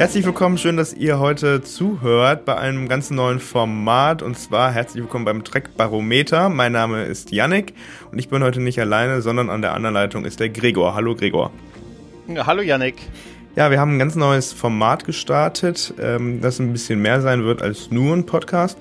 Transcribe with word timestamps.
Herzlich 0.00 0.24
willkommen, 0.24 0.56
schön, 0.56 0.78
dass 0.78 0.94
ihr 0.94 1.18
heute 1.18 1.60
zuhört 1.60 2.46
bei 2.46 2.56
einem 2.56 2.88
ganz 2.88 3.10
neuen 3.10 3.38
Format 3.38 4.22
und 4.22 4.38
zwar 4.38 4.72
herzlich 4.72 5.02
willkommen 5.02 5.26
beim 5.26 5.44
Trek 5.44 5.76
Barometer. 5.76 6.48
Mein 6.48 6.72
Name 6.72 7.04
ist 7.04 7.32
Yannick 7.32 7.74
und 8.10 8.18
ich 8.18 8.30
bin 8.30 8.42
heute 8.42 8.62
nicht 8.62 8.80
alleine, 8.80 9.20
sondern 9.20 9.50
an 9.50 9.60
der 9.60 9.74
anderen 9.74 9.92
Leitung 9.92 10.24
ist 10.24 10.40
der 10.40 10.48
Gregor. 10.48 10.94
Hallo 10.94 11.14
Gregor. 11.14 11.50
Hallo 12.34 12.62
Yannick. 12.62 12.94
Ja, 13.56 13.70
wir 13.70 13.78
haben 13.78 13.96
ein 13.96 13.98
ganz 13.98 14.14
neues 14.14 14.54
Format 14.54 15.04
gestartet, 15.04 15.92
ähm, 16.00 16.40
das 16.40 16.60
ein 16.60 16.72
bisschen 16.72 17.02
mehr 17.02 17.20
sein 17.20 17.44
wird 17.44 17.60
als 17.60 17.90
nur 17.90 18.16
ein 18.16 18.24
Podcast, 18.24 18.78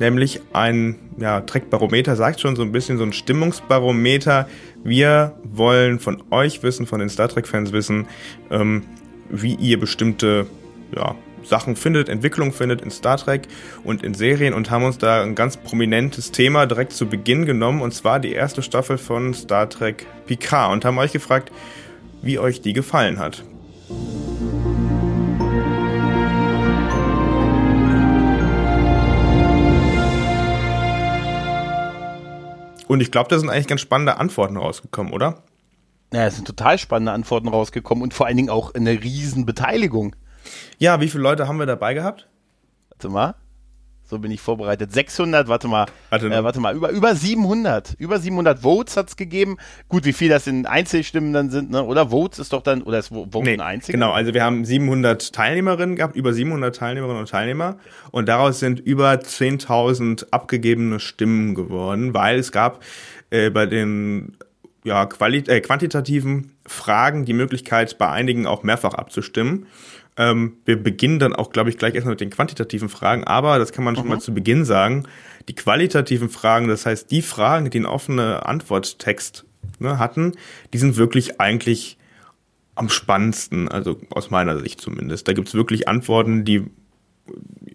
nämlich 0.00 0.40
ein 0.52 0.96
ja, 1.16 1.42
Trek-Barometer, 1.42 2.16
sagt 2.16 2.40
schon 2.40 2.56
so 2.56 2.62
ein 2.62 2.72
bisschen 2.72 2.98
so 2.98 3.04
ein 3.04 3.12
Stimmungsbarometer. 3.12 4.48
Wir 4.82 5.36
wollen 5.44 6.00
von 6.00 6.24
euch 6.32 6.60
wissen, 6.64 6.86
von 6.86 6.98
den 6.98 7.08
Star 7.08 7.28
Trek-Fans 7.28 7.70
wissen, 7.70 8.08
ähm, 8.50 8.82
wie 9.30 9.54
ihr 9.54 9.78
bestimmte 9.78 10.46
ja, 10.94 11.14
Sachen 11.44 11.76
findet, 11.76 12.08
Entwicklung 12.08 12.52
findet 12.52 12.82
in 12.82 12.90
Star 12.90 13.16
Trek 13.16 13.48
und 13.84 14.02
in 14.02 14.14
Serien 14.14 14.54
und 14.54 14.70
haben 14.70 14.84
uns 14.84 14.98
da 14.98 15.22
ein 15.22 15.34
ganz 15.34 15.56
prominentes 15.56 16.32
Thema 16.32 16.66
direkt 16.66 16.92
zu 16.92 17.06
Beginn 17.06 17.46
genommen 17.46 17.80
und 17.80 17.94
zwar 17.94 18.20
die 18.20 18.32
erste 18.32 18.62
Staffel 18.62 18.98
von 18.98 19.34
Star 19.34 19.68
Trek 19.68 20.06
Picard 20.26 20.72
und 20.72 20.84
haben 20.84 20.98
euch 20.98 21.12
gefragt, 21.12 21.50
wie 22.22 22.38
euch 22.38 22.60
die 22.60 22.72
gefallen 22.72 23.18
hat. 23.18 23.42
Und 32.86 33.00
ich 33.00 33.12
glaube, 33.12 33.28
da 33.28 33.38
sind 33.38 33.48
eigentlich 33.50 33.68
ganz 33.68 33.80
spannende 33.80 34.16
Antworten 34.16 34.56
rausgekommen, 34.56 35.12
oder? 35.12 35.44
Ja, 36.12 36.26
es 36.26 36.36
sind 36.36 36.46
total 36.46 36.78
spannende 36.78 37.12
Antworten 37.12 37.48
rausgekommen 37.48 38.02
und 38.02 38.14
vor 38.14 38.26
allen 38.26 38.36
Dingen 38.36 38.50
auch 38.50 38.74
eine 38.74 38.90
riesen 38.90 39.46
Beteiligung. 39.46 40.16
Ja, 40.78 41.00
wie 41.00 41.08
viele 41.08 41.22
Leute 41.22 41.46
haben 41.46 41.58
wir 41.58 41.66
dabei 41.66 41.94
gehabt? 41.94 42.26
Warte 42.90 43.08
mal. 43.08 43.34
So 44.10 44.18
bin 44.18 44.32
ich 44.32 44.40
vorbereitet. 44.40 44.92
600, 44.92 45.46
warte 45.46 45.68
mal. 45.68 45.86
Warte, 46.08 46.26
äh, 46.26 46.42
warte 46.42 46.58
mal, 46.58 46.74
über, 46.74 46.90
über 46.90 47.14
700. 47.14 47.94
Über 47.96 48.18
700 48.18 48.58
Votes 48.58 48.96
hat 48.96 49.08
es 49.08 49.16
gegeben. 49.16 49.56
Gut, 49.88 50.04
wie 50.04 50.12
viel 50.12 50.28
das 50.28 50.48
in 50.48 50.66
Einzelstimmen 50.66 51.32
dann 51.32 51.50
sind, 51.50 51.70
ne? 51.70 51.84
oder? 51.84 52.10
Votes 52.10 52.40
ist 52.40 52.52
doch 52.52 52.62
dann, 52.62 52.82
oder 52.82 52.98
ist 52.98 53.08
Vote 53.08 53.42
nee, 53.44 53.56
ein? 53.60 53.80
Genau, 53.86 54.10
also 54.10 54.34
wir 54.34 54.42
haben 54.42 54.64
700 54.64 55.32
Teilnehmerinnen 55.32 55.94
gehabt, 55.94 56.16
über 56.16 56.32
700 56.32 56.74
Teilnehmerinnen 56.74 57.20
und 57.20 57.28
Teilnehmer. 57.28 57.76
Und 58.10 58.28
daraus 58.28 58.58
sind 58.58 58.80
über 58.80 59.12
10.000 59.12 60.26
abgegebene 60.32 60.98
Stimmen 60.98 61.54
geworden, 61.54 62.12
weil 62.12 62.40
es 62.40 62.50
gab 62.50 62.82
äh, 63.30 63.50
bei 63.50 63.66
den 63.66 64.36
ja, 64.84 65.04
äh, 65.04 65.60
quantitativen 65.60 66.52
Fragen 66.66 67.24
die 67.24 67.32
Möglichkeit, 67.32 67.98
bei 67.98 68.08
einigen 68.08 68.46
auch 68.46 68.62
mehrfach 68.62 68.94
abzustimmen. 68.94 69.66
Ähm, 70.16 70.56
wir 70.64 70.82
beginnen 70.82 71.18
dann 71.18 71.34
auch, 71.34 71.50
glaube 71.52 71.70
ich, 71.70 71.78
gleich 71.78 71.94
erstmal 71.94 72.14
mit 72.14 72.20
den 72.20 72.30
quantitativen 72.30 72.88
Fragen, 72.88 73.24
aber 73.24 73.58
das 73.58 73.72
kann 73.72 73.84
man 73.84 73.96
schon 73.96 74.04
mhm. 74.04 74.10
mal 74.10 74.20
zu 74.20 74.34
Beginn 74.34 74.64
sagen. 74.64 75.06
Die 75.48 75.54
qualitativen 75.54 76.28
Fragen, 76.28 76.68
das 76.68 76.86
heißt 76.86 77.10
die 77.10 77.22
Fragen, 77.22 77.70
die 77.70 77.78
einen 77.78 77.86
offenen 77.86 78.34
Antworttext 78.34 79.44
ne, 79.78 79.98
hatten, 79.98 80.32
die 80.72 80.78
sind 80.78 80.96
wirklich 80.96 81.40
eigentlich 81.40 81.96
am 82.74 82.88
spannendsten, 82.88 83.68
also 83.68 84.00
aus 84.10 84.30
meiner 84.30 84.58
Sicht 84.58 84.80
zumindest. 84.80 85.28
Da 85.28 85.32
gibt's 85.32 85.54
wirklich 85.54 85.88
Antworten, 85.88 86.44
die 86.44 86.66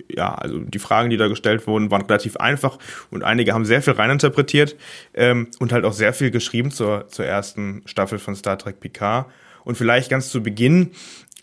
ja, 0.09 0.33
also 0.33 0.59
die 0.59 0.79
Fragen, 0.79 1.09
die 1.09 1.17
da 1.17 1.27
gestellt 1.27 1.67
wurden, 1.67 1.91
waren 1.91 2.03
relativ 2.03 2.37
einfach 2.37 2.77
und 3.11 3.23
einige 3.23 3.53
haben 3.53 3.65
sehr 3.65 3.81
viel 3.81 3.93
reininterpretiert 3.93 4.75
ähm, 5.13 5.47
und 5.59 5.71
halt 5.71 5.85
auch 5.85 5.93
sehr 5.93 6.13
viel 6.13 6.31
geschrieben 6.31 6.71
zur, 6.71 7.07
zur 7.07 7.25
ersten 7.25 7.81
Staffel 7.85 8.19
von 8.19 8.35
Star 8.35 8.57
Trek 8.57 8.79
Picard. 8.79 9.27
Und 9.63 9.77
vielleicht 9.77 10.09
ganz 10.11 10.29
zu 10.29 10.43
Beginn 10.43 10.91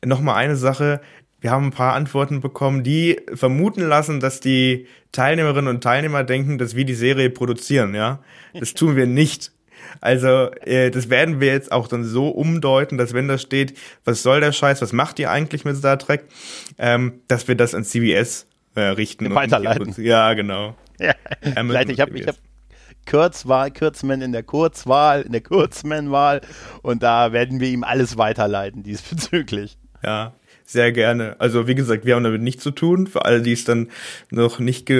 nochmal 0.04 0.36
eine 0.36 0.56
Sache. 0.56 1.00
Wir 1.40 1.50
haben 1.50 1.66
ein 1.66 1.72
paar 1.72 1.94
Antworten 1.94 2.40
bekommen, 2.40 2.84
die 2.84 3.20
vermuten 3.34 3.82
lassen, 3.82 4.20
dass 4.20 4.38
die 4.38 4.86
Teilnehmerinnen 5.10 5.68
und 5.68 5.82
Teilnehmer 5.82 6.22
denken, 6.22 6.56
dass 6.56 6.76
wir 6.76 6.84
die 6.84 6.94
Serie 6.94 7.30
produzieren, 7.30 7.94
ja. 7.94 8.20
Das 8.54 8.74
tun 8.74 8.94
wir 8.94 9.06
nicht. 9.06 9.50
Also 10.00 10.50
äh, 10.62 10.90
das 10.90 11.10
werden 11.10 11.40
wir 11.40 11.48
jetzt 11.48 11.72
auch 11.72 11.88
dann 11.88 12.04
so 12.04 12.28
umdeuten, 12.28 12.98
dass 12.98 13.12
wenn 13.12 13.28
da 13.28 13.38
steht, 13.38 13.76
was 14.04 14.22
soll 14.22 14.40
der 14.40 14.52
Scheiß, 14.52 14.80
was 14.80 14.92
macht 14.92 15.18
ihr 15.18 15.30
eigentlich 15.30 15.64
mit 15.64 15.76
Star 15.76 15.98
Trek, 15.98 16.24
ähm, 16.78 17.20
dass 17.28 17.48
wir 17.48 17.56
das 17.56 17.74
an 17.74 17.84
CBS 17.84 18.46
äh, 18.74 18.80
richten. 18.80 19.34
Weiterleiten. 19.34 19.94
ja, 20.02 20.34
genau. 20.34 20.74
Ja, 21.00 21.14
Vielleicht, 21.40 21.90
ich 21.90 22.00
habe 22.00 22.16
ich 22.16 22.28
hab 22.28 22.36
Kurzwahl, 23.10 23.72
Kurzman 23.72 24.20
in 24.20 24.30
der 24.30 24.44
Kurzwahl, 24.44 25.22
in 25.22 25.32
der 25.32 25.40
Kurzman-Wahl 25.40 26.42
und 26.82 27.02
da 27.02 27.32
werden 27.32 27.58
wir 27.58 27.68
ihm 27.68 27.82
alles 27.82 28.18
weiterleiten 28.18 28.84
diesbezüglich. 28.84 29.78
Ja, 30.04 30.34
sehr 30.64 30.92
gerne. 30.92 31.36
Also 31.38 31.66
wie 31.66 31.74
gesagt, 31.74 32.04
wir 32.04 32.14
haben 32.14 32.24
damit 32.24 32.42
nichts 32.42 32.62
zu 32.62 32.70
tun. 32.70 33.06
Für 33.06 33.24
alle, 33.24 33.42
die 33.42 33.52
es 33.52 33.64
dann 33.64 33.88
noch 34.30 34.58
nicht 34.58 34.90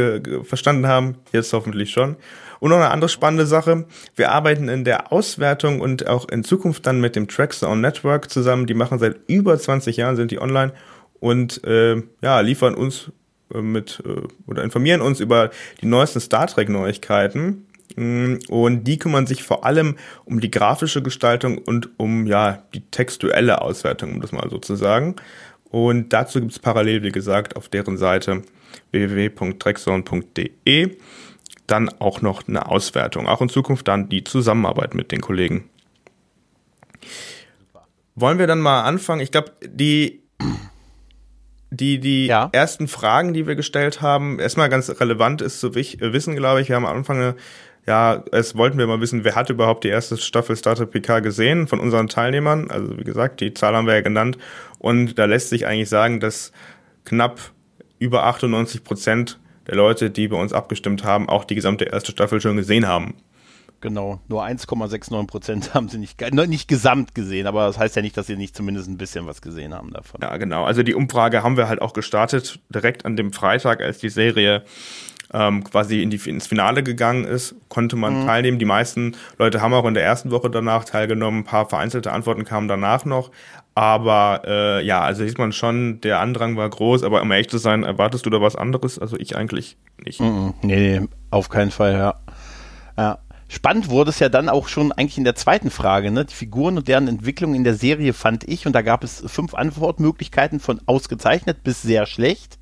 verstanden 0.42 0.86
haben, 0.86 1.16
jetzt 1.32 1.52
hoffentlich 1.52 1.90
schon. 1.90 2.16
Und 2.60 2.70
noch 2.70 2.76
eine 2.76 2.90
andere 2.90 3.08
spannende 3.08 3.46
Sache. 3.46 3.86
Wir 4.14 4.30
arbeiten 4.30 4.68
in 4.68 4.84
der 4.84 5.12
Auswertung 5.12 5.80
und 5.80 6.06
auch 6.06 6.28
in 6.28 6.44
Zukunft 6.44 6.86
dann 6.86 7.00
mit 7.00 7.16
dem 7.16 7.26
Trackzone 7.26 7.80
Network 7.80 8.30
zusammen. 8.30 8.66
Die 8.66 8.74
machen 8.74 8.98
seit 8.98 9.16
über 9.28 9.58
20 9.58 9.96
Jahren, 9.96 10.16
sind 10.16 10.30
die 10.30 10.40
online 10.40 10.72
und 11.18 11.64
äh, 11.64 12.02
ja, 12.22 12.40
liefern 12.40 12.74
uns 12.74 13.10
mit 13.60 14.02
äh, 14.06 14.22
oder 14.46 14.62
informieren 14.62 15.00
uns 15.00 15.20
über 15.20 15.50
die 15.80 15.86
neuesten 15.86 16.20
Star 16.20 16.46
Trek 16.46 16.68
Neuigkeiten. 16.68 17.66
Mm, 17.96 18.36
und 18.48 18.84
die 18.84 18.98
kümmern 18.98 19.26
sich 19.26 19.42
vor 19.42 19.66
allem 19.66 19.96
um 20.24 20.40
die 20.40 20.50
grafische 20.50 21.02
Gestaltung 21.02 21.58
und 21.58 21.90
um 21.98 22.26
ja 22.26 22.62
die 22.74 22.80
textuelle 22.80 23.60
Auswertung, 23.60 24.14
um 24.14 24.20
das 24.20 24.32
mal 24.32 24.48
so 24.48 24.58
zu 24.58 24.76
sagen. 24.76 25.16
Und 25.70 26.12
dazu 26.12 26.40
gibt 26.40 26.52
es 26.52 26.58
parallel, 26.58 27.02
wie 27.02 27.12
gesagt, 27.12 27.56
auf 27.56 27.68
deren 27.68 27.96
Seite 27.96 28.42
www.trackzone.de 28.90 30.96
dann 31.66 31.88
auch 32.00 32.20
noch 32.20 32.46
eine 32.46 32.68
Auswertung. 32.68 33.26
Auch 33.26 33.40
in 33.40 33.48
Zukunft 33.48 33.88
dann 33.88 34.08
die 34.08 34.24
Zusammenarbeit 34.24 34.94
mit 34.94 35.12
den 35.12 35.20
Kollegen. 35.20 35.68
Wollen 38.14 38.38
wir 38.38 38.46
dann 38.46 38.60
mal 38.60 38.82
anfangen? 38.82 39.22
Ich 39.22 39.30
glaube, 39.30 39.52
die 39.64 40.21
die, 41.72 41.98
die 41.98 42.26
ja. 42.26 42.50
ersten 42.52 42.86
Fragen, 42.86 43.32
die 43.32 43.46
wir 43.46 43.56
gestellt 43.56 44.02
haben, 44.02 44.38
erstmal 44.38 44.68
ganz 44.68 44.90
relevant 45.00 45.40
ist 45.40 45.60
zu 45.60 45.74
wissen, 45.74 46.36
glaube 46.36 46.60
ich. 46.60 46.68
Wir 46.68 46.76
haben 46.76 46.86
am 46.86 46.96
Anfang 46.96 47.34
ja, 47.86 48.22
es 48.30 48.56
wollten 48.56 48.78
wir 48.78 48.86
mal 48.86 49.00
wissen, 49.00 49.24
wer 49.24 49.34
hat 49.34 49.50
überhaupt 49.50 49.82
die 49.82 49.88
erste 49.88 50.16
Staffel 50.16 50.56
Startup 50.56 50.88
PK 50.88 51.18
gesehen 51.20 51.66
von 51.66 51.80
unseren 51.80 52.06
Teilnehmern. 52.06 52.70
Also 52.70 52.96
wie 52.96 53.04
gesagt, 53.04 53.40
die 53.40 53.54
Zahl 53.54 53.74
haben 53.74 53.86
wir 53.86 53.94
ja 53.94 54.02
genannt. 54.02 54.38
Und 54.78 55.18
da 55.18 55.24
lässt 55.24 55.48
sich 55.48 55.66
eigentlich 55.66 55.88
sagen, 55.88 56.20
dass 56.20 56.52
knapp 57.04 57.40
über 57.98 58.24
98 58.26 58.84
Prozent 58.84 59.40
der 59.66 59.74
Leute, 59.74 60.10
die 60.10 60.28
bei 60.28 60.36
uns 60.36 60.52
abgestimmt 60.52 61.02
haben, 61.02 61.28
auch 61.28 61.44
die 61.44 61.56
gesamte 61.56 61.84
erste 61.84 62.12
Staffel 62.12 62.40
schon 62.40 62.56
gesehen 62.56 62.86
haben. 62.86 63.14
Genau, 63.82 64.20
nur 64.28 64.44
1,69 64.44 65.26
Prozent 65.26 65.74
haben 65.74 65.88
sie 65.88 65.98
nicht, 65.98 66.18
nicht 66.32 66.68
gesamt 66.68 67.14
gesehen, 67.14 67.46
aber 67.46 67.66
das 67.66 67.78
heißt 67.78 67.96
ja 67.96 68.02
nicht, 68.02 68.16
dass 68.16 68.28
sie 68.28 68.36
nicht 68.36 68.56
zumindest 68.56 68.88
ein 68.88 68.96
bisschen 68.96 69.26
was 69.26 69.42
gesehen 69.42 69.74
haben 69.74 69.92
davon. 69.92 70.20
Ja, 70.22 70.36
genau. 70.36 70.64
Also 70.64 70.82
die 70.84 70.94
Umfrage 70.94 71.42
haben 71.42 71.56
wir 71.56 71.68
halt 71.68 71.82
auch 71.82 71.92
gestartet, 71.92 72.60
direkt 72.70 73.04
an 73.04 73.16
dem 73.16 73.32
Freitag, 73.32 73.82
als 73.82 73.98
die 73.98 74.08
Serie 74.08 74.62
ähm, 75.34 75.64
quasi 75.64 76.00
in 76.00 76.10
die, 76.10 76.20
ins 76.28 76.46
Finale 76.46 76.84
gegangen 76.84 77.24
ist, 77.24 77.56
konnte 77.68 77.96
man 77.96 78.20
mhm. 78.20 78.26
teilnehmen. 78.26 78.58
Die 78.60 78.64
meisten 78.64 79.16
Leute 79.38 79.60
haben 79.60 79.74
auch 79.74 79.84
in 79.86 79.94
der 79.94 80.04
ersten 80.04 80.30
Woche 80.30 80.48
danach 80.48 80.84
teilgenommen. 80.84 81.40
Ein 81.40 81.44
paar 81.44 81.68
vereinzelte 81.68 82.12
Antworten 82.12 82.44
kamen 82.44 82.68
danach 82.68 83.04
noch. 83.04 83.32
Aber 83.74 84.42
äh, 84.46 84.84
ja, 84.84 85.00
also 85.00 85.26
sieht 85.26 85.38
man 85.38 85.52
schon, 85.52 86.00
der 86.02 86.20
Andrang 86.20 86.56
war 86.56 86.68
groß, 86.68 87.02
aber 87.02 87.22
um 87.22 87.32
ehrlich 87.32 87.48
zu 87.48 87.58
sein, 87.58 87.82
erwartest 87.82 88.26
du 88.26 88.30
da 88.30 88.40
was 88.40 88.54
anderes? 88.54 88.98
Also 88.98 89.16
ich 89.18 89.34
eigentlich 89.34 89.76
nicht. 90.04 90.20
Mhm. 90.20 90.54
Nee, 90.62 91.00
nee, 91.00 91.08
auf 91.30 91.48
keinen 91.48 91.70
Fall, 91.70 91.94
ja. 91.94 92.14
Ja. 92.96 93.18
Spannend 93.54 93.90
wurde 93.90 94.08
es 94.08 94.18
ja 94.18 94.30
dann 94.30 94.48
auch 94.48 94.66
schon 94.66 94.92
eigentlich 94.92 95.18
in 95.18 95.24
der 95.24 95.34
zweiten 95.34 95.70
Frage, 95.70 96.10
ne? 96.10 96.24
Die 96.24 96.32
Figuren 96.32 96.78
und 96.78 96.88
deren 96.88 97.06
Entwicklung 97.06 97.54
in 97.54 97.64
der 97.64 97.74
Serie 97.74 98.14
fand 98.14 98.48
ich, 98.48 98.66
und 98.66 98.72
da 98.72 98.80
gab 98.80 99.04
es 99.04 99.22
fünf 99.26 99.52
Antwortmöglichkeiten 99.52 100.58
von 100.58 100.80
ausgezeichnet 100.86 101.62
bis 101.62 101.82
sehr 101.82 102.06
schlecht. 102.06 102.58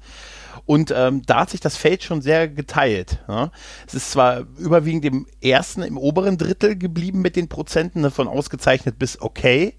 Und 0.67 0.93
ähm, 0.93 1.23
da 1.25 1.43
hat 1.43 1.51
sich 1.51 1.61
das 1.61 1.77
Feld 1.77 2.03
schon 2.03 2.23
sehr 2.23 2.49
geteilt. 2.49 3.21
Ja. 3.29 3.53
Es 3.87 3.95
ist 3.95 4.11
zwar 4.11 4.47
überwiegend 4.59 5.05
im 5.05 5.29
ersten, 5.41 5.83
im 5.83 5.97
oberen 5.97 6.39
Drittel 6.39 6.77
geblieben 6.77 7.23
mit 7.23 7.37
den 7.37 7.49
Prozenten 7.49 8.03
ne, 8.03 8.11
von 8.11 8.27
ausgezeichnet 8.27 8.99
bis 8.99 9.21
okay. 9.21 9.75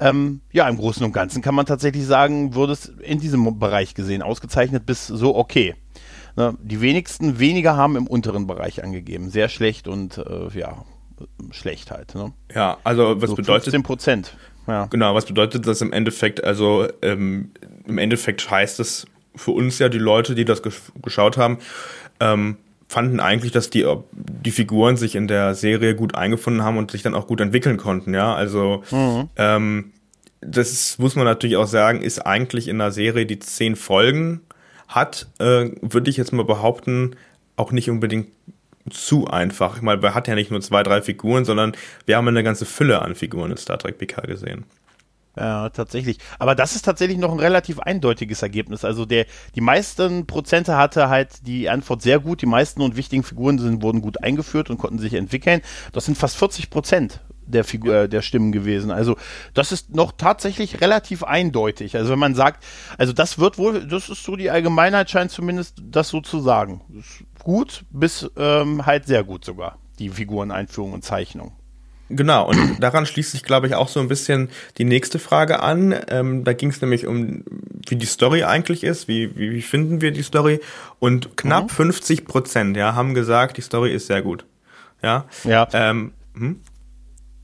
Ähm, 0.00 0.40
ja, 0.52 0.66
im 0.70 0.78
Großen 0.78 1.04
und 1.04 1.12
Ganzen 1.12 1.42
kann 1.42 1.54
man 1.54 1.66
tatsächlich 1.66 2.06
sagen, 2.06 2.54
wurde 2.54 2.72
es 2.72 2.86
in 2.86 3.20
diesem 3.20 3.58
Bereich 3.58 3.94
gesehen, 3.94 4.22
ausgezeichnet 4.22 4.86
bis 4.86 5.06
so 5.06 5.36
okay. 5.36 5.74
Ne, 6.36 6.54
die 6.62 6.82
wenigsten 6.82 7.38
weniger 7.38 7.76
haben 7.76 7.96
im 7.96 8.06
unteren 8.06 8.46
Bereich 8.46 8.84
angegeben. 8.84 9.30
Sehr 9.30 9.48
schlecht 9.48 9.88
und 9.88 10.18
äh, 10.18 10.48
ja, 10.58 10.84
schlecht 11.50 11.90
halt. 11.90 12.14
Ne? 12.14 12.32
Ja, 12.54 12.76
also 12.84 13.20
was 13.22 13.30
so 13.30 13.36
bedeutet. 13.36 13.64
15 13.64 13.82
Prozent. 13.82 14.36
Ja. 14.66 14.86
Genau, 14.86 15.14
was 15.14 15.26
bedeutet 15.26 15.66
das 15.66 15.80
im 15.80 15.92
Endeffekt? 15.92 16.44
Also 16.44 16.88
ähm, 17.00 17.52
im 17.86 17.98
Endeffekt 17.98 18.50
heißt 18.50 18.80
es 18.80 19.06
für 19.34 19.52
uns 19.52 19.78
ja, 19.78 19.88
die 19.88 19.98
Leute, 19.98 20.34
die 20.34 20.44
das 20.44 20.62
gesch 20.62 20.80
geschaut 21.02 21.36
haben, 21.36 21.58
ähm, 22.20 22.56
fanden 22.88 23.20
eigentlich, 23.20 23.52
dass 23.52 23.70
die, 23.70 23.86
die 24.12 24.50
Figuren 24.50 24.96
sich 24.96 25.14
in 25.14 25.28
der 25.28 25.54
Serie 25.54 25.94
gut 25.94 26.14
eingefunden 26.14 26.62
haben 26.62 26.78
und 26.78 26.90
sich 26.90 27.02
dann 27.02 27.14
auch 27.14 27.26
gut 27.26 27.40
entwickeln 27.40 27.76
konnten, 27.76 28.14
ja. 28.14 28.34
Also 28.34 28.82
mhm. 28.90 29.28
ähm, 29.36 29.92
das 30.40 30.98
muss 30.98 31.16
man 31.16 31.24
natürlich 31.24 31.56
auch 31.56 31.66
sagen, 31.66 32.02
ist 32.02 32.20
eigentlich 32.20 32.68
in 32.68 32.80
einer 32.80 32.92
Serie, 32.92 33.26
die 33.26 33.38
zehn 33.38 33.74
Folgen 33.74 34.42
hat, 34.88 35.26
äh, 35.38 35.70
würde 35.80 36.10
ich 36.10 36.16
jetzt 36.16 36.32
mal 36.32 36.44
behaupten, 36.44 37.16
auch 37.56 37.72
nicht 37.72 37.90
unbedingt 37.90 38.28
zu 38.90 39.26
einfach. 39.26 39.76
Ich 39.76 39.82
meine, 39.82 40.00
man 40.00 40.14
hat 40.14 40.28
ja 40.28 40.34
nicht 40.34 40.50
nur 40.50 40.60
zwei, 40.60 40.82
drei 40.82 41.02
Figuren, 41.02 41.44
sondern 41.44 41.72
wir 42.04 42.16
haben 42.16 42.28
eine 42.28 42.44
ganze 42.44 42.66
Fülle 42.66 43.02
an 43.02 43.14
Figuren 43.14 43.50
in 43.50 43.56
Star 43.56 43.78
Trek 43.78 43.98
PK 43.98 44.22
gesehen. 44.22 44.64
Ja, 45.38 45.68
tatsächlich. 45.68 46.18
Aber 46.38 46.54
das 46.54 46.74
ist 46.74 46.82
tatsächlich 46.82 47.18
noch 47.18 47.30
ein 47.30 47.38
relativ 47.38 47.78
eindeutiges 47.78 48.40
Ergebnis. 48.40 48.86
Also 48.86 49.04
der, 49.04 49.26
die 49.54 49.60
meisten 49.60 50.26
Prozente 50.26 50.78
hatte 50.78 51.10
halt 51.10 51.46
die 51.46 51.68
Antwort 51.68 52.00
sehr 52.00 52.20
gut. 52.20 52.40
Die 52.40 52.46
meisten 52.46 52.80
und 52.80 52.96
wichtigen 52.96 53.22
Figuren 53.22 53.58
sind, 53.58 53.82
wurden 53.82 54.00
gut 54.00 54.22
eingeführt 54.22 54.70
und 54.70 54.78
konnten 54.78 54.98
sich 54.98 55.12
entwickeln. 55.12 55.60
Das 55.92 56.06
sind 56.06 56.16
fast 56.16 56.38
40 56.38 56.70
Prozent 56.70 57.20
der 57.46 57.64
Figur, 57.64 57.94
äh, 57.94 58.08
der 58.08 58.22
Stimmen 58.22 58.52
gewesen. 58.52 58.90
Also 58.90 59.16
das 59.54 59.72
ist 59.72 59.94
noch 59.94 60.12
tatsächlich 60.12 60.80
relativ 60.80 61.24
eindeutig. 61.24 61.96
Also 61.96 62.10
wenn 62.12 62.18
man 62.18 62.34
sagt, 62.34 62.64
also 62.98 63.12
das 63.12 63.38
wird 63.38 63.58
wohl, 63.58 63.86
das 63.86 64.08
ist 64.08 64.22
so 64.22 64.36
die 64.36 64.50
Allgemeinheit 64.50 65.10
scheint 65.10 65.30
zumindest 65.30 65.82
das 65.90 66.08
so 66.08 66.20
zu 66.20 66.40
sagen. 66.40 66.80
Gut 67.42 67.84
bis 67.90 68.30
ähm, 68.36 68.86
halt 68.86 69.06
sehr 69.06 69.24
gut 69.24 69.44
sogar 69.44 69.78
die 69.98 70.10
Figureneinführung 70.10 70.92
und 70.92 71.04
Zeichnung. 71.04 71.52
Genau, 72.08 72.48
und 72.48 72.76
daran 72.80 73.06
schließt 73.06 73.32
sich, 73.32 73.42
glaube 73.42 73.66
ich, 73.66 73.74
auch 73.74 73.88
so 73.88 74.00
ein 74.00 74.08
bisschen 74.08 74.48
die 74.78 74.84
nächste 74.84 75.18
Frage 75.18 75.60
an. 75.60 75.94
Ähm, 76.08 76.44
da 76.44 76.52
ging 76.52 76.70
es 76.70 76.80
nämlich 76.80 77.06
um, 77.06 77.44
wie 77.88 77.96
die 77.96 78.06
Story 78.06 78.44
eigentlich 78.44 78.84
ist, 78.84 79.08
wie, 79.08 79.36
wie, 79.36 79.52
wie 79.52 79.62
finden 79.62 80.00
wir 80.00 80.12
die 80.12 80.22
Story. 80.22 80.60
Und 80.98 81.36
knapp 81.36 81.64
mhm. 81.64 81.68
50 81.68 82.24
Prozent 82.24 82.76
ja, 82.76 82.94
haben 82.94 83.14
gesagt, 83.14 83.56
die 83.56 83.62
Story 83.62 83.92
ist 83.92 84.06
sehr 84.06 84.22
gut. 84.22 84.44
Ja. 85.02 85.26
ja. 85.44 85.68
Ähm, 85.72 86.12
hm? 86.34 86.60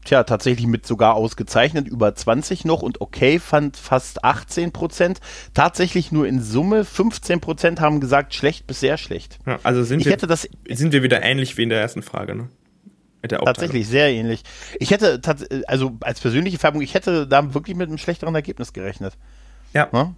Tja, 0.05 0.25
tatsächlich 0.25 0.67
mit 0.67 0.85
sogar 0.85 1.15
ausgezeichnet, 1.15 1.87
über 1.87 2.15
20 2.15 2.65
noch 2.65 2.83
und 2.83 3.01
okay 3.01 3.39
fand 3.39 3.77
fast 3.77 4.25
18 4.25 4.73
Prozent. 4.73 5.21
Tatsächlich 5.55 6.11
nur 6.11 6.27
in 6.27 6.43
Summe 6.43 6.85
15 6.85 7.41
Prozent 7.41 7.81
haben 7.81 8.01
gesagt, 8.01 8.35
schlecht 8.35 8.67
bis 8.67 8.81
sehr 8.81 8.99
schlecht. 8.99 9.39
Ja, 9.47 9.61
also 9.63 9.85
sind, 9.85 10.01
ich 10.01 10.07
wir, 10.07 10.13
hätte 10.13 10.27
das, 10.27 10.49
sind 10.69 10.93
wir 10.93 11.05
wieder 11.05 11.23
ähnlich 11.23 11.57
wie 11.57 11.63
in 11.63 11.69
der 11.69 11.81
ersten 11.81 12.03
Frage, 12.03 12.35
ne? 12.35 12.49
Tatsächlich 13.29 13.87
sehr 13.87 14.09
ähnlich. 14.09 14.43
Ich 14.81 14.91
hätte, 14.91 15.21
also 15.69 15.97
als 16.01 16.21
persönliche 16.21 16.59
Färbung, 16.59 16.83
ich 16.83 16.95
hätte 16.95 17.29
da 17.29 17.55
wirklich 17.55 17.77
mit 17.77 17.89
einem 17.89 17.99
schlechteren 17.99 18.35
Ergebnis 18.35 18.73
gerechnet. 18.73 19.17
Ja. 19.73 19.89
ja? 19.93 20.13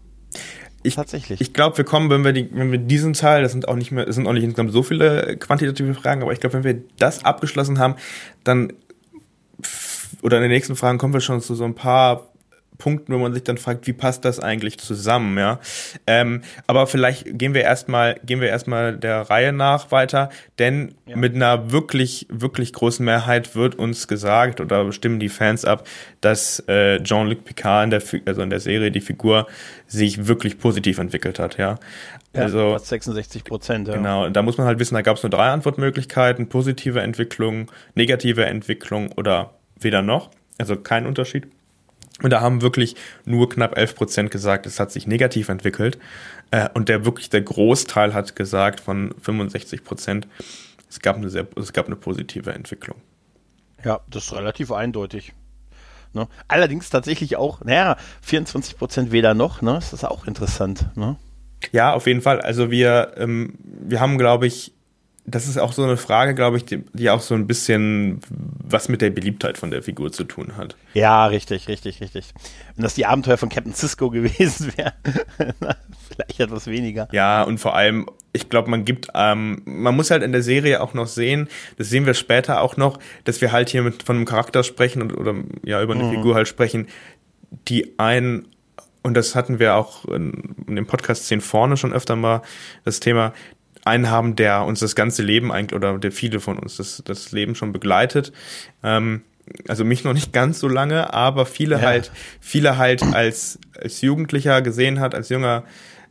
Ich, 0.82 0.96
Tatsächlich. 0.96 1.40
Ich 1.40 1.54
glaube, 1.54 1.78
wir 1.78 1.84
kommen, 1.84 2.10
wenn 2.10 2.24
wir, 2.24 2.32
die, 2.32 2.48
wenn 2.52 2.70
wir 2.70 2.78
diesen 2.78 3.14
Teil, 3.14 3.42
das 3.42 3.52
sind 3.52 3.68
auch 3.68 3.76
nicht 3.76 3.90
mehr, 3.90 4.04
das 4.04 4.16
sind 4.16 4.26
auch 4.26 4.34
nicht 4.34 4.44
insgesamt 4.44 4.72
so 4.72 4.82
viele 4.82 5.36
quantitative 5.38 5.94
Fragen, 5.94 6.22
aber 6.22 6.32
ich 6.32 6.40
glaube, 6.40 6.54
wenn 6.54 6.64
wir 6.64 6.82
das 6.98 7.24
abgeschlossen 7.24 7.78
haben, 7.78 7.94
dann 8.42 8.72
oder 10.24 10.38
in 10.38 10.42
den 10.42 10.50
nächsten 10.50 10.74
Fragen 10.74 10.96
kommen 10.96 11.12
wir 11.12 11.20
schon 11.20 11.42
zu 11.42 11.54
so 11.54 11.64
ein 11.64 11.74
paar 11.74 12.30
Punkten, 12.78 13.12
wo 13.12 13.18
man 13.18 13.32
sich 13.32 13.44
dann 13.44 13.56
fragt, 13.56 13.86
wie 13.86 13.92
passt 13.92 14.24
das 14.24 14.40
eigentlich 14.40 14.78
zusammen, 14.78 15.38
ja. 15.38 15.60
Ähm, 16.06 16.42
aber 16.66 16.86
vielleicht 16.86 17.38
gehen 17.38 17.54
wir 17.54 17.62
erstmal, 17.62 18.18
gehen 18.24 18.40
wir 18.40 18.48
erstmal 18.48 18.96
der 18.96 19.20
Reihe 19.22 19.52
nach 19.52 19.92
weiter, 19.92 20.30
denn 20.58 20.94
ja. 21.06 21.16
mit 21.16 21.34
einer 21.34 21.70
wirklich, 21.70 22.26
wirklich 22.30 22.72
großen 22.72 23.04
Mehrheit 23.04 23.54
wird 23.54 23.76
uns 23.76 24.08
gesagt 24.08 24.60
oder 24.60 24.90
stimmen 24.92 25.20
die 25.20 25.28
Fans 25.28 25.64
ab, 25.64 25.86
dass 26.20 26.58
äh, 26.66 27.00
Jean-Luc 27.02 27.44
Picard 27.44 27.84
in 27.84 27.90
der, 27.90 28.02
also 28.26 28.42
in 28.42 28.50
der 28.50 28.60
Serie 28.60 28.90
die 28.90 29.00
Figur 29.00 29.46
sich 29.86 30.26
wirklich 30.26 30.58
positiv 30.58 30.98
entwickelt 30.98 31.38
hat, 31.38 31.58
ja. 31.58 31.78
Also 32.32 32.72
ja, 32.72 32.78
66 32.80 33.44
Prozent. 33.44 33.86
Ja. 33.86 33.94
Genau, 33.94 34.28
da 34.28 34.42
muss 34.42 34.58
man 34.58 34.66
halt 34.66 34.80
wissen, 34.80 34.94
da 34.94 35.02
gab 35.02 35.18
es 35.18 35.22
nur 35.22 35.30
drei 35.30 35.50
Antwortmöglichkeiten: 35.50 36.48
positive 36.48 37.00
Entwicklung, 37.00 37.70
negative 37.94 38.46
Entwicklung 38.46 39.12
oder 39.12 39.52
weder 39.84 40.02
noch, 40.02 40.30
also 40.58 40.76
kein 40.76 41.06
Unterschied. 41.06 41.46
Und 42.22 42.30
da 42.30 42.40
haben 42.40 42.62
wirklich 42.62 42.94
nur 43.24 43.48
knapp 43.48 43.76
11 43.76 43.96
Prozent 43.96 44.30
gesagt, 44.30 44.66
es 44.66 44.78
hat 44.78 44.92
sich 44.92 45.06
negativ 45.06 45.48
entwickelt. 45.48 45.98
Äh, 46.50 46.68
und 46.74 46.88
der 46.88 47.04
wirklich 47.04 47.28
der 47.28 47.42
Großteil 47.42 48.14
hat 48.14 48.36
gesagt 48.36 48.80
von 48.80 49.14
65 49.20 49.82
Prozent, 49.82 50.28
es 50.88 51.00
gab 51.00 51.16
eine 51.16 51.28
sehr, 51.28 51.46
es 51.56 51.72
gab 51.72 51.86
eine 51.86 51.96
positive 51.96 52.52
Entwicklung. 52.52 52.98
Ja, 53.84 54.00
das 54.08 54.26
ist 54.26 54.32
relativ 54.32 54.70
eindeutig. 54.70 55.34
Ne? 56.12 56.28
Allerdings 56.46 56.88
tatsächlich 56.88 57.36
auch, 57.36 57.62
naja, 57.64 57.96
24 58.22 58.78
Prozent 58.78 59.10
weder 59.10 59.34
noch, 59.34 59.60
ne? 59.60 59.74
Das 59.74 59.92
ist 59.92 60.04
auch 60.04 60.26
interessant, 60.26 60.86
ne? 60.94 61.16
Ja, 61.72 61.92
auf 61.92 62.06
jeden 62.06 62.20
Fall. 62.20 62.40
Also 62.40 62.70
wir, 62.70 63.14
ähm, 63.16 63.54
wir 63.60 64.00
haben, 64.00 64.18
glaube 64.18 64.46
ich, 64.46 64.73
das 65.26 65.46
ist 65.48 65.58
auch 65.58 65.72
so 65.72 65.82
eine 65.82 65.96
Frage, 65.96 66.34
glaube 66.34 66.58
ich, 66.58 66.66
die, 66.66 66.84
die, 66.92 67.08
auch 67.08 67.20
so 67.20 67.34
ein 67.34 67.46
bisschen 67.46 68.20
was 68.28 68.88
mit 68.88 69.00
der 69.00 69.10
Beliebtheit 69.10 69.56
von 69.56 69.70
der 69.70 69.82
Figur 69.82 70.12
zu 70.12 70.24
tun 70.24 70.56
hat. 70.56 70.76
Ja, 70.92 71.26
richtig, 71.26 71.66
richtig, 71.68 72.02
richtig. 72.02 72.34
Wenn 72.76 72.82
das 72.82 72.94
die 72.94 73.06
Abenteuer 73.06 73.38
von 73.38 73.48
Captain 73.48 73.72
Cisco 73.72 74.10
gewesen 74.10 74.72
wäre, 74.76 74.92
vielleicht 76.08 76.40
etwas 76.40 76.66
weniger. 76.66 77.08
Ja, 77.12 77.42
und 77.42 77.58
vor 77.58 77.74
allem, 77.74 78.06
ich 78.34 78.50
glaube, 78.50 78.68
man 78.68 78.84
gibt, 78.84 79.08
ähm, 79.14 79.62
man 79.64 79.96
muss 79.96 80.10
halt 80.10 80.22
in 80.22 80.32
der 80.32 80.42
Serie 80.42 80.82
auch 80.82 80.92
noch 80.92 81.06
sehen, 81.06 81.48
das 81.78 81.88
sehen 81.88 82.04
wir 82.04 82.14
später 82.14 82.60
auch 82.60 82.76
noch, 82.76 82.98
dass 83.24 83.40
wir 83.40 83.50
halt 83.50 83.70
hier 83.70 83.82
mit 83.82 84.02
von 84.02 84.16
einem 84.16 84.26
Charakter 84.26 84.62
sprechen 84.62 85.00
und, 85.00 85.16
oder 85.16 85.34
ja 85.64 85.82
über 85.82 85.94
eine 85.94 86.04
mhm. 86.04 86.10
Figur 86.10 86.34
halt 86.34 86.48
sprechen, 86.48 86.88
die 87.68 87.98
ein 87.98 88.46
und 89.04 89.14
das 89.14 89.34
hatten 89.34 89.58
wir 89.58 89.74
auch 89.74 90.06
in, 90.06 90.56
in 90.66 90.76
dem 90.76 90.86
Podcast 90.86 91.26
10 91.26 91.42
vorne 91.42 91.76
schon 91.76 91.92
öfter 91.92 92.16
mal, 92.16 92.40
das 92.84 93.00
Thema, 93.00 93.34
einen 93.84 94.10
haben, 94.10 94.36
der 94.36 94.64
uns 94.64 94.80
das 94.80 94.94
ganze 94.94 95.22
Leben 95.22 95.52
eigentlich, 95.52 95.76
oder 95.76 95.98
der 95.98 96.12
viele 96.12 96.40
von 96.40 96.58
uns 96.58 96.76
das, 96.76 97.02
das 97.04 97.32
Leben 97.32 97.54
schon 97.54 97.72
begleitet. 97.72 98.32
Ähm, 98.82 99.22
also 99.68 99.84
mich 99.84 100.04
noch 100.04 100.14
nicht 100.14 100.32
ganz 100.32 100.58
so 100.58 100.68
lange, 100.68 101.12
aber 101.12 101.46
viele 101.46 101.76
ja. 101.76 101.82
halt, 101.82 102.10
viele 102.40 102.78
halt 102.78 103.02
als, 103.02 103.58
als 103.78 104.00
Jugendlicher 104.00 104.62
gesehen 104.62 105.00
hat, 105.00 105.14
als 105.14 105.28
junger, 105.28 105.64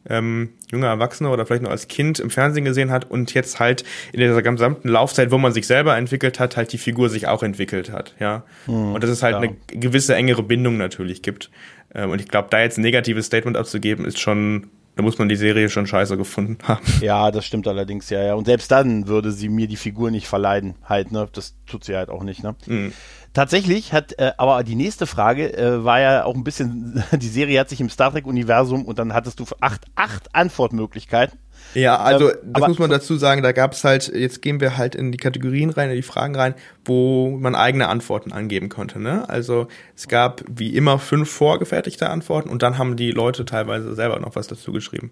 ähm, 0.07 0.49
junger 0.71 0.87
Erwachsener 0.87 1.31
oder 1.31 1.45
vielleicht 1.45 1.63
noch 1.63 1.71
als 1.71 1.87
Kind 1.87 2.19
im 2.19 2.29
Fernsehen 2.29 2.65
gesehen 2.65 2.91
hat 2.91 3.09
und 3.09 3.33
jetzt 3.33 3.59
halt 3.59 3.83
in 4.11 4.19
dieser 4.19 4.41
gesamten 4.41 4.87
Laufzeit, 4.87 5.31
wo 5.31 5.37
man 5.37 5.51
sich 5.51 5.65
selber 5.65 5.97
entwickelt 5.97 6.39
hat, 6.39 6.57
halt 6.57 6.73
die 6.73 6.77
Figur 6.77 7.09
sich 7.09 7.27
auch 7.27 7.41
entwickelt 7.41 7.91
hat, 7.91 8.13
ja. 8.19 8.43
Mhm, 8.67 8.93
und 8.93 9.03
dass 9.03 9.09
es 9.09 9.23
halt 9.23 9.37
klar. 9.37 9.43
eine 9.43 9.79
gewisse 9.79 10.15
engere 10.15 10.43
Bindung 10.43 10.77
natürlich 10.77 11.21
gibt. 11.21 11.49
Ähm, 11.95 12.11
und 12.11 12.21
ich 12.21 12.27
glaube, 12.27 12.49
da 12.51 12.61
jetzt 12.61 12.77
ein 12.77 12.81
negatives 12.81 13.25
Statement 13.25 13.57
abzugeben, 13.57 14.05
ist 14.05 14.19
schon 14.19 14.69
da 14.95 15.01
muss 15.03 15.17
man 15.17 15.29
die 15.29 15.35
Serie 15.35 15.69
schon 15.69 15.87
scheiße 15.87 16.17
gefunden 16.17 16.57
haben. 16.67 16.85
Ja, 17.01 17.31
das 17.31 17.45
stimmt 17.45 17.67
allerdings, 17.67 18.09
ja, 18.09 18.21
ja. 18.23 18.33
Und 18.35 18.45
selbst 18.45 18.71
dann 18.71 19.07
würde 19.07 19.31
sie 19.31 19.49
mir 19.49 19.67
die 19.67 19.75
Figur 19.75 20.11
nicht 20.11 20.27
verleiden, 20.27 20.75
halt, 20.83 21.11
ne? 21.11 21.27
Das 21.31 21.55
tut 21.65 21.83
sie 21.83 21.95
halt 21.95 22.09
auch 22.09 22.23
nicht, 22.23 22.43
ne? 22.43 22.55
Mhm. 22.67 22.93
Tatsächlich 23.33 23.93
hat, 23.93 24.19
äh, 24.19 24.31
aber 24.37 24.63
die 24.63 24.75
nächste 24.75 25.07
Frage 25.07 25.57
äh, 25.57 25.83
war 25.83 25.99
ja 25.99 26.23
auch 26.23 26.35
ein 26.35 26.43
bisschen, 26.43 27.03
die 27.11 27.27
Serie 27.27 27.59
hat 27.59 27.69
sich 27.69 27.81
im 27.81 27.89
Star 27.89 28.11
Trek-Universum 28.11 28.85
und 28.85 28.99
dann 28.99 29.13
hattest 29.13 29.39
du 29.39 29.45
acht, 29.59 29.85
acht 29.95 30.35
Antwortmöglichkeiten. 30.35 31.39
Ja, 31.73 31.97
also 31.97 32.29
ähm, 32.29 32.53
das 32.53 32.67
muss 32.67 32.79
man 32.79 32.91
dazu 32.91 33.17
sagen, 33.17 33.41
da 33.41 33.51
gab 33.51 33.73
es 33.73 33.83
halt, 33.83 34.11
jetzt 34.13 34.43
gehen 34.43 34.59
wir 34.59 34.77
halt 34.77 34.93
in 34.93 35.11
die 35.11 35.17
Kategorien 35.17 35.71
rein, 35.71 35.89
in 35.89 35.95
die 35.95 36.03
Fragen 36.03 36.35
rein, 36.35 36.53
wo 36.85 37.31
man 37.31 37.55
eigene 37.55 37.87
Antworten 37.87 38.31
angeben 38.31 38.69
konnte. 38.69 38.99
Ne? 38.99 39.27
Also 39.27 39.67
es 39.95 40.07
gab 40.07 40.43
wie 40.47 40.75
immer 40.75 40.99
fünf 40.99 41.31
vorgefertigte 41.31 42.09
Antworten 42.09 42.49
und 42.49 42.61
dann 42.61 42.77
haben 42.77 42.95
die 42.95 43.11
Leute 43.11 43.45
teilweise 43.45 43.95
selber 43.95 44.19
noch 44.19 44.35
was 44.35 44.47
dazu 44.47 44.71
geschrieben. 44.71 45.11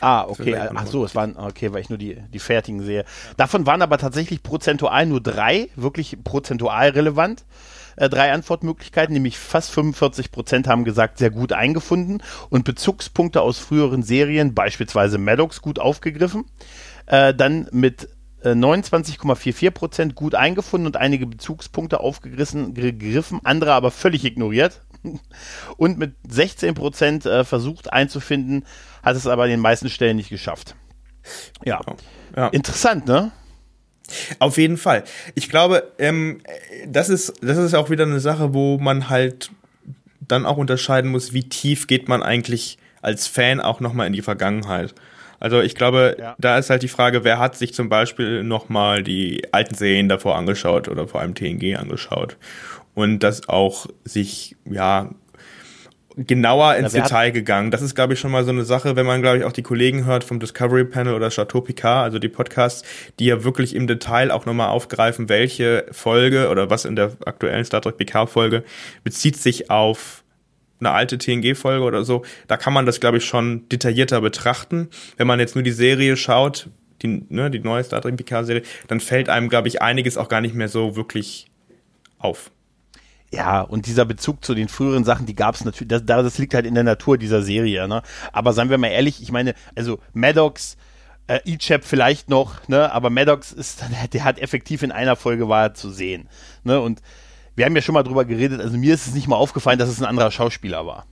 Ah, 0.00 0.24
okay. 0.28 0.56
Ach 0.74 0.86
so, 0.86 1.04
es 1.04 1.14
waren, 1.14 1.36
okay, 1.36 1.72
weil 1.72 1.80
ich 1.80 1.88
nur 1.88 1.98
die, 1.98 2.16
die 2.32 2.38
fertigen 2.38 2.82
sehe. 2.82 3.04
Davon 3.36 3.66
waren 3.66 3.82
aber 3.82 3.98
tatsächlich 3.98 4.42
prozentual 4.42 5.06
nur 5.06 5.20
drei 5.20 5.68
wirklich 5.76 6.18
prozentual 6.22 6.90
relevant 6.90 7.44
äh, 7.96 8.08
drei 8.08 8.32
Antwortmöglichkeiten, 8.32 9.12
nämlich 9.14 9.38
fast 9.38 9.70
45 9.72 10.30
Prozent 10.30 10.68
haben 10.68 10.84
gesagt, 10.84 11.18
sehr 11.18 11.30
gut 11.30 11.52
eingefunden 11.52 12.22
und 12.50 12.64
Bezugspunkte 12.64 13.40
aus 13.40 13.58
früheren 13.58 14.02
Serien, 14.02 14.54
beispielsweise 14.54 15.18
Maddox, 15.18 15.62
gut 15.62 15.78
aufgegriffen. 15.78 16.44
Äh, 17.06 17.34
dann 17.34 17.68
mit 17.72 18.08
29,44 18.44 19.66
äh, 19.66 19.70
Prozent 19.70 20.14
gut 20.14 20.34
eingefunden 20.34 20.86
und 20.86 20.96
einige 20.96 21.26
Bezugspunkte 21.26 22.00
aufgegriffen, 22.00 22.74
gegriffen, 22.74 23.40
andere 23.44 23.72
aber 23.72 23.90
völlig 23.90 24.24
ignoriert. 24.24 24.82
Und 25.76 25.98
mit 25.98 26.14
16 26.28 26.74
Prozent 26.74 27.26
äh, 27.26 27.44
versucht 27.44 27.92
einzufinden, 27.92 28.64
hat 29.06 29.16
es 29.16 29.26
aber 29.26 29.44
an 29.44 29.50
den 29.50 29.60
meisten 29.60 29.88
Stellen 29.88 30.16
nicht 30.16 30.30
geschafft. 30.30 30.74
Ja. 31.64 31.80
ja. 32.36 32.48
Interessant, 32.48 33.06
ne? 33.06 33.30
Auf 34.38 34.58
jeden 34.58 34.76
Fall. 34.76 35.04
Ich 35.34 35.48
glaube, 35.48 35.92
ähm, 35.98 36.40
das 36.86 37.08
ist 37.08 37.34
das 37.40 37.56
ist 37.56 37.74
auch 37.74 37.90
wieder 37.90 38.04
eine 38.04 38.20
Sache, 38.20 38.52
wo 38.52 38.78
man 38.78 39.08
halt 39.08 39.50
dann 40.20 40.44
auch 40.44 40.56
unterscheiden 40.56 41.10
muss, 41.10 41.32
wie 41.32 41.48
tief 41.48 41.86
geht 41.86 42.08
man 42.08 42.22
eigentlich 42.22 42.78
als 43.00 43.26
Fan 43.26 43.60
auch 43.60 43.80
nochmal 43.80 44.06
in 44.06 44.12
die 44.12 44.22
Vergangenheit. 44.22 44.94
Also 45.38 45.60
ich 45.60 45.74
glaube, 45.74 46.16
ja. 46.18 46.34
da 46.38 46.58
ist 46.58 46.70
halt 46.70 46.82
die 46.82 46.88
Frage, 46.88 47.22
wer 47.22 47.38
hat 47.38 47.56
sich 47.56 47.74
zum 47.74 47.88
Beispiel 47.88 48.42
nochmal 48.42 49.02
die 49.02 49.42
alten 49.52 49.74
Serien 49.74 50.08
davor 50.08 50.36
angeschaut 50.36 50.88
oder 50.88 51.06
vor 51.06 51.20
allem 51.20 51.34
TNG 51.34 51.76
angeschaut 51.76 52.36
und 52.94 53.20
das 53.20 53.48
auch 53.48 53.86
sich, 54.04 54.56
ja, 54.64 55.10
genauer 56.16 56.76
ins 56.76 56.92
Detail 56.92 57.30
gegangen. 57.30 57.70
Das 57.70 57.82
ist, 57.82 57.94
glaube 57.94 58.14
ich, 58.14 58.20
schon 58.20 58.30
mal 58.30 58.44
so 58.44 58.50
eine 58.50 58.64
Sache, 58.64 58.96
wenn 58.96 59.04
man, 59.04 59.20
glaube 59.20 59.38
ich, 59.38 59.44
auch 59.44 59.52
die 59.52 59.62
Kollegen 59.62 60.06
hört 60.06 60.24
vom 60.24 60.40
Discovery 60.40 60.84
Panel 60.84 61.14
oder 61.14 61.28
Chateau 61.28 61.60
Picard, 61.60 62.04
also 62.04 62.18
die 62.18 62.28
Podcasts, 62.28 62.82
die 63.18 63.26
ja 63.26 63.44
wirklich 63.44 63.74
im 63.74 63.86
Detail 63.86 64.30
auch 64.30 64.46
nochmal 64.46 64.68
aufgreifen, 64.68 65.28
welche 65.28 65.84
Folge 65.90 66.48
oder 66.48 66.70
was 66.70 66.86
in 66.86 66.96
der 66.96 67.12
aktuellen 67.26 67.64
Star 67.64 67.82
Trek 67.82 67.98
Picard 67.98 68.30
Folge 68.30 68.64
bezieht 69.04 69.36
sich 69.36 69.70
auf 69.70 70.24
eine 70.80 70.90
alte 70.90 71.18
TNG-Folge 71.18 71.84
oder 71.84 72.04
so, 72.04 72.22
da 72.48 72.56
kann 72.56 72.72
man 72.72 72.86
das, 72.86 73.00
glaube 73.00 73.18
ich, 73.18 73.24
schon 73.24 73.68
detaillierter 73.70 74.20
betrachten. 74.20 74.88
Wenn 75.16 75.26
man 75.26 75.40
jetzt 75.40 75.54
nur 75.54 75.64
die 75.64 75.72
Serie 75.72 76.16
schaut, 76.16 76.68
die, 77.02 77.24
ne, 77.28 77.50
die 77.50 77.60
neue 77.60 77.84
Star 77.84 78.00
Trek 78.00 78.16
Picard-Serie, 78.16 78.62
dann 78.88 79.00
fällt 79.00 79.28
einem, 79.28 79.48
glaube 79.48 79.68
ich, 79.68 79.80
einiges 79.82 80.18
auch 80.18 80.28
gar 80.28 80.40
nicht 80.40 80.54
mehr 80.54 80.68
so 80.68 80.96
wirklich 80.96 81.46
auf. 82.18 82.50
Ja, 83.32 83.60
und 83.60 83.86
dieser 83.86 84.04
Bezug 84.04 84.44
zu 84.44 84.54
den 84.54 84.68
früheren 84.68 85.04
Sachen, 85.04 85.26
die 85.26 85.34
gab 85.34 85.56
es 85.56 85.64
natürlich, 85.64 85.88
das, 85.88 86.04
das 86.04 86.38
liegt 86.38 86.54
halt 86.54 86.64
in 86.64 86.74
der 86.74 86.84
Natur 86.84 87.18
dieser 87.18 87.42
Serie, 87.42 87.88
ne? 87.88 88.02
Aber 88.32 88.52
seien 88.52 88.70
wir 88.70 88.78
mal 88.78 88.88
ehrlich, 88.88 89.20
ich 89.20 89.32
meine, 89.32 89.54
also 89.74 89.98
Maddox, 90.12 90.76
äh, 91.26 91.40
Ichab 91.44 91.84
vielleicht 91.84 92.30
noch, 92.30 92.68
ne? 92.68 92.92
Aber 92.92 93.10
Maddox 93.10 93.52
ist, 93.52 93.82
der 94.12 94.24
hat 94.24 94.38
effektiv 94.38 94.82
in 94.82 94.92
einer 94.92 95.16
Folge 95.16 95.48
war 95.48 95.74
zu 95.74 95.90
sehen, 95.90 96.28
ne? 96.62 96.80
Und 96.80 97.02
wir 97.56 97.64
haben 97.64 97.74
ja 97.74 97.82
schon 97.82 97.94
mal 97.94 98.04
drüber 98.04 98.24
geredet, 98.24 98.60
also 98.60 98.76
mir 98.76 98.94
ist 98.94 99.08
es 99.08 99.14
nicht 99.14 99.28
mal 99.28 99.36
aufgefallen, 99.36 99.78
dass 99.78 99.88
es 99.88 100.00
ein 100.00 100.06
anderer 100.06 100.30
Schauspieler 100.30 100.86
war. 100.86 101.06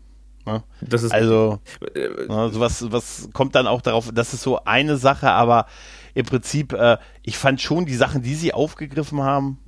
Ne? 0.47 0.63
Das 0.83 1.03
ist 1.03 1.13
also 1.13 1.59
ne, 1.95 2.51
sowas 2.51 2.85
was 2.91 3.31
kommt 3.33 3.55
dann 3.55 3.67
auch 3.67 3.81
darauf, 3.81 4.11
das 4.13 4.35
ist 4.35 4.43
so 4.43 4.63
eine 4.65 4.99
Sache, 4.99 5.31
aber 5.31 5.67
im 6.13 6.27
Prinzip, 6.27 6.73
äh, 6.75 6.99
ich 7.23 7.39
fand 7.39 7.61
schon 7.61 7.87
die 7.87 7.95
Sachen, 7.95 8.23
die 8.23 8.35
sie 8.35 8.53
aufgegriffen 8.53 9.23
haben, 9.23 9.59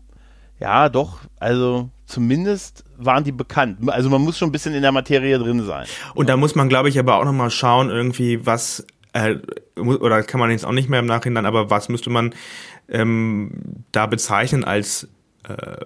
ja, 0.60 0.88
doch, 0.88 1.20
also 1.38 1.90
zumindest 2.06 2.84
waren 2.96 3.25
die 3.25 3.32
bekannt. 3.32 3.78
Also 3.90 4.08
man 4.08 4.22
muss 4.22 4.38
schon 4.38 4.48
ein 4.48 4.52
bisschen 4.52 4.75
in 4.75 4.82
der 4.82 4.92
Materie 4.92 5.38
drin 5.38 5.64
sein. 5.64 5.86
Und 6.14 6.28
da 6.28 6.36
muss 6.36 6.54
man, 6.54 6.68
glaube 6.68 6.88
ich, 6.88 6.98
aber 6.98 7.16
auch 7.16 7.25
nochmal 7.25 7.50
schauen, 7.50 7.90
irgendwie, 7.90 8.46
was, 8.46 8.86
äh, 9.12 9.36
oder 9.76 10.22
kann 10.22 10.40
man 10.40 10.50
jetzt 10.50 10.64
auch 10.64 10.72
nicht 10.72 10.88
mehr 10.88 11.00
im 11.00 11.06
Nachhinein, 11.06 11.46
aber 11.46 11.70
was 11.70 11.88
müsste 11.88 12.10
man 12.10 12.34
ähm, 12.88 13.50
da 13.92 14.06
bezeichnen 14.06 14.64
als 14.64 15.08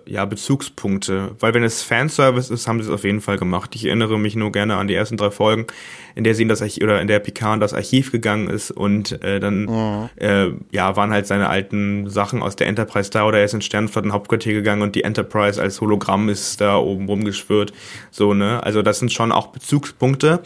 ja, 0.07 0.25
Bezugspunkte. 0.25 1.33
Weil 1.39 1.55
wenn 1.55 1.63
es 1.63 1.83
Fanservice 1.83 2.53
ist, 2.53 2.67
haben 2.67 2.81
sie 2.81 2.89
es 2.89 2.95
auf 2.95 3.05
jeden 3.05 3.21
Fall 3.21 3.39
gemacht. 3.39 3.75
Ich 3.75 3.85
erinnere 3.85 4.19
mich 4.19 4.35
nur 4.37 4.53
gerne 4.53 4.77
an 4.77 4.89
die 4.89 4.95
ersten 4.95 5.17
drei 5.17 5.31
Folgen, 5.31 5.67
in 6.15 6.25
der 6.25 6.35
sie 6.35 6.43
in 6.43 6.49
das 6.49 6.63
Archiv, 6.63 6.83
oder 6.83 7.01
in 7.01 7.09
der 7.09 7.19
Picard 7.19 7.55
in 7.55 7.61
das 7.61 7.75
Archiv 7.75 8.11
gegangen 8.13 8.49
ist 8.49 8.71
und 8.71 9.23
äh, 9.23 9.39
dann 9.39 9.65
mhm. 9.65 10.09
äh, 10.17 10.49
ja, 10.71 10.97
waren 10.97 11.11
halt 11.11 11.27
seine 11.27 11.49
alten 11.49 12.09
Sachen 12.09 12.43
aus 12.43 12.57
der 12.57 12.69
Enterprise 12.69 13.11
da 13.11 13.27
oder 13.27 13.39
er 13.39 13.45
ist 13.45 13.55
ins 13.55 13.67
Sternflotten 13.67 14.13
Hauptquartier 14.13 14.55
gegangen 14.55 14.83
und 14.83 14.95
die 14.95 15.05
Enterprise 15.05 15.61
als 15.61 15.81
Hologramm 15.81 16.29
ist 16.29 16.61
da 16.61 16.77
oben 16.77 17.07
rumgeschwört. 17.07 17.73
So, 18.11 18.35
ne? 18.35 18.63
Also 18.63 18.83
das 18.83 18.99
sind 18.99 19.13
schon 19.13 19.33
auch 19.33 19.49
Bezugspunkte, 19.49 20.41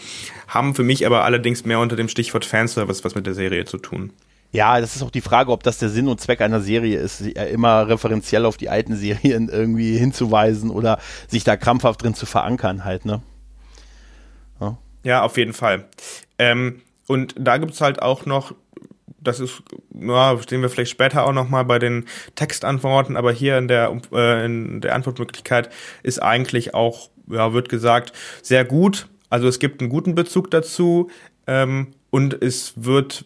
haben 0.49 0.75
für 0.75 0.83
mich 0.83 1.07
aber 1.07 1.25
allerdings 1.25 1.65
mehr 1.65 1.79
unter 1.79 1.97
dem 1.97 2.09
Stichwort 2.09 2.45
Fanservice 2.45 3.05
was 3.05 3.15
mit 3.15 3.27
der 3.27 3.35
Serie 3.35 3.65
zu 3.65 3.79
tun. 3.79 4.11
Ja, 4.55 4.81
das 4.81 4.95
ist 4.95 5.03
auch 5.03 5.11
die 5.11 5.21
Frage, 5.21 5.51
ob 5.51 5.65
das 5.65 5.79
der 5.79 5.89
Sinn 5.89 6.07
und 6.07 6.21
Zweck 6.21 6.41
einer 6.41 6.61
Serie 6.61 6.97
ist, 7.01 7.23
immer 7.23 7.89
referenziell 7.89 8.45
auf 8.45 8.57
die 8.57 8.69
alten 8.69 8.95
Serien 8.95 9.49
irgendwie 9.49 9.99
hinzuweisen 9.99 10.71
oder 10.71 11.01
sich 11.27 11.43
da 11.43 11.57
krampfhaft 11.57 12.05
drin 12.05 12.15
zu 12.15 12.25
verankern 12.25 12.85
halt, 12.85 13.05
ne? 13.05 13.21
Ja, 14.61 14.79
ja 15.03 15.23
auf 15.25 15.37
jeden 15.39 15.55
Fall. 15.55 15.87
Ähm, 16.39 16.83
und 17.09 17.35
da 17.37 17.57
gibt's 17.59 17.81
halt 17.81 18.01
auch 18.01 18.27
noch, 18.27 18.55
das 19.19 19.41
ist, 19.41 19.61
ja, 19.93 20.39
sehen 20.49 20.63
wir 20.63 20.71
vielleicht 20.71 20.93
später 20.93 21.27
auch 21.27 21.33
nochmal 21.33 21.65
bei 21.65 21.81
den 21.81 22.05
Textantworten, 22.37 23.17
aber 23.17 23.33
hier 23.33 23.59
in 23.59 23.67
der, 23.67 24.01
äh, 24.13 24.45
in 24.45 24.81
der 24.81 24.95
Antwortmöglichkeit 24.95 25.69
ist 26.05 26.23
eigentlich 26.23 26.75
auch, 26.75 27.11
ja, 27.29 27.53
wird 27.55 27.69
gesagt, 27.69 28.13
sehr 28.41 28.65
gut. 28.65 29.09
Also 29.31 29.49
es 29.49 29.59
gibt 29.59 29.81
einen 29.81 29.91
guten 29.91 30.15
Bezug 30.15 30.53
dazu 30.53 31.11
ähm, 31.49 31.89
und 32.11 32.41
es 32.41 32.75
wird 32.77 33.25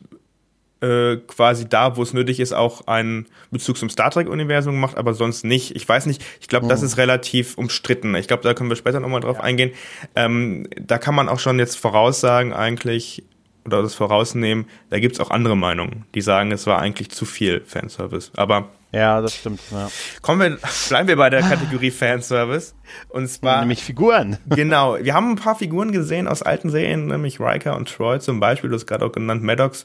äh, 0.81 1.17
quasi 1.17 1.69
da, 1.69 1.97
wo 1.97 2.03
es 2.03 2.13
nötig 2.13 2.41
ist, 2.41 2.53
auch 2.53 2.87
einen 2.87 3.27
Bezug 3.51 3.77
zum 3.77 3.91
Star 3.91 4.11
Trek-Universum 4.11 4.75
gemacht, 4.75 4.97
aber 4.97 5.15
sonst 5.15 5.45
nicht. 5.45 5.75
Ich 5.75 5.89
weiß 5.89 6.07
nicht, 6.07 6.25
ich 6.41 6.49
glaube, 6.49 6.69
das 6.69 6.83
oh. 6.83 6.87
ist 6.87 6.97
relativ 6.97 7.59
umstritten. 7.59 8.15
Ich 8.15 8.29
glaube, 8.29 8.43
da 8.43 8.55
können 8.55 8.71
wir 8.71 8.77
später 8.77 9.01
nochmal 9.01 9.21
drauf 9.21 9.39
ja. 9.39 9.43
eingehen. 9.43 9.73
Ähm, 10.15 10.69
da 10.81 10.99
kann 10.99 11.15
man 11.15 11.29
auch 11.29 11.41
schon 11.41 11.59
jetzt 11.59 11.77
voraussagen, 11.77 12.53
eigentlich, 12.53 13.25
oder 13.65 13.83
das 13.83 13.95
vorausnehmen, 13.95 14.67
da 14.91 14.99
gibt's 15.01 15.21
auch 15.21 15.31
andere 15.31 15.57
Meinungen, 15.57 16.05
die 16.15 16.21
sagen, 16.21 16.53
es 16.53 16.67
war 16.67 16.79
eigentlich 16.79 17.11
zu 17.11 17.25
viel 17.25 17.63
Fanservice. 17.67 18.31
Aber 18.37 18.71
ja, 18.93 19.21
das 19.21 19.35
stimmt. 19.35 19.61
Ja. 19.71 19.91
Kommen 20.23 20.41
wir, 20.41 20.59
bleiben 20.89 21.09
wir 21.09 21.17
bei 21.17 21.29
der 21.29 21.43
Kategorie 21.43 21.91
Fanservice. 21.91 22.75
Und 23.11 23.29
zwar. 23.29 23.61
Nämlich 23.61 23.83
Figuren. 23.83 24.39
Genau. 24.49 24.97
Wir 25.01 25.15
haben 25.15 25.33
ein 25.33 25.37
paar 25.37 25.57
Figuren 25.57 25.93
gesehen 25.93 26.27
aus 26.27 26.43
alten 26.43 26.71
Serien, 26.71 27.07
nämlich 27.07 27.39
Riker 27.39 27.77
und 27.77 27.89
Troy 27.89 28.19
zum 28.19 28.41
Beispiel, 28.41 28.71
du 28.71 28.77
hast 28.77 28.87
gerade 28.87 29.05
auch 29.05 29.13
genannt, 29.13 29.43
Maddox. 29.43 29.85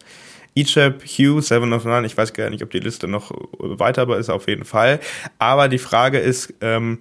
Ichab, 0.55 1.03
Hugh, 1.03 1.41
Seven 1.41 1.73
of 1.73 1.85
Nine, 1.85 2.05
ich 2.05 2.17
weiß 2.17 2.33
gar 2.33 2.49
nicht, 2.49 2.63
ob 2.63 2.71
die 2.71 2.79
Liste 2.79 3.07
noch 3.07 3.31
weiter 3.59 4.07
ist, 4.17 4.29
auf 4.29 4.47
jeden 4.47 4.65
Fall. 4.65 4.99
Aber 5.39 5.67
die 5.67 5.79
Frage 5.79 6.19
ist, 6.19 6.53
ähm, 6.61 6.99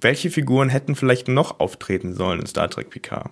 welche 0.00 0.30
Figuren 0.30 0.68
hätten 0.68 0.96
vielleicht 0.96 1.28
noch 1.28 1.60
auftreten 1.60 2.14
sollen 2.14 2.40
in 2.40 2.46
Star 2.46 2.68
Trek 2.68 2.90
Picard? 2.90 3.30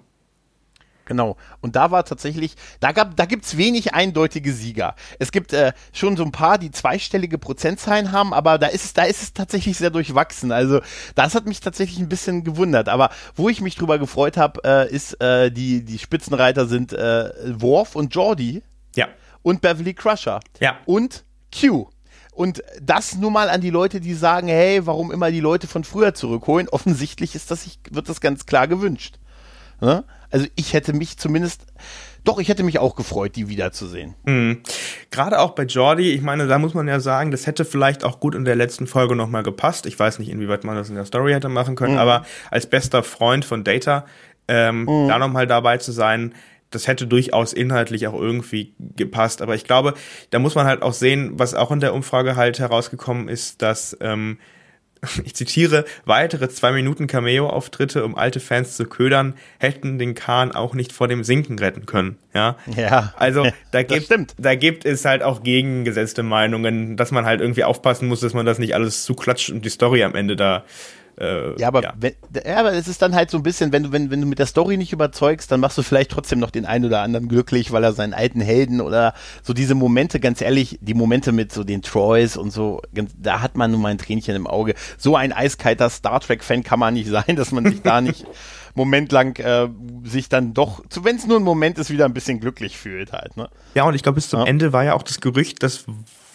Genau. 1.04 1.36
Und 1.60 1.76
da 1.76 1.90
war 1.90 2.04
tatsächlich, 2.04 2.54
da 2.80 2.92
gab, 2.92 3.16
da 3.16 3.26
gibt's 3.26 3.56
wenig 3.56 3.92
eindeutige 3.92 4.52
Sieger. 4.52 4.94
Es 5.18 5.32
gibt 5.32 5.52
äh, 5.52 5.72
schon 5.92 6.16
so 6.16 6.24
ein 6.24 6.32
paar, 6.32 6.58
die 6.58 6.70
zweistellige 6.70 7.38
Prozentzahlen 7.38 8.12
haben, 8.12 8.32
aber 8.32 8.58
da 8.58 8.68
ist 8.68 8.84
es, 8.84 8.92
da 8.92 9.02
ist 9.02 9.22
es 9.22 9.32
tatsächlich 9.32 9.76
sehr 9.76 9.90
durchwachsen. 9.90 10.52
Also 10.52 10.80
das 11.14 11.34
hat 11.34 11.46
mich 11.46 11.60
tatsächlich 11.60 11.98
ein 11.98 12.08
bisschen 12.08 12.44
gewundert. 12.44 12.88
Aber 12.88 13.10
wo 13.34 13.48
ich 13.48 13.60
mich 13.60 13.74
drüber 13.74 13.98
gefreut 13.98 14.36
habe, 14.36 14.60
äh, 14.64 14.90
ist 14.90 15.20
äh, 15.20 15.50
die 15.50 15.84
die 15.84 15.98
Spitzenreiter 15.98 16.66
sind 16.66 16.92
äh, 16.92 17.30
Worf 17.60 17.96
und 17.96 18.14
Jordi. 18.14 18.62
Und 19.42 19.60
Beverly 19.60 19.94
Crusher. 19.94 20.40
Ja. 20.60 20.78
Und 20.86 21.24
Q. 21.52 21.88
Und 22.32 22.62
das 22.80 23.16
nur 23.16 23.30
mal 23.30 23.50
an 23.50 23.60
die 23.60 23.70
Leute, 23.70 24.00
die 24.00 24.14
sagen, 24.14 24.48
hey, 24.48 24.86
warum 24.86 25.12
immer 25.12 25.30
die 25.30 25.40
Leute 25.40 25.66
von 25.66 25.84
früher 25.84 26.14
zurückholen? 26.14 26.68
Offensichtlich 26.70 27.34
ist 27.34 27.50
das, 27.50 27.78
wird 27.90 28.08
das 28.08 28.20
ganz 28.20 28.46
klar 28.46 28.68
gewünscht. 28.68 29.18
Ne? 29.80 30.04
Also 30.30 30.46
ich 30.54 30.72
hätte 30.72 30.94
mich 30.94 31.18
zumindest, 31.18 31.66
doch, 32.24 32.38
ich 32.38 32.48
hätte 32.48 32.62
mich 32.62 32.78
auch 32.78 32.96
gefreut, 32.96 33.36
die 33.36 33.48
wiederzusehen. 33.48 34.14
Mhm. 34.24 34.62
Gerade 35.10 35.40
auch 35.40 35.50
bei 35.50 35.64
Jordi, 35.64 36.12
ich 36.12 36.22
meine, 36.22 36.46
da 36.46 36.58
muss 36.58 36.72
man 36.72 36.88
ja 36.88 37.00
sagen, 37.00 37.30
das 37.30 37.46
hätte 37.46 37.66
vielleicht 37.66 38.02
auch 38.02 38.18
gut 38.18 38.34
in 38.34 38.46
der 38.46 38.56
letzten 38.56 38.86
Folge 38.86 39.14
nochmal 39.14 39.42
gepasst. 39.42 39.84
Ich 39.84 39.98
weiß 39.98 40.18
nicht, 40.18 40.30
inwieweit 40.30 40.64
man 40.64 40.74
das 40.74 40.88
in 40.88 40.94
der 40.94 41.04
Story 41.04 41.32
hätte 41.32 41.50
machen 41.50 41.74
können, 41.74 41.94
mhm. 41.94 41.98
aber 41.98 42.24
als 42.50 42.66
bester 42.66 43.02
Freund 43.02 43.44
von 43.44 43.62
Data, 43.62 44.06
ähm, 44.48 44.84
mhm. 44.84 45.08
da 45.08 45.18
nochmal 45.18 45.46
dabei 45.46 45.76
zu 45.76 45.92
sein, 45.92 46.34
das 46.74 46.88
hätte 46.88 47.06
durchaus 47.06 47.52
inhaltlich 47.52 48.06
auch 48.06 48.18
irgendwie 48.18 48.74
gepasst. 48.96 49.42
Aber 49.42 49.54
ich 49.54 49.64
glaube, 49.64 49.94
da 50.30 50.38
muss 50.38 50.54
man 50.54 50.66
halt 50.66 50.82
auch 50.82 50.92
sehen, 50.92 51.32
was 51.34 51.54
auch 51.54 51.70
in 51.70 51.80
der 51.80 51.94
Umfrage 51.94 52.36
halt 52.36 52.58
herausgekommen 52.58 53.28
ist, 53.28 53.62
dass, 53.62 53.96
ähm, 54.00 54.38
ich 55.24 55.34
zitiere, 55.34 55.84
weitere 56.04 56.48
zwei 56.48 56.72
Minuten 56.72 57.06
Cameo-Auftritte, 57.06 58.04
um 58.04 58.16
alte 58.16 58.40
Fans 58.40 58.76
zu 58.76 58.84
ködern, 58.84 59.34
hätten 59.58 59.98
den 59.98 60.14
Kahn 60.14 60.52
auch 60.52 60.74
nicht 60.74 60.92
vor 60.92 61.08
dem 61.08 61.24
Sinken 61.24 61.58
retten 61.58 61.86
können. 61.86 62.18
Ja. 62.34 62.56
Ja. 62.76 63.12
Also 63.16 63.46
da 63.72 63.82
gibt, 63.82 64.12
da 64.38 64.54
gibt 64.54 64.84
es 64.84 65.04
halt 65.04 65.22
auch 65.22 65.42
gegengesetzte 65.42 66.22
Meinungen, 66.22 66.96
dass 66.96 67.10
man 67.10 67.24
halt 67.24 67.40
irgendwie 67.40 67.64
aufpassen 67.64 68.08
muss, 68.08 68.20
dass 68.20 68.34
man 68.34 68.46
das 68.46 68.58
nicht 68.58 68.74
alles 68.74 69.04
zuklatscht 69.04 69.50
und 69.50 69.64
die 69.64 69.70
Story 69.70 70.04
am 70.04 70.14
Ende 70.14 70.36
da 70.36 70.64
äh, 71.18 71.60
ja, 71.60 71.68
aber, 71.68 71.82
ja. 71.82 71.92
Wenn, 71.98 72.14
ja, 72.44 72.58
aber 72.58 72.72
es 72.72 72.88
ist 72.88 73.02
dann 73.02 73.14
halt 73.14 73.30
so 73.30 73.36
ein 73.36 73.42
bisschen, 73.42 73.72
wenn 73.72 73.84
du, 73.84 73.92
wenn, 73.92 74.10
wenn 74.10 74.20
du 74.20 74.26
mit 74.26 74.38
der 74.38 74.46
Story 74.46 74.76
nicht 74.76 74.92
überzeugst, 74.92 75.50
dann 75.52 75.60
machst 75.60 75.76
du 75.76 75.82
vielleicht 75.82 76.10
trotzdem 76.10 76.38
noch 76.38 76.50
den 76.50 76.64
einen 76.64 76.86
oder 76.86 77.00
anderen 77.00 77.28
glücklich, 77.28 77.70
weil 77.70 77.84
er 77.84 77.92
seinen 77.92 78.14
alten 78.14 78.40
Helden 78.40 78.80
oder 78.80 79.14
so 79.42 79.52
diese 79.52 79.74
Momente, 79.74 80.20
ganz 80.20 80.40
ehrlich, 80.40 80.78
die 80.80 80.94
Momente 80.94 81.32
mit 81.32 81.52
so 81.52 81.64
den 81.64 81.82
Troys 81.82 82.36
und 82.36 82.50
so, 82.50 82.80
da 82.92 83.42
hat 83.42 83.56
man 83.56 83.70
nun 83.70 83.82
mal 83.82 83.90
ein 83.90 83.98
Tränchen 83.98 84.34
im 84.34 84.46
Auge. 84.46 84.74
So 84.96 85.16
ein 85.16 85.32
eiskalter 85.32 85.90
Star 85.90 86.20
Trek-Fan 86.20 86.62
kann 86.62 86.78
man 86.78 86.94
nicht 86.94 87.08
sein, 87.10 87.36
dass 87.36 87.52
man 87.52 87.66
sich 87.66 87.82
da 87.82 88.00
nicht 88.00 88.26
momentlang 88.74 89.36
äh, 89.36 89.68
sich 90.04 90.30
dann 90.30 90.54
doch, 90.54 90.82
wenn 91.02 91.16
es 91.16 91.26
nur 91.26 91.38
ein 91.38 91.42
Moment 91.42 91.78
ist, 91.78 91.90
wieder 91.90 92.06
ein 92.06 92.14
bisschen 92.14 92.40
glücklich 92.40 92.78
fühlt 92.78 93.12
halt. 93.12 93.36
Ne? 93.36 93.50
Ja, 93.74 93.84
und 93.84 93.94
ich 93.94 94.02
glaube, 94.02 94.16
bis 94.16 94.30
zum 94.30 94.40
ja. 94.40 94.46
Ende 94.46 94.72
war 94.72 94.84
ja 94.84 94.94
auch 94.94 95.02
das 95.02 95.20
Gerücht, 95.20 95.62
dass 95.62 95.84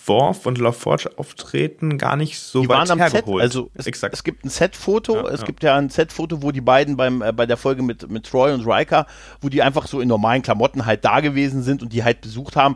Worf 0.08 0.46
und 0.46 0.58
LaForge 0.58 1.10
auftreten, 1.18 1.98
gar 1.98 2.16
nicht 2.16 2.40
so 2.40 2.62
die 2.62 2.70
weit 2.70 2.78
waren 2.78 2.92
am 2.92 3.00
hergeholt. 3.00 3.42
Set, 3.42 3.44
also 3.44 3.70
es, 3.74 3.88
Exakt. 3.88 4.14
es 4.14 4.24
gibt 4.24 4.46
ein 4.46 4.50
Set-Foto, 4.50 5.16
ja, 5.16 5.28
es 5.30 5.42
ja. 5.42 5.46
gibt 5.46 5.64
ja 5.64 5.76
ein 5.76 5.90
Set-Foto, 5.90 6.42
wo 6.42 6.52
die 6.52 6.62
beiden 6.62 6.96
beim, 6.98 7.22
äh, 7.22 7.32
bei 7.34 7.46
der 7.46 7.58
Folge 7.58 7.84
mit, 7.84 8.10
mit 8.10 8.26
Troy 8.26 8.54
und 8.54 8.66
Riker, 8.66 9.06
wo 9.42 9.50
die 9.50 9.62
einfach 9.62 9.88
so 9.88 10.00
in 10.00 10.08
normalen 10.08 10.42
Klamotten 10.42 10.86
halt 10.86 11.04
da 11.06 11.20
gewesen 11.20 11.62
sind 11.64 11.82
und 11.82 11.92
die 11.94 12.04
halt 12.04 12.22
besucht 12.22 12.56
haben. 12.56 12.76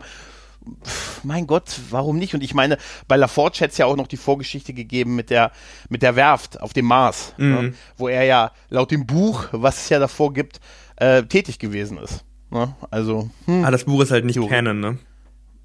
mein 1.24 1.48
Gott, 1.48 1.80
warum 1.90 2.18
nicht? 2.18 2.36
Und 2.36 2.44
ich 2.44 2.54
meine, 2.54 2.78
bei 3.08 3.16
LaForge 3.16 3.58
hätte 3.62 3.72
es 3.72 3.78
ja 3.78 3.86
auch 3.88 3.96
noch 3.96 4.08
die 4.08 4.18
Vorgeschichte 4.18 4.74
gegeben 4.74 5.16
mit 5.16 5.30
der, 5.30 5.52
mit 5.90 6.02
der 6.04 6.16
Werft 6.16 6.62
auf 6.62 6.74
dem 6.74 6.86
Mars, 6.86 7.34
Mhm. 7.38 7.50
ne? 7.50 7.74
wo 7.98 8.08
er 8.08 8.24
ja 8.26 8.52
laut 8.70 8.92
dem 8.92 9.08
Buch, 9.08 9.48
was 9.52 9.78
es 9.84 9.90
ja 9.90 9.98
davor 10.00 10.34
gibt, 10.34 10.60
äh, 10.98 11.24
tätig 11.24 11.58
gewesen 11.58 11.98
ist. 11.98 12.24
Ne? 12.52 12.76
Also, 12.92 13.30
hm, 13.46 13.64
Ah, 13.66 13.72
das 13.72 13.86
Buch 13.86 14.02
ist 14.04 14.12
halt 14.12 14.26
nicht 14.26 14.36
Jo. 14.36 14.48
Canon, 14.48 14.80
ne? 14.80 14.98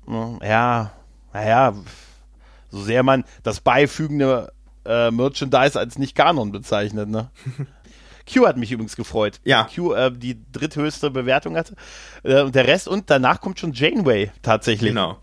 ne? 0.06 0.38
ja, 0.42 0.92
naja, 1.36 1.74
so 2.70 2.80
sehr 2.80 3.02
man 3.02 3.24
das 3.42 3.60
beifügende 3.60 4.52
äh, 4.86 5.10
Merchandise 5.10 5.78
als 5.78 5.98
nicht 5.98 6.14
Kanon 6.14 6.50
bezeichnet, 6.50 7.10
ne? 7.10 7.30
Q 8.32 8.46
hat 8.46 8.56
mich 8.56 8.72
übrigens 8.72 8.96
gefreut. 8.96 9.38
Ja. 9.44 9.68
Q 9.72 9.92
äh, 9.92 10.10
die 10.10 10.40
dritthöchste 10.50 11.10
Bewertung 11.10 11.56
hatte. 11.56 11.74
Äh, 12.24 12.40
und 12.40 12.54
der 12.54 12.66
Rest 12.66 12.88
und 12.88 13.10
danach 13.10 13.42
kommt 13.42 13.60
schon 13.60 13.72
Janeway 13.72 14.30
tatsächlich. 14.42 14.90
Genau. 14.90 15.18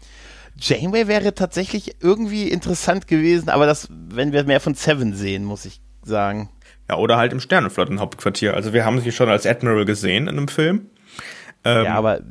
Janeway 0.55 1.07
wäre 1.07 1.33
tatsächlich 1.33 1.95
irgendwie 1.99 2.47
interessant 2.47 3.07
gewesen, 3.07 3.49
aber 3.49 3.65
das, 3.65 3.87
wenn 3.89 4.33
wir 4.33 4.43
mehr 4.43 4.61
von 4.61 4.75
Seven 4.75 5.13
sehen, 5.13 5.43
muss 5.43 5.65
ich 5.65 5.81
sagen. 6.03 6.49
Ja, 6.87 6.97
oder 6.97 7.17
halt 7.17 7.33
im 7.33 7.39
Sternenflottenhauptquartier. 7.39 8.53
Also 8.53 8.71
wir 8.71 8.85
haben 8.85 9.01
sie 9.01 9.11
schon 9.11 9.29
als 9.29 9.47
Admiral 9.47 9.85
gesehen 9.85 10.27
in 10.27 10.37
einem 10.37 10.47
Film. 10.47 10.91
Ähm, 11.65 11.85
ja, 11.85 11.95
aber 11.95 12.21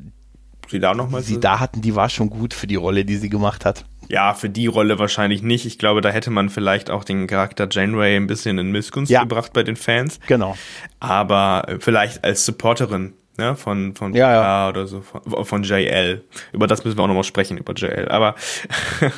sie 0.72 0.80
da 0.80 0.94
noch 0.94 1.08
mal 1.08 1.22
sie 1.22 1.38
da 1.38 1.60
hatten, 1.60 1.80
die 1.82 1.94
war 1.94 2.08
schon 2.08 2.28
gut 2.30 2.52
für 2.52 2.66
die 2.66 2.74
Rolle, 2.76 3.04
die 3.04 3.16
sie 3.16 3.28
gemacht 3.28 3.64
hat. 3.64 3.84
Ja, 4.08 4.34
für 4.34 4.50
die 4.50 4.66
Rolle 4.66 4.98
wahrscheinlich 4.98 5.42
nicht. 5.42 5.64
Ich 5.64 5.78
glaube, 5.78 6.00
da 6.00 6.10
hätte 6.10 6.30
man 6.30 6.50
vielleicht 6.50 6.90
auch 6.90 7.04
den 7.04 7.26
Charakter 7.28 7.68
Janeway 7.70 8.16
ein 8.16 8.26
bisschen 8.26 8.58
in 8.58 8.70
Missgunst 8.72 9.10
Ja. 9.10 9.22
gebracht 9.22 9.52
bei 9.52 9.62
den 9.62 9.76
Fans. 9.76 10.18
Genau. 10.26 10.56
Aber 11.00 11.64
äh, 11.68 11.76
vielleicht 11.78 12.24
als 12.24 12.44
Supporterin 12.44 13.14
ne, 13.38 13.54
von, 13.56 13.94
von 13.94 14.12
Ja, 14.12 14.32
ja. 14.32 14.68
Oder 14.68 14.86
so, 14.86 15.00
von, 15.00 15.44
von 15.44 15.62
JL. 15.62 16.24
Über 16.52 16.66
das 16.66 16.84
müssen 16.84 16.98
wir 16.98 17.04
auch 17.04 17.08
nochmal 17.08 17.24
sprechen, 17.24 17.56
über 17.56 17.72
JL. 17.74 18.08
Aber 18.08 18.34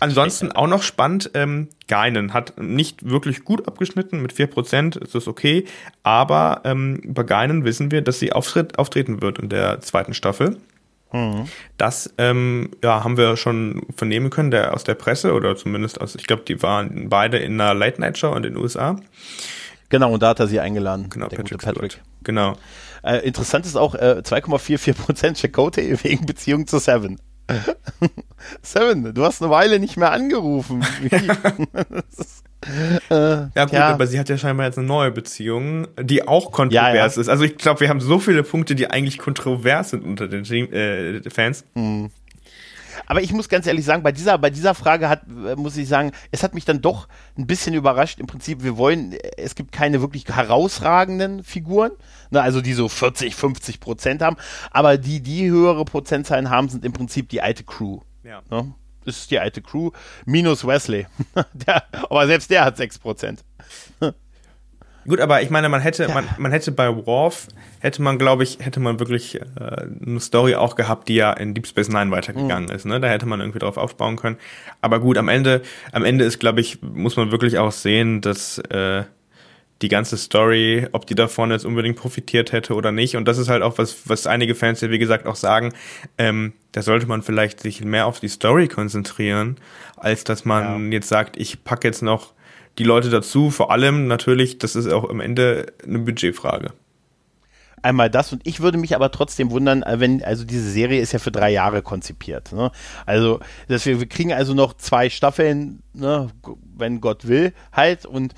ansonsten 0.00 0.52
auch 0.52 0.66
noch 0.66 0.82
spannend, 0.82 1.30
ähm, 1.34 1.68
Geinen 1.86 2.34
hat 2.34 2.60
nicht 2.60 3.08
wirklich 3.08 3.44
gut 3.44 3.66
abgeschnitten, 3.66 4.20
mit 4.20 4.32
4% 4.32 5.02
ist 5.02 5.14
das 5.14 5.28
okay. 5.28 5.64
Aber 6.02 6.62
ähm, 6.64 7.00
bei 7.04 7.22
Geinen 7.22 7.64
wissen 7.64 7.90
wir, 7.90 8.02
dass 8.02 8.18
sie 8.18 8.32
auftritt, 8.32 8.78
auftreten 8.78 9.22
wird 9.22 9.38
in 9.38 9.48
der 9.48 9.80
zweiten 9.80 10.14
Staffel. 10.14 10.58
Das 11.78 12.12
ähm, 12.18 12.70
ja, 12.84 13.02
haben 13.02 13.16
wir 13.16 13.38
schon 13.38 13.86
vernehmen 13.96 14.28
können 14.28 14.50
der, 14.50 14.74
aus 14.74 14.84
der 14.84 14.94
Presse 14.94 15.32
oder 15.32 15.56
zumindest 15.56 16.00
aus, 16.00 16.14
ich 16.14 16.26
glaube, 16.26 16.42
die 16.46 16.62
waren 16.62 17.08
beide 17.08 17.38
in 17.38 17.58
einer 17.58 17.72
Late-Night-Show 17.72 18.34
in 18.34 18.42
den 18.42 18.56
USA. 18.56 18.96
Genau, 19.88 20.12
und 20.12 20.22
da 20.22 20.28
hat 20.28 20.40
er 20.40 20.48
sie 20.48 20.60
eingeladen. 20.60 21.08
Genau, 21.08 21.28
der 21.28 21.38
Patrick, 21.38 21.62
Patrick. 21.62 22.02
Genau. 22.24 22.56
Äh, 23.02 23.26
interessant 23.26 23.64
ist 23.64 23.76
auch 23.76 23.94
äh, 23.94 24.20
2,44% 24.22 25.40
Chakotay 25.40 25.96
wegen 26.02 26.26
Beziehung 26.26 26.66
zu 26.66 26.78
Seven. 26.78 27.18
Seven, 28.62 29.14
du 29.14 29.24
hast 29.24 29.42
eine 29.42 29.50
Weile 29.50 29.78
nicht 29.78 29.96
mehr 29.96 30.12
angerufen. 30.12 30.84
Ist, 31.02 31.12
äh, 33.10 33.14
Ja 33.54 33.64
gut, 33.64 33.72
Ja. 33.72 33.88
aber 33.90 34.06
sie 34.06 34.18
hat 34.18 34.28
ja 34.28 34.36
scheinbar 34.38 34.66
jetzt 34.66 34.78
eine 34.78 34.86
neue 34.86 35.10
Beziehung, 35.10 35.86
die 36.02 36.26
auch 36.26 36.50
kontrovers 36.52 36.92
Ja, 36.94 36.94
ja. 36.94 37.06
ist. 37.06 37.28
Also 37.28 37.44
ich 37.44 37.56
glaube, 37.56 37.80
wir 37.80 37.88
haben 37.88 38.00
so 38.00 38.18
viele 38.18 38.42
Punkte, 38.42 38.74
die 38.74 38.90
eigentlich 38.90 39.18
kontrovers 39.18 39.90
sind 39.90 40.04
unter 40.04 40.28
den 40.28 40.44
äh, 40.72 41.20
Fans. 41.30 41.64
Aber 43.06 43.22
ich 43.22 43.32
muss 43.32 43.48
ganz 43.48 43.66
ehrlich 43.66 43.84
sagen, 43.84 44.02
bei 44.02 44.12
dieser, 44.12 44.36
bei 44.38 44.50
dieser 44.50 44.74
Frage 44.74 45.08
hat, 45.08 45.22
äh, 45.46 45.54
muss 45.54 45.76
ich 45.76 45.88
sagen, 45.88 46.10
es 46.32 46.42
hat 46.42 46.52
mich 46.54 46.64
dann 46.64 46.82
doch 46.82 47.08
ein 47.38 47.46
bisschen 47.46 47.74
überrascht. 47.74 48.18
Im 48.18 48.26
Prinzip, 48.26 48.62
wir 48.64 48.76
wollen, 48.76 49.12
äh, 49.12 49.18
es 49.36 49.54
gibt 49.54 49.70
keine 49.72 50.00
wirklich 50.00 50.26
herausragenden 50.26 51.44
Figuren, 51.44 51.92
ne, 52.30 52.42
also 52.42 52.60
die 52.60 52.72
so 52.74 52.88
40, 52.88 53.34
50 53.34 53.80
Prozent 53.80 54.20
haben, 54.20 54.36
aber 54.72 54.98
die, 54.98 55.20
die 55.22 55.48
höhere 55.48 55.84
Prozentzahlen 55.84 56.50
haben, 56.50 56.68
sind 56.68 56.84
im 56.84 56.92
Prinzip 56.92 57.28
die 57.28 57.40
alte 57.40 57.62
Crew. 57.64 58.00
Ja. 58.28 58.42
Ne? 58.50 58.74
Das 59.04 59.16
ist 59.16 59.30
die 59.30 59.38
alte 59.38 59.62
Crew, 59.62 59.90
minus 60.26 60.66
Wesley. 60.66 61.06
der, 61.54 61.84
aber 62.10 62.26
selbst 62.26 62.50
der 62.50 62.64
hat 62.64 62.76
6 62.76 62.98
Prozent. 62.98 63.44
Gut, 65.08 65.20
aber 65.20 65.40
ich 65.40 65.48
meine, 65.48 65.70
man 65.70 65.80
hätte, 65.80 66.08
man, 66.08 66.28
man 66.36 66.52
hätte 66.52 66.70
bei 66.70 66.94
Worf, 67.06 67.48
hätte 67.78 68.02
man, 68.02 68.18
glaube 68.18 68.42
ich, 68.42 68.58
hätte 68.60 68.80
man 68.80 69.00
wirklich 69.00 69.40
äh, 69.40 69.46
eine 69.58 70.20
Story 70.20 70.56
auch 70.56 70.76
gehabt, 70.76 71.08
die 71.08 71.14
ja 71.14 71.32
in 71.32 71.54
Deep 71.54 71.66
Space 71.66 71.88
Nine 71.88 72.10
weitergegangen 72.10 72.68
ist. 72.68 72.84
Ne? 72.84 73.00
Da 73.00 73.08
hätte 73.08 73.24
man 73.24 73.40
irgendwie 73.40 73.60
drauf 73.60 73.78
aufbauen 73.78 74.16
können. 74.16 74.36
Aber 74.82 75.00
gut, 75.00 75.16
am 75.16 75.28
Ende, 75.28 75.62
am 75.92 76.04
Ende 76.04 76.26
ist, 76.26 76.38
glaube 76.38 76.60
ich, 76.60 76.82
muss 76.82 77.16
man 77.16 77.30
wirklich 77.30 77.56
auch 77.56 77.72
sehen, 77.72 78.20
dass 78.20 78.58
äh, 78.58 79.04
die 79.82 79.88
ganze 79.88 80.16
Story, 80.16 80.88
ob 80.92 81.06
die 81.06 81.14
davon 81.14 81.50
jetzt 81.50 81.64
unbedingt 81.64 81.96
profitiert 81.96 82.52
hätte 82.52 82.74
oder 82.74 82.90
nicht. 82.90 83.16
Und 83.16 83.26
das 83.26 83.38
ist 83.38 83.48
halt 83.48 83.62
auch 83.62 83.78
was, 83.78 84.08
was 84.08 84.26
einige 84.26 84.54
Fans 84.54 84.80
ja 84.80 84.90
wie 84.90 84.98
gesagt 84.98 85.26
auch 85.26 85.36
sagen, 85.36 85.72
ähm, 86.18 86.52
da 86.72 86.82
sollte 86.82 87.06
man 87.06 87.22
vielleicht 87.22 87.60
sich 87.60 87.84
mehr 87.84 88.06
auf 88.06 88.20
die 88.20 88.28
Story 88.28 88.68
konzentrieren, 88.68 89.56
als 89.96 90.24
dass 90.24 90.44
man 90.44 90.90
jetzt 90.90 91.08
sagt, 91.08 91.36
ich 91.36 91.64
packe 91.64 91.86
jetzt 91.86 92.02
noch 92.02 92.34
die 92.78 92.84
Leute 92.84 93.10
dazu. 93.10 93.50
Vor 93.50 93.70
allem 93.70 94.06
natürlich, 94.06 94.58
das 94.58 94.76
ist 94.76 94.90
auch 94.90 95.08
am 95.08 95.20
Ende 95.20 95.66
eine 95.84 96.00
Budgetfrage. 96.00 96.72
Einmal 97.80 98.10
das 98.10 98.32
und 98.32 98.44
ich 98.44 98.60
würde 98.60 98.76
mich 98.76 98.96
aber 98.96 99.12
trotzdem 99.12 99.52
wundern, 99.52 99.84
äh, 99.84 100.00
wenn, 100.00 100.22
also 100.24 100.44
diese 100.44 100.68
Serie 100.68 101.00
ist 101.00 101.12
ja 101.12 101.20
für 101.20 101.30
drei 101.30 101.50
Jahre 101.50 101.82
konzipiert. 101.82 102.52
Ne? 102.52 102.72
Also, 103.06 103.38
dass 103.68 103.86
wir, 103.86 104.00
wir 104.00 104.08
kriegen 104.08 104.32
also 104.32 104.52
noch 104.52 104.74
zwei 104.74 105.08
Staffeln, 105.10 105.82
ne, 105.92 106.28
wenn 106.76 107.00
Gott 107.00 107.28
will, 107.28 107.52
halt. 107.72 108.04
Und 108.04 108.34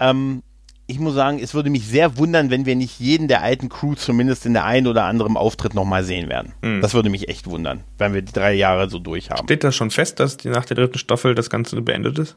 ähm, 0.00 0.42
ich 0.90 0.98
muss 0.98 1.14
sagen, 1.14 1.38
es 1.38 1.54
würde 1.54 1.70
mich 1.70 1.86
sehr 1.86 2.18
wundern, 2.18 2.50
wenn 2.50 2.66
wir 2.66 2.74
nicht 2.74 2.98
jeden 2.98 3.28
der 3.28 3.42
alten 3.42 3.68
Crew 3.68 3.94
zumindest 3.94 4.44
in 4.44 4.52
der 4.52 4.64
einen 4.64 4.86
oder 4.86 5.04
anderen 5.04 5.36
Auftritt 5.36 5.74
nochmal 5.74 6.04
sehen 6.04 6.28
werden. 6.28 6.52
Das 6.80 6.94
würde 6.94 7.10
mich 7.10 7.28
echt 7.28 7.46
wundern, 7.46 7.84
wenn 7.98 8.12
wir 8.12 8.22
die 8.22 8.32
drei 8.32 8.52
Jahre 8.54 8.90
so 8.90 8.98
durchhaben. 8.98 9.44
Steht 9.44 9.64
das 9.64 9.76
schon 9.76 9.90
fest, 9.90 10.20
dass 10.20 10.36
die 10.36 10.48
nach 10.48 10.64
der 10.64 10.76
dritten 10.76 10.98
Staffel 10.98 11.34
das 11.34 11.48
Ganze 11.48 11.80
beendet 11.80 12.18
ist? 12.18 12.36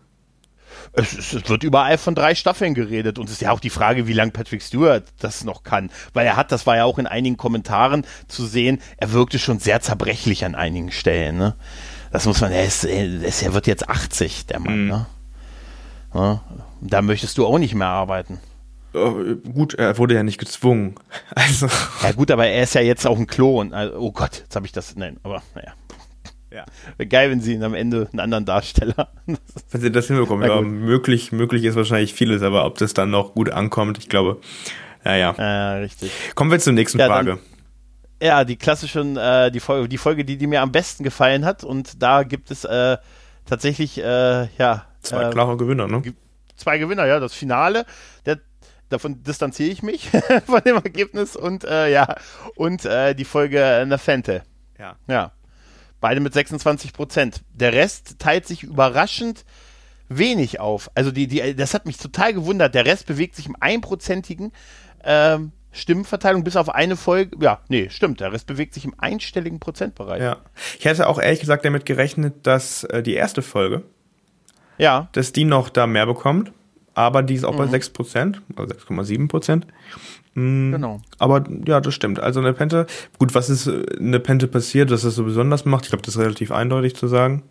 Es, 0.95 1.13
es, 1.13 1.33
es 1.33 1.49
wird 1.49 1.63
überall 1.63 1.97
von 1.97 2.13
drei 2.13 2.35
Staffeln 2.35 2.75
geredet 2.75 3.17
und 3.17 3.25
es 3.25 3.33
ist 3.33 3.41
ja 3.41 3.51
auch 3.51 3.59
die 3.59 3.71
Frage, 3.71 4.05
wie 4.07 4.13
lange 4.13 4.31
Patrick 4.31 4.61
Stewart 4.61 5.03
das 5.19 5.43
noch 5.43 5.63
kann. 5.63 5.89
Weil 6.13 6.27
er 6.27 6.35
hat, 6.35 6.51
das 6.51 6.67
war 6.67 6.75
ja 6.75 6.85
auch 6.85 6.99
in 6.99 7.07
einigen 7.07 7.37
Kommentaren 7.37 8.05
zu 8.27 8.45
sehen, 8.45 8.79
er 8.97 9.11
wirkte 9.11 9.39
schon 9.39 9.57
sehr 9.57 9.81
zerbrechlich 9.81 10.45
an 10.45 10.53
einigen 10.53 10.91
Stellen. 10.91 11.37
Ne? 11.37 11.55
Das 12.11 12.27
muss 12.27 12.41
man, 12.41 12.51
er, 12.51 12.65
ist, 12.65 12.83
er, 12.83 13.23
ist, 13.23 13.41
er 13.41 13.55
wird 13.55 13.65
jetzt 13.65 13.89
80, 13.89 14.45
der 14.45 14.59
Mann. 14.59 14.87
Ne? 14.87 15.07
Ja, 16.13 16.41
da 16.81 17.01
möchtest 17.01 17.37
du 17.37 17.45
auch 17.45 17.57
nicht 17.59 17.75
mehr 17.75 17.87
arbeiten. 17.87 18.39
Äh, 18.93 19.35
gut, 19.53 19.73
er 19.73 19.97
wurde 19.97 20.13
ja 20.15 20.23
nicht 20.23 20.39
gezwungen. 20.39 20.95
Also, 21.35 21.67
Ja 22.03 22.11
gut, 22.11 22.29
aber 22.31 22.45
er 22.47 22.63
ist 22.63 22.75
ja 22.75 22.81
jetzt 22.81 23.07
auch 23.07 23.17
ein 23.17 23.27
Klon. 23.27 23.73
Also, 23.73 23.97
oh 23.97 24.11
Gott, 24.11 24.39
jetzt 24.43 24.55
habe 24.55 24.65
ich 24.65 24.71
das, 24.71 24.95
nein, 24.95 25.17
aber 25.23 25.41
naja. 25.55 25.73
ja. 26.51 26.65
Geil, 27.05 27.31
wenn 27.31 27.41
sie 27.41 27.53
ihn 27.53 27.63
am 27.63 27.73
Ende 27.73 28.07
einen 28.11 28.19
anderen 28.19 28.45
Darsteller. 28.45 29.09
Wenn 29.71 29.81
sie 29.81 29.91
das 29.91 30.07
hinbekommen, 30.07 30.47
ja, 30.47 30.61
möglich, 30.61 31.31
möglich 31.31 31.63
ist 31.63 31.75
wahrscheinlich 31.75 32.13
vieles, 32.13 32.43
aber 32.43 32.65
ob 32.65 32.77
das 32.77 32.93
dann 32.93 33.09
noch 33.09 33.33
gut 33.33 33.49
ankommt, 33.49 33.97
ich 33.97 34.07
glaube, 34.09 34.39
naja. 35.03 35.31
äh, 35.31 35.77
richtig. 35.79 36.11
Kommen 36.35 36.51
wir 36.51 36.59
zur 36.59 36.73
nächsten 36.73 36.99
Ja, 36.99 37.07
dann- 37.07 37.25
Frage. 37.25 37.39
Ja, 38.21 38.45
die 38.45 38.55
klassischen, 38.55 39.17
äh, 39.17 39.51
die 39.51 39.59
Folge, 39.59 39.89
die 39.89 39.97
Folge, 39.97 40.23
die, 40.23 40.37
die 40.37 40.47
mir 40.47 40.61
am 40.61 40.71
besten 40.71 41.03
gefallen 41.03 41.43
hat. 41.43 41.63
Und 41.65 42.01
da 42.01 42.23
gibt 42.23 42.51
es 42.51 42.63
äh, 42.63 42.97
tatsächlich, 43.45 43.99
äh, 43.99 44.47
ja, 44.57 44.85
Zwei 45.01 45.23
äh, 45.23 45.31
klare 45.31 45.57
Gewinner, 45.57 45.87
ne? 45.87 46.01
zwei 46.55 46.77
Gewinner, 46.77 47.05
ja, 47.05 47.19
das 47.19 47.33
Finale, 47.33 47.85
der, 48.25 48.39
davon 48.89 49.23
distanziere 49.23 49.69
ich 49.69 49.83
mich 49.83 50.09
von 50.45 50.61
dem 50.61 50.75
Ergebnis 50.75 51.35
und 51.35 51.63
äh, 51.63 51.91
ja, 51.91 52.15
und 52.55 52.85
äh, 52.85 53.13
die 53.13 53.25
Folge 53.25 53.85
Nefente. 53.87 54.43
Ja. 54.79 54.95
Ja. 55.07 55.31
Beide 55.99 56.19
mit 56.19 56.33
26 56.33 56.91
Prozent. 56.93 57.43
Der 57.53 57.71
Rest 57.73 58.19
teilt 58.19 58.45
sich 58.45 58.63
überraschend 58.63 59.45
wenig 60.09 60.59
auf. 60.59 60.91
Also 60.95 61.11
die, 61.11 61.27
die, 61.27 61.55
das 61.55 61.73
hat 61.73 61.85
mich 61.85 61.97
total 61.97 62.33
gewundert. 62.33 62.75
Der 62.75 62.85
Rest 62.85 63.05
bewegt 63.05 63.35
sich 63.35 63.45
im 63.45 63.55
einprozentigen 63.59 64.51
ähm, 65.03 65.53
Stimmenverteilung 65.73 66.43
bis 66.43 66.55
auf 66.55 66.69
eine 66.69 66.95
Folge. 66.95 67.35
Ja, 67.41 67.59
nee, 67.67 67.89
stimmt. 67.89 68.19
Der 68.21 68.31
Rest 68.31 68.47
bewegt 68.47 68.73
sich 68.73 68.85
im 68.85 68.93
einstelligen 68.97 69.59
Prozentbereich. 69.59 70.21
Ja. 70.21 70.37
Ich 70.79 70.85
hätte 70.85 71.07
auch 71.07 71.19
ehrlich 71.19 71.39
gesagt 71.41 71.65
damit 71.65 71.85
gerechnet, 71.85 72.35
dass 72.47 72.83
äh, 72.85 73.03
die 73.03 73.13
erste 73.15 73.41
Folge, 73.41 73.81
Ja, 74.77 75.09
dass 75.11 75.33
die 75.33 75.45
noch 75.45 75.69
da 75.69 75.85
mehr 75.87 76.05
bekommt, 76.05 76.51
aber 76.95 77.23
die 77.23 77.35
ist 77.35 77.43
auch 77.43 77.55
bei 77.55 77.65
Mhm. 77.65 77.71
6%, 77.73 78.41
also 78.55 78.73
6,7%. 78.73 79.63
genau. 80.35 81.01
Aber 81.19 81.43
ja, 81.67 81.79
das 81.81 81.93
stimmt. 81.93 82.19
Also 82.19 82.39
eine 82.39 82.53
Pente, 82.53 82.85
gut, 83.19 83.35
was 83.35 83.49
ist 83.49 83.67
äh, 83.67 83.83
eine 83.99 84.19
Pente 84.19 84.47
passiert, 84.47 84.91
dass 84.91 85.01
das 85.01 85.15
so 85.15 85.23
besonders 85.23 85.65
macht? 85.65 85.85
Ich 85.85 85.89
glaube, 85.89 86.03
das 86.03 86.15
ist 86.15 86.21
relativ 86.21 86.51
eindeutig 86.51 86.95
zu 86.95 87.07
sagen. 87.07 87.43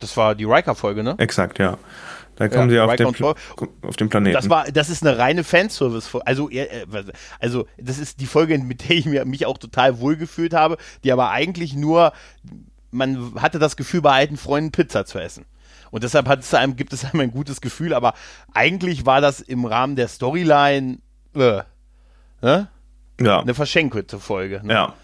Das 0.00 0.16
war 0.16 0.34
die 0.34 0.44
Riker-Folge, 0.44 1.02
ne? 1.02 1.14
Exakt, 1.18 1.58
ja. 1.58 1.76
Da 2.40 2.48
kommen 2.48 2.70
Ja, 2.70 2.86
sie 2.96 3.04
auf 3.04 3.14
den, 3.16 3.34
auf 3.82 3.96
den 3.96 4.08
Planeten. 4.08 4.32
Das 4.32 4.48
war, 4.48 4.64
das 4.72 4.88
ist 4.88 5.06
eine 5.06 5.18
reine 5.18 5.44
Fanservice. 5.44 6.08
Also, 6.24 6.48
äh, 6.48 6.86
also 7.38 7.66
das 7.76 7.98
ist 7.98 8.18
die 8.18 8.24
Folge, 8.24 8.56
mit 8.56 8.88
der 8.88 8.96
ich 8.96 9.04
mich 9.04 9.44
auch 9.44 9.58
total 9.58 10.00
wohlgefühlt 10.00 10.54
habe, 10.54 10.78
die 11.04 11.12
aber 11.12 11.32
eigentlich 11.32 11.74
nur, 11.74 12.14
man 12.92 13.34
hatte 13.34 13.58
das 13.58 13.76
Gefühl, 13.76 14.00
bei 14.00 14.12
alten 14.12 14.38
Freunden 14.38 14.72
Pizza 14.72 15.04
zu 15.04 15.18
essen. 15.18 15.44
Und 15.90 16.02
deshalb 16.02 16.28
hat 16.28 16.40
es 16.40 16.54
einem, 16.54 16.76
gibt 16.76 16.94
es 16.94 17.04
einem 17.04 17.20
ein 17.20 17.30
gutes 17.30 17.60
Gefühl, 17.60 17.92
aber 17.92 18.14
eigentlich 18.54 19.04
war 19.04 19.20
das 19.20 19.40
im 19.40 19.66
Rahmen 19.66 19.94
der 19.94 20.08
Storyline 20.08 20.96
äh, 21.34 21.60
ne? 22.40 22.68
ja. 23.20 23.40
eine 23.40 23.52
verschenkerte 23.52 24.18
Folge. 24.18 24.62
Ne? 24.64 24.72
ja. 24.72 24.94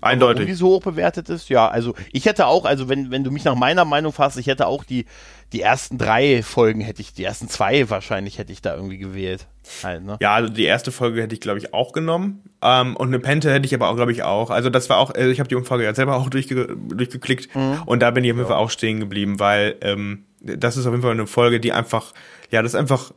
Eindeutig. 0.00 0.36
Warum 0.36 0.46
die 0.46 0.54
so 0.54 0.68
hoch 0.68 0.82
bewertet 0.82 1.28
ist? 1.28 1.48
Ja, 1.48 1.68
also 1.68 1.94
ich 2.12 2.26
hätte 2.26 2.46
auch, 2.46 2.64
also 2.64 2.88
wenn, 2.88 3.10
wenn 3.10 3.24
du 3.24 3.30
mich 3.30 3.44
nach 3.44 3.54
meiner 3.54 3.84
Meinung 3.84 4.12
fragst, 4.12 4.38
ich 4.38 4.46
hätte 4.46 4.66
auch 4.66 4.84
die, 4.84 5.06
die 5.52 5.60
ersten 5.60 5.98
drei 5.98 6.42
Folgen 6.42 6.80
hätte 6.80 7.00
ich, 7.00 7.12
die 7.12 7.24
ersten 7.24 7.48
zwei 7.48 7.88
wahrscheinlich 7.88 8.38
hätte 8.38 8.52
ich 8.52 8.62
da 8.62 8.74
irgendwie 8.74 8.98
gewählt. 8.98 9.46
Halt, 9.82 10.04
ne? 10.04 10.16
Ja, 10.20 10.34
also 10.34 10.52
die 10.52 10.64
erste 10.64 10.92
Folge 10.92 11.22
hätte 11.22 11.34
ich, 11.34 11.40
glaube 11.40 11.58
ich, 11.58 11.72
auch 11.72 11.92
genommen. 11.92 12.42
Ähm, 12.62 12.96
und 12.96 13.08
eine 13.08 13.18
Pente 13.18 13.52
hätte 13.52 13.66
ich 13.66 13.74
aber 13.74 13.88
auch, 13.88 13.96
glaube 13.96 14.12
ich, 14.12 14.22
auch. 14.22 14.50
Also 14.50 14.70
das 14.70 14.88
war 14.88 14.98
auch, 14.98 15.10
also 15.14 15.30
ich 15.30 15.38
habe 15.38 15.48
die 15.48 15.54
Umfrage 15.54 15.84
ja 15.84 15.94
selber 15.94 16.16
auch 16.16 16.28
durchge 16.30 16.76
durchgeklickt 16.88 17.54
mhm. 17.54 17.82
und 17.86 18.00
da 18.00 18.10
bin 18.10 18.24
ich 18.24 18.32
auf 18.32 18.36
jeden 18.36 18.48
Fall 18.48 18.58
auch 18.58 18.70
stehen 18.70 19.00
geblieben, 19.00 19.38
weil 19.38 19.76
ähm, 19.82 20.24
das 20.40 20.76
ist 20.76 20.86
auf 20.86 20.92
jeden 20.92 21.02
Fall 21.02 21.12
eine 21.12 21.26
Folge, 21.26 21.60
die 21.60 21.72
einfach, 21.72 22.12
ja, 22.50 22.62
das 22.62 22.72
ist 22.72 22.80
einfach 22.80 23.12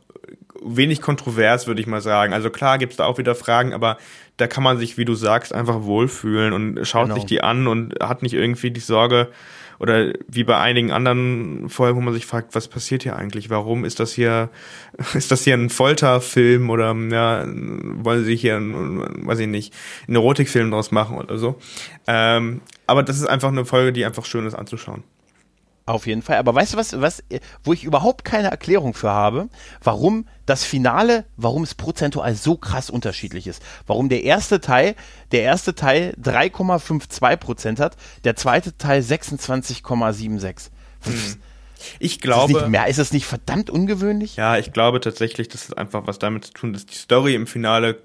wenig 0.62 1.00
kontrovers, 1.00 1.66
würde 1.66 1.80
ich 1.80 1.86
mal 1.86 2.00
sagen. 2.00 2.32
Also 2.32 2.50
klar 2.50 2.78
gibt's 2.78 2.96
da 2.96 3.06
auch 3.06 3.18
wieder 3.18 3.34
Fragen, 3.34 3.72
aber 3.72 3.96
da 4.36 4.46
kann 4.46 4.62
man 4.62 4.78
sich, 4.78 4.98
wie 4.98 5.04
du 5.04 5.14
sagst, 5.14 5.54
einfach 5.54 5.82
wohlfühlen 5.82 6.52
und 6.52 6.84
schaut 6.86 7.04
genau. 7.04 7.14
sich 7.16 7.24
die 7.24 7.42
an 7.42 7.66
und 7.66 7.94
hat 8.02 8.22
nicht 8.22 8.34
irgendwie 8.34 8.70
die 8.70 8.80
Sorge, 8.80 9.28
oder 9.80 10.12
wie 10.28 10.44
bei 10.44 10.58
einigen 10.58 10.92
anderen 10.92 11.70
Folgen, 11.70 11.96
wo 11.96 12.02
man 12.02 12.12
sich 12.12 12.26
fragt, 12.26 12.54
was 12.54 12.68
passiert 12.68 13.02
hier 13.02 13.16
eigentlich? 13.16 13.48
Warum 13.48 13.86
ist 13.86 13.98
das 13.98 14.12
hier, 14.12 14.50
ist 15.14 15.30
das 15.30 15.42
hier 15.42 15.54
ein 15.54 15.70
Folterfilm 15.70 16.68
oder 16.68 16.94
ja, 16.94 17.44
wollen 17.46 18.24
sie 18.24 18.36
hier, 18.36 18.56
einen, 18.56 19.26
weiß 19.26 19.38
ich 19.40 19.48
nicht, 19.48 19.74
einen 20.06 20.16
Erotikfilm 20.16 20.70
draus 20.70 20.92
machen 20.92 21.16
oder 21.16 21.38
so? 21.38 21.58
Ähm, 22.06 22.60
aber 22.86 23.02
das 23.02 23.16
ist 23.16 23.26
einfach 23.26 23.48
eine 23.48 23.64
Folge, 23.64 23.92
die 23.92 24.04
einfach 24.04 24.26
schön 24.26 24.46
ist 24.46 24.54
anzuschauen. 24.54 25.02
Auf 25.86 26.06
jeden 26.06 26.22
Fall. 26.22 26.36
Aber 26.36 26.54
weißt 26.54 26.74
du 26.74 26.76
was, 26.78 27.00
was, 27.00 27.22
wo 27.64 27.72
ich 27.72 27.84
überhaupt 27.84 28.24
keine 28.24 28.50
Erklärung 28.50 28.94
für 28.94 29.10
habe, 29.10 29.48
warum 29.82 30.26
das 30.46 30.64
Finale, 30.64 31.24
warum 31.36 31.62
es 31.62 31.74
prozentual 31.74 32.34
so 32.34 32.56
krass 32.56 32.90
unterschiedlich 32.90 33.46
ist. 33.46 33.62
Warum 33.86 34.08
der 34.08 34.22
erste 34.22 34.60
Teil, 34.60 34.94
der 35.32 35.42
erste 35.42 35.74
Teil 35.74 36.14
3,52 36.22 37.36
Prozent 37.36 37.80
hat, 37.80 37.96
der 38.24 38.36
zweite 38.36 38.76
Teil 38.76 39.00
26,76. 39.00 40.70
Hm. 41.02 41.36
Ich 41.98 42.20
glaube. 42.20 42.52
Ist 42.52 42.56
es, 42.56 42.62
nicht 42.62 42.70
mehr, 42.70 42.86
ist 42.86 42.98
es 42.98 43.12
nicht 43.12 43.26
verdammt 43.26 43.70
ungewöhnlich? 43.70 44.36
Ja, 44.36 44.58
ich 44.58 44.72
glaube 44.72 45.00
tatsächlich, 45.00 45.48
dass 45.48 45.64
es 45.64 45.72
einfach 45.72 46.06
was 46.06 46.18
damit 46.18 46.44
zu 46.44 46.52
tun, 46.52 46.72
dass 46.72 46.86
die 46.86 46.94
Story 46.94 47.34
im 47.34 47.46
Finale, 47.46 48.02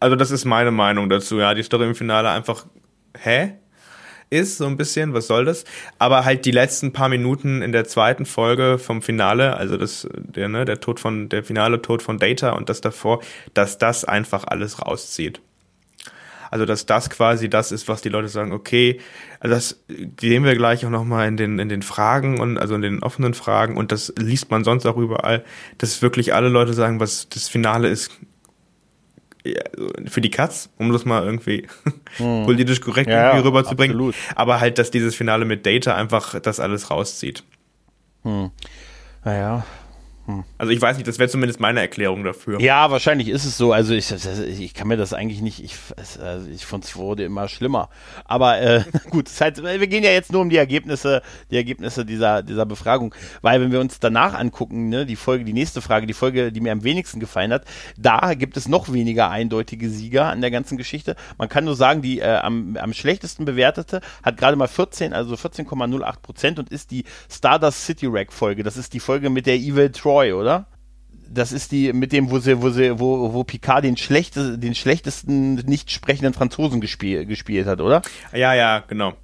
also 0.00 0.16
das 0.16 0.30
ist 0.30 0.44
meine 0.44 0.70
Meinung 0.70 1.08
dazu, 1.08 1.38
ja, 1.38 1.54
die 1.54 1.62
Story 1.62 1.86
im 1.86 1.94
Finale 1.94 2.30
einfach, 2.30 2.66
hä? 3.18 3.54
Ist, 4.30 4.58
so 4.58 4.66
ein 4.66 4.76
bisschen, 4.76 5.14
was 5.14 5.26
soll 5.26 5.44
das? 5.44 5.64
Aber 5.98 6.24
halt 6.24 6.44
die 6.44 6.50
letzten 6.50 6.92
paar 6.92 7.08
Minuten 7.08 7.62
in 7.62 7.72
der 7.72 7.84
zweiten 7.84 8.26
Folge 8.26 8.78
vom 8.78 9.02
Finale, 9.02 9.56
also 9.56 9.76
das, 9.76 10.08
der, 10.16 10.48
ne, 10.48 10.64
der 10.64 10.80
Tod 10.80 11.00
von, 11.00 11.28
der 11.28 11.44
finale 11.44 11.80
Tod 11.82 12.02
von 12.02 12.18
Data 12.18 12.50
und 12.50 12.68
das 12.68 12.80
davor, 12.80 13.20
dass 13.54 13.78
das 13.78 14.04
einfach 14.04 14.44
alles 14.44 14.82
rauszieht. 14.82 15.40
Also, 16.50 16.64
dass 16.64 16.86
das 16.86 17.10
quasi 17.10 17.50
das 17.50 17.72
ist, 17.72 17.88
was 17.88 18.02
die 18.02 18.08
Leute 18.08 18.28
sagen, 18.28 18.52
okay, 18.52 19.00
also 19.40 19.54
das 19.54 19.80
sehen 20.20 20.44
wir 20.44 20.54
gleich 20.54 20.86
auch 20.86 20.90
nochmal 20.90 21.28
in 21.28 21.36
den, 21.36 21.58
in 21.58 21.68
den 21.68 21.82
Fragen 21.82 22.40
und 22.40 22.58
also 22.58 22.74
in 22.74 22.82
den 22.82 23.02
offenen 23.02 23.34
Fragen 23.34 23.76
und 23.76 23.92
das 23.92 24.12
liest 24.18 24.50
man 24.50 24.64
sonst 24.64 24.86
auch 24.86 24.96
überall, 24.96 25.44
dass 25.78 26.02
wirklich 26.02 26.34
alle 26.34 26.48
Leute 26.48 26.72
sagen, 26.72 27.00
was 27.00 27.28
das 27.28 27.48
Finale 27.48 27.88
ist, 27.88 28.10
für 30.06 30.20
die 30.20 30.30
Katz, 30.30 30.70
um 30.78 30.92
das 30.92 31.04
mal 31.04 31.24
irgendwie 31.24 31.66
hm. 32.16 32.42
politisch 32.46 32.80
korrekt 32.80 33.10
ja, 33.10 33.28
irgendwie 33.28 33.48
rüberzubringen. 33.48 33.96
Absolut. 33.96 34.14
Aber 34.34 34.60
halt, 34.60 34.78
dass 34.78 34.90
dieses 34.90 35.14
Finale 35.14 35.44
mit 35.44 35.66
Data 35.66 35.94
einfach 35.94 36.40
das 36.40 36.60
alles 36.60 36.90
rauszieht. 36.90 37.44
Hm. 38.22 38.50
Naja. 39.24 39.64
Also 40.58 40.72
ich 40.72 40.80
weiß 40.80 40.96
nicht, 40.96 41.06
das 41.06 41.18
wäre 41.18 41.28
zumindest 41.28 41.60
meine 41.60 41.80
Erklärung 41.80 42.24
dafür. 42.24 42.60
Ja, 42.60 42.90
wahrscheinlich 42.90 43.28
ist 43.28 43.44
es 43.44 43.56
so. 43.56 43.72
Also 43.72 43.94
ich, 43.94 44.12
ich 44.60 44.74
kann 44.74 44.88
mir 44.88 44.96
das 44.96 45.12
eigentlich 45.12 45.40
nicht, 45.40 45.62
ich, 45.62 45.76
also 45.96 46.48
ich 46.50 46.66
fand 46.66 46.84
es 46.84 46.96
wurde 46.96 47.24
immer 47.24 47.48
schlimmer. 47.48 47.88
Aber 48.24 48.60
äh, 48.60 48.82
gut, 49.10 49.30
halt, 49.40 49.62
wir 49.62 49.86
gehen 49.86 50.02
ja 50.02 50.10
jetzt 50.10 50.32
nur 50.32 50.40
um 50.42 50.50
die 50.50 50.56
Ergebnisse, 50.56 51.22
die 51.50 51.56
Ergebnisse 51.56 52.04
dieser, 52.04 52.42
dieser 52.42 52.66
Befragung. 52.66 53.14
Weil 53.40 53.60
wenn 53.60 53.70
wir 53.70 53.80
uns 53.80 54.00
danach 54.00 54.34
angucken, 54.34 54.88
ne, 54.88 55.06
die 55.06 55.16
Folge, 55.16 55.44
die 55.44 55.52
nächste 55.52 55.80
Frage, 55.80 56.06
die 56.06 56.14
Folge, 56.14 56.50
die 56.50 56.60
mir 56.60 56.72
am 56.72 56.82
wenigsten 56.82 57.20
gefallen 57.20 57.52
hat, 57.52 57.64
da 57.96 58.34
gibt 58.34 58.56
es 58.56 58.66
noch 58.66 58.92
weniger 58.92 59.30
eindeutige 59.30 59.88
Sieger 59.90 60.26
an 60.26 60.40
der 60.40 60.50
ganzen 60.50 60.76
Geschichte. 60.76 61.14
Man 61.38 61.48
kann 61.48 61.64
nur 61.64 61.76
sagen, 61.76 62.02
die 62.02 62.18
äh, 62.18 62.36
am, 62.36 62.76
am 62.76 62.92
schlechtesten 62.92 63.44
bewertete 63.44 64.00
hat 64.24 64.36
gerade 64.36 64.56
mal 64.56 64.68
14, 64.68 65.12
also 65.12 65.34
14,08 65.36 66.20
Prozent 66.20 66.58
und 66.58 66.70
ist 66.70 66.90
die 66.90 67.04
Stardust 67.30 67.84
City 67.84 68.06
Rack 68.06 68.32
Folge. 68.32 68.64
Das 68.64 68.76
ist 68.76 68.92
die 68.92 69.00
Folge 69.00 69.30
mit 69.30 69.46
der 69.46 69.54
Evil 69.54 69.90
Troy 69.90 70.15
Troy, 70.16 70.32
oder? 70.32 70.66
Das 71.28 71.52
ist 71.52 71.72
die 71.72 71.92
mit 71.92 72.12
dem, 72.12 72.30
wo 72.30 72.38
sie, 72.38 72.62
wo 72.62 72.70
sie, 72.70 72.98
wo, 72.98 73.32
wo 73.32 73.44
Picard 73.44 73.84
den, 73.84 73.96
schlechte, 73.96 74.58
den 74.58 74.74
schlechtesten 74.74 75.56
nicht 75.56 75.90
sprechenden 75.90 76.32
Franzosen 76.32 76.80
gespiel, 76.80 77.26
gespielt 77.26 77.66
hat, 77.66 77.80
oder? 77.80 78.02
Ja, 78.32 78.54
ja, 78.54 78.84
genau. 78.86 79.14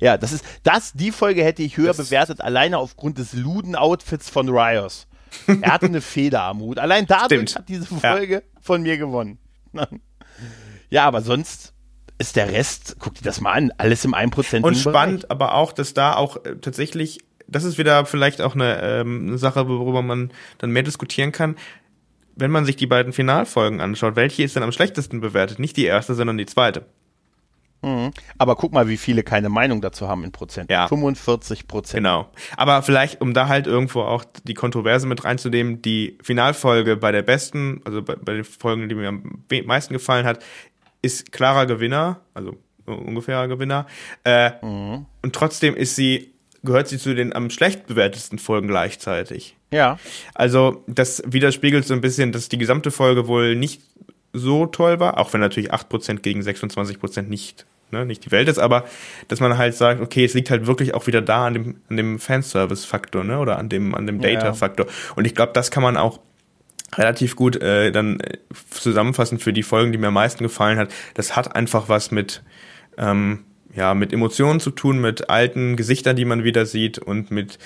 Ja, 0.00 0.16
das 0.16 0.32
ist, 0.32 0.44
das, 0.62 0.92
die 0.92 1.12
Folge 1.12 1.44
hätte 1.44 1.62
ich 1.62 1.76
höher 1.76 1.88
das 1.88 1.96
bewertet, 1.96 2.40
alleine 2.40 2.78
aufgrund 2.78 3.18
des 3.18 3.32
Luden-Outfits 3.32 4.28
von 4.28 4.48
Rios. 4.48 5.06
Er 5.46 5.72
hatte 5.72 5.86
eine 5.86 6.00
Feder 6.02 6.42
am 6.42 6.60
Hut. 6.60 6.78
Allein 6.78 7.06
dadurch 7.06 7.50
Stimmt. 7.50 7.56
hat 7.56 7.68
diese 7.68 7.86
Folge 7.86 8.34
ja. 8.34 8.60
von 8.60 8.82
mir 8.82 8.98
gewonnen. 8.98 9.38
ja, 10.90 11.04
aber 11.04 11.22
sonst 11.22 11.72
ist 12.18 12.36
der 12.36 12.50
Rest, 12.50 12.96
guck 12.98 13.14
dir 13.14 13.24
das 13.24 13.40
mal 13.40 13.52
an, 13.52 13.72
alles 13.78 14.04
im 14.04 14.14
1%. 14.14 14.62
Und 14.62 14.76
spannend, 14.76 15.30
aber 15.30 15.54
auch, 15.54 15.72
dass 15.72 15.94
da 15.94 16.16
auch 16.16 16.44
äh, 16.44 16.56
tatsächlich 16.56 17.20
das 17.48 17.64
ist 17.64 17.78
wieder 17.78 18.04
vielleicht 18.04 18.40
auch 18.40 18.54
eine, 18.54 18.80
ähm, 18.82 19.28
eine 19.28 19.38
Sache, 19.38 19.68
worüber 19.68 20.02
man 20.02 20.30
dann 20.58 20.70
mehr 20.70 20.82
diskutieren 20.82 21.32
kann. 21.32 21.56
Wenn 22.36 22.50
man 22.50 22.64
sich 22.64 22.76
die 22.76 22.86
beiden 22.86 23.12
Finalfolgen 23.12 23.80
anschaut, 23.80 24.14
welche 24.14 24.44
ist 24.44 24.54
denn 24.54 24.62
am 24.62 24.70
schlechtesten 24.70 25.20
bewertet? 25.20 25.58
Nicht 25.58 25.76
die 25.76 25.86
erste, 25.86 26.14
sondern 26.14 26.38
die 26.38 26.46
zweite. 26.46 26.86
Mhm. 27.82 28.12
Aber 28.38 28.56
guck 28.56 28.72
mal, 28.72 28.88
wie 28.88 28.96
viele 28.96 29.22
keine 29.22 29.48
Meinung 29.48 29.80
dazu 29.80 30.08
haben 30.08 30.24
in 30.24 30.32
Prozent. 30.32 30.70
Ja. 30.70 30.88
45 30.88 31.68
Prozent. 31.68 32.04
Genau. 32.04 32.28
Aber 32.56 32.82
vielleicht, 32.82 33.20
um 33.20 33.34
da 33.34 33.48
halt 33.48 33.66
irgendwo 33.66 34.02
auch 34.02 34.24
die 34.44 34.54
Kontroverse 34.54 35.06
mit 35.06 35.24
reinzunehmen, 35.24 35.82
die 35.82 36.18
Finalfolge 36.22 36.96
bei 36.96 37.12
der 37.12 37.22
besten, 37.22 37.80
also 37.84 38.02
bei, 38.02 38.16
bei 38.16 38.34
den 38.34 38.44
Folgen, 38.44 38.88
die 38.88 38.94
mir 38.94 39.08
am 39.08 39.44
meisten 39.64 39.94
gefallen 39.94 40.26
hat, 40.26 40.44
ist 41.02 41.30
klarer 41.30 41.66
Gewinner, 41.66 42.20
also 42.34 42.56
ungefährer 42.86 43.48
Gewinner. 43.48 43.86
Äh, 44.24 44.52
mhm. 44.64 45.06
Und 45.22 45.34
trotzdem 45.34 45.76
ist 45.76 45.94
sie 45.94 46.32
gehört 46.64 46.88
sie 46.88 46.98
zu 46.98 47.14
den 47.14 47.34
am 47.34 47.50
schlecht 47.50 47.86
bewertesten 47.86 48.38
Folgen 48.38 48.68
gleichzeitig. 48.68 49.56
Ja. 49.70 49.98
Also, 50.34 50.82
das 50.86 51.22
widerspiegelt 51.26 51.86
so 51.86 51.94
ein 51.94 52.00
bisschen, 52.00 52.32
dass 52.32 52.48
die 52.48 52.58
gesamte 52.58 52.90
Folge 52.90 53.26
wohl 53.28 53.54
nicht 53.54 53.82
so 54.32 54.66
toll 54.66 55.00
war, 55.00 55.18
auch 55.18 55.32
wenn 55.32 55.40
natürlich 55.40 55.72
8% 55.72 56.20
gegen 56.20 56.40
26% 56.40 57.22
nicht, 57.22 57.66
ne, 57.90 58.04
nicht 58.04 58.24
die 58.24 58.30
Welt 58.30 58.48
ist, 58.48 58.58
aber 58.58 58.84
dass 59.28 59.40
man 59.40 59.56
halt 59.56 59.74
sagt, 59.74 60.00
okay, 60.00 60.24
es 60.24 60.34
liegt 60.34 60.50
halt 60.50 60.66
wirklich 60.66 60.94
auch 60.94 61.06
wieder 61.06 61.22
da 61.22 61.46
an 61.46 61.54
dem, 61.54 61.76
an 61.88 61.96
dem 61.96 62.18
Fanservice-Faktor, 62.18 63.24
ne, 63.24 63.38
oder 63.38 63.58
an 63.58 63.68
dem, 63.68 63.94
an 63.94 64.06
dem 64.06 64.20
Data-Faktor. 64.20 64.86
Und 65.16 65.26
ich 65.26 65.34
glaube, 65.34 65.52
das 65.52 65.70
kann 65.70 65.82
man 65.82 65.96
auch 65.96 66.20
relativ 66.96 67.36
gut 67.36 67.60
äh, 67.60 67.90
dann 67.92 68.20
äh, 68.20 68.38
zusammenfassen 68.70 69.38
für 69.38 69.52
die 69.52 69.62
Folgen, 69.62 69.92
die 69.92 69.98
mir 69.98 70.08
am 70.08 70.14
meisten 70.14 70.42
gefallen 70.42 70.78
hat. 70.78 70.90
Das 71.14 71.36
hat 71.36 71.54
einfach 71.54 71.88
was 71.88 72.10
mit, 72.10 72.42
ähm, 72.96 73.44
ja, 73.78 73.94
mit 73.94 74.12
Emotionen 74.12 74.58
zu 74.58 74.72
tun, 74.72 75.00
mit 75.00 75.30
alten 75.30 75.76
Gesichtern, 75.76 76.16
die 76.16 76.24
man 76.24 76.42
wieder 76.42 76.66
sieht 76.66 76.98
und 76.98 77.30
mit 77.30 77.58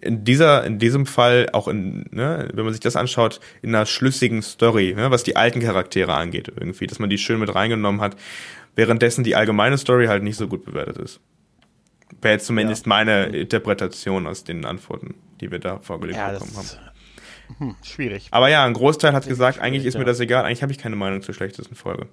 in 0.00 0.24
dieser, 0.24 0.64
in 0.64 0.78
diesem 0.78 1.04
Fall 1.04 1.48
auch 1.52 1.68
in, 1.68 2.06
ne, 2.10 2.48
wenn 2.54 2.64
man 2.64 2.72
sich 2.72 2.80
das 2.80 2.96
anschaut, 2.96 3.40
in 3.60 3.74
einer 3.74 3.84
schlüssigen 3.84 4.40
Story, 4.42 4.94
ne, 4.96 5.10
was 5.10 5.24
die 5.24 5.36
alten 5.36 5.60
Charaktere 5.60 6.14
angeht, 6.14 6.50
irgendwie, 6.56 6.86
dass 6.86 7.00
man 7.00 7.10
die 7.10 7.18
schön 7.18 7.38
mit 7.38 7.54
reingenommen 7.54 8.00
hat, 8.00 8.16
währenddessen 8.76 9.24
die 9.24 9.36
allgemeine 9.36 9.76
Story 9.76 10.06
halt 10.06 10.22
nicht 10.22 10.36
so 10.36 10.48
gut 10.48 10.64
bewertet 10.64 10.96
ist. 10.98 11.20
Wäre 12.22 12.34
jetzt 12.34 12.46
zumindest 12.46 12.86
ja. 12.86 12.88
meine 12.88 13.26
Interpretation 13.26 14.26
aus 14.26 14.44
den 14.44 14.64
Antworten, 14.64 15.16
die 15.42 15.50
wir 15.50 15.58
da 15.58 15.80
vorgelegt 15.80 16.16
ja, 16.16 16.30
bekommen 16.30 16.56
haben. 16.56 16.68
Hm, 17.58 17.76
schwierig. 17.82 18.28
Aber 18.30 18.48
ja, 18.48 18.64
ein 18.64 18.72
Großteil 18.72 19.12
hat 19.12 19.28
gesagt, 19.28 19.58
eigentlich 19.58 19.84
ist 19.84 19.98
mir 19.98 20.04
das 20.04 20.20
egal, 20.20 20.44
eigentlich 20.44 20.62
habe 20.62 20.72
ich 20.72 20.78
keine 20.78 20.96
Meinung 20.96 21.20
zur 21.20 21.34
schlechtesten 21.34 21.74
Folge 21.74 22.06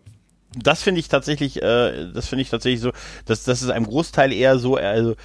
das 0.55 0.83
finde 0.83 0.99
ich 0.99 1.07
tatsächlich, 1.07 1.61
äh, 1.61 2.11
das 2.13 2.27
finde 2.27 2.41
ich 2.41 2.49
tatsächlich 2.49 2.81
so, 2.81 2.91
dass 3.25 3.43
das 3.43 3.61
ist 3.61 3.69
einem 3.69 3.85
Großteil 3.85 4.33
eher 4.33 4.57
so, 4.59 4.75
also, 4.75 5.15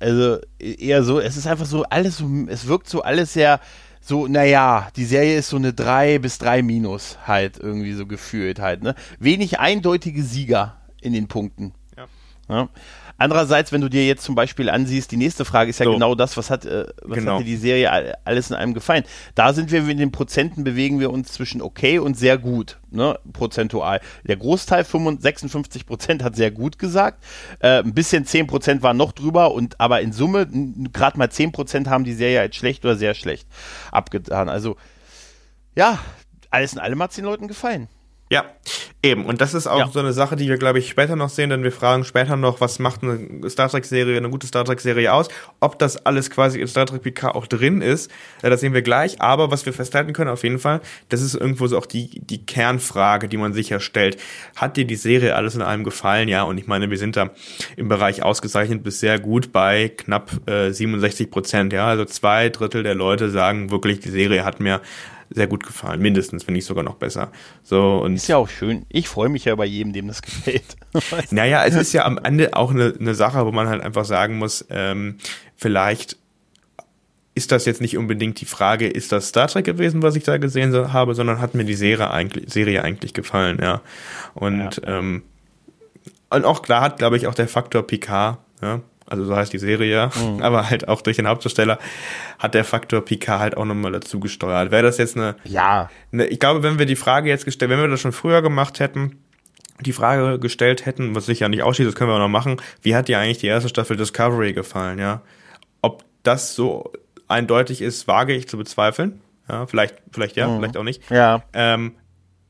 also 0.00 0.38
eher 0.58 1.02
so, 1.04 1.20
es 1.20 1.36
ist 1.36 1.46
einfach 1.46 1.66
so 1.66 1.84
alles 1.84 2.18
so, 2.18 2.28
es 2.48 2.66
wirkt 2.66 2.88
so 2.88 3.02
alles 3.02 3.32
sehr 3.32 3.60
so, 4.04 4.26
naja, 4.26 4.88
die 4.96 5.04
Serie 5.04 5.38
ist 5.38 5.48
so 5.48 5.56
eine 5.56 5.72
3 5.72 6.18
bis 6.18 6.38
3 6.38 6.62
minus 6.62 7.18
halt 7.24 7.58
irgendwie 7.58 7.92
so 7.92 8.04
gefühlt 8.04 8.58
halt, 8.58 8.82
ne? 8.82 8.96
Wenig 9.20 9.60
eindeutige 9.60 10.24
Sieger 10.24 10.76
in 11.00 11.12
den 11.12 11.28
Punkten. 11.28 11.72
Ja. 11.96 12.08
ja. 12.48 12.68
Andererseits, 13.22 13.70
wenn 13.70 13.80
du 13.80 13.88
dir 13.88 14.04
jetzt 14.04 14.24
zum 14.24 14.34
Beispiel 14.34 14.68
ansiehst, 14.68 15.12
die 15.12 15.16
nächste 15.16 15.44
Frage 15.44 15.70
ist 15.70 15.78
ja 15.78 15.84
so. 15.84 15.92
genau 15.92 16.16
das, 16.16 16.36
was 16.36 16.50
hat, 16.50 16.64
äh, 16.64 16.86
was 17.02 17.18
genau. 17.18 17.34
hat 17.34 17.42
dir 17.42 17.44
die 17.44 17.56
Serie 17.56 18.16
alles 18.24 18.50
in 18.50 18.56
einem 18.56 18.74
gefallen? 18.74 19.04
Da 19.36 19.52
sind 19.52 19.70
wir 19.70 19.88
in 19.88 19.96
den 19.96 20.10
Prozenten 20.10 20.64
bewegen 20.64 20.98
wir 20.98 21.12
uns 21.12 21.30
zwischen 21.30 21.62
okay 21.62 22.00
und 22.00 22.18
sehr 22.18 22.36
gut, 22.36 22.80
ne, 22.90 23.16
prozentual. 23.32 24.00
Der 24.24 24.36
Großteil, 24.36 24.84
56 24.84 25.86
Prozent, 25.86 26.24
hat 26.24 26.34
sehr 26.34 26.50
gut 26.50 26.80
gesagt. 26.80 27.22
Äh, 27.60 27.84
ein 27.84 27.94
bisschen 27.94 28.24
10 28.24 28.48
Prozent 28.48 28.82
waren 28.82 28.96
noch 28.96 29.12
drüber 29.12 29.54
und 29.54 29.78
aber 29.78 30.00
in 30.00 30.12
Summe 30.12 30.48
gerade 30.92 31.16
mal 31.16 31.30
10 31.30 31.52
Prozent 31.52 31.88
haben 31.88 32.02
die 32.02 32.14
Serie 32.14 32.40
als 32.40 32.56
schlecht 32.56 32.84
oder 32.84 32.96
sehr 32.96 33.14
schlecht 33.14 33.46
abgetan. 33.92 34.48
Also 34.48 34.76
ja, 35.76 36.00
alles 36.50 36.72
in 36.72 36.80
allem 36.80 37.00
hat 37.00 37.10
es 37.10 37.16
den 37.16 37.24
Leuten 37.24 37.46
gefallen. 37.46 37.86
Ja, 38.32 38.44
Eben, 39.04 39.26
und 39.26 39.40
das 39.40 39.52
ist 39.52 39.66
auch 39.66 39.78
Ja. 39.80 39.88
so 39.92 39.98
eine 39.98 40.12
Sache, 40.12 40.36
die 40.36 40.48
wir, 40.48 40.58
glaube 40.58 40.78
ich, 40.78 40.88
später 40.88 41.16
noch 41.16 41.28
sehen, 41.28 41.50
denn 41.50 41.64
wir 41.64 41.72
fragen 41.72 42.04
später 42.04 42.36
noch, 42.36 42.60
was 42.60 42.78
macht 42.78 43.02
eine 43.02 43.50
Star 43.50 43.68
Trek-Serie, 43.68 44.16
eine 44.16 44.30
gute 44.30 44.46
Star 44.46 44.64
Trek-Serie 44.64 45.12
aus? 45.12 45.26
Ob 45.58 45.76
das 45.80 46.06
alles 46.06 46.30
quasi 46.30 46.60
in 46.60 46.68
Star 46.68 46.86
Trek 46.86 47.02
PK 47.02 47.34
auch 47.34 47.48
drin 47.48 47.82
ist, 47.82 48.12
äh, 48.42 48.50
das 48.50 48.60
sehen 48.60 48.74
wir 48.74 48.82
gleich. 48.82 49.20
Aber 49.20 49.50
was 49.50 49.66
wir 49.66 49.72
festhalten 49.72 50.12
können, 50.12 50.30
auf 50.30 50.44
jeden 50.44 50.60
Fall, 50.60 50.80
das 51.08 51.20
ist 51.20 51.34
irgendwo 51.34 51.66
so 51.66 51.78
auch 51.78 51.86
die, 51.86 52.10
die 52.20 52.46
Kernfrage, 52.46 53.26
die 53.26 53.38
man 53.38 53.52
sicher 53.54 53.80
stellt. 53.80 54.18
Hat 54.54 54.76
dir 54.76 54.84
die 54.84 54.94
Serie 54.94 55.34
alles 55.34 55.56
in 55.56 55.62
allem 55.62 55.82
gefallen? 55.82 56.28
Ja, 56.28 56.44
und 56.44 56.56
ich 56.58 56.68
meine, 56.68 56.88
wir 56.88 56.98
sind 56.98 57.16
da 57.16 57.30
im 57.76 57.88
Bereich 57.88 58.22
ausgezeichnet 58.22 58.84
bis 58.84 59.00
sehr 59.00 59.18
gut 59.18 59.50
bei 59.50 59.88
knapp 59.88 60.48
äh, 60.48 60.70
67 60.70 61.28
Prozent. 61.28 61.72
Ja, 61.72 61.88
also 61.88 62.04
zwei 62.04 62.50
Drittel 62.50 62.84
der 62.84 62.94
Leute 62.94 63.30
sagen 63.30 63.72
wirklich, 63.72 63.98
die 63.98 64.10
Serie 64.10 64.44
hat 64.44 64.60
mir 64.60 64.80
sehr 65.34 65.46
gut 65.46 65.64
gefallen, 65.66 66.00
mindestens, 66.00 66.46
wenn 66.46 66.54
nicht 66.54 66.66
sogar 66.66 66.84
noch 66.84 66.96
besser. 66.96 67.30
So 67.62 67.98
und 68.02 68.14
Ist 68.16 68.28
ja 68.28 68.36
auch 68.36 68.48
schön. 68.48 68.84
Ich 68.88 69.08
freue 69.08 69.28
mich 69.28 69.44
ja 69.44 69.54
bei 69.54 69.64
jedem, 69.66 69.92
dem 69.92 70.08
das 70.08 70.22
gefällt. 70.22 70.76
naja, 71.30 71.64
es 71.64 71.74
ist 71.74 71.92
ja 71.92 72.04
am 72.04 72.18
Ende 72.18 72.54
auch 72.56 72.70
eine, 72.70 72.94
eine 72.98 73.14
Sache, 73.14 73.44
wo 73.46 73.52
man 73.52 73.68
halt 73.68 73.82
einfach 73.82 74.04
sagen 74.04 74.38
muss, 74.38 74.64
ähm, 74.70 75.16
vielleicht 75.56 76.16
ist 77.34 77.50
das 77.50 77.64
jetzt 77.64 77.80
nicht 77.80 77.96
unbedingt 77.96 78.40
die 78.42 78.44
Frage, 78.44 78.86
ist 78.86 79.10
das 79.10 79.28
Star 79.28 79.48
Trek 79.48 79.64
gewesen, 79.64 80.02
was 80.02 80.16
ich 80.16 80.24
da 80.24 80.36
gesehen 80.36 80.70
so- 80.70 80.92
habe, 80.92 81.14
sondern 81.14 81.40
hat 81.40 81.54
mir 81.54 81.64
die 81.64 81.72
Serie 81.74 82.10
eigentlich, 82.10 82.52
Serie 82.52 82.82
eigentlich 82.84 83.14
gefallen, 83.14 83.58
ja. 83.62 83.80
Und, 84.34 84.82
Ähm, 84.84 85.22
und 86.28 86.44
auch 86.44 86.62
klar 86.62 86.82
hat, 86.82 86.98
glaube 86.98 87.16
ich, 87.16 87.26
auch 87.26 87.34
der 87.34 87.48
Faktor 87.48 87.86
Picard, 87.86 88.38
ja, 88.60 88.80
also 89.12 89.24
so 89.26 89.36
heißt 89.36 89.52
die 89.52 89.58
Serie 89.58 89.92
ja, 89.92 90.10
aber 90.40 90.70
halt 90.70 90.88
auch 90.88 91.02
durch 91.02 91.16
den 91.16 91.28
Hauptdarsteller 91.28 91.78
hat 92.38 92.54
der 92.54 92.64
Faktor 92.64 93.02
Picard 93.02 93.40
halt 93.40 93.56
auch 93.56 93.64
nochmal 93.66 93.92
dazu 93.92 94.18
gesteuert. 94.20 94.70
Wäre 94.70 94.82
das 94.82 94.98
jetzt 94.98 95.16
eine, 95.16 95.36
ja, 95.44 95.90
Ne, 96.10 96.26
ich 96.26 96.40
glaube, 96.40 96.62
wenn 96.62 96.78
wir 96.78 96.86
die 96.86 96.96
Frage 96.96 97.28
jetzt 97.28 97.44
gestellt, 97.44 97.70
wenn 97.70 97.78
wir 97.78 97.88
das 97.88 98.00
schon 98.00 98.12
früher 98.12 98.42
gemacht 98.42 98.80
hätten, 98.80 99.18
die 99.80 99.92
Frage 99.92 100.38
gestellt 100.38 100.86
hätten, 100.86 101.14
was 101.14 101.26
sich 101.26 101.40
ja 101.40 101.48
nicht 101.48 101.62
ausschließt, 101.62 101.88
das 101.88 101.94
können 101.94 102.10
wir 102.10 102.14
auch 102.14 102.20
noch 102.20 102.28
machen, 102.28 102.56
wie 102.80 102.96
hat 102.96 103.08
dir 103.08 103.18
eigentlich 103.18 103.38
die 103.38 103.46
erste 103.48 103.68
Staffel 103.68 103.96
Discovery 103.96 104.52
gefallen, 104.52 104.98
ja? 104.98 105.22
Ob 105.82 106.04
das 106.22 106.54
so 106.54 106.92
eindeutig 107.28 107.82
ist, 107.82 108.08
wage 108.08 108.34
ich 108.34 108.48
zu 108.48 108.56
bezweifeln. 108.56 109.20
Ja, 109.48 109.66
vielleicht, 109.66 109.96
vielleicht 110.12 110.36
ja, 110.36 110.54
vielleicht 110.56 110.76
auch 110.76 110.84
nicht. 110.84 111.02
ja. 111.10 111.42
Ähm, 111.52 111.96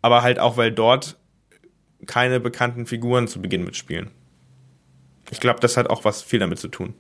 aber 0.03 0.23
halt 0.23 0.39
auch, 0.41 0.57
weil 0.57 0.73
dort 0.73 1.17
keine 2.07 2.41
bekannten 2.41 2.87
Figuren 2.87 3.29
zu 3.29 3.41
Beginn 3.41 3.65
mitspielen. 3.65 4.11
Ich 5.33 5.41
glaube, 5.41 5.61
das 5.61 5.77
hat 5.77 5.89
auch 5.89 6.05
was 6.05 6.23
viel 6.23 6.39
damit 6.39 6.59
zu 6.59 6.69
tun. 6.69 6.95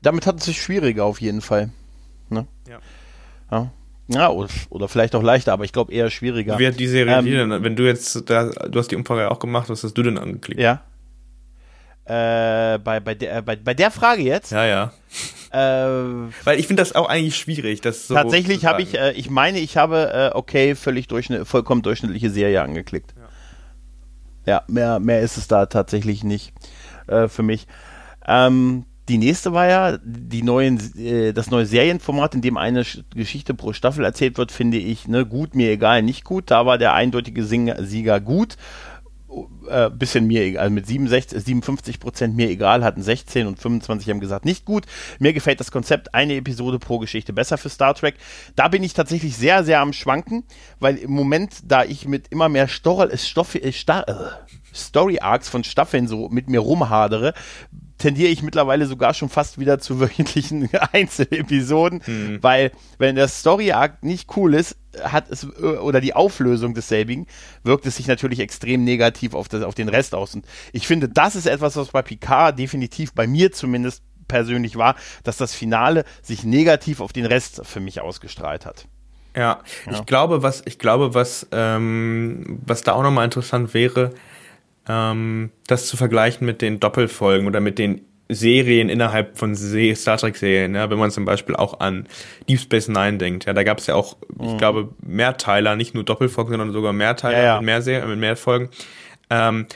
Damit 0.00 0.26
hat 0.26 0.38
es 0.38 0.46
sich 0.46 0.60
schwieriger 0.60 1.04
auf 1.04 1.20
jeden 1.20 1.42
Fall. 1.42 1.70
Ne? 2.30 2.46
Ja. 2.66 2.78
Ja. 3.50 3.70
Ja, 4.08 4.30
oder, 4.30 4.48
oder 4.70 4.88
vielleicht 4.88 5.14
auch 5.14 5.22
leichter, 5.22 5.52
aber 5.52 5.64
ich 5.64 5.72
glaube 5.72 5.92
eher 5.92 6.10
schwieriger. 6.10 6.58
Wie 6.58 6.66
hat 6.66 6.80
die 6.80 6.88
Serie 6.88 7.18
Ähm, 7.18 7.24
die 7.24 7.30
denn? 7.30 7.62
Wenn 7.62 7.76
du 7.76 7.84
jetzt, 7.84 8.28
da, 8.28 8.46
du 8.46 8.78
hast 8.78 8.90
die 8.90 8.96
Umfrage 8.96 9.22
ja 9.22 9.30
auch 9.30 9.38
gemacht, 9.38 9.68
was 9.68 9.84
hast 9.84 9.94
du 9.94 10.02
denn 10.02 10.18
angeklickt? 10.18 10.60
ja. 10.60 10.82
Äh, 12.04 12.80
bei, 12.80 12.98
bei, 12.98 13.14
der, 13.14 13.42
bei, 13.42 13.54
bei 13.54 13.74
der 13.74 13.92
Frage 13.92 14.22
jetzt, 14.22 14.50
ja. 14.50 14.66
ja. 14.66 14.92
äh, 15.52 16.32
Weil 16.42 16.58
ich 16.58 16.66
finde 16.66 16.82
das 16.82 16.96
auch 16.96 17.08
eigentlich 17.08 17.36
schwierig, 17.36 17.80
das 17.80 18.08
so 18.08 18.14
tatsächlich 18.14 18.64
habe 18.64 18.82
ich, 18.82 18.98
äh, 18.98 19.12
ich 19.12 19.30
meine, 19.30 19.60
ich 19.60 19.76
habe, 19.76 20.32
äh, 20.34 20.36
okay, 20.36 20.74
völlig 20.74 21.06
durchschnitt, 21.06 21.46
vollkommen 21.46 21.82
durchschnittliche 21.82 22.30
Serie 22.30 22.60
angeklickt. 22.60 23.14
Ja, 24.46 24.64
mehr, 24.66 24.98
mehr 24.98 25.20
ist 25.20 25.36
es 25.36 25.46
da 25.46 25.66
tatsächlich 25.66 26.24
nicht 26.24 26.52
äh, 27.06 27.28
für 27.28 27.42
mich. 27.42 27.66
Ähm, 28.26 28.84
die 29.08 29.18
nächste 29.18 29.52
war 29.52 29.66
ja 29.66 29.98
die 30.04 30.42
neuen, 30.42 30.78
äh, 30.96 31.32
das 31.32 31.50
neue 31.50 31.66
Serienformat, 31.66 32.34
in 32.36 32.40
dem 32.40 32.56
eine 32.56 32.82
Sch- 32.82 33.02
Geschichte 33.14 33.52
pro 33.52 33.72
Staffel 33.72 34.04
erzählt 34.04 34.38
wird, 34.38 34.52
finde 34.52 34.76
ich, 34.78 35.08
ne, 35.08 35.26
gut, 35.26 35.54
mir 35.56 35.70
egal, 35.70 36.02
nicht 36.02 36.24
gut. 36.24 36.50
Da 36.50 36.66
war 36.66 36.78
der 36.78 36.94
eindeutige 36.94 37.44
Sing 37.44 37.72
Sieger 37.84 38.20
gut. 38.20 38.56
Äh, 39.68 39.90
bisschen 39.90 40.26
mir 40.26 40.42
egal, 40.42 40.64
also 40.64 40.74
mit 40.74 40.86
67, 40.86 41.42
57 41.42 42.00
Prozent 42.00 42.36
mir 42.36 42.50
egal, 42.50 42.84
hatten 42.84 43.02
16 43.02 43.46
und 43.46 43.58
25 43.58 44.10
haben 44.10 44.20
gesagt 44.20 44.44
nicht 44.44 44.64
gut. 44.64 44.84
Mir 45.18 45.32
gefällt 45.32 45.60
das 45.60 45.70
Konzept, 45.70 46.14
eine 46.14 46.34
Episode 46.34 46.78
pro 46.78 46.98
Geschichte 46.98 47.32
besser 47.32 47.56
für 47.56 47.68
Star 47.68 47.94
Trek. 47.94 48.16
Da 48.56 48.68
bin 48.68 48.82
ich 48.82 48.92
tatsächlich 48.92 49.36
sehr, 49.36 49.64
sehr 49.64 49.80
am 49.80 49.92
Schwanken, 49.92 50.44
weil 50.80 50.96
im 50.96 51.12
Moment, 51.12 51.60
da 51.64 51.84
ich 51.84 52.06
mit 52.06 52.28
immer 52.28 52.48
mehr 52.48 52.68
Storl, 52.68 53.10
äh, 53.10 53.16
Stoff, 53.16 53.54
äh, 53.54 53.72
Sta 53.72 54.02
äh, 54.02 54.14
Story 54.74 55.20
Arcs 55.20 55.48
von 55.48 55.64
Staffeln 55.64 56.08
so 56.08 56.28
mit 56.28 56.50
mir 56.50 56.60
rumhadere, 56.60 57.32
tendiere 58.02 58.30
ich 58.30 58.42
mittlerweile 58.42 58.86
sogar 58.86 59.14
schon 59.14 59.28
fast 59.28 59.58
wieder 59.58 59.78
zu 59.78 60.00
wöchentlichen 60.00 60.68
Einzelepisoden, 60.92 62.02
weil 62.42 62.72
wenn 62.98 63.14
der 63.14 63.28
Story 63.28 63.72
Arc 63.72 64.02
nicht 64.02 64.36
cool 64.36 64.54
ist, 64.54 64.76
hat 65.02 65.30
es 65.30 65.44
äh, 65.44 65.78
oder 65.78 66.00
die 66.00 66.14
Auflösung 66.14 66.74
desselbigen 66.74 67.26
wirkt 67.62 67.86
es 67.86 67.96
sich 67.96 68.08
natürlich 68.08 68.40
extrem 68.40 68.84
negativ 68.84 69.34
auf, 69.34 69.48
das, 69.48 69.62
auf 69.62 69.74
den 69.74 69.88
Rest 69.88 70.14
aus. 70.14 70.34
Und 70.34 70.44
ich 70.72 70.86
finde, 70.86 71.08
das 71.08 71.36
ist 71.36 71.46
etwas, 71.46 71.76
was 71.76 71.88
bei 71.88 72.02
Picard 72.02 72.58
definitiv 72.58 73.14
bei 73.14 73.26
mir 73.26 73.52
zumindest 73.52 74.02
persönlich 74.26 74.76
war, 74.76 74.96
dass 75.22 75.36
das 75.36 75.54
Finale 75.54 76.04
sich 76.22 76.42
negativ 76.42 77.00
auf 77.00 77.12
den 77.12 77.26
Rest 77.26 77.62
für 77.64 77.80
mich 77.80 78.00
ausgestrahlt 78.00 78.66
hat. 78.66 78.86
Ja, 79.36 79.60
ich 79.90 80.04
glaube, 80.04 80.42
was 80.42 80.62
ich 80.66 80.78
glaube, 80.78 81.14
was 81.14 81.46
ähm, 81.52 82.60
was 82.66 82.82
da 82.82 82.92
auch 82.92 83.02
nochmal 83.02 83.24
interessant 83.24 83.72
wäre, 83.72 84.10
ähm, 84.88 85.50
das 85.66 85.86
zu 85.86 85.96
vergleichen 85.96 86.46
mit 86.46 86.62
den 86.62 86.80
Doppelfolgen 86.80 87.46
oder 87.46 87.60
mit 87.60 87.78
den 87.78 88.02
Serien 88.28 88.88
innerhalb 88.88 89.38
von 89.38 89.54
Se 89.54 89.94
Star 89.94 90.16
Trek 90.16 90.36
Serien, 90.36 90.74
ja, 90.74 90.90
wenn 90.90 90.98
man 90.98 91.10
zum 91.10 91.24
Beispiel 91.24 91.54
auch 91.54 91.80
an 91.80 92.06
Deep 92.48 92.60
Space 92.60 92.88
Nine 92.88 93.18
denkt, 93.18 93.44
ja, 93.44 93.52
da 93.52 93.62
gab 93.62 93.78
es 93.78 93.86
ja 93.86 93.94
auch, 93.94 94.16
ich 94.40 94.56
glaube, 94.58 94.88
Mehrteiler, 95.04 95.76
nicht 95.76 95.94
nur 95.94 96.04
Doppelfolgen, 96.04 96.52
sondern 96.52 96.72
sogar 96.72 96.92
Mehrteiler 96.92 97.38
Ja, 97.38 97.44
ja. 97.44 97.56
mit 97.56 97.66
mehr 97.66 97.82
Serien, 97.82 98.08
mit 98.08 98.18
mehr 98.18 98.36
Folgen. 98.36 98.70
Ähm, 99.28 99.66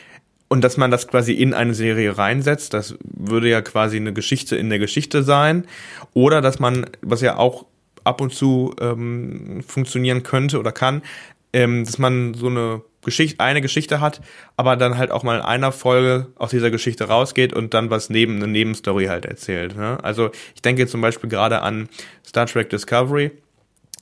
und 0.49 0.62
dass 0.62 0.77
man 0.77 0.90
das 0.90 1.09
quasi 1.09 1.33
in 1.33 1.55
eine 1.55 1.75
Serie 1.75 2.16
reinsetzt, 2.16 2.73
das 2.73 2.97
würde 3.03 3.49
ja 3.49 3.62
quasi 3.62 3.97
eine 3.97 4.12
Geschichte 4.12 4.57
in 4.57 4.71
der 4.71 4.79
Geschichte 4.79 5.23
sein. 5.23 5.66
Oder 6.14 6.40
dass 6.40 6.61
man, 6.61 6.87
was 7.03 7.21
ja 7.21 7.37
auch 7.37 7.66
ab 8.05 8.21
und 8.21 8.33
zu 8.33 8.75
ähm, 8.81 9.64
funktionieren 9.66 10.23
könnte 10.23 10.61
oder 10.61 10.71
kann, 10.71 11.03
ähm, 11.53 11.85
dass 11.85 11.99
man 11.99 12.35
so 12.35 12.47
eine 12.47 12.83
Geschichte, 13.07 13.40
eine 13.40 13.62
Geschichte 13.62 14.01
hat, 14.01 14.21
aber 14.59 14.77
dann 14.77 14.99
halt 14.99 15.11
auch 15.11 15.23
mal 15.23 15.37
in 15.37 15.42
einer 15.42 15.73
Folge 15.73 16.27
aus 16.37 16.51
dieser 16.51 16.71
Geschichte 16.71 17.05
rausgeht 17.05 17.55
und 17.55 17.73
dann 17.73 17.88
was 17.88 18.11
neben, 18.11 18.37
eine 18.37 18.49
Nebenstory 18.49 19.07
halt 19.07 19.25
erzählt. 19.25 19.75
Ne? 19.77 19.99
Also 20.03 20.31
ich 20.55 20.61
denke 20.61 20.87
zum 20.87 21.01
Beispiel 21.01 21.31
gerade 21.31 21.62
an 21.62 21.88
Star 22.27 22.45
Trek 22.47 22.69
Discovery. 22.69 23.31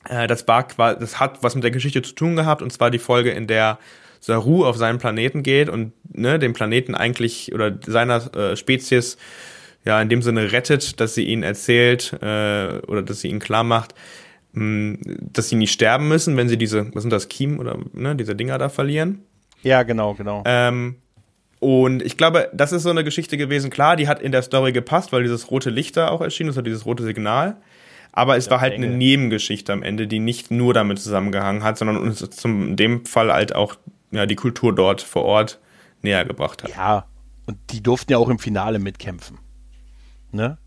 Äh, 0.08 0.26
das 0.26 0.48
war 0.48 0.66
das 0.96 1.20
hat 1.20 1.42
was 1.42 1.54
mit 1.54 1.62
der 1.62 1.70
Geschichte 1.70 2.02
zu 2.02 2.14
tun 2.14 2.34
gehabt, 2.34 2.62
und 2.62 2.72
zwar 2.72 2.90
die 2.90 2.98
Folge, 2.98 3.30
in 3.30 3.46
der 3.46 3.78
Saru 4.18 4.64
auf 4.64 4.76
seinen 4.76 4.98
Planeten 4.98 5.42
geht 5.42 5.68
und 5.68 5.92
ne, 6.12 6.38
den 6.38 6.54
Planeten 6.54 6.94
eigentlich 6.94 7.54
oder 7.54 7.78
seiner 7.86 8.34
äh, 8.34 8.56
Spezies 8.56 9.18
ja 9.84 10.00
in 10.00 10.08
dem 10.08 10.22
Sinne 10.22 10.50
rettet, 10.50 10.98
dass 10.98 11.14
sie 11.14 11.24
ihn 11.24 11.42
erzählt 11.42 12.14
äh, 12.22 12.78
oder 12.86 13.02
dass 13.02 13.20
sie 13.20 13.28
ihn 13.28 13.38
klar 13.38 13.64
macht, 13.64 13.94
dass 14.54 15.48
sie 15.48 15.56
nicht 15.56 15.72
sterben 15.72 16.08
müssen, 16.08 16.36
wenn 16.36 16.48
sie 16.48 16.56
diese, 16.56 16.94
was 16.94 17.02
sind 17.02 17.10
das, 17.10 17.28
Kiem 17.28 17.58
oder 17.58 17.78
ne, 17.92 18.14
diese 18.14 18.36
Dinger 18.36 18.58
da 18.58 18.68
verlieren. 18.68 19.20
Ja, 19.62 19.82
genau, 19.82 20.14
genau. 20.14 20.42
Ähm, 20.46 20.96
und 21.58 22.02
ich 22.02 22.16
glaube, 22.16 22.50
das 22.52 22.72
ist 22.72 22.82
so 22.82 22.90
eine 22.90 23.04
Geschichte 23.04 23.36
gewesen. 23.36 23.70
Klar, 23.70 23.96
die 23.96 24.06
hat 24.06 24.20
in 24.20 24.32
der 24.32 24.42
Story 24.42 24.72
gepasst, 24.72 25.12
weil 25.12 25.22
dieses 25.22 25.50
rote 25.50 25.70
Licht 25.70 25.96
da 25.96 26.08
auch 26.08 26.20
erschienen 26.20 26.50
ist, 26.50 26.56
oder 26.56 26.64
dieses 26.64 26.86
rote 26.86 27.02
Signal. 27.02 27.56
Aber 28.12 28.36
es 28.36 28.48
war 28.50 28.60
halt 28.60 28.74
eine. 28.74 28.86
Nebengeschichte 28.86 29.72
am 29.72 29.82
Ende, 29.82 30.06
die 30.06 30.20
nicht 30.20 30.50
nur 30.50 30.72
damit 30.72 31.00
zusammengehangen 31.00 31.64
hat, 31.64 31.78
sondern 31.78 31.96
uns 31.96 32.18
zum 32.30 32.68
in 32.68 32.76
dem 32.76 33.04
Fall 33.06 33.32
halt 33.32 33.54
auch 33.54 33.74
ja, 34.12 34.26
die 34.26 34.36
Kultur 34.36 34.74
dort 34.74 35.02
vor 35.02 35.24
Ort 35.24 35.58
näher 36.02 36.24
gebracht 36.24 36.62
hat. 36.62 36.70
Ja, 36.70 37.06
und 37.46 37.58
die 37.70 37.82
durften 37.82 38.12
ja 38.12 38.18
auch 38.18 38.28
im 38.28 38.38
Finale 38.38 38.78
mitkämpfen. 38.78 39.38
Ne? 40.30 40.58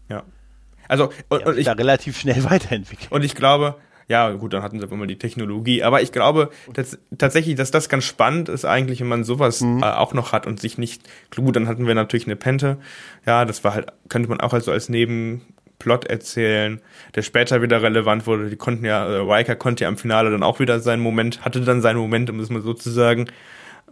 Ja. 0.88 0.90
Also, 0.90 1.12
und, 1.30 1.42
haben 1.42 1.52
und 1.54 1.58
ich, 1.58 1.66
da 1.66 1.74
relativ 1.74 2.18
schnell 2.20 2.44
weiterentwickelt. 2.50 3.12
Und 3.12 3.24
ich 3.24 3.36
glaube, 3.36 3.76
ja, 4.08 4.32
gut, 4.32 4.54
dann 4.54 4.64
hatten 4.64 4.80
sie 4.80 4.86
immer 4.86 5.08
die 5.08 5.18
Technologie, 5.18 5.84
aber 5.84 6.02
ich 6.02 6.14
glaube 6.14 6.50
tats 6.74 6.98
tatsächlich, 7.18 7.56
dass 7.56 7.72
das 7.72 7.90
ganz 7.90 8.06
spannend 8.06 8.48
ist 8.48 8.64
eigentlich, 8.64 9.02
wenn 9.02 9.08
man 9.08 9.26
sowas 9.26 9.62
äh, 9.62 9.84
auch 9.84 10.14
noch 10.14 10.32
hat 10.32 10.48
und 10.48 10.62
sich 10.62 10.78
nicht, 10.78 11.02
gut, 11.36 11.58
dann 11.58 11.68
hatten 11.68 11.88
wir 11.88 11.96
natürlich 11.96 12.26
eine 12.26 12.38
Pente, 12.38 12.78
ja, 13.26 13.44
das 13.44 13.66
war 13.66 13.74
halt, 13.74 13.88
könnte 14.08 14.30
man 14.30 14.40
auch 14.40 14.54
also 14.54 14.72
als 14.72 14.88
Nebenplot 14.88 16.06
erzählen, 16.06 16.80
der 17.16 17.22
später 17.22 17.62
wieder 17.62 17.82
relevant 17.82 18.28
wurde, 18.28 18.50
die 18.50 18.56
konnten 18.56 18.86
ja, 18.86 19.06
äh, 19.06 19.18
Riker 19.18 19.58
konnte 19.58 19.84
ja 19.84 19.90
im 19.90 19.98
Finale 19.98 20.32
dann 20.32 20.42
auch 20.42 20.62
wieder 20.62 20.80
seinen 20.80 21.02
Moment, 21.02 21.44
hatte 21.44 21.60
dann 21.60 21.82
seinen 21.82 21.98
Moment, 21.98 22.30
um 22.30 22.40
es 22.40 22.50
mal 22.50 22.62
so 22.62 22.74
zu 22.74 22.90
sagen, 22.90 23.28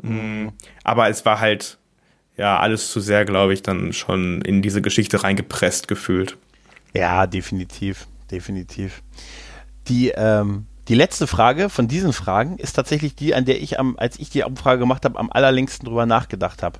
Mm, 0.01 0.49
aber 0.83 1.09
es 1.09 1.25
war 1.25 1.39
halt, 1.39 1.77
ja, 2.37 2.59
alles 2.59 2.91
zu 2.91 2.99
sehr, 2.99 3.25
glaube 3.25 3.53
ich, 3.53 3.63
dann 3.63 3.93
schon 3.93 4.41
in 4.41 4.61
diese 4.61 4.81
Geschichte 4.81 5.23
reingepresst 5.23 5.87
gefühlt. 5.87 6.37
Ja, 6.95 7.27
definitiv, 7.27 8.07
definitiv. 8.31 9.03
Die, 9.87 10.09
ähm, 10.15 10.65
die 10.87 10.95
letzte 10.95 11.27
Frage 11.27 11.69
von 11.69 11.87
diesen 11.87 12.13
Fragen 12.13 12.57
ist 12.57 12.73
tatsächlich 12.73 13.15
die, 13.15 13.35
an 13.35 13.43
der 13.43 13.61
ich 13.61 13.79
am, 13.79 13.97
als 13.97 14.17
ich 14.17 14.29
die 14.29 14.43
Umfrage 14.43 14.79
gemacht 14.79 15.03
habe, 15.03 15.19
am 15.19 15.29
allerlängsten 15.29 15.87
drüber 15.87 16.05
nachgedacht 16.05 16.63
habe. 16.63 16.79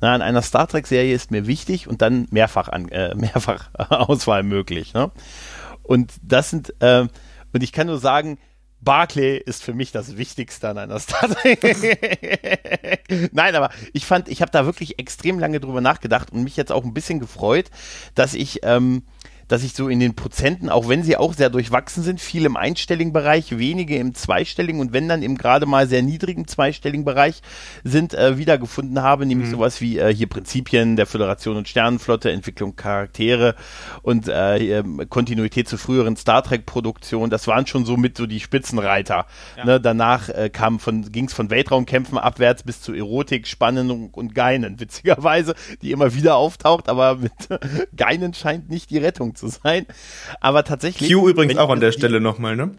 Na, 0.00 0.14
an 0.14 0.22
einer 0.22 0.40
Star 0.40 0.66
Trek-Serie 0.66 1.14
ist 1.14 1.30
mir 1.30 1.46
wichtig 1.46 1.88
und 1.88 2.00
dann 2.00 2.26
mehrfach, 2.30 2.68
an, 2.68 2.88
äh, 2.88 3.14
mehrfach 3.16 3.70
Auswahl 3.74 4.42
möglich. 4.44 4.94
Ne? 4.94 5.10
Und 5.82 6.14
das 6.22 6.50
sind, 6.50 6.72
ähm, 6.80 7.10
und 7.52 7.62
ich 7.62 7.72
kann 7.72 7.86
nur 7.86 7.98
sagen, 7.98 8.38
Barclay 8.80 9.36
ist 9.36 9.62
für 9.62 9.74
mich 9.74 9.92
das 9.92 10.16
Wichtigste 10.16 10.70
an 10.70 10.78
einer 10.78 10.98
Star 10.98 11.28
Trek. 11.28 11.60
Nein, 13.32 13.54
aber 13.54 13.70
ich 13.92 14.06
fand, 14.06 14.28
ich 14.28 14.40
habe 14.40 14.52
da 14.52 14.64
wirklich 14.64 14.98
extrem 14.98 15.38
lange 15.38 15.60
drüber 15.60 15.82
nachgedacht 15.82 16.32
und 16.32 16.44
mich 16.44 16.56
jetzt 16.56 16.72
auch 16.72 16.84
ein 16.84 16.94
bisschen 16.94 17.20
gefreut, 17.20 17.66
dass 18.14 18.32
ich 18.32 18.60
ähm, 18.62 19.02
dass 19.50 19.64
ich 19.64 19.74
so 19.74 19.88
in 19.88 19.98
den 19.98 20.14
Prozenten, 20.14 20.68
auch 20.68 20.88
wenn 20.88 21.02
sie 21.02 21.16
auch 21.16 21.34
sehr 21.34 21.50
durchwachsen 21.50 22.04
sind, 22.04 22.20
viel 22.20 22.44
im 22.44 22.56
einstelligen 22.56 23.12
Bereich, 23.12 23.58
wenige 23.58 23.96
im 23.96 24.14
zweistelligen 24.14 24.80
und 24.80 24.92
wenn 24.92 25.08
dann 25.08 25.24
im 25.24 25.36
gerade 25.36 25.66
mal 25.66 25.88
sehr 25.88 26.02
niedrigen 26.02 26.46
zweistelligen 26.46 27.04
Bereich 27.04 27.42
sind, 27.82 28.14
äh, 28.14 28.38
wiedergefunden 28.38 29.02
habe, 29.02 29.26
nämlich 29.26 29.48
mhm. 29.48 29.52
sowas 29.52 29.80
wie 29.80 29.98
äh, 29.98 30.14
hier 30.14 30.28
Prinzipien 30.28 30.94
der 30.94 31.06
Föderation 31.06 31.56
und 31.56 31.66
Sternenflotte, 31.66 32.30
Entwicklung 32.30 32.76
Charaktere 32.76 33.56
und 34.02 34.28
äh, 34.28 34.84
Kontinuität 35.08 35.68
zu 35.68 35.78
früheren 35.78 36.16
Star 36.16 36.44
Trek 36.44 36.64
Produktionen. 36.64 37.30
Das 37.30 37.48
waren 37.48 37.66
schon 37.66 37.84
so 37.84 37.96
mit 37.96 38.16
so 38.16 38.26
die 38.26 38.38
Spitzenreiter. 38.38 39.26
Ja. 39.56 39.64
Ne, 39.64 39.80
danach 39.80 40.28
äh, 40.28 40.48
kam 40.48 40.78
von, 40.78 41.10
ging 41.10 41.24
es 41.24 41.32
von 41.32 41.50
Weltraumkämpfen 41.50 42.18
abwärts 42.18 42.62
bis 42.62 42.82
zu 42.82 42.92
Erotik, 42.92 43.48
Spannung 43.48 44.10
und 44.10 44.32
Geinen, 44.36 44.78
witzigerweise, 44.78 45.56
die 45.82 45.90
immer 45.90 46.14
wieder 46.14 46.36
auftaucht, 46.36 46.88
aber 46.88 47.16
mit 47.16 47.32
Geinen 47.96 48.32
scheint 48.32 48.70
nicht 48.70 48.90
die 48.90 48.98
Rettung 48.98 49.34
zu 49.40 49.48
sein. 49.48 49.86
Aber 50.40 50.64
tatsächlich. 50.64 51.12
Q 51.12 51.28
übrigens 51.28 51.56
auch 51.56 51.70
an 51.70 51.80
der 51.80 51.92
Stelle 51.92 52.20
nochmal, 52.20 52.56
ne? 52.56 52.72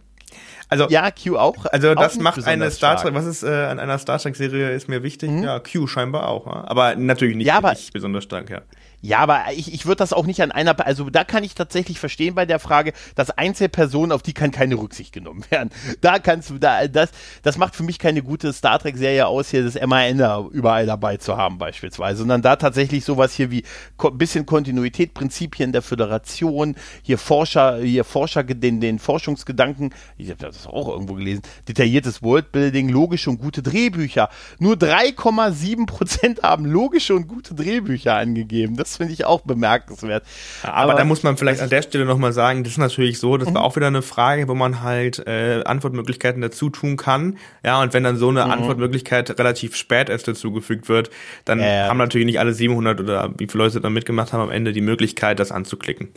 Also, 0.69 0.88
ja, 0.88 1.12
Q 1.12 1.36
auch. 1.36 1.65
Also 1.65 1.93
das 1.95 2.17
auch 2.17 2.21
macht 2.21 2.45
eine 2.45 2.71
Star 2.71 2.95
Trek, 2.95 3.13
was 3.13 3.26
ist 3.26 3.43
äh, 3.43 3.50
an 3.50 3.78
einer 3.78 3.97
Star 3.97 4.19
Trek 4.19 4.38
Serie 4.38 4.71
ist 4.71 4.88
mir 4.88 5.04
wichtig? 5.04 5.30
Mhm. 5.30 5.43
Ja, 5.43 5.60
Q 5.60 5.86
scheinbar 5.86 6.30
auch, 6.30 6.47
ja? 6.47 6.63
aber 6.65 6.95
natürlich 6.95 7.36
nicht, 7.36 7.47
ja, 7.47 7.58
aber, 7.58 7.71
nicht 7.71 7.91
besonders 7.91 8.24
stark, 8.24 8.50
ja. 8.50 8.62
Ja, 9.01 9.17
aber 9.17 9.45
ich, 9.55 9.73
ich 9.73 9.85
würde 9.87 9.97
das 9.97 10.13
auch 10.13 10.27
nicht 10.27 10.41
an 10.43 10.51
einer, 10.51 10.85
also 10.85 11.09
da 11.09 11.23
kann 11.23 11.43
ich 11.43 11.55
tatsächlich 11.55 11.99
verstehen 11.99 12.35
bei 12.35 12.45
der 12.45 12.59
Frage, 12.59 12.93
dass 13.15 13.31
Einzelpersonen, 13.31 14.11
auf 14.11 14.21
die 14.21 14.33
kann 14.33 14.51
keine 14.51 14.75
Rücksicht 14.75 15.11
genommen 15.11 15.43
werden. 15.49 15.71
Da 16.01 16.19
kannst 16.19 16.51
du, 16.51 16.59
da, 16.59 16.87
das, 16.87 17.09
das 17.41 17.57
macht 17.57 17.75
für 17.75 17.81
mich 17.81 17.97
keine 17.97 18.21
gute 18.21 18.53
Star 18.53 18.77
Trek-Serie 18.77 19.25
aus, 19.25 19.49
hier 19.49 19.63
das 19.63 19.75
MAN 19.87 20.19
da 20.19 20.45
überall 20.51 20.85
dabei 20.85 21.17
zu 21.17 21.35
haben 21.35 21.57
beispielsweise, 21.57 22.19
sondern 22.19 22.43
da 22.43 22.55
tatsächlich 22.57 23.03
sowas 23.03 23.33
hier 23.33 23.49
wie 23.49 23.63
ein 23.97 24.17
bisschen 24.19 24.45
Kontinuität, 24.45 25.15
Prinzipien 25.15 25.71
der 25.71 25.81
Föderation, 25.81 26.75
hier 27.01 27.17
Forscher, 27.17 27.79
hier 27.79 28.03
Forscher, 28.03 28.43
den, 28.43 28.81
den 28.81 28.99
Forschungsgedanken, 28.99 29.95
ich 30.17 30.29
habe 30.29 30.45
das 30.45 30.67
auch 30.67 30.89
irgendwo 30.89 31.15
gelesen, 31.15 31.41
detailliertes 31.67 32.21
Worldbuilding, 32.21 32.89
logische 32.89 33.31
und 33.31 33.39
gute 33.39 33.63
Drehbücher. 33.63 34.29
Nur 34.59 34.75
3,7 34.75 35.87
Prozent 35.87 36.43
haben 36.43 36.65
logische 36.65 37.15
und 37.15 37.27
gute 37.27 37.55
Drehbücher 37.55 38.15
angegeben. 38.15 38.75
Das 38.77 38.90
das 38.91 38.97
finde 38.97 39.13
ich 39.13 39.25
auch 39.25 39.41
bemerkenswert. 39.41 40.23
aber, 40.63 40.75
aber, 40.75 40.93
da 40.95 41.06
muss 41.06 41.23
man 41.23 41.38
vielleicht 41.38 41.62
an 41.62 41.69
der 41.69 41.82
Stelle 41.82 42.06
nochmal 42.06 42.34
sagen, 42.34 42.63
das 42.63 42.73
ist 42.73 42.77
natürlich 42.77 43.19
so, 43.19 43.38
das 43.38 43.49
mhm. 43.49 43.56
war 43.56 43.63
auch 43.63 43.75
wieder 43.75 43.88
eine 43.88 44.01
Frage, 44.01 44.47
wo 44.47 44.56
man 44.56 44.82
halt 44.82 45.25
äh, 45.25 45.63
Antwortmöglichkeiten 45.63 46.41
dazu 46.41 46.69
tun 46.69 46.97
kann. 46.97 47.38
Ja, 47.63 47.82
und 47.82 47.93
wenn 47.93 48.04
dann 48.04 48.17
so 48.17 48.30
eine 48.30 48.45
mhm. 48.45 48.51
Antwortmöglichkeit 48.51 49.38
relativ 49.39 49.75
spät 49.75 50.10
erst 50.10 50.27
dazugefügt 50.27 50.89
wird, 50.89 51.10
dann 51.45 51.60
äh, 51.60 51.84
haben 51.88 51.97
natürlich 51.97 52.25
nicht 52.25 52.39
alle 52.39 52.54
700 52.54 52.99
oder 52.99 53.30
wie 53.38 53.47
viele 53.47 53.63
Leute 53.63 53.82
da 53.82 53.89
mitgemacht 53.89 54.34
haben, 54.34 54.41
am 54.41 54.51
Ende 54.51 54.73
die 54.73 54.82
Möglichkeit, 54.82 55.39
das 55.39 55.51
anzuklicken. 55.51 56.10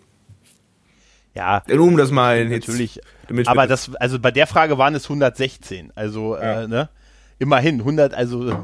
Ja, 1.34 1.62
um 1.68 1.96
das 1.96 2.10
mal 2.10 2.48
natürlich. 2.48 3.00
Jetzt, 3.28 3.48
aber 3.48 3.66
das, 3.66 3.92
also 3.96 4.20
bei 4.20 4.30
der 4.30 4.46
Frage 4.46 4.78
waren 4.78 4.94
es 4.94 5.04
116. 5.04 5.92
Also, 5.94 6.36
ja. 6.36 6.62
äh, 6.62 6.68
ne? 6.68 6.88
Immerhin 7.38 7.80
100, 7.80 8.14
also 8.14 8.56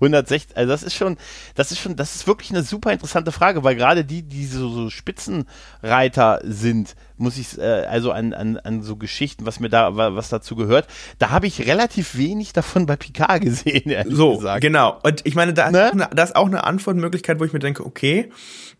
160, 0.00 0.50
ne, 0.56 0.56
also 0.56 0.70
das 0.72 0.82
ist 0.82 0.94
schon, 0.94 1.16
das 1.54 1.70
ist 1.70 1.78
schon, 1.78 1.96
das 1.96 2.16
ist 2.16 2.26
wirklich 2.26 2.50
eine 2.50 2.62
super 2.62 2.92
interessante 2.92 3.32
Frage, 3.32 3.62
weil 3.64 3.76
gerade 3.76 4.04
die, 4.04 4.22
die 4.22 4.46
so, 4.46 4.68
so 4.68 4.90
Spitzenreiter 4.90 6.40
sind, 6.44 6.96
muss 7.16 7.38
ich, 7.38 7.58
äh, 7.58 7.62
also 7.62 8.12
an, 8.12 8.32
an, 8.32 8.56
an 8.58 8.82
so 8.82 8.96
Geschichten, 8.96 9.46
was 9.46 9.60
mir 9.60 9.68
da, 9.68 9.96
was 9.96 10.28
dazu 10.28 10.56
gehört, 10.56 10.88
da 11.18 11.30
habe 11.30 11.46
ich 11.46 11.66
relativ 11.66 12.16
wenig 12.16 12.52
davon 12.52 12.86
bei 12.86 12.96
Picard 12.96 13.40
gesehen, 13.42 13.94
so, 14.08 14.36
gesagt. 14.36 14.60
genau. 14.60 14.98
Und 15.02 15.22
ich 15.24 15.34
meine, 15.34 15.54
da, 15.54 15.70
ne? 15.70 15.86
ist 15.86 15.92
eine, 15.92 16.08
da 16.12 16.22
ist 16.22 16.36
auch 16.36 16.46
eine 16.46 16.64
Antwortmöglichkeit, 16.64 17.38
wo 17.40 17.44
ich 17.44 17.52
mir 17.52 17.60
denke, 17.60 17.86
okay, 17.86 18.30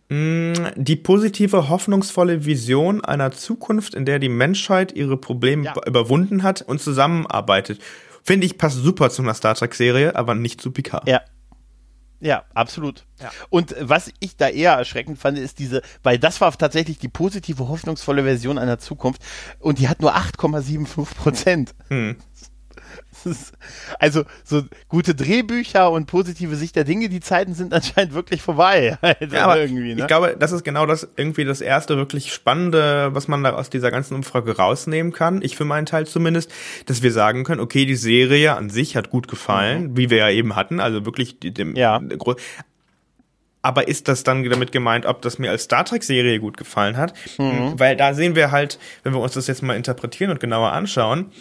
mm, 0.09 0.53
die 0.77 0.97
positive, 0.97 1.69
hoffnungsvolle 1.69 2.45
Vision 2.45 3.05
einer 3.05 3.31
Zukunft, 3.31 3.95
in 3.95 4.05
der 4.05 4.19
die 4.19 4.29
Menschheit 4.29 4.93
ihre 4.93 5.17
Probleme 5.17 5.65
ja. 5.65 5.75
überwunden 5.87 6.43
hat 6.43 6.63
und 6.63 6.81
zusammenarbeitet. 6.81 7.81
Finde 8.27 8.45
ich, 8.45 8.59
passt 8.59 8.79
super 8.79 9.09
zu 9.11 9.23
einer 9.23 9.35
Star 9.35 9.55
Trek-Serie, 9.55 10.17
aber 10.17 10.35
nicht 10.35 10.61
zu 10.61 10.73
Picard. 10.73 11.09
Ja. 11.09 11.23
Ja, 12.19 12.45
absolut. 12.55 13.07
Ja. 13.21 13.31
Und 13.51 13.77
was 13.79 14.11
ich 14.21 14.37
da 14.37 14.49
eher 14.49 14.73
erschreckend 14.73 15.19
fand, 15.19 15.39
ist 15.39 15.59
diese, 15.59 15.83
weil 16.03 16.19
das 16.19 16.41
war 16.41 16.51
tatsächlich 16.57 16.99
die 16.99 17.09
positive, 17.09 17.69
hoffnungsvolle 17.69 18.25
Version 18.25 18.59
einer 18.59 18.79
Zukunft 18.79 19.23
und 19.61 19.79
die 19.79 19.89
hat 19.89 20.01
nur 20.01 20.17
8,75 20.17 21.15
Prozent. 21.15 21.75
Hm 21.89 22.17
also 23.99 24.25
so 24.45 24.63
gute 24.89 25.15
Drehbücher 25.15 25.91
und 25.91 26.07
positive 26.07 26.57
Sicht 26.57 26.77
der 26.77 26.85
Dinge, 26.85 27.09
die 27.09 27.21
Zeiten 27.21 27.55
sind 27.55 27.73
anscheinend 27.73 28.15
wirklich 28.15 28.43
vorbei. 28.43 28.99
Also 29.19 29.37
ja, 29.37 29.45
aber 29.45 29.61
irgendwie, 29.61 29.95
ne? 29.95 30.03
Ich 30.03 30.07
glaube, 30.07 30.37
das 30.39 30.53
ist 30.53 30.65
genau 30.65 30.85
das 30.85 31.09
irgendwie 31.17 31.45
das 31.45 31.61
erste 31.61 31.97
wirklich 31.97 32.33
Spannende, 32.33 33.15
was 33.15 33.29
man 33.29 33.43
da 33.43 33.55
aus 33.55 33.71
dieser 33.71 33.91
ganzen 33.91 34.15
Umfrage 34.15 34.57
rausnehmen 34.57 35.13
kann. 35.13 35.43
Ich 35.43 35.57
für 35.57 35.65
meinen 35.65 35.87
Teil 35.87 36.07
zumindest, 36.07 36.53
dass 36.87 37.03
wir 37.03 37.13
sagen 37.13 37.45
können, 37.45 37.61
okay, 37.61 37.87
die 37.87 37.97
Serie 37.97 38.57
an 38.57 38.69
sich 38.69 38.97
hat 38.97 39.11
gut 39.11 39.29
gefallen, 39.29 39.93
mhm. 39.93 39.97
wie 39.97 40.11
wir 40.11 40.19
ja 40.19 40.31
eben 40.31 40.57
hatten, 40.57 40.81
also 40.81 41.07
wirklich 41.07 41.39
dem, 41.41 41.77
ja. 41.77 42.01
aber 43.63 43.89
ist 43.89 44.09
das 44.09 44.23
dann 44.23 44.45
damit 44.49 44.73
gemeint, 44.73 45.07
ob 45.07 45.23
das 45.23 45.39
mir 45.39 45.51
als 45.51 45.65
Star 45.65 45.85
Trek 45.85 46.03
Serie 46.03 46.41
gut 46.41 46.57
gefallen 46.57 46.97
hat? 46.97 47.15
Mhm. 47.39 47.79
Weil 47.79 47.97
da 47.97 48.15
sehen 48.15 48.35
wir 48.35 48.51
halt, 48.51 48.79
wenn 49.03 49.15
wir 49.15 49.21
uns 49.21 49.35
das 49.35 49.47
jetzt 49.47 49.63
mal 49.63 49.77
interpretieren 49.77 50.31
und 50.31 50.41
genauer 50.41 50.73
anschauen, 50.73 51.33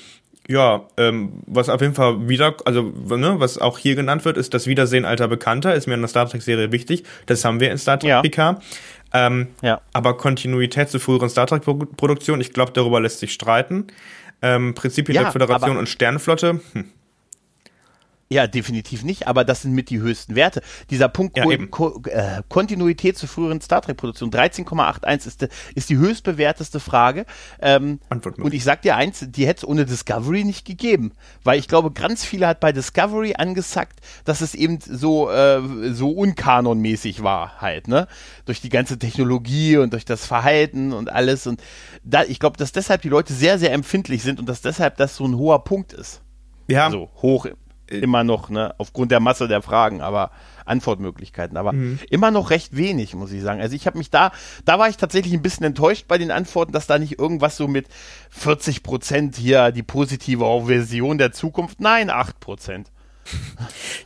ja, 0.48 0.86
ähm, 0.98 1.42
was 1.48 1.70
auf 1.70 1.82
jeden 1.82 1.96
Fall 1.96 2.28
wieder, 2.28 2.56
also 2.66 2.84
ne, 2.84 3.36
was 3.40 3.58
auch 3.58 3.80
hier 3.80 3.96
genannt 3.96 4.26
wird, 4.26 4.38
ist 4.38 4.54
das 4.54 4.68
Wiedersehen 4.68 5.06
alter 5.06 5.28
Bekannter, 5.28 5.74
ist 5.74 5.88
mir 5.88 5.96
in 5.96 6.02
der 6.02 6.08
Star 6.08 6.30
Trek-Serie 6.30 6.72
wichtig. 6.72 7.04
Das 7.26 7.44
haben 7.44 7.60
wir 7.60 7.72
in 7.72 7.78
Star 7.78 8.00
Trek 8.00 8.10
ja. 8.10 8.22
PK. 8.22 8.60
Ähm, 9.14 9.48
ja. 9.62 9.82
Aber 9.94 10.18
Kontinuität 10.18 10.90
zu 10.90 11.00
früheren 11.00 11.30
Star 11.30 11.48
Trek-Produktionen, 11.48 12.42
ich 12.42 12.54
glaube, 12.54 12.72
darüber 12.74 13.00
lässt 13.00 13.20
sich 13.20 13.34
streiten. 13.34 13.88
Ähm, 14.42 14.76
Prinzipien 14.76 15.16
ja, 15.16 15.24
der 15.24 15.32
Föderation 15.32 15.78
und 15.78 15.90
Sternenflotte, 15.90 16.60
hm, 16.74 16.92
ja, 18.28 18.48
definitiv 18.48 19.04
nicht, 19.04 19.28
aber 19.28 19.44
das 19.44 19.62
sind 19.62 19.74
mit 19.74 19.92
die 19.92 20.00
höchsten 20.00 20.36
Werte. 20.36 20.64
Dieser 20.90 21.10
Punkt 21.10 21.38
ja, 21.38 21.46
Ko 21.46 21.92
Ko 21.92 22.10
äh, 22.10 22.42
Kontinuität 22.50 23.20
zur 23.20 23.30
früheren 23.30 23.62
Star 23.62 23.84
Trek-Produktion, 23.84 24.32
13,81 24.32 25.28
ist, 25.28 25.48
ist 25.76 25.90
die 25.92 25.98
höchstbewerteste 25.98 26.80
Frage. 26.80 27.28
Ähm, 27.62 28.00
und 28.10 28.56
ich 28.56 28.64
sag 28.64 28.82
dir 28.82 28.96
eins, 28.96 29.24
die 29.30 29.46
hätte 29.46 29.60
es 29.60 29.68
ohne 29.68 29.86
Discovery 29.86 30.44
nicht 30.44 30.66
gegeben. 30.66 31.12
Weil 31.44 31.60
ich 31.60 31.68
glaube, 31.68 31.92
ganz 31.92 32.26
viele 32.26 32.48
hat 32.48 32.60
bei 32.60 32.72
Discovery 32.72 33.36
angesagt, 33.38 34.00
dass 34.24 34.42
es 34.42 34.56
eben 34.56 34.80
so, 34.82 35.30
äh, 35.30 35.62
so 35.94 36.10
unkanonmäßig 36.10 37.22
war 37.22 37.62
halt, 37.62 37.88
ne? 37.88 38.08
Durch 38.46 38.60
die 38.60 38.70
ganze 38.70 38.98
Technologie 38.98 39.78
und 39.78 39.94
durch 39.94 40.06
das 40.06 40.26
Verhalten 40.26 40.94
und 40.94 41.12
alles. 41.12 41.46
Und 41.46 41.62
da, 42.04 42.24
ich 42.24 42.40
glaube, 42.40 42.58
dass 42.58 42.72
deshalb 42.72 43.04
die 43.04 43.10
Leute 43.10 43.34
sehr, 43.34 43.60
sehr 43.60 43.72
empfindlich 43.72 44.24
sind 44.24 44.40
und 44.40 44.50
dass 44.50 44.62
deshalb 44.62 44.98
das 44.98 45.16
so 45.16 45.26
ein 45.26 45.38
hoher 45.38 45.64
Punkt 45.64 45.94
ist. 45.94 46.24
Ja. 46.68 46.86
Also 46.86 47.12
hoch 47.22 47.46
immer 47.90 48.24
noch, 48.24 48.50
ne, 48.50 48.74
aufgrund 48.78 49.12
der 49.12 49.20
Masse 49.20 49.48
der 49.48 49.62
Fragen, 49.62 50.02
aber 50.02 50.32
Antwortmöglichkeiten, 50.66 51.58
aber 51.58 51.74
mhm. 51.74 52.00
immer 52.10 52.32
noch 52.32 52.50
recht 52.50 52.76
wenig, 52.76 53.14
muss 53.14 53.32
ich 53.32 53.42
sagen. 53.42 53.62
Also 53.62 53.76
ich 53.76 53.86
habe 53.86 53.98
mich 53.98 54.10
da, 54.10 54.32
da 54.66 54.80
war 54.80 54.90
ich 54.90 54.98
tatsächlich 54.98 55.34
ein 55.34 55.42
bisschen 55.42 55.66
enttäuscht 55.66 56.06
bei 56.08 56.18
den 56.18 56.32
Antworten, 56.32 56.72
dass 56.72 56.88
da 56.88 56.98
nicht 56.98 57.20
irgendwas 57.20 57.58
so 57.58 57.68
mit 57.68 57.88
40 58.32 58.84
Prozent 58.84 59.36
hier 59.36 59.72
die 59.72 59.84
positive 59.84 60.66
Version 60.66 61.18
der 61.18 61.32
Zukunft, 61.32 61.80
nein, 61.80 62.10
8 62.10 62.40
Prozent. 62.40 62.92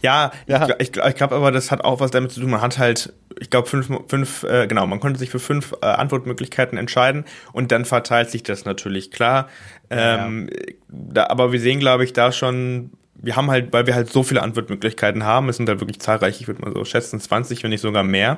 Ja, 0.02 0.32
ja, 0.48 0.68
ich, 0.80 0.96
ich, 0.96 1.04
ich 1.04 1.16
glaube 1.16 1.36
aber, 1.36 1.52
das 1.52 1.72
hat 1.72 1.84
auch 1.84 2.00
was 2.00 2.12
damit 2.12 2.32
zu 2.32 2.42
tun. 2.42 2.50
Man 2.50 2.62
hat 2.62 2.78
halt, 2.78 3.14
ich 3.40 3.50
glaube, 3.50 3.68
fünf, 3.68 3.90
fünf 4.08 4.44
äh, 4.44 4.68
genau, 4.68 4.88
man 4.88 5.00
konnte 5.00 5.20
sich 5.20 5.30
für 5.30 5.40
fünf 5.40 5.74
äh, 5.82 5.86
Antwortmöglichkeiten 5.86 6.78
entscheiden 6.78 7.26
und 7.52 7.72
dann 7.72 7.86
verteilt 7.86 8.30
sich 8.32 8.44
das 8.44 8.66
natürlich 8.66 9.12
klar. 9.12 9.50
Ähm, 9.90 10.50
ja. 10.52 10.74
da, 10.88 11.28
aber 11.28 11.52
wir 11.52 11.60
sehen, 11.60 11.80
glaube 11.80 12.04
ich, 12.04 12.14
da 12.14 12.32
schon 12.32 12.92
wir 13.22 13.36
haben 13.36 13.52
halt, 13.52 13.74
weil 13.74 13.86
wir 13.88 13.96
halt 13.96 14.12
so 14.12 14.24
viele 14.24 14.42
Antwortmöglichkeiten 14.42 15.24
haben, 15.24 15.50
es 15.50 15.58
sind 15.58 15.68
halt 15.68 15.80
wirklich 15.80 16.00
zahlreich, 16.00 16.42
ich 16.42 16.48
würde 16.48 16.62
mal 16.62 16.74
so 16.74 16.86
schätzen, 16.86 17.20
20, 17.20 17.64
wenn 17.64 17.70
nicht 17.70 17.82
sogar 17.82 18.04
mehr. 18.04 18.38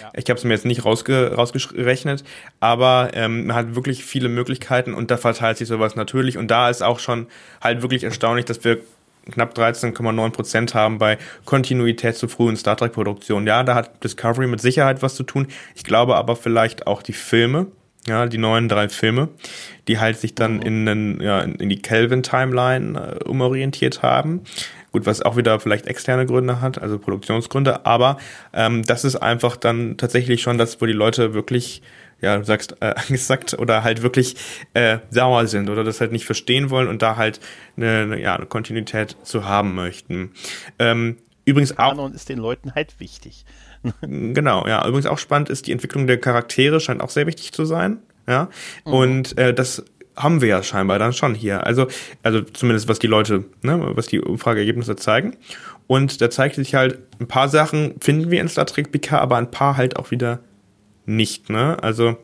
Ja. 0.00 0.10
Ich 0.14 0.28
habe 0.28 0.38
es 0.38 0.44
mir 0.44 0.54
jetzt 0.54 0.64
nicht 0.64 0.84
rausge 0.84 1.34
rausgerechnet, 1.34 2.24
aber 2.60 3.10
ähm, 3.14 3.46
man 3.46 3.56
hat 3.56 3.74
wirklich 3.74 4.04
viele 4.04 4.28
Möglichkeiten 4.28 4.94
und 4.94 5.10
da 5.10 5.16
verteilt 5.16 5.58
sich 5.58 5.68
sowas 5.68 5.96
natürlich 5.96 6.38
und 6.38 6.50
da 6.50 6.70
ist 6.70 6.82
auch 6.82 6.98
schon 6.98 7.26
halt 7.60 7.82
wirklich 7.82 8.04
erstaunlich, 8.04 8.44
dass 8.44 8.64
wir 8.64 8.78
knapp 9.30 9.56
13,9 9.56 10.30
Prozent 10.30 10.74
haben 10.74 10.98
bei 10.98 11.18
Kontinuität 11.44 12.16
zu 12.16 12.28
frühen 12.28 12.56
Star 12.56 12.76
Trek 12.76 12.92
Produktionen. 12.92 13.46
Ja, 13.46 13.62
da 13.62 13.74
hat 13.74 14.02
Discovery 14.02 14.46
mit 14.46 14.60
Sicherheit 14.60 15.02
was 15.02 15.14
zu 15.14 15.22
tun. 15.22 15.46
Ich 15.74 15.84
glaube 15.84 16.16
aber 16.16 16.36
vielleicht 16.36 16.86
auch 16.86 17.02
die 17.02 17.12
Filme, 17.12 17.66
ja, 18.06 18.26
die 18.26 18.38
neuen 18.38 18.68
drei 18.68 18.88
Filme, 18.88 19.28
die 19.88 19.98
halt 19.98 20.18
sich 20.18 20.34
dann 20.34 20.56
mhm. 20.56 20.62
in, 20.62 20.86
den, 20.86 21.20
ja, 21.20 21.40
in 21.40 21.68
die 21.68 21.80
Kelvin-Timeline 21.80 23.18
äh, 23.20 23.24
umorientiert 23.24 24.02
haben. 24.02 24.42
Gut, 24.90 25.06
was 25.06 25.22
auch 25.22 25.36
wieder 25.36 25.58
vielleicht 25.58 25.86
externe 25.86 26.26
Gründe 26.26 26.60
hat, 26.60 26.80
also 26.80 26.98
Produktionsgründe, 26.98 27.86
aber 27.86 28.18
ähm, 28.52 28.82
das 28.82 29.04
ist 29.04 29.16
einfach 29.16 29.56
dann 29.56 29.96
tatsächlich 29.96 30.42
schon 30.42 30.58
das, 30.58 30.82
wo 30.82 30.86
die 30.86 30.92
Leute 30.92 31.32
wirklich 31.32 31.82
ja, 32.22 32.38
du 32.38 32.44
sagst, 32.44 32.76
äh, 32.80 32.94
angesagt 32.96 33.54
oder 33.58 33.82
halt 33.82 34.02
wirklich 34.02 34.36
äh, 34.72 34.98
sauer 35.10 35.46
sind 35.46 35.68
oder 35.68 35.84
das 35.84 36.00
halt 36.00 36.12
nicht 36.12 36.24
verstehen 36.24 36.70
wollen 36.70 36.88
und 36.88 37.02
da 37.02 37.16
halt 37.16 37.40
eine, 37.76 38.02
eine 38.02 38.20
ja, 38.20 38.36
eine 38.36 38.46
Kontinuität 38.46 39.16
zu 39.24 39.44
haben 39.44 39.74
möchten. 39.74 40.32
Ähm, 40.78 41.18
übrigens 41.44 41.72
auch. 41.72 41.90
Kanon 41.90 42.14
ist 42.14 42.28
den 42.28 42.38
Leuten 42.38 42.74
halt 42.74 42.98
wichtig. 43.00 43.44
genau, 44.00 44.66
ja. 44.66 44.86
Übrigens 44.86 45.06
auch 45.06 45.18
spannend 45.18 45.48
ist, 45.48 45.66
die 45.66 45.72
Entwicklung 45.72 46.06
der 46.06 46.18
Charaktere 46.18 46.80
scheint 46.80 47.00
auch 47.00 47.10
sehr 47.10 47.26
wichtig 47.26 47.52
zu 47.52 47.64
sein. 47.64 47.98
Ja. 48.28 48.48
Mhm. 48.84 48.92
Und 48.92 49.38
äh, 49.38 49.52
das 49.52 49.84
haben 50.16 50.40
wir 50.40 50.48
ja 50.48 50.62
scheinbar 50.62 50.98
dann 50.98 51.12
schon 51.12 51.34
hier. 51.34 51.66
Also, 51.66 51.86
also 52.22 52.42
zumindest 52.42 52.88
was 52.88 52.98
die 52.98 53.06
Leute, 53.06 53.44
ne, 53.62 53.80
was 53.94 54.06
die 54.06 54.20
Umfrageergebnisse 54.20 54.96
zeigen. 54.96 55.36
Und 55.86 56.20
da 56.20 56.30
zeigt 56.30 56.56
sich 56.56 56.74
halt, 56.74 56.98
ein 57.18 57.28
paar 57.28 57.48
Sachen 57.48 57.94
finden 58.00 58.30
wir 58.30 58.40
in 58.40 58.48
Star 58.48 58.66
Trek 58.66 58.92
PK, 58.92 59.18
aber 59.18 59.36
ein 59.36 59.50
paar 59.50 59.76
halt 59.76 59.96
auch 59.96 60.10
wieder 60.10 60.40
nicht, 61.04 61.50
ne? 61.50 61.76
Also 61.82 62.16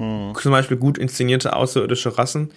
mhm. 0.00 0.34
zum 0.40 0.52
Beispiel 0.52 0.76
gut 0.76 0.98
inszenierte 0.98 1.54
außerirdische 1.54 2.16
Rassen. 2.16 2.52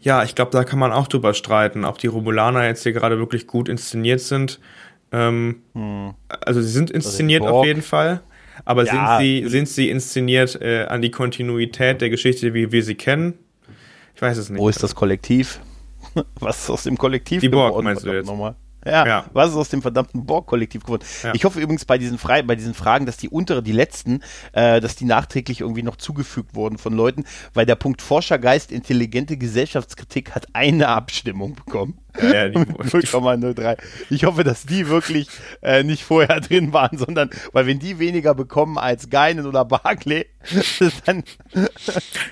Ja, 0.00 0.24
ich 0.24 0.34
glaube, 0.34 0.50
da 0.50 0.64
kann 0.64 0.80
man 0.80 0.90
auch 0.90 1.06
drüber 1.06 1.32
streiten, 1.32 1.84
ob 1.84 1.98
die 1.98 2.08
Romulaner 2.08 2.66
jetzt 2.66 2.82
hier 2.82 2.92
gerade 2.92 3.18
wirklich 3.18 3.46
gut 3.46 3.68
inszeniert 3.68 4.20
sind. 4.20 4.58
Ähm, 5.12 5.62
mhm. 5.74 6.14
Also 6.28 6.62
sie 6.62 6.70
sind 6.70 6.90
inszeniert 6.90 7.42
auf 7.42 7.64
jeden 7.64 7.82
Fall. 7.82 8.22
Aber 8.64 8.84
ja, 8.84 9.18
sind 9.18 9.26
sie, 9.26 9.48
sind 9.48 9.68
sie 9.68 9.90
inszeniert 9.90 10.60
äh, 10.60 10.84
an 10.84 11.02
die 11.02 11.10
Kontinuität 11.10 12.00
der 12.00 12.10
Geschichte, 12.10 12.54
wie 12.54 12.70
wir 12.70 12.82
sie 12.82 12.94
kennen? 12.94 13.34
Ich 14.14 14.22
weiß 14.22 14.36
es 14.38 14.50
nicht. 14.50 14.60
Wo 14.60 14.68
ist 14.68 14.82
das 14.82 14.94
Kollektiv? 14.94 15.60
Was 16.40 16.64
ist 16.64 16.70
aus 16.70 16.82
dem 16.84 16.98
Kollektiv 16.98 17.40
Die 17.40 17.48
Borg, 17.48 17.82
meinst 17.82 18.04
du 18.04 18.12
jetzt? 18.12 18.26
Nochmal? 18.26 18.56
Ja, 18.84 19.06
ja, 19.06 19.24
was 19.32 19.50
ist 19.50 19.56
aus 19.56 19.68
dem 19.68 19.80
verdammten 19.80 20.26
Borg-Kollektiv 20.26 20.82
geworden? 20.82 21.04
Ja. 21.22 21.32
Ich 21.34 21.44
hoffe 21.44 21.60
übrigens 21.60 21.84
bei 21.84 21.98
diesen, 21.98 22.18
Fre 22.18 22.42
bei 22.42 22.56
diesen 22.56 22.74
Fragen, 22.74 23.06
dass 23.06 23.16
die 23.16 23.28
untere, 23.28 23.62
die 23.62 23.72
letzten, 23.72 24.22
äh, 24.52 24.80
dass 24.80 24.96
die 24.96 25.04
nachträglich 25.04 25.60
irgendwie 25.60 25.84
noch 25.84 25.96
zugefügt 25.96 26.56
wurden 26.56 26.78
von 26.78 26.92
Leuten, 26.92 27.24
weil 27.54 27.64
der 27.64 27.76
Punkt 27.76 28.02
Forschergeist, 28.02 28.72
intelligente 28.72 29.36
Gesellschaftskritik 29.36 30.34
hat 30.34 30.46
eine 30.52 30.88
Abstimmung 30.88 31.54
bekommen. 31.54 31.98
Ja, 32.20 32.46
ja, 32.46 32.46
0,03. 32.46 33.76
Ich 34.10 34.24
hoffe, 34.24 34.44
dass 34.44 34.64
die 34.64 34.88
wirklich 34.88 35.28
äh, 35.62 35.82
nicht 35.82 36.04
vorher 36.04 36.40
drin 36.48 36.72
waren, 36.72 36.98
sondern, 36.98 37.30
weil 37.52 37.66
wenn 37.66 37.78
die 37.78 37.98
weniger 37.98 38.34
bekommen 38.34 38.78
als 38.78 39.10
Geinen 39.10 39.46
oder 39.46 39.64
Barclay, 39.64 40.26
dann, 41.06 41.24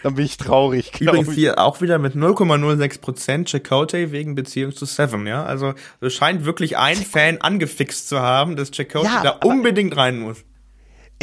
dann 0.03 0.15
bin 0.15 0.25
ich 0.25 0.37
traurig. 0.37 1.01
Übrigens 1.01 1.33
hier 1.33 1.59
auch 1.59 1.81
wieder 1.81 1.99
mit 1.99 2.15
0,06 2.15 3.01
Prozent 3.01 3.49
Chakotay 3.51 4.13
wegen 4.13 4.35
Beziehung 4.35 4.75
zu 4.75 4.85
Seven, 4.85 5.27
ja. 5.27 5.45
Also 5.45 5.75
es 6.01 6.15
scheint 6.15 6.45
wirklich 6.45 6.77
ein 6.77 6.97
Fan 6.97 7.41
angefixt 7.41 8.09
zu 8.09 8.21
haben, 8.21 8.57
dass 8.57 8.71
Chakotay 8.71 9.07
ja, 9.07 9.23
da 9.23 9.31
unbedingt 9.47 9.97
rein 9.97 10.19
muss 10.19 10.45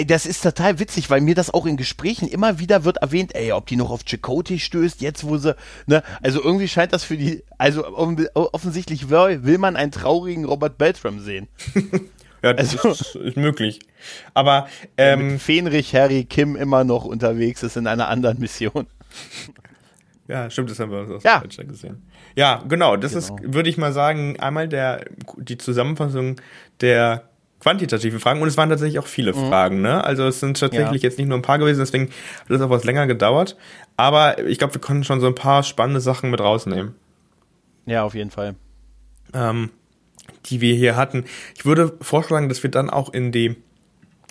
das 0.06 0.26
ist 0.28 0.44
total 0.44 0.80
witzig, 0.80 1.10
weil 1.10 1.22
mir 1.22 1.34
das 1.34 1.52
auch 1.52 1.66
in 1.66 1.76
Gesprächen 1.76 2.28
immer 2.28 2.60
wieder 2.60 2.84
wird 2.84 2.98
erwähnt, 2.98 3.34
ey, 3.36 3.52
ob 3.52 3.66
die 3.66 3.76
noch 3.76 3.90
auf 3.90 4.04
Chakotay 4.06 4.60
stößt, 4.60 5.02
jetzt 5.02 5.24
wo 5.24 5.38
sie, 5.38 5.56
ne, 5.88 6.04
also 6.22 6.42
irgendwie 6.44 6.68
scheint 6.68 6.94
das 6.94 7.04
für 7.04 7.18
die, 7.18 7.44
also 7.58 7.86
offensichtlich 8.36 9.10
will, 9.10 9.44
will 9.44 9.58
man 9.58 9.76
einen 9.76 9.92
traurigen 9.92 10.46
Robert 10.46 10.78
Beltram 10.78 11.20
sehen. 11.20 11.48
ja, 12.44 12.54
das 12.54 12.78
also, 12.78 12.90
ist, 12.90 13.16
ist, 13.16 13.38
möglich. 13.38 13.80
Aber 14.36 14.68
ähm, 14.98 15.34
mit 15.34 15.42
Fenrich 15.42 15.96
Harry 15.96 16.26
Kim 16.26 16.56
immer 16.56 16.84
noch 16.84 17.06
unterwegs 17.06 17.64
ist 17.64 17.76
in 17.76 17.88
einer 17.88 18.08
anderen 18.08 18.40
Mission. 18.40 18.86
Ja, 20.30 20.50
stimmt, 20.50 20.70
das 20.70 20.78
haben 20.82 20.92
wir 20.92 21.16
aus 21.16 21.24
ja. 21.24 21.40
Deutschland 21.40 21.70
gesehen. 21.70 22.06
Ja, 22.36 22.62
genau, 22.68 22.98
das 22.98 23.14
genau. 23.14 23.38
ist, 23.38 23.54
würde 23.54 23.70
ich 23.70 23.78
mal 23.78 23.94
sagen, 23.94 24.38
einmal 24.42 24.68
der, 24.68 25.06
die 25.38 25.58
Zusammenfassung 25.58 26.36
der 26.82 27.30
quantitative 27.68 28.22
Fragen 28.22 28.42
und 28.42 28.48
es 28.48 28.56
waren 28.56 28.70
tatsächlich 28.70 28.98
auch 28.98 29.08
viele 29.08 29.34
mhm. 29.34 29.50
Fragen. 29.50 29.82
Ne? 29.82 30.02
Also 30.02 30.26
es 30.26 30.40
sind 30.40 30.58
tatsächlich 30.58 31.02
ja. 31.02 31.10
jetzt 31.10 31.18
nicht 31.18 31.28
nur 31.28 31.38
ein 31.38 31.42
paar 31.42 31.60
gewesen, 31.60 31.80
deswegen 31.80 32.06
hat 32.06 32.50
es 32.50 32.62
auch 32.62 32.70
was 32.70 32.86
länger 32.86 33.08
gedauert. 33.08 33.58
Aber 33.98 34.46
ich 34.46 34.58
glaube, 34.58 34.76
wir 34.76 34.82
konnten 34.82 35.04
schon 35.04 35.20
so 35.20 35.28
ein 35.28 35.36
paar 35.36 35.64
spannende 35.64 36.00
Sachen 36.00 36.32
mit 36.32 36.40
rausnehmen. 36.40 36.96
Ja, 37.86 38.04
auf 38.04 38.16
jeden 38.16 38.32
Fall. 38.32 38.56
Ähm, 39.34 39.72
die 40.46 40.62
wir 40.62 40.76
hier 40.76 40.96
hatten. 40.96 41.26
Ich 41.58 41.66
würde 41.66 41.98
vorschlagen, 42.00 42.48
dass 42.48 42.64
wir 42.64 42.72
dann 42.72 42.90
auch 42.90 43.14
in 43.14 43.34
die 43.34 43.58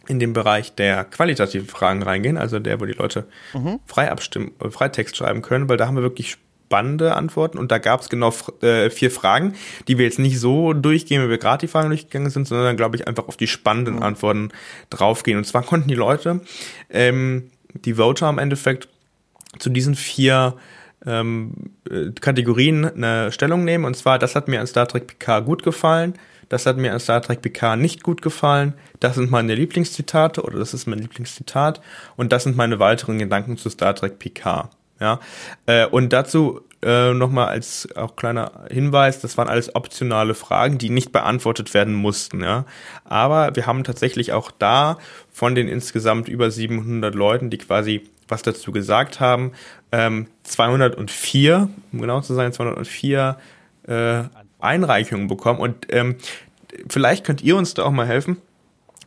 in 0.09 0.19
den 0.19 0.33
Bereich 0.33 0.75
der 0.75 1.05
qualitativen 1.05 1.67
Fragen 1.67 2.03
reingehen, 2.03 2.39
also 2.39 2.61
der, 2.61 2.81
wo 2.81 2.87
die 2.87 2.93
Leute 2.93 3.27
mhm. 3.53 3.81
frei 3.87 4.11
abstimmen, 4.11 4.53
äh, 4.61 4.71
Freitext 4.71 5.17
schreiben 5.17 5.43
können, 5.43 5.69
weil 5.69 5.77
da 5.77 5.89
haben 5.89 5.97
wir 5.97 6.03
wirklich 6.03 6.39
spannende 6.67 7.15
Antworten 7.15 7.59
und 7.59 7.71
da 7.71 7.79
gab 7.79 8.01
es 8.01 8.09
genau 8.09 8.33
äh, 8.61 8.91
vier 8.91 9.11
Fragen, 9.11 9.55
die 9.87 9.99
wir 9.99 10.05
jetzt 10.05 10.19
nicht 10.19 10.41
so 10.41 10.73
durchgehen, 10.73 11.25
wie 11.25 11.31
wir 11.31 11.39
gerade 11.39 11.67
die 11.67 11.71
Fragen 11.71 11.89
durchgegangen 11.89 12.31
sind, 12.31 12.49
sondern 12.49 12.77
glaube 12.77 12.97
ich 12.97 13.07
einfach 13.07 13.29
auf 13.29 13.37
die 13.37 13.47
spannenden 13.47 13.97
mhm. 13.97 14.03
Antworten 14.03 14.49
draufgehen. 14.91 15.39
Und 15.39 15.45
zwar 15.45 15.63
konnten 15.63 15.89
die 15.89 15.95
Leute, 15.95 16.41
ähm, 16.91 17.51
die 17.85 17.95
Voter 17.95 18.29
im 18.29 18.39
Endeffekt, 18.39 18.89
zu 19.59 19.71
diesen 19.71 19.95
vier 19.95 20.55
ähm, 21.07 21.53
äh, 21.89 22.11
Kategorien 22.21 22.85
eine 22.85 23.33
Stellung 23.33 23.65
nehmen. 23.65 23.85
Und 23.85 23.97
zwar, 23.97 24.19
das 24.19 24.35
hat 24.35 24.49
mir 24.49 24.61
an 24.61 24.67
Star 24.67 24.89
Trek 24.89 25.07
PK 25.07 25.41
gut 25.41 25.63
gefallen, 25.63 26.15
das 26.49 26.67
hat 26.67 26.77
mir 26.77 26.93
an 26.93 27.01
Star 27.01 27.23
Trek 27.23 27.43
PK 27.43 27.77
nicht 27.77 28.03
gut 28.03 28.23
gefallen, 28.23 28.75
das 29.01 29.15
sind 29.15 29.31
meine 29.31 29.55
Lieblingszitate 29.55 30.43
oder 30.43 30.59
das 30.59 30.75
ist 30.75 30.87
mein 30.87 30.99
Lieblingszitat 30.99 31.81
und 32.17 32.33
das 32.33 32.43
sind 32.43 32.57
meine 32.57 32.79
weiteren 32.79 33.19
Gedanken 33.19 33.57
zu 33.57 33.71
Star 33.71 33.95
Trek 33.95 34.19
PK. 34.19 34.71
Ja, 35.01 35.21
äh, 35.67 35.87
und 35.87 36.13
dazu 36.13 36.63
äh, 36.83 37.13
nochmal 37.13 37.49
als 37.49 37.89
auch 37.97 38.17
kleiner 38.17 38.65
Hinweis, 38.71 39.21
das 39.21 39.37
waren 39.37 39.49
alles 39.49 39.75
optionale 39.75 40.35
Fragen, 40.35 40.79
die 40.79 40.91
nicht 40.91 41.13
beantwortet 41.13 41.75
werden 41.75 41.95
mussten. 41.95 42.43
Ja, 42.43 42.65
aber 43.05 43.57
wir 43.57 43.67
haben 43.67 43.85
tatsächlich 43.85 44.33
auch 44.33 44.51
da 44.51 44.99
von 45.33 45.55
den 45.55 45.69
insgesamt 45.69 46.29
über 46.29 46.51
700 46.51 47.15
Leuten, 47.15 47.51
die 47.51 47.59
quasi 47.59 48.09
was 48.29 48.43
dazu 48.43 48.73
gesagt 48.73 49.21
haben, 49.21 49.53
ähm, 49.93 50.27
204, 50.43 51.69
um 51.93 52.01
genau 52.01 52.21
zu 52.21 52.35
sein, 52.35 52.53
204 52.53 53.39
äh, 53.87 54.23
Einreichungen 54.59 55.29
bekommen. 55.29 55.61
Und 55.61 55.87
ähm, 55.91 56.17
vielleicht 56.89 57.25
könnt 57.25 57.43
ihr 57.43 57.57
uns 57.57 57.75
da 57.75 57.85
auch 57.85 57.91
mal 57.91 58.07
helfen 58.07 58.39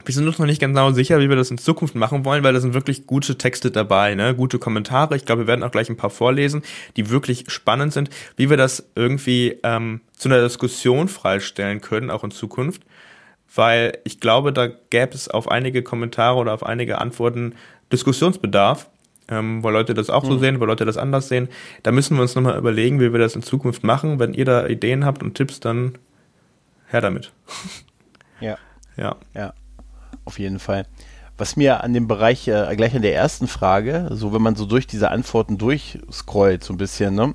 wir 0.06 0.14
sind 0.14 0.28
uns 0.28 0.39
noch 0.39 0.45
nicht 0.45 0.60
genau 0.60 0.91
sicher, 0.91 1.20
wie 1.20 1.30
wir 1.30 1.36
das 1.36 1.52
in 1.52 1.58
Zukunft 1.58 1.95
machen 1.95 2.24
wollen, 2.26 2.43
weil 2.43 2.54
da 2.54 2.60
sind 2.60 2.74
wirklich 2.74 3.06
gute 3.06 3.38
Texte 3.38 3.70
dabei, 3.70 4.16
ne? 4.16 4.34
gute 4.34 4.58
Kommentare. 4.58 5.16
Ich 5.16 5.26
glaube, 5.26 5.43
wir 5.43 5.47
werden 5.47 5.64
auch 5.64 5.72
gleich 5.72 5.89
ein 5.89 5.97
paar 5.97 6.10
vorlesen, 6.10 6.64
die 6.95 7.10
wirklich 7.10 7.45
spannend 7.50 7.93
sind, 7.93 8.10
wie 8.36 8.50
wir 8.50 8.58
das 8.58 8.89
irgendwie 8.95 9.58
ähm, 9.64 10.02
zu 10.16 10.30
einer 10.30 10.41
Diskussion 10.41 11.08
freistellen 11.08 11.82
können, 11.82 12.12
auch 12.12 12.24
in 12.24 12.32
Zukunft. 12.32 12.84
Weil 13.54 13.97
ich 14.04 14.20
glaube, 14.20 14.54
da 14.54 14.68
gäbe 14.68 15.14
es 15.14 15.28
auf 15.28 15.50
einige 15.50 15.84
Kommentare 15.84 16.38
oder 16.38 16.54
auf 16.54 16.66
einige 16.66 17.00
Antworten 17.00 17.56
Diskussionsbedarf, 17.91 18.89
ähm, 19.28 19.64
weil 19.64 19.74
Leute 19.74 19.95
das 19.95 20.10
auch 20.10 20.24
so 20.24 20.34
mhm. 20.34 20.39
sehen, 20.39 20.60
weil 20.60 20.68
Leute 20.68 20.86
das 20.86 20.97
anders 20.97 21.28
sehen. 21.28 21.50
Da 21.84 21.91
müssen 21.91 22.16
wir 22.16 22.22
uns 22.22 22.36
nochmal 22.36 22.58
überlegen, 22.58 23.00
wie 23.00 23.12
wir 23.12 23.20
das 23.20 23.36
in 23.36 23.41
Zukunft 23.41 23.84
machen. 23.84 24.20
Wenn 24.20 24.34
ihr 24.34 24.45
da 24.45 24.68
Ideen 24.68 25.04
habt 25.04 25.24
und 25.24 25.36
Tipps, 25.36 25.60
dann 25.60 25.97
her 26.88 27.02
damit. 27.02 27.32
Ja. 28.39 28.58
Ja. 28.95 29.16
Ja 29.34 29.54
auf 30.30 30.38
jeden 30.38 30.59
Fall. 30.59 30.86
Was 31.39 31.55
mir 31.55 31.84
an 31.84 31.93
dem 31.93 32.07
Bereich, 32.07 32.47
äh, 32.47 32.75
gleich 32.75 32.93
an 32.95 33.01
der 33.01 33.15
ersten 33.15 33.47
Frage, 33.47 34.09
so 34.11 34.32
wenn 34.32 34.41
man 34.41 34.55
so 34.55 34.65
durch 34.65 34.86
diese 34.86 35.09
Antworten 35.09 35.57
durchscrollt, 35.57 36.63
so 36.63 36.73
ein 36.73 36.77
bisschen, 36.77 37.15
ne, 37.15 37.34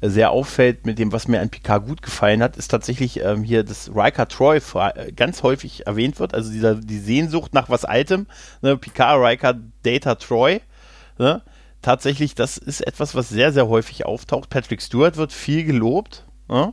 sehr 0.00 0.30
auffällt 0.30 0.86
mit 0.86 0.98
dem, 0.98 1.12
was 1.12 1.28
mir 1.28 1.40
an 1.40 1.50
Picard 1.50 1.86
gut 1.86 2.02
gefallen 2.02 2.42
hat, 2.42 2.56
ist 2.56 2.68
tatsächlich 2.68 3.20
ähm, 3.20 3.44
hier 3.44 3.62
das 3.62 3.90
Riker 3.94 4.26
Troy 4.26 4.56
äh, 4.56 5.12
ganz 5.12 5.42
häufig 5.42 5.86
erwähnt 5.86 6.18
wird, 6.18 6.34
also 6.34 6.50
dieser, 6.50 6.74
die 6.74 6.98
Sehnsucht 6.98 7.54
nach 7.54 7.68
was 7.68 7.84
Altem, 7.84 8.26
ne, 8.62 8.76
Picard, 8.76 9.20
Riker, 9.22 9.54
Data, 9.82 10.14
Troy, 10.16 10.60
ne, 11.18 11.42
tatsächlich, 11.82 12.34
das 12.34 12.56
ist 12.56 12.80
etwas, 12.80 13.14
was 13.14 13.28
sehr, 13.28 13.52
sehr 13.52 13.68
häufig 13.68 14.06
auftaucht. 14.06 14.48
Patrick 14.48 14.82
Stewart 14.82 15.16
wird 15.16 15.32
viel 15.32 15.64
gelobt, 15.64 16.24
ne? 16.48 16.72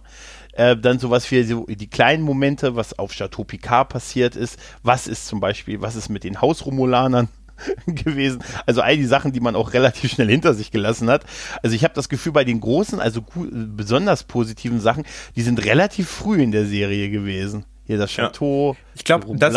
Äh, 0.59 0.75
dann 0.75 0.99
sowas 0.99 1.31
wie 1.31 1.41
so 1.43 1.65
die 1.69 1.89
kleinen 1.89 2.21
Momente, 2.21 2.75
was 2.75 2.99
auf 2.99 3.13
Chateau 3.13 3.45
Picard 3.45 3.87
passiert 3.87 4.35
ist. 4.35 4.59
Was 4.83 5.07
ist 5.07 5.25
zum 5.25 5.39
Beispiel, 5.39 5.79
was 5.79 5.95
ist 5.95 6.09
mit 6.09 6.25
den 6.25 6.41
Hausromulanern? 6.41 7.29
gewesen. 7.87 8.41
Also 8.65 8.81
all 8.81 8.95
die 8.95 9.05
Sachen, 9.05 9.33
die 9.33 9.41
man 9.41 9.55
auch 9.57 9.73
relativ 9.73 10.11
schnell 10.11 10.29
hinter 10.29 10.53
sich 10.53 10.71
gelassen 10.71 11.09
hat. 11.09 11.25
Also 11.61 11.75
ich 11.75 11.83
habe 11.83 11.93
das 11.93 12.07
Gefühl, 12.07 12.31
bei 12.31 12.45
den 12.45 12.61
großen, 12.61 13.01
also 13.01 13.21
besonders 13.51 14.23
positiven 14.23 14.79
Sachen, 14.79 15.03
die 15.35 15.41
sind 15.41 15.65
relativ 15.65 16.09
früh 16.09 16.41
in 16.41 16.53
der 16.53 16.65
Serie 16.65 17.09
gewesen. 17.09 17.65
Hier 17.85 17.97
das 17.97 18.11
Chateau. 18.11 18.73
Ja. 18.73 18.85
Ich 18.95 19.03
glaube, 19.03 19.27
das, 19.35 19.53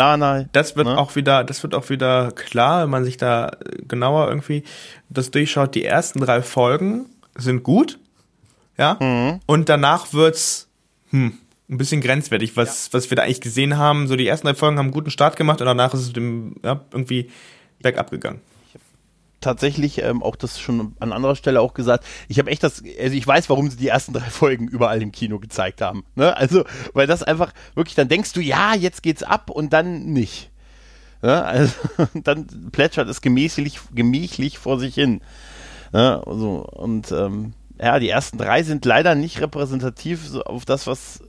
das 0.51 0.75
wird 0.75 0.87
ne? 0.87 0.97
auch 0.97 1.15
wieder, 1.15 1.45
das 1.45 1.63
wird 1.63 1.73
auch 1.75 1.89
wieder 1.89 2.31
klar, 2.31 2.83
wenn 2.83 2.89
man 2.89 3.05
sich 3.05 3.15
da 3.15 3.51
genauer 3.87 4.27
irgendwie 4.27 4.63
das 5.09 5.31
durchschaut. 5.31 5.75
Die 5.75 5.85
ersten 5.85 6.19
drei 6.19 6.41
Folgen 6.41 7.05
sind 7.37 7.63
gut, 7.63 7.99
ja, 8.77 8.97
mhm. 8.99 9.39
und 9.45 9.69
danach 9.69 10.11
wird's 10.11 10.67
hm, 11.13 11.33
ein 11.69 11.77
bisschen 11.77 12.01
grenzwertig, 12.01 12.57
was, 12.57 12.87
ja. 12.87 12.93
was 12.93 13.09
wir 13.09 13.15
da 13.15 13.23
eigentlich 13.23 13.41
gesehen 13.41 13.77
haben. 13.77 14.07
So 14.07 14.15
die 14.15 14.27
ersten 14.27 14.47
drei 14.47 14.55
Folgen 14.55 14.77
haben 14.77 14.87
einen 14.87 14.93
guten 14.93 15.11
Start 15.11 15.37
gemacht 15.37 15.61
und 15.61 15.67
danach 15.67 15.93
ist 15.93 16.01
es 16.01 16.13
dem, 16.13 16.55
ja, 16.63 16.83
irgendwie 16.91 17.29
bergab 17.81 18.11
gegangen 18.11 18.41
tatsächlich 19.43 20.01
ähm, 20.01 20.23
auch 20.23 20.35
das 20.35 20.59
schon 20.59 20.95
an 20.99 21.11
anderer 21.11 21.35
Stelle 21.35 21.61
auch 21.61 21.73
gesagt. 21.73 22.05
Ich 22.27 22.39
habe 22.39 22.49
echt 22.49 22.63
das, 22.63 22.81
also 22.99 23.15
ich 23.15 23.27
weiß, 23.27 23.49
warum 23.49 23.69
sie 23.69 23.77
die 23.77 23.87
ersten 23.87 24.13
drei 24.13 24.21
Folgen 24.29 24.67
überall 24.67 25.01
im 25.01 25.11
Kino 25.11 25.39
gezeigt 25.39 25.81
haben. 25.81 26.03
Ne? 26.15 26.35
Also, 26.35 26.63
weil 26.93 27.07
das 27.07 27.23
einfach 27.23 27.53
wirklich, 27.75 27.95
dann 27.95 28.07
denkst 28.07 28.33
du, 28.33 28.41
ja, 28.41 28.73
jetzt 28.73 29.03
geht's 29.03 29.23
ab 29.23 29.49
und 29.49 29.73
dann 29.73 30.05
nicht. 30.05 30.49
Ja, 31.21 31.43
also, 31.43 31.73
dann 32.13 32.47
plätschert 32.71 33.09
es 33.09 33.21
gemächlich, 33.21 33.79
gemächlich 33.93 34.57
vor 34.57 34.79
sich 34.79 34.95
hin. 34.95 35.21
Ja, 35.93 36.23
so, 36.25 36.65
und 36.71 37.11
ähm, 37.11 37.53
ja, 37.83 37.99
die 37.99 38.09
ersten 38.09 38.37
drei 38.37 38.63
sind 38.63 38.85
leider 38.85 39.15
nicht 39.15 39.41
repräsentativ 39.41 40.35
auf 40.45 40.65
das, 40.65 40.87
was 40.87 41.21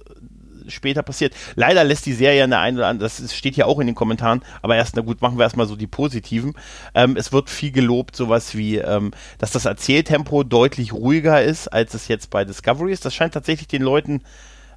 später 0.69 1.03
passiert. 1.03 1.35
Leider 1.57 1.85
lässt 1.85 2.07
die 2.07 2.13
Serie 2.13 2.45
eine 2.45 2.59
ein 2.59 2.77
oder 2.77 2.87
andere, 2.87 3.09
das 3.09 3.35
steht 3.35 3.57
ja 3.57 3.67
auch 3.67 3.81
in 3.81 3.87
den 3.87 3.95
Kommentaren, 3.95 4.43
aber 4.63 4.77
erst, 4.77 4.97
na 4.97 5.03
gut, 5.03 5.21
machen 5.21 5.39
wir 5.39 5.45
erstmal 5.45 5.67
so 5.67 5.77
die 5.77 5.87
positiven. 5.87 6.55
Ähm, 6.95 7.17
es 7.17 7.33
wird 7.33 7.51
viel 7.51 7.73
gelobt, 7.73 8.17
sowas 8.17 8.57
wie, 8.57 8.77
ähm, 8.77 9.13
dass 9.39 9.51
das 9.51 9.65
Erzähltempo 9.65 10.43
deutlich 10.43 10.93
ruhiger 10.93 11.43
ist, 11.43 11.69
als 11.69 11.95
es 11.95 12.09
jetzt 12.09 12.31
bei 12.31 12.45
Discovery 12.45 12.93
ist. 12.93 13.05
Das 13.05 13.15
scheint 13.15 13.35
tatsächlich 13.35 13.69
den 13.69 13.83
Leuten 13.83 14.23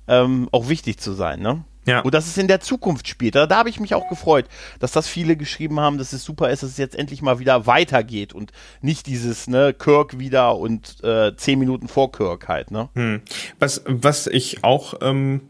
ähm, 0.08 0.50
auch 0.52 0.70
wichtig 0.70 1.00
zu 1.00 1.14
sein, 1.14 1.42
ne? 1.42 1.64
Ja. 1.88 2.02
Und 2.02 2.14
dass 2.14 2.28
es 2.28 2.38
in 2.38 2.48
der 2.48 2.60
Zukunft 2.60 3.08
spielt. 3.08 3.36
Da, 3.36 3.48
da 3.48 3.58
habe 3.58 3.70
ich 3.70 3.80
mich 3.80 3.96
auch 3.96 4.08
gefreut, 4.10 4.46
dass 4.80 4.92
das 4.92 5.08
viele 5.08 5.36
geschrieben 5.36 5.80
haben, 5.80 5.98
dass 5.98 6.14
es 6.14 6.24
super 6.24 6.52
ist, 6.52 6.62
dass 6.62 6.72
es 6.72 6.78
jetzt 6.78 6.96
endlich 6.96 7.22
mal 7.22 7.40
wieder 7.40 7.66
weitergeht 7.66 8.34
und 8.34 8.52
nicht 8.82 9.08
dieses, 9.08 9.48
ne, 9.48 9.74
Kirk 9.74 10.20
wieder 10.20 10.58
und 10.58 11.04
äh, 11.04 11.36
zehn 11.36 11.58
Minuten 11.58 11.88
vor 11.88 12.12
Kirk 12.12 12.48
halt, 12.48 12.72
ne? 12.72 12.90
Hm. 12.94 13.22
Was, 13.58 13.84
was 13.86 14.28
ich 14.28 14.64
auch 14.64 14.96
ähm, 15.02 15.42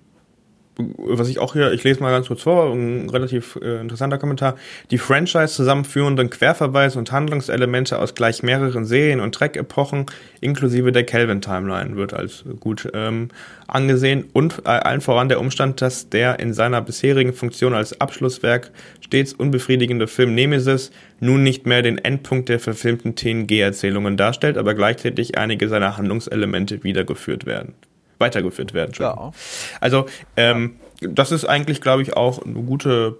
was 0.77 1.29
ich 1.29 1.39
auch 1.39 1.53
hier, 1.53 1.71
ich 1.71 1.83
lese 1.83 2.01
mal 2.01 2.11
ganz 2.11 2.27
kurz 2.27 2.43
vor, 2.43 2.73
ein 2.73 3.09
relativ 3.09 3.57
äh, 3.61 3.81
interessanter 3.81 4.17
Kommentar. 4.17 4.55
Die 4.91 4.97
Franchise 4.97 5.53
zusammenführenden 5.53 6.29
Querverweise 6.29 6.99
und 6.99 7.11
Handlungselemente 7.11 7.99
aus 7.99 8.15
gleich 8.15 8.43
mehreren 8.43 8.85
Serien 8.85 9.19
und 9.19 9.33
Track-Epochen 9.33 10.05
inklusive 10.41 10.91
der 10.91 11.03
Kelvin-Timeline 11.03 11.95
wird 11.95 12.13
als 12.13 12.43
gut 12.59 12.89
ähm, 12.93 13.29
angesehen 13.67 14.25
und 14.33 14.59
äh, 14.65 14.69
allen 14.69 15.01
voran 15.01 15.29
der 15.29 15.39
Umstand, 15.39 15.81
dass 15.81 16.09
der 16.09 16.39
in 16.39 16.53
seiner 16.53 16.81
bisherigen 16.81 17.33
Funktion 17.33 17.73
als 17.73 17.99
Abschlusswerk 17.99 18.71
stets 19.01 19.33
unbefriedigende 19.33 20.07
Film 20.07 20.35
Nemesis 20.35 20.91
nun 21.19 21.43
nicht 21.43 21.65
mehr 21.65 21.81
den 21.81 21.97
Endpunkt 21.97 22.49
der 22.49 22.59
verfilmten 22.59 23.15
TNG-Erzählungen 23.15 24.17
darstellt, 24.17 24.57
aber 24.57 24.75
gleichzeitig 24.75 25.37
einige 25.37 25.67
seiner 25.67 25.97
Handlungselemente 25.97 26.83
wiedergeführt 26.83 27.45
werden 27.45 27.73
weitergeführt 28.19 28.73
werden. 28.73 28.93
Ja. 28.97 29.31
Also 29.79 30.05
ähm, 30.35 30.77
das 31.01 31.31
ist 31.31 31.45
eigentlich, 31.45 31.81
glaube 31.81 32.01
ich, 32.01 32.15
auch 32.15 32.43
eine 32.43 32.53
gute 32.55 33.17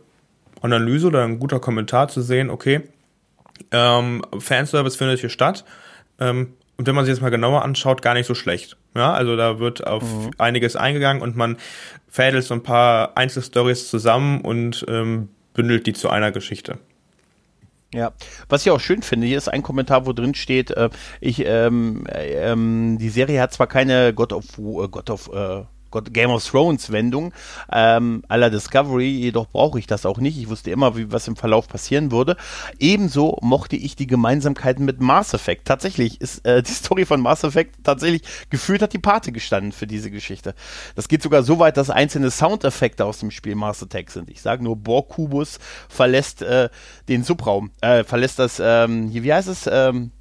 Analyse 0.62 1.08
oder 1.08 1.24
ein 1.24 1.40
guter 1.40 1.60
Kommentar 1.60 2.08
zu 2.08 2.22
sehen, 2.22 2.50
okay, 2.50 2.82
ähm, 3.72 4.24
Fanservice 4.38 4.96
findet 4.96 5.20
hier 5.20 5.30
statt. 5.30 5.66
Ähm, 6.20 6.54
und 6.78 6.86
wenn 6.86 6.96
man 6.96 7.06
sich 7.06 7.14
das 7.14 7.22
mal 7.22 7.30
genauer 7.30 7.64
anschaut, 7.64 8.02
gar 8.02 8.14
nicht 8.14 8.28
so 8.28 8.36
schlecht. 8.36 8.78
Ja, 8.96 9.14
also 9.14 9.36
da 9.36 9.60
wird 9.60 9.86
auf 9.86 10.04
mhm. 10.04 10.32
einiges 10.38 10.76
eingegangen 10.76 11.22
und 11.22 11.36
man 11.36 11.58
fädelt 12.08 12.44
so 12.44 12.54
ein 12.54 12.64
paar 12.64 13.18
Einzelstories 13.18 13.90
zusammen 13.90 14.42
und 14.42 14.86
ähm, 14.88 15.30
bündelt 15.54 15.88
die 15.88 15.94
zu 15.94 16.10
einer 16.10 16.32
Geschichte. 16.32 16.78
Ja, 17.94 18.12
was 18.50 18.66
ich 18.66 18.72
auch 18.72 18.82
schön 18.82 19.02
finde, 19.02 19.28
hier 19.28 19.38
ist 19.38 19.48
ein 19.48 19.64
Kommentar, 19.64 20.06
wo 20.06 20.12
drin 20.12 20.36
steht, 20.36 20.72
äh, 20.72 20.90
ich, 21.22 21.46
ähm, 21.46 22.06
äh, 22.08 22.52
ähm, 22.52 22.98
die 23.00 23.10
Serie 23.10 23.42
hat 23.42 23.54
zwar 23.54 23.68
keine 23.68 24.14
God 24.14 24.34
of, 24.34 24.58
äh, 24.58 24.88
God 24.90 25.10
of 25.10 25.30
äh, 25.34 25.64
Game 25.92 26.30
of 26.30 26.46
Thrones 26.46 26.92
Wendung 26.92 27.34
ähm, 27.72 28.24
aller 28.28 28.50
Discovery, 28.50 29.10
jedoch 29.10 29.48
brauche 29.48 29.80
ich 29.80 29.88
das 29.88 30.06
auch 30.06 30.18
nicht. 30.18 30.38
Ich 30.38 30.50
wusste 30.50 30.72
immer, 30.72 30.96
wie 30.98 31.12
was 31.12 31.28
im 31.28 31.36
Verlauf 31.36 31.68
passieren 31.68 32.12
würde. 32.12 32.38
Ebenso 32.80 33.38
mochte 33.42 33.76
ich 33.76 33.96
die 33.96 34.08
Gemeinsamkeiten 34.08 34.86
mit 34.86 35.02
Mass 35.02 35.34
Effect. 35.34 35.66
Tatsächlich 35.66 36.22
ist 36.22 36.46
äh, 36.46 36.62
die 36.68 36.72
Story 36.72 37.06
von 37.06 37.22
Mass 37.22 37.44
Effect 37.44 37.84
tatsächlich 37.84 38.24
gefühlt 38.50 38.82
hat 38.82 38.94
die 38.94 39.00
Pate 39.00 39.32
gestanden 39.32 39.72
für 39.72 39.88
diese 39.88 40.12
Geschichte. 40.12 40.54
Das 40.96 41.08
geht 41.08 41.22
sogar 41.22 41.44
so 41.44 41.60
weit, 41.60 41.78
dass 41.78 41.90
einzelne 41.90 42.32
Soundeffekte 42.32 43.06
aus 43.06 43.20
dem 43.20 43.32
Spiel 43.32 43.56
Mass 43.56 43.82
Attack 43.82 44.12
sind. 44.12 44.30
Ich 44.30 44.42
sage 44.42 44.64
nur, 44.64 44.76
Borg-Kubus 44.76 45.60
verlässt 45.90 46.42
äh, 46.42 46.70
den 47.08 47.24
Subraum, 47.24 47.72
äh, 47.82 48.04
verlässt 48.04 48.40
das, 48.40 48.62
ähm, 48.64 49.14
wie 49.14 49.34
heißt 49.34 49.48
es? 49.48 49.70
Ähm, 49.72 50.12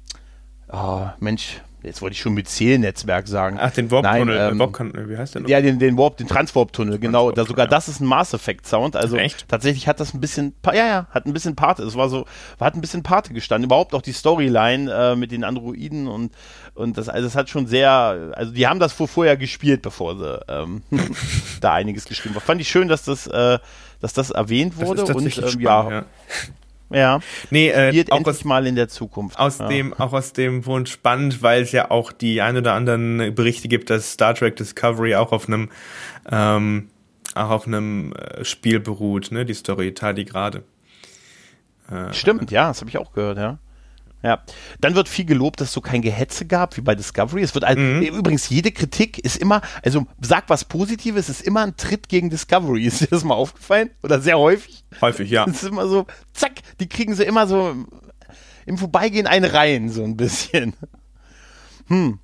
oh, 0.71 1.07
Mensch, 1.19 1.61
jetzt 1.83 2.01
wollte 2.01 2.13
ich 2.13 2.21
schon 2.21 2.33
mit 2.33 2.47
Zielnetzwerk 2.47 3.27
sagen. 3.27 3.57
Ach, 3.59 3.71
den 3.71 3.91
Warp-Tunnel, 3.91 4.51
ähm, 4.51 4.59
Warp 4.59 4.79
wie 4.79 5.17
heißt 5.17 5.35
der 5.35 5.41
noch? 5.41 5.49
Ja, 5.49 5.61
den, 5.61 5.79
den 5.79 5.97
Warp, 5.97 6.17
den 6.17 6.27
Transwarp-Tunnel, 6.27 6.99
genau. 6.99 7.31
Da 7.31 7.45
sogar 7.45 7.65
ja. 7.65 7.69
das 7.69 7.87
ist 7.87 7.99
ein 7.99 8.07
Mass 8.07 8.33
Effect-Sound. 8.33 8.95
Also 8.95 9.17
Echt? 9.17 9.47
tatsächlich 9.47 9.87
hat 9.87 9.99
das 9.99 10.13
ein 10.13 10.19
bisschen, 10.19 10.53
ja, 10.65 10.73
ja, 10.73 11.07
hat 11.11 11.25
ein 11.25 11.33
bisschen 11.33 11.55
Pate. 11.55 11.83
Es 11.83 11.95
war 11.95 12.09
so, 12.09 12.25
hat 12.59 12.75
ein 12.75 12.81
bisschen 12.81 13.03
Pate 13.03 13.33
gestanden. 13.33 13.67
Überhaupt 13.67 13.93
auch 13.93 14.01
die 14.01 14.13
Storyline 14.13 14.91
äh, 14.91 15.15
mit 15.15 15.31
den 15.31 15.43
Androiden 15.43 16.07
und, 16.07 16.33
und 16.73 16.97
das, 16.97 17.09
also 17.09 17.27
es 17.27 17.35
hat 17.35 17.49
schon 17.49 17.67
sehr, 17.67 18.31
also 18.33 18.51
die 18.51 18.67
haben 18.67 18.79
das 18.79 18.93
vor, 18.93 19.07
vorher 19.07 19.37
gespielt, 19.37 19.81
bevor 19.81 20.17
sie 20.17 20.39
ähm, 20.47 20.83
da 21.61 21.73
einiges 21.73 22.05
geschrieben 22.05 22.35
haben. 22.35 22.43
Fand 22.43 22.61
ich 22.61 22.69
schön, 22.69 22.87
dass 22.87 23.03
das, 23.03 23.27
äh, 23.27 23.59
dass 23.99 24.13
das 24.13 24.31
erwähnt 24.31 24.77
wurde 24.77 25.01
das 25.01 25.09
und 25.11 25.23
ähm, 25.23 25.31
spannend, 25.31 25.61
ja. 25.61 25.91
ja. 25.91 26.05
Ja. 26.89 27.19
Nee, 27.49 27.69
äh, 27.69 27.93
Wird 27.93 28.11
auch 28.11 28.17
endlich 28.17 28.37
aus, 28.37 28.45
mal 28.45 28.65
in 28.67 28.75
der 28.75 28.87
Zukunft. 28.87 29.37
Aus 29.37 29.59
ja. 29.59 29.67
dem, 29.67 29.93
auch 29.93 30.13
aus 30.13 30.33
dem 30.33 30.65
Wunsch 30.65 30.91
spannend, 30.91 31.41
weil 31.41 31.63
es 31.63 31.71
ja 31.71 31.91
auch 31.91 32.11
die 32.11 32.41
ein 32.41 32.57
oder 32.57 32.73
anderen 32.73 33.33
Berichte 33.35 33.67
gibt, 33.67 33.89
dass 33.89 34.13
Star 34.13 34.33
Trek 34.33 34.55
Discovery 34.55 35.15
auch 35.15 35.31
auf 35.31 35.47
einem, 35.47 35.69
ähm, 36.31 36.89
auch 37.35 37.49
auf 37.49 37.67
einem 37.67 38.13
äh, 38.13 38.45
Spiel 38.45 38.79
beruht, 38.79 39.31
ne, 39.31 39.45
die 39.45 39.53
Story 39.53 39.93
Tardigrade. 39.93 40.63
Äh, 41.91 42.13
Stimmt, 42.13 42.51
ja, 42.51 42.69
das 42.69 42.81
habe 42.81 42.89
ich 42.89 42.97
auch 42.97 43.13
gehört, 43.13 43.37
ja. 43.37 43.59
Ja. 44.23 44.43
Dann 44.81 44.95
wird 44.95 45.07
viel 45.07 45.25
gelobt, 45.25 45.61
dass 45.61 45.69
es 45.69 45.73
so 45.73 45.81
kein 45.81 46.01
Gehetze 46.01 46.45
gab 46.45 46.75
wie 46.75 46.81
bei 46.81 46.95
Discovery. 46.95 47.43
Es 47.43 47.53
wird 47.53 47.63
also, 47.63 47.79
mhm. 47.79 48.01
übrigens 48.01 48.49
jede 48.49 48.71
Kritik 48.71 49.19
ist 49.19 49.37
immer, 49.37 49.61
also 49.83 50.05
sag 50.21 50.49
was 50.49 50.65
Positives, 50.65 51.29
ist 51.29 51.41
immer 51.41 51.61
ein 51.61 51.77
Tritt 51.77 52.09
gegen 52.09 52.29
Discovery. 52.29 52.83
Ist 52.87 53.01
dir 53.01 53.07
das 53.07 53.23
mal 53.23 53.35
aufgefallen? 53.35 53.91
Oder 54.03 54.19
sehr 54.19 54.39
häufig? 54.39 54.83
Häufig, 55.01 55.29
ja. 55.29 55.45
Es 55.47 55.63
ist 55.63 55.69
immer 55.69 55.87
so, 55.87 56.07
zack, 56.33 56.53
die 56.79 56.89
kriegen 56.89 57.15
sie 57.15 57.23
immer 57.23 57.47
so 57.47 57.75
im 58.65 58.77
Vorbeigehen 58.77 59.27
einen 59.27 59.49
rein, 59.49 59.89
so 59.89 60.03
ein 60.03 60.17
bisschen. 60.17 60.73
Hm. 61.89 62.19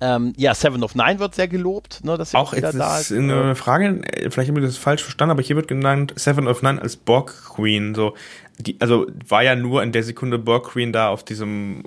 Ähm, 0.00 0.34
ja, 0.36 0.54
Seven 0.54 0.84
of 0.84 0.94
Nine 0.94 1.18
wird 1.18 1.34
sehr 1.34 1.48
gelobt, 1.48 2.04
ne, 2.04 2.18
dass 2.18 2.34
auch 2.34 2.54
wieder 2.54 2.72
da 2.72 2.98
ist. 2.98 3.10
Eine 3.10 3.56
Frage, 3.56 4.02
vielleicht 4.30 4.50
habe 4.50 4.60
ich 4.60 4.66
das 4.66 4.76
falsch 4.76 5.02
verstanden, 5.02 5.30
aber 5.32 5.42
hier 5.42 5.56
wird 5.56 5.66
genannt 5.66 6.12
Seven 6.16 6.46
of 6.46 6.60
Nine 6.60 6.82
als 6.82 6.96
Borg 6.96 7.34
Queen. 7.48 7.94
So, 7.94 8.14
die, 8.58 8.76
also 8.80 9.06
war 9.26 9.42
ja 9.42 9.56
nur 9.56 9.82
in 9.82 9.92
der 9.92 10.02
Sekunde 10.02 10.38
Borg 10.38 10.66
Queen 10.68 10.92
da 10.92 11.08
auf 11.08 11.24
diesem 11.24 11.84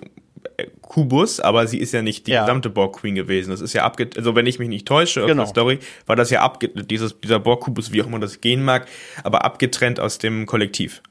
äh, 0.57 0.67
Kubus, 0.81 1.39
aber 1.39 1.67
sie 1.67 1.79
ist 1.79 1.93
ja 1.93 2.01
nicht 2.01 2.27
die 2.27 2.31
ja. 2.31 2.41
gesamte 2.41 2.69
Borg 2.69 2.97
Queen 2.97 3.15
gewesen. 3.15 3.51
Das 3.51 3.61
ist 3.61 3.73
ja 3.73 3.83
abge, 3.83 4.09
also 4.15 4.35
wenn 4.35 4.45
ich 4.45 4.59
mich 4.59 4.69
nicht 4.69 4.87
täusche, 4.87 5.25
genau. 5.25 5.43
auf 5.43 5.49
der 5.49 5.61
Story, 5.61 5.79
war 6.05 6.15
das 6.15 6.29
ja 6.29 6.41
abge, 6.41 6.69
dieses, 6.69 7.19
dieser 7.19 7.39
Borg 7.39 7.61
Kubus, 7.61 7.91
wie 7.91 8.01
auch 8.01 8.07
immer 8.07 8.19
das 8.19 8.41
gehen 8.41 8.63
mag, 8.63 8.87
aber 9.23 9.45
abgetrennt 9.45 9.99
aus 9.99 10.17
dem 10.17 10.45
Kollektiv. 10.45 11.01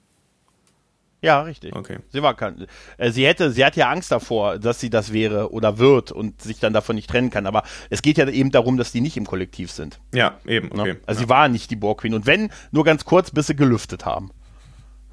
Ja, 1.22 1.42
richtig. 1.42 1.76
Okay. 1.76 1.98
Sie 2.08 2.22
war 2.22 2.34
kein, 2.34 2.66
äh, 2.96 3.10
sie 3.10 3.26
hätte, 3.26 3.50
sie 3.50 3.64
hat 3.64 3.76
ja 3.76 3.90
Angst 3.90 4.10
davor, 4.10 4.58
dass 4.58 4.80
sie 4.80 4.88
das 4.88 5.12
wäre 5.12 5.52
oder 5.52 5.78
wird 5.78 6.12
und 6.12 6.40
sich 6.40 6.60
dann 6.60 6.72
davon 6.72 6.96
nicht 6.96 7.10
trennen 7.10 7.30
kann. 7.30 7.46
Aber 7.46 7.62
es 7.90 8.00
geht 8.00 8.16
ja 8.16 8.26
eben 8.28 8.50
darum, 8.50 8.78
dass 8.78 8.92
die 8.92 9.02
nicht 9.02 9.16
im 9.16 9.26
Kollektiv 9.26 9.70
sind. 9.70 10.00
Ja, 10.14 10.38
eben. 10.46 10.68
Ne? 10.68 10.80
Okay. 10.80 10.96
Also 11.06 11.20
ja. 11.20 11.26
sie 11.26 11.28
war 11.28 11.48
nicht 11.48 11.70
die 11.70 11.76
Borg 11.76 12.00
Queen. 12.00 12.14
Und 12.14 12.26
wenn, 12.26 12.50
nur 12.70 12.84
ganz 12.84 13.04
kurz, 13.04 13.30
bis 13.30 13.48
sie 13.48 13.56
gelüftet 13.56 14.06
haben. 14.06 14.30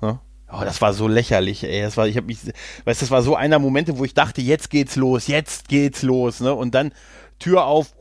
Ne? 0.02 0.20
Oh, 0.52 0.62
das 0.64 0.82
war 0.82 0.94
so 0.94 1.08
lächerlich, 1.08 1.64
ey. 1.64 1.82
Das 1.82 1.98
war, 1.98 2.08
ich 2.08 2.16
habe 2.16 2.28
mich, 2.28 2.40
weißt, 2.86 3.02
das 3.02 3.12
war 3.12 3.22
so 3.22 3.36
einer 3.36 3.60
Momente, 3.60 3.98
wo 3.98 4.06
ich 4.06 4.14
dachte, 4.14 4.42
jetzt 4.42 4.70
geht's 4.70 4.96
los, 4.96 5.28
jetzt 5.28 5.68
geht's 5.68 6.04
los, 6.04 6.40
ne? 6.40 6.54
Und 6.54 6.74
dann 6.74 6.94
Tür 7.40 7.66
auf. 7.66 7.94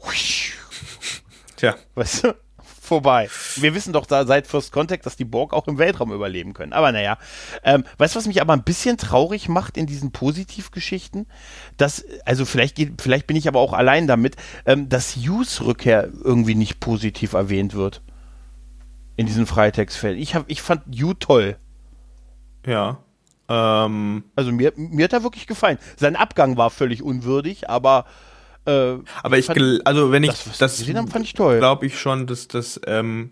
Tja. 1.57 1.75
Weißt 1.95 2.25
du? 2.25 2.35
vorbei. 2.87 3.29
Wir 3.57 3.75
wissen 3.75 3.93
doch 3.93 4.07
da 4.07 4.25
seit 4.25 4.47
First 4.47 4.73
Contact, 4.73 5.05
dass 5.05 5.17
die 5.17 5.25
Borg 5.25 5.53
auch 5.53 5.67
im 5.67 5.77
Weltraum 5.77 6.13
überleben 6.13 6.55
können. 6.55 6.73
Aber 6.73 6.93
naja, 6.93 7.19
ähm, 7.63 7.85
weißt 7.99 8.15
du, 8.15 8.19
was 8.19 8.27
mich 8.27 8.41
aber 8.41 8.55
ein 8.55 8.63
bisschen 8.63 8.97
traurig 8.97 9.49
macht 9.49 9.77
in 9.77 9.87
diesen 9.87 10.13
Positivgeschichten? 10.13 11.27
Dass, 11.77 12.05
also 12.25 12.45
vielleicht 12.47 12.77
geht, 12.77 13.03
vielleicht 13.03 13.27
bin 13.27 13.37
ich 13.37 13.49
aber 13.49 13.61
auch 13.61 13.73
allein 13.73 14.07
damit, 14.07 14.37
ähm, 14.65 14.89
dass 14.89 15.17
Hughes 15.17 15.63
Rückkehr 15.63 16.09
irgendwie 16.23 16.55
nicht 16.55 16.81
positiv 16.81 17.35
erwähnt 17.35 17.75
wird. 17.75 18.03
In 19.17 19.27
diesen 19.27 19.47
Freitextfällen. 19.47 20.19
Ich, 20.19 20.35
hab, 20.35 20.45
ich 20.47 20.63
fand 20.63 20.83
Hugh 20.95 21.15
toll. 21.15 21.57
Ja. 22.67 22.99
Ähm. 23.49 24.25
Also 24.35 24.53
mir, 24.53 24.73
mir 24.77 25.05
hat 25.05 25.13
er 25.13 25.23
wirklich 25.23 25.47
gefallen. 25.47 25.79
Sein 25.97 26.17
Abgang 26.17 26.57
war 26.57 26.71
völlig 26.71 27.03
unwürdig, 27.03 27.71
aber 27.71 28.05
äh, 28.67 28.99
aber 29.23 29.39
ich, 29.39 29.47
fand, 29.47 29.87
also 29.87 30.11
wenn 30.11 30.25
ich 30.25 30.31
das, 30.31 30.59
das 30.59 30.79
gesehen 30.79 30.99
haben, 30.99 31.09
fand 31.09 31.25
ich 31.25 31.35
toll. 31.35 31.59
Glaube 31.59 31.87
ich 31.87 31.99
schon, 31.99 32.27
dass 32.27 32.49
das, 32.49 32.81
ähm, 32.87 33.31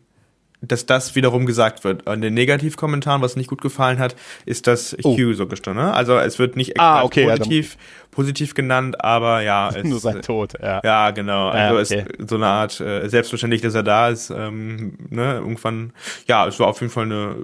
dass 0.60 0.86
das 0.86 1.16
wiederum 1.16 1.44
gesagt 1.44 1.82
wird. 1.82 2.06
An 2.06 2.20
den 2.20 2.34
Negativkommentaren, 2.34 3.20
was 3.20 3.34
nicht 3.36 3.48
gut 3.48 3.60
gefallen 3.60 3.98
hat, 3.98 4.14
ist 4.46 4.66
das 4.66 4.96
oh. 5.02 5.16
Hugh 5.16 5.34
so 5.34 5.46
gestanden. 5.46 5.84
Ne? 5.84 5.92
Also 5.92 6.16
es 6.18 6.38
wird 6.38 6.56
nicht 6.56 6.78
ah, 6.78 7.02
okay, 7.02 7.26
positiv, 7.26 7.74
ja, 7.74 8.03
positiv 8.14 8.54
genannt, 8.54 9.02
aber 9.02 9.42
ja. 9.42 9.70
Es, 9.74 9.84
Nur 9.84 9.98
sein 9.98 10.22
Tod, 10.22 10.54
ja. 10.62 10.80
Ja, 10.84 11.10
genau. 11.10 11.48
Also 11.48 11.94
ja, 11.94 12.02
okay. 12.02 12.14
es 12.18 12.30
so 12.30 12.36
eine 12.36 12.46
Art 12.46 12.80
äh, 12.80 13.08
selbstverständlich, 13.08 13.60
dass 13.60 13.74
er 13.74 13.82
da 13.82 14.08
ist. 14.08 14.30
Ähm, 14.30 14.96
ne? 15.10 15.34
Irgendwann, 15.34 15.92
ja, 16.28 16.46
es 16.46 16.60
war 16.60 16.68
auf 16.68 16.80
jeden 16.80 16.92
Fall 16.92 17.04
eine 17.04 17.36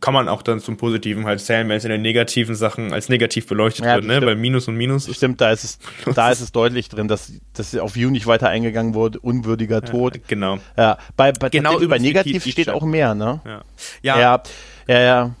kann 0.00 0.14
man 0.14 0.28
auch 0.28 0.40
dann 0.40 0.60
zum 0.60 0.78
Positiven 0.78 1.26
halt 1.26 1.40
zählen, 1.40 1.68
wenn 1.68 1.76
es 1.76 1.84
in 1.84 1.90
den 1.90 2.00
negativen 2.00 2.54
Sachen 2.54 2.94
als 2.94 3.10
negativ 3.10 3.46
beleuchtet 3.46 3.84
Ja, 3.84 3.96
wird, 3.96 4.06
ne? 4.06 4.22
Weil 4.22 4.36
Minus 4.36 4.66
und 4.66 4.76
Minus. 4.76 5.14
Stimmt, 5.14 5.42
da 5.42 5.50
ist 5.50 5.62
es, 5.62 5.78
da 6.14 6.30
ist 6.30 6.40
es 6.40 6.52
deutlich 6.52 6.88
drin, 6.88 7.06
dass, 7.06 7.32
dass 7.52 7.76
auf 7.76 7.94
View 7.94 8.08
nicht 8.08 8.26
weiter 8.26 8.48
eingegangen 8.48 8.94
wurde, 8.94 9.20
unwürdiger 9.20 9.82
Tod. 9.82 10.20
Genau. 10.26 10.58
Ja, 10.76 10.96
bei, 11.16 11.32
bei, 11.32 11.50
Genau 11.50 11.78
übers 11.78 12.00
negativ 12.00 12.44
steht 12.46 12.70
auch 12.70 12.84
mehr, 12.84 13.14
ne? 13.14 13.40
Ja. 13.44 13.62
Ja, 14.02 14.18
Ja, 14.18 14.42
ja, 14.88 15.00
ja, 15.00 15.34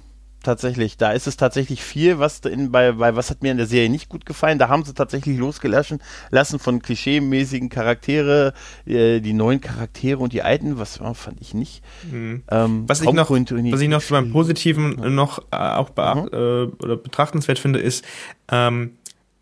tatsächlich. 0.48 0.96
Da 0.96 1.12
ist 1.12 1.26
es 1.26 1.36
tatsächlich 1.36 1.82
viel, 1.82 2.18
was 2.18 2.40
in, 2.40 2.72
bei, 2.72 2.92
bei 2.92 3.14
was 3.14 3.28
hat 3.30 3.42
mir 3.42 3.50
in 3.52 3.58
der 3.58 3.66
Serie 3.66 3.90
nicht 3.90 4.08
gut 4.08 4.24
gefallen. 4.24 4.58
Da 4.58 4.68
haben 4.68 4.82
sie 4.84 4.94
tatsächlich 4.94 5.38
losgelassen 5.38 6.00
lassen 6.30 6.58
von 6.58 6.80
klischeemäßigen 6.80 7.68
Charaktere, 7.68 8.54
äh, 8.86 9.20
die 9.20 9.34
neuen 9.34 9.60
Charaktere 9.60 10.18
und 10.18 10.32
die 10.32 10.42
alten, 10.42 10.78
was 10.78 11.00
oh, 11.00 11.14
fand 11.14 11.40
ich 11.40 11.54
nicht. 11.54 11.82
Ähm, 12.10 12.42
Mhm. 12.50 12.88
Was 12.88 13.00
ich, 13.02 13.12
noch, 13.12 13.30
was 13.30 13.80
ich 13.80 13.88
noch 13.88 14.02
beim 14.04 14.32
Positiven 14.32 15.14
noch 15.14 15.40
äh, 15.50 15.56
auch 15.56 15.90
beacht, 15.90 16.32
Mhm. 16.32 16.38
äh, 16.38 16.84
oder 16.84 16.96
betrachtenswert 16.96 17.58
finde, 17.58 17.78
ist, 17.80 18.04
ähm, 18.50 18.92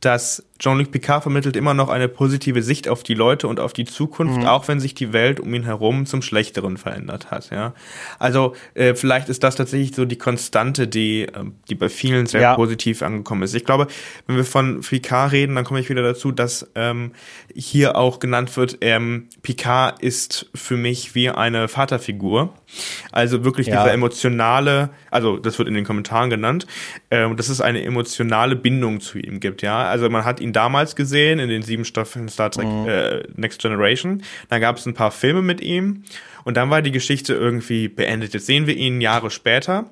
dass 0.00 0.44
Jean-Luc 0.58 0.90
Picard 0.90 1.22
vermittelt 1.22 1.56
immer 1.56 1.74
noch 1.74 1.88
eine 1.88 2.08
positive 2.08 2.62
Sicht 2.62 2.88
auf 2.88 3.02
die 3.02 3.14
Leute 3.14 3.46
und 3.48 3.60
auf 3.60 3.72
die 3.72 3.84
Zukunft, 3.84 4.38
Mhm. 4.40 4.46
auch 4.46 4.68
wenn 4.68 4.80
sich 4.80 4.94
die 4.94 5.12
Welt 5.12 5.38
um 5.40 5.52
ihn 5.54 5.64
herum 5.64 6.06
zum 6.06 6.22
Schlechteren 6.22 6.76
verändert 6.76 7.30
hat. 7.30 7.50
Ja, 7.50 7.74
also 8.18 8.54
äh, 8.74 8.94
vielleicht 8.94 9.28
ist 9.28 9.42
das 9.44 9.56
tatsächlich 9.56 9.94
so 9.94 10.04
die 10.04 10.16
Konstante, 10.18 10.88
die 10.88 11.26
ähm, 11.34 11.54
die 11.68 11.74
bei 11.74 11.88
vielen 11.88 12.26
sehr 12.26 12.40
Ja. 12.40 12.54
positiv 12.54 13.02
angekommen 13.02 13.42
ist. 13.42 13.54
Ich 13.54 13.64
glaube, 13.64 13.86
wenn 14.26 14.36
wir 14.36 14.44
von 14.44 14.80
Picard 14.80 15.32
reden, 15.32 15.54
dann 15.56 15.64
komme 15.64 15.80
ich 15.80 15.88
wieder 15.90 16.02
dazu, 16.02 16.32
dass 16.32 16.70
ähm, 16.74 17.12
hier 17.54 17.96
auch 17.96 18.18
genannt 18.18 18.56
wird, 18.56 18.78
ähm, 18.80 19.28
Picard 19.42 20.02
ist 20.02 20.50
für 20.54 20.76
mich 20.76 21.14
wie 21.14 21.30
eine 21.30 21.68
Vaterfigur. 21.68 22.52
Also 23.12 23.44
wirklich 23.44 23.66
Ja. 23.68 23.82
dieser 23.82 23.92
emotionale, 23.94 24.90
also 25.10 25.36
das 25.36 25.58
wird 25.58 25.68
in 25.68 25.74
den 25.74 25.84
Kommentaren 25.84 26.30
genannt, 26.30 26.66
ähm, 27.10 27.36
dass 27.36 27.48
es 27.48 27.60
eine 27.60 27.82
emotionale 27.84 28.56
Bindung 28.56 29.00
zu 29.00 29.18
ihm 29.18 29.40
gibt, 29.40 29.62
ja. 29.62 29.84
Also 29.84 30.08
man 30.10 30.24
hat 30.24 30.40
ihn 30.40 30.45
damals 30.52 30.96
gesehen 30.96 31.38
in 31.38 31.48
den 31.48 31.62
sieben 31.62 31.84
Staffeln 31.84 32.28
Star 32.28 32.50
Trek 32.50 32.66
äh, 32.86 33.22
Next 33.34 33.60
Generation. 33.60 34.22
Dann 34.48 34.60
gab 34.60 34.76
es 34.76 34.86
ein 34.86 34.94
paar 34.94 35.10
Filme 35.10 35.42
mit 35.42 35.60
ihm 35.60 36.04
und 36.44 36.56
dann 36.56 36.70
war 36.70 36.82
die 36.82 36.92
Geschichte 36.92 37.34
irgendwie 37.34 37.88
beendet. 37.88 38.34
Jetzt 38.34 38.46
sehen 38.46 38.66
wir 38.66 38.76
ihn 38.76 39.00
Jahre 39.00 39.30
später. 39.30 39.90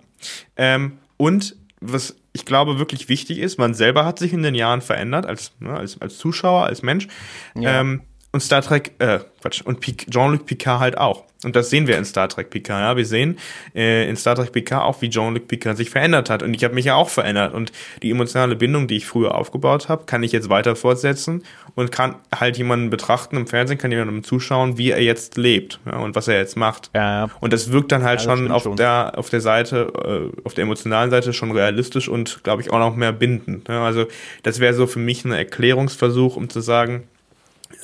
Ähm, 0.57 0.99
und 1.17 1.57
was 1.81 2.17
ich 2.33 2.45
glaube 2.45 2.79
wirklich 2.79 3.09
wichtig 3.09 3.39
ist, 3.39 3.59
man 3.59 3.75
selber 3.75 4.05
hat 4.05 4.19
sich 4.19 4.33
in 4.33 4.43
den 4.43 4.55
Jahren 4.55 4.81
verändert 4.81 5.25
als, 5.25 5.53
ne, 5.61 5.73
als, 5.73 6.01
als 6.01 6.19
Zuschauer, 6.19 6.65
als 6.65 6.83
Mensch. 6.83 7.07
Ja. 7.55 7.81
Ähm, 7.81 8.03
und 8.35 8.41
Star 8.41 8.63
Trek, 8.63 8.91
äh, 8.99 9.21
Quatsch, 9.41 9.63
und 9.63 9.81
Jean-Luc 9.81 10.45
Picard 10.45 10.81
halt 10.81 10.99
auch. 10.99 11.23
Und 11.45 11.55
das 11.55 11.71
sehen 11.71 11.87
wir 11.87 11.97
in 11.97 12.05
Star 12.05 12.29
Trek 12.29 12.51
Picard, 12.51 12.81
ja. 12.81 12.97
Wir 12.97 13.07
sehen 13.07 13.39
äh, 13.73 14.09
in 14.09 14.17
Star 14.17 14.35
Trek 14.35 14.51
Picard 14.51 14.83
auch, 14.83 15.03
wie 15.03 15.09
Jean-Luc 15.09 15.47
Picard 15.47 15.77
sich 15.77 15.89
verändert 15.89 16.31
hat. 16.31 16.43
Und 16.43 16.53
ich 16.53 16.65
habe 16.65 16.75
mich 16.75 16.87
ja 16.87 16.97
auch 16.97 17.11
verändert. 17.11 17.55
Und 17.55 17.71
die 18.03 18.11
emotionale 18.11 18.57
Bindung, 18.57 18.89
die 18.89 18.97
ich 18.97 19.07
früher 19.07 19.37
aufgebaut 19.37 19.89
habe, 19.89 20.07
kann 20.07 20.25
ich 20.25 20.33
jetzt 20.33 20.49
weiter 20.49 20.75
fortsetzen 20.75 21.45
und 21.77 21.93
kann 21.93 22.17
halt 22.35 22.59
jemanden 22.59 22.91
betrachten 22.91 23.37
im 23.37 23.47
Fernsehen, 23.47 23.79
kann 23.79 23.93
jemandem 23.93 24.25
zuschauen, 24.25 24.79
wie 24.79 24.91
er 24.91 25.03
jetzt 25.03 25.37
lebt 25.37 25.79
ja, 25.87 25.99
und 25.99 26.17
was 26.17 26.27
er 26.27 26.39
jetzt 26.39 26.57
macht. 26.57 26.91
Ja, 26.93 27.27
ja. 27.27 27.31
Und 27.39 27.53
das 27.53 27.71
wirkt 27.71 27.93
dann 27.93 28.03
halt 28.03 28.21
schon 28.21 28.51
auf 28.51 28.65
schon. 28.65 28.77
der 28.77 29.13
auf 29.17 29.31
der 29.31 29.41
Seite, 29.41 30.33
äh, 30.35 30.43
auf 30.45 30.55
der 30.55 30.63
emotionalen 30.63 31.11
Seite 31.11 31.33
schon 31.33 31.53
realistisch 31.53 32.09
und 32.09 32.43
glaube 32.43 32.63
ich 32.63 32.73
auch 32.73 32.81
noch 32.81 32.97
mehr 32.97 33.13
bindend. 33.13 33.69
Ja, 33.69 33.85
also 33.85 34.07
das 34.43 34.59
wäre 34.59 34.75
so 34.75 34.89
für 34.89 34.99
mich 34.99 35.25
ein 35.25 35.31
Erklärungsversuch, 35.31 36.35
um 36.35 36.49
zu 36.49 36.61
sagen, 36.61 37.05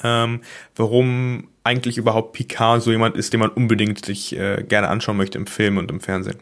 ähm, 0.03 0.41
warum 0.77 1.49
eigentlich 1.65 1.99
überhaupt 1.99 2.33
Picard 2.33 2.83
so 2.83 2.91
jemand 2.91 3.17
ist, 3.17 3.33
den 3.33 3.41
man 3.41 3.51
unbedingt 3.51 4.05
sich 4.05 4.37
äh, 4.37 4.63
gerne 4.63 4.89
anschauen 4.89 5.17
möchte 5.17 5.39
im 5.39 5.47
Film 5.47 5.77
und 5.77 5.91
im 5.91 6.01
Fernsehen. 6.01 6.39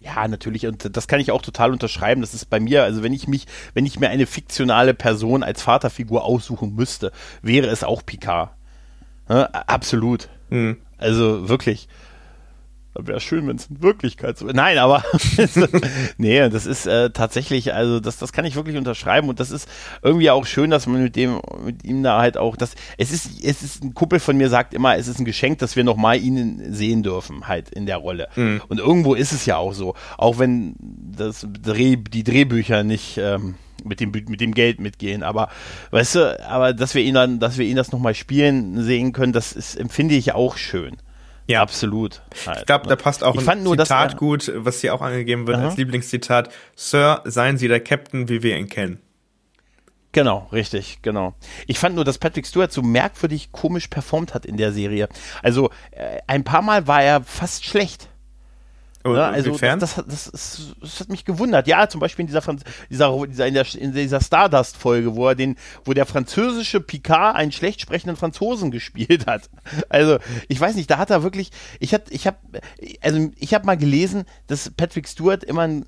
Ja, 0.00 0.28
natürlich. 0.28 0.66
Und 0.66 0.96
das 0.96 1.08
kann 1.08 1.20
ich 1.20 1.30
auch 1.30 1.40
total 1.40 1.72
unterschreiben. 1.72 2.20
Das 2.20 2.34
ist 2.34 2.50
bei 2.50 2.60
mir, 2.60 2.82
also 2.84 3.02
wenn 3.02 3.14
ich 3.14 3.26
mich, 3.26 3.46
wenn 3.72 3.86
ich 3.86 3.98
mir 3.98 4.10
eine 4.10 4.26
fiktionale 4.26 4.92
Person 4.92 5.42
als 5.42 5.62
Vaterfigur 5.62 6.24
aussuchen 6.24 6.74
müsste, 6.74 7.10
wäre 7.40 7.68
es 7.68 7.84
auch 7.84 8.04
Picard. 8.04 8.50
Ne? 9.28 9.48
Absolut. 9.66 10.28
Mhm. 10.50 10.76
Also 10.98 11.48
wirklich. 11.48 11.88
Wäre 12.96 13.20
schön, 13.20 13.48
wenn 13.48 13.56
es 13.56 13.66
in 13.66 13.82
Wirklichkeit 13.82 14.38
so 14.38 14.46
Nein, 14.46 14.78
aber 14.78 15.02
nee, 16.16 16.48
das 16.48 16.66
ist 16.66 16.86
äh, 16.86 17.10
tatsächlich, 17.10 17.74
also 17.74 17.98
das, 17.98 18.18
das 18.18 18.32
kann 18.32 18.44
ich 18.44 18.54
wirklich 18.54 18.76
unterschreiben 18.76 19.28
und 19.28 19.40
das 19.40 19.50
ist 19.50 19.68
irgendwie 20.02 20.30
auch 20.30 20.46
schön, 20.46 20.70
dass 20.70 20.86
man 20.86 21.02
mit 21.02 21.16
dem, 21.16 21.40
mit 21.64 21.84
ihm 21.84 22.02
da 22.02 22.20
halt 22.20 22.36
auch, 22.36 22.56
das, 22.56 22.74
es 22.96 23.10
ist, 23.10 23.42
es 23.44 23.62
ist 23.62 23.82
ein 23.82 23.94
Kumpel 23.94 24.20
von 24.20 24.36
mir 24.36 24.48
sagt 24.48 24.74
immer, 24.74 24.96
es 24.96 25.08
ist 25.08 25.18
ein 25.18 25.24
Geschenk, 25.24 25.58
dass 25.58 25.74
wir 25.74 25.82
nochmal 25.82 26.20
ihn 26.20 26.72
sehen 26.72 27.02
dürfen, 27.02 27.48
halt 27.48 27.70
in 27.70 27.86
der 27.86 27.96
Rolle. 27.96 28.28
Und 28.68 28.78
irgendwo 28.78 29.14
ist 29.14 29.32
es 29.32 29.44
ja 29.46 29.56
auch 29.56 29.72
so, 29.72 29.94
auch 30.16 30.38
wenn 30.38 30.76
das 30.78 31.46
Dreh, 31.62 31.96
die 31.96 32.22
Drehbücher 32.22 32.84
nicht 32.84 33.18
ähm, 33.18 33.56
mit 33.84 34.00
dem, 34.00 34.10
mit 34.10 34.40
dem 34.40 34.54
Geld 34.54 34.80
mitgehen. 34.80 35.22
Aber 35.22 35.48
weißt 35.90 36.14
du, 36.14 36.48
aber 36.48 36.72
dass 36.72 36.94
wir 36.94 37.02
ihn 37.02 37.14
dann, 37.14 37.38
dass 37.38 37.58
wir 37.58 37.66
ihn 37.66 37.76
das 37.76 37.92
nochmal 37.92 38.14
spielen 38.14 38.82
sehen 38.82 39.12
können, 39.12 39.32
das 39.32 39.52
ist, 39.52 39.76
empfinde 39.76 40.14
ich 40.14 40.32
auch 40.32 40.56
schön. 40.56 40.96
Ja. 41.46 41.60
Absolut. 41.60 42.22
Halt, 42.46 42.60
Ich 42.60 42.66
glaube, 42.66 42.88
da 42.88 42.96
passt 42.96 43.22
auch 43.22 43.34
Ich 43.34 43.40
ein 43.40 43.44
fand 43.44 43.62
nur, 43.64 43.76
dass 43.76 43.88
Zitat 43.88 44.12
er- 44.14 44.16
gut, 44.18 44.50
was 44.56 44.80
hier 44.80 44.94
auch 44.94 45.02
angegeben 45.02 45.46
wird 45.46 45.58
Aha. 45.58 45.66
als 45.66 45.76
Lieblingszitat. 45.76 46.50
Sir, 46.74 47.20
seien 47.24 47.58
Sie 47.58 47.68
der 47.68 47.80
Captain, 47.80 48.28
wie 48.28 48.42
wir 48.42 48.56
ihn 48.56 48.68
kennen. 48.68 49.00
Genau, 50.12 50.48
richtig, 50.52 51.00
genau. 51.02 51.34
Ich 51.66 51.78
fand 51.80 51.96
nur, 51.96 52.04
dass 52.04 52.18
Patrick 52.18 52.46
Stewart 52.46 52.72
so 52.72 52.82
merkwürdig 52.82 53.50
komisch 53.50 53.88
performt 53.88 54.32
hat 54.32 54.46
in 54.46 54.56
der 54.56 54.72
Serie. 54.72 55.08
Also 55.42 55.70
äh, 55.90 56.20
ein 56.28 56.44
paar 56.44 56.62
Mal 56.62 56.86
war 56.86 57.02
er 57.02 57.22
fast 57.24 57.64
schlecht. 57.64 58.08
Und 59.04 59.12
Ne? 59.14 59.22
Also 59.34 59.50
das, 59.80 59.94
das, 59.96 60.04
das, 60.06 60.26
ist, 60.28 60.76
das 60.80 61.00
hat 61.00 61.08
mich 61.10 61.24
gewundert. 61.24 61.66
Ja, 61.66 61.88
zum 61.88 62.00
Beispiel 62.00 62.22
in 62.22 62.26
dieser, 62.28 62.42
Franz 62.42 62.62
dieser, 62.90 63.26
dieser, 63.26 63.46
in 63.46 63.54
der, 63.54 63.66
in 63.74 63.92
dieser 63.92 64.20
Stardust-Folge, 64.20 65.14
wo 65.14 65.28
er 65.28 65.34
den, 65.34 65.56
wo 65.84 65.92
der 65.92 66.06
französische 66.06 66.80
Picard 66.80 67.36
einen 67.36 67.52
schlecht 67.52 67.80
sprechenden 67.80 68.16
Franzosen 68.16 68.70
gespielt 68.72 69.26
hat. 69.26 69.50
Also 69.88 70.18
ich 70.48 70.58
weiß 70.60 70.74
nicht, 70.74 70.90
da 70.90 70.98
hat 70.98 71.10
er 71.10 71.22
wirklich. 71.22 71.50
Ich 71.80 71.92
hab, 71.94 72.10
ich 72.10 72.26
habe, 72.26 72.38
also 73.02 73.30
ich 73.36 73.54
habe 73.54 73.66
mal 73.66 73.76
gelesen, 73.76 74.24
dass 74.46 74.70
Patrick 74.70 75.06
Stewart 75.06 75.44
immer 75.44 75.62
ein 75.62 75.84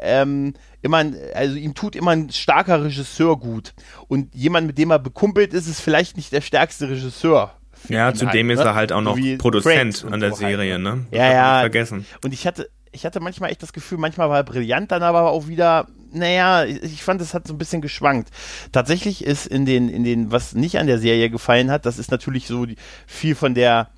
ähm, 0.00 0.54
immer, 0.82 0.98
ein- 0.98 1.16
also 1.34 1.56
ihm 1.56 1.74
tut 1.74 1.96
immer 1.96 2.12
ein 2.12 2.30
starker 2.30 2.84
Regisseur 2.84 3.38
gut. 3.38 3.74
Und 4.08 4.34
jemand, 4.34 4.66
mit 4.66 4.78
dem 4.78 4.90
er 4.90 4.98
bekumpelt 4.98 5.54
ist, 5.54 5.66
ist 5.66 5.80
vielleicht 5.80 6.16
nicht 6.16 6.32
der 6.32 6.40
stärkste 6.40 6.88
Regisseur. 6.88 7.52
Ja, 7.88 8.12
zudem 8.12 8.48
halt, 8.48 8.58
ist 8.58 8.64
ne? 8.64 8.70
er 8.70 8.74
halt 8.74 8.92
auch 8.92 9.00
noch 9.00 9.16
wie 9.16 9.36
Produzent 9.36 10.04
an 10.10 10.20
der 10.20 10.30
so 10.30 10.42
halt, 10.42 10.50
Serie, 10.50 10.78
ne? 10.78 11.06
Das 11.10 11.18
Ja, 11.18 11.32
ja. 11.32 11.60
Vergessen. 11.60 12.06
Und 12.22 12.32
ich 12.32 12.46
hatte, 12.46 12.68
ich 12.92 13.04
hatte 13.04 13.20
manchmal 13.20 13.50
echt 13.50 13.62
das 13.62 13.72
Gefühl, 13.72 13.98
manchmal 13.98 14.28
war 14.28 14.38
er 14.38 14.44
brillant, 14.44 14.92
dann 14.92 15.02
aber 15.02 15.30
auch 15.30 15.48
wieder, 15.48 15.86
naja, 16.12 16.64
ich 16.64 16.82
ich 16.82 17.02
fand, 17.02 17.20
es 17.20 17.34
hat 17.34 17.46
so 17.46 17.54
ein 17.54 17.58
bisschen 17.58 17.82
geschwankt. 17.82 18.30
Tatsächlich 18.72 19.24
ist 19.24 19.46
in 19.46 19.66
den, 19.66 19.88
in 19.88 20.04
den, 20.04 20.30
was 20.30 20.54
nicht 20.54 20.78
an 20.78 20.86
der 20.86 20.98
Serie 20.98 21.30
gefallen 21.30 21.70
hat, 21.70 21.86
das 21.86 21.98
ist 21.98 22.10
natürlich 22.10 22.46
so 22.46 22.66
die, 22.66 22.76
viel 23.06 23.34
von 23.34 23.54
der, 23.54 23.90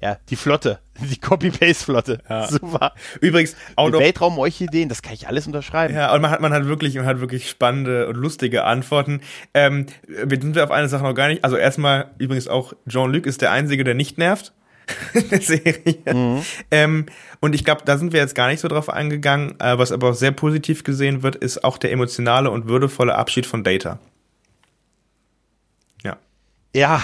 ja, 0.00 0.16
die 0.30 0.36
Flotte, 0.36 0.80
die 1.00 1.18
Copy-Paste-Flotte. 1.18 2.22
Ja. 2.28 2.48
Super. 2.48 2.94
Übrigens, 3.20 3.54
of 3.76 3.92
Weltraum-Orchideen, 3.92 4.88
das 4.88 5.02
kann 5.02 5.12
ich 5.12 5.28
alles 5.28 5.46
unterschreiben. 5.46 5.94
Ja, 5.94 6.14
und 6.14 6.22
man 6.22 6.30
hat, 6.30 6.40
man 6.40 6.52
hat 6.52 6.66
wirklich, 6.66 6.94
man 6.94 7.06
hat 7.06 7.20
wirklich 7.20 7.50
spannende 7.50 8.08
und 8.08 8.16
lustige 8.16 8.64
Antworten. 8.64 9.20
Ähm, 9.52 9.86
wir 10.06 10.40
sind 10.40 10.58
auf 10.58 10.70
eine 10.70 10.88
Sache 10.88 11.02
noch 11.02 11.14
gar 11.14 11.28
nicht. 11.28 11.44
Also 11.44 11.56
erstmal, 11.56 12.10
übrigens 12.18 12.48
auch 12.48 12.72
Jean-Luc 12.88 13.26
ist 13.26 13.42
der 13.42 13.50
Einzige, 13.50 13.84
der 13.84 13.94
nicht 13.94 14.16
nervt 14.16 14.52
in 15.12 15.28
der 15.28 15.40
Serie. 15.40 16.42
Ähm, 16.70 17.06
und 17.40 17.54
ich 17.54 17.64
glaube, 17.64 17.82
da 17.84 17.98
sind 17.98 18.12
wir 18.12 18.20
jetzt 18.20 18.34
gar 18.34 18.48
nicht 18.48 18.60
so 18.60 18.68
drauf 18.68 18.88
eingegangen. 18.88 19.60
Äh, 19.60 19.78
was 19.78 19.92
aber 19.92 20.10
auch 20.10 20.14
sehr 20.14 20.32
positiv 20.32 20.82
gesehen 20.82 21.22
wird, 21.22 21.36
ist 21.36 21.62
auch 21.62 21.76
der 21.76 21.92
emotionale 21.92 22.50
und 22.50 22.68
würdevolle 22.68 23.14
Abschied 23.14 23.44
von 23.44 23.64
Data. 23.64 23.98
Ja. 26.02 26.16
Ja. 26.74 27.02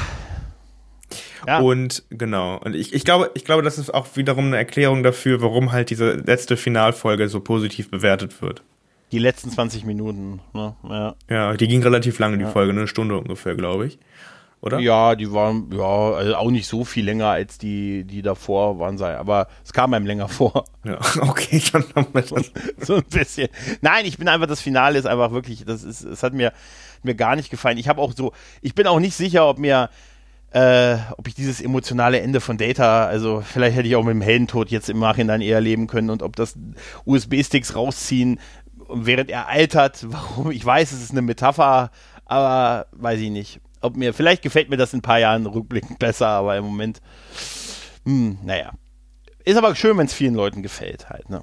Ja. 1.47 1.61
Und 1.61 2.05
genau. 2.11 2.59
Und 2.59 2.75
ich, 2.75 2.93
ich 2.93 3.05
glaube, 3.05 3.31
ich 3.35 3.45
glaube, 3.45 3.63
das 3.63 3.79
ist 3.79 3.93
auch 3.93 4.07
wiederum 4.15 4.47
eine 4.47 4.57
Erklärung 4.57 5.03
dafür, 5.03 5.41
warum 5.43 5.73
halt 5.73 5.91
diese 5.91 6.13
letzte 6.13 6.57
Finalfolge 6.57 7.29
so 7.29 7.41
positiv 7.41 7.91
bewertet 7.91 8.43
wird. 8.43 8.63
Die 9.13 9.19
letzten 9.19 9.51
20 9.51 9.85
Minuten, 9.85 10.41
ne? 10.53 10.75
Ja. 10.89 11.15
Ja, 11.31 11.55
die 11.55 11.69
ging 11.69 11.83
relativ 11.83 12.19
lange, 12.19 12.39
die 12.39 12.45
Folge, 12.45 12.73
eine 12.73 12.89
Stunde 12.89 13.17
ungefähr, 13.17 13.55
glaube 13.55 13.87
ich. 13.87 13.99
Oder? 14.63 14.81
Ja, 14.81 15.15
die 15.15 15.33
waren, 15.33 15.71
ja, 15.71 16.13
also 16.13 16.35
auch 16.35 16.51
nicht 16.51 16.67
so 16.67 16.85
viel 16.85 17.05
länger 17.05 17.29
als 17.29 17.59
die, 17.59 18.03
die 18.03 18.23
davor 18.23 18.81
waren, 18.81 18.99
sei, 18.99 19.17
aber 19.17 19.47
es 19.65 19.73
kam 19.73 19.95
einem 19.95 20.07
länger 20.07 20.29
vor. 20.29 20.65
Ja, 20.85 20.99
okay, 21.21 21.63
dann 21.73 21.85
haben 21.95 22.09
wir 22.13 22.23
das. 22.23 22.51
so 22.81 22.97
ein 22.97 23.05
bisschen. 23.05 23.49
Nein, 23.81 24.07
ich 24.07 24.19
bin 24.19 24.27
einfach, 24.27 24.49
das 24.49 24.61
Finale 24.61 24.99
ist 24.99 25.07
einfach 25.07 25.31
wirklich, 25.31 25.65
das 25.65 25.85
ist, 25.85 26.03
es 26.03 26.23
hat 26.25 26.33
mir, 26.33 26.53
mir 27.05 27.15
gar 27.15 27.37
nicht 27.37 27.51
gefallen. 27.51 27.79
Ich 27.79 27.89
habe 27.89 28.01
auch 28.01 28.13
so, 28.17 28.33
ich 28.61 28.75
bin 28.75 28.89
auch 28.89 28.99
nicht 28.99 29.15
sicher, 29.15 29.47
ob 29.47 29.59
mir, 29.59 29.89
äh, 30.51 30.97
ob 31.17 31.29
ich 31.29 31.35
dieses 31.35 31.61
emotionale 31.61 32.21
Ende 32.21 32.41
von 32.41 32.57
Data, 32.57 33.07
also 33.07 33.43
vielleicht 33.43 33.77
hätte 33.77 33.89
ich 33.89 33.97
auch 33.97 34.05
mit 34.05 34.15
dem 34.15 34.23
Heldentod 34.23 34.71
jetzt 34.71 34.89
im 34.89 34.99
Nachhinein 34.99 35.41
eher 35.41 35.61
leben 35.61 35.87
können 35.87 36.11
und 36.11 36.23
ob 36.23 36.37
das 36.37 36.57
USB-Sticks 37.05 37.75
rausziehen, 37.75 38.41
während 38.89 39.31
er 39.31 39.49
altert, 39.49 40.07
warum, 40.11 40.51
ich 40.51 40.65
weiß, 40.65 40.93
es 40.93 41.03
ist 41.03 41.11
eine 41.11 41.23
Metapher, 41.23 41.91
aber 42.25 42.87
weiß 42.93 43.21
ich 43.21 43.31
nicht. 43.31 43.61
Ob 43.81 43.97
mir, 43.97 44.15
vielleicht 44.15 44.43
gefällt 44.43 44.71
mir 44.71 44.77
das 44.77 44.93
in 44.93 45.01
ein 45.01 45.03
paar 45.03 45.19
Jahren 45.19 45.47
rückblickend 45.47 45.99
besser, 45.99 46.29
aber 46.29 46.57
im 46.57 46.65
Moment, 46.65 47.01
hm, 48.05 48.39
naja. 48.43 48.73
Ist 49.45 49.57
aber 49.57 49.75
schön, 49.77 49.97
wenn 49.97 50.07
es 50.07 50.15
vielen 50.15 50.35
Leuten 50.35 50.63
gefällt 50.63 51.09
halt, 51.09 51.31
ne? 51.31 51.43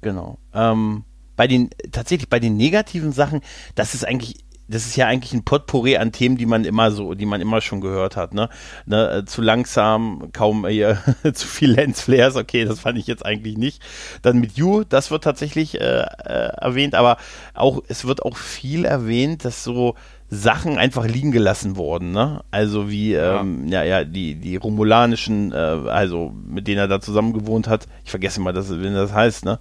Genau. 0.00 0.38
Ähm, 0.52 1.04
bei 1.36 1.46
den, 1.46 1.70
tatsächlich 1.92 2.28
bei 2.28 2.40
den 2.40 2.56
negativen 2.56 3.12
Sachen, 3.12 3.40
das 3.74 3.94
ist 3.94 4.04
eigentlich 4.04 4.41
das 4.68 4.86
ist 4.86 4.96
ja 4.96 5.06
eigentlich 5.06 5.32
ein 5.32 5.44
Potpourri 5.44 5.96
an 5.96 6.12
Themen, 6.12 6.36
die 6.36 6.46
man 6.46 6.64
immer 6.64 6.90
so, 6.90 7.14
die 7.14 7.26
man 7.26 7.40
immer 7.40 7.60
schon 7.60 7.80
gehört 7.80 8.16
hat. 8.16 8.34
Ne? 8.34 8.48
ne 8.86 9.10
äh, 9.10 9.24
zu 9.24 9.42
langsam, 9.42 10.30
kaum 10.32 10.66
hier, 10.66 10.98
zu 11.34 11.46
viel 11.46 11.72
Lensflares, 11.72 12.36
okay, 12.36 12.64
das 12.64 12.80
fand 12.80 12.98
ich 12.98 13.06
jetzt 13.06 13.24
eigentlich 13.24 13.56
nicht. 13.56 13.82
Dann 14.22 14.38
mit 14.38 14.56
You, 14.56 14.84
das 14.84 15.10
wird 15.10 15.24
tatsächlich 15.24 15.80
äh, 15.80 16.06
äh, 16.24 16.52
erwähnt, 16.60 16.94
aber 16.94 17.18
auch, 17.54 17.82
es 17.88 18.06
wird 18.06 18.22
auch 18.22 18.36
viel 18.36 18.84
erwähnt, 18.84 19.44
dass 19.44 19.64
so 19.64 19.94
Sachen 20.30 20.78
einfach 20.78 21.06
liegen 21.06 21.30
gelassen 21.30 21.76
wurden, 21.76 22.12
ne? 22.12 22.42
Also 22.50 22.88
wie, 22.88 23.12
ähm, 23.12 23.68
ja, 23.68 23.82
ja, 23.82 24.02
die, 24.02 24.34
die 24.36 24.56
romulanischen, 24.56 25.52
äh, 25.52 25.56
also 25.56 26.32
mit 26.46 26.66
denen 26.66 26.78
er 26.78 26.88
da 26.88 27.02
zusammen 27.02 27.34
gewohnt 27.34 27.68
hat, 27.68 27.86
ich 28.02 28.10
vergesse 28.10 28.40
mal, 28.40 28.54
dass, 28.54 28.70
wenn 28.70 28.94
das 28.94 29.12
heißt, 29.12 29.44
ne? 29.44 29.58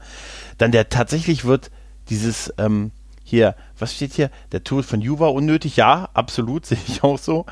Dann 0.58 0.72
der 0.72 0.88
tatsächlich 0.88 1.44
wird 1.44 1.72
dieses, 2.08 2.54
ähm, 2.58 2.92
hier, 3.32 3.56
was 3.82 3.96
steht 3.96 4.14
hier? 4.14 4.30
Der 4.52 4.64
Tod 4.64 4.86
von 4.86 5.02
Ju 5.02 5.20
war 5.20 5.34
unnötig. 5.34 5.76
Ja, 5.76 6.10
absolut, 6.14 6.66
sehe 6.68 6.78
ich 6.88 7.04
auch 7.04 7.18
so. 7.18 7.46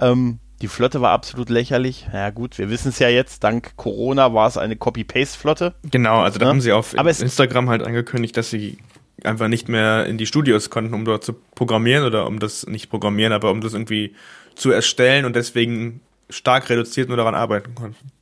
Ähm, 0.00 0.38
die 0.62 0.68
Flotte 0.68 1.00
war 1.00 1.12
absolut 1.12 1.48
lächerlich. 1.48 2.06
Ja 2.12 2.30
gut, 2.30 2.58
wir 2.58 2.68
wissen 2.68 2.90
es 2.90 2.98
ja 2.98 3.08
jetzt, 3.08 3.42
dank 3.44 3.76
Corona 3.76 4.34
war 4.34 4.46
es 4.46 4.58
eine 4.58 4.76
Copy-Paste-Flotte. 4.76 5.74
Genau, 5.90 6.20
also 6.20 6.38
da 6.38 6.44
ja? 6.44 6.50
haben 6.50 6.60
sie 6.60 6.72
auf 6.72 6.98
Aber 6.98 7.08
Instagram 7.08 7.70
halt 7.70 7.82
angekündigt, 7.82 8.36
dass 8.36 8.50
sie 8.50 8.78
einfach 9.24 9.48
nicht 9.48 9.68
mehr 9.68 10.06
in 10.06 10.18
die 10.18 10.26
Studios 10.26 10.70
konnten, 10.70 10.94
um 10.94 11.04
dort 11.04 11.24
zu 11.24 11.34
programmieren 11.54 12.04
oder 12.04 12.26
um 12.26 12.38
das 12.38 12.66
nicht 12.66 12.90
programmieren, 12.90 13.32
aber 13.32 13.50
um 13.50 13.60
das 13.60 13.72
irgendwie 13.72 14.14
zu 14.54 14.70
erstellen 14.70 15.24
und 15.24 15.36
deswegen 15.36 16.00
stark 16.28 16.68
reduziert 16.68 17.08
nur 17.08 17.16
daran 17.16 17.34
arbeiten 17.34 17.74
konnten. 17.74 18.12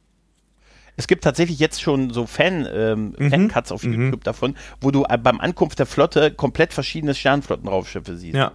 Es 0.99 1.07
gibt 1.07 1.23
tatsächlich 1.23 1.61
jetzt 1.61 1.81
schon 1.81 2.11
so 2.11 2.27
Fan, 2.27 2.69
ähm, 2.71 3.15
mhm. 3.17 3.31
Fan-Cuts 3.31 3.71
auf 3.71 3.85
mhm. 3.85 4.03
YouTube 4.03 4.25
davon, 4.25 4.57
wo 4.81 4.91
du 4.91 5.05
äh, 5.09 5.17
beim 5.17 5.41
Ankunft 5.41 5.79
der 5.79 5.87
Flotte 5.87 6.33
komplett 6.33 6.73
verschiedene 6.73 7.15
Sternflottenraumschiffe 7.15 8.17
siehst. 8.17 8.35
Ja. 8.35 8.53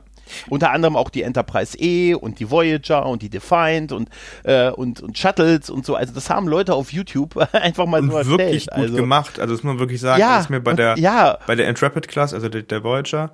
Unter 0.49 0.71
anderem 0.71 0.97
auch 0.97 1.09
die 1.09 1.23
Enterprise 1.23 1.77
E 1.79 2.15
und 2.15 2.39
die 2.39 2.51
Voyager 2.51 3.05
und 3.05 3.21
die 3.21 3.29
Defiant 3.29 3.93
und, 3.93 4.09
äh, 4.43 4.69
und, 4.71 5.01
und 5.01 5.17
Shuttles 5.17 5.69
und 5.69 5.85
so. 5.85 5.95
Also 5.95 6.13
das 6.13 6.29
haben 6.29 6.47
Leute 6.47 6.73
auf 6.73 6.91
YouTube 6.91 7.37
einfach 7.53 7.85
mal 7.85 8.01
und 8.01 8.11
so 8.11 8.17
erstellt. 8.17 8.39
wirklich 8.39 8.67
gut 8.67 8.77
also, 8.77 8.95
gemacht. 8.95 9.39
Also 9.39 9.53
das 9.53 9.63
muss 9.63 9.73
man 9.73 9.79
wirklich 9.79 10.01
sagen. 10.01 10.19
Ja, 10.19 10.35
das 10.35 10.45
ist 10.45 10.49
mir 10.49 10.59
bei 10.59 10.73
der, 10.73 10.97
ja. 10.97 11.37
bei 11.47 11.55
der 11.55 11.69
Intrepid 11.69 12.09
Class, 12.09 12.33
also 12.33 12.49
der, 12.49 12.63
der 12.63 12.83
Voyager, 12.83 13.31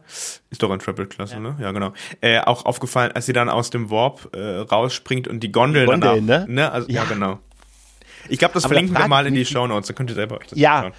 ist 0.51 0.61
doch 0.61 0.71
Intrepid 0.71 1.09
Class, 1.09 1.31
ja. 1.31 1.39
ne? 1.39 1.55
Ja, 1.59 1.71
genau. 1.71 1.93
Äh, 2.21 2.41
auch 2.41 2.65
aufgefallen, 2.65 3.11
als 3.13 3.25
sie 3.25 3.33
dann 3.33 3.49
aus 3.49 3.71
dem 3.71 3.89
Warp 3.89 4.35
äh, 4.35 4.57
rausspringt 4.59 5.27
und 5.27 5.41
die 5.41 5.51
Gondel, 5.51 5.85
die 5.85 5.91
Gondeln 5.91 6.27
danach, 6.27 6.47
ne? 6.47 6.53
ne? 6.53 6.71
Also, 6.71 6.89
ja. 6.89 7.03
ja, 7.03 7.09
genau. 7.09 7.39
Ich 8.27 8.39
glaube, 8.39 8.53
das 8.53 8.65
aber 8.65 8.73
verlinken 8.73 8.95
da 8.95 9.01
wir 9.03 9.07
mal 9.07 9.25
in 9.27 9.33
die 9.35 9.45
Show 9.45 9.65
Notes, 9.67 9.87
dann 9.87 9.95
könnt 9.95 10.09
ihr 10.09 10.15
selber 10.15 10.37
euch 10.39 10.47
das 10.47 10.59
Ja, 10.59 10.77
anschauen. 10.79 10.93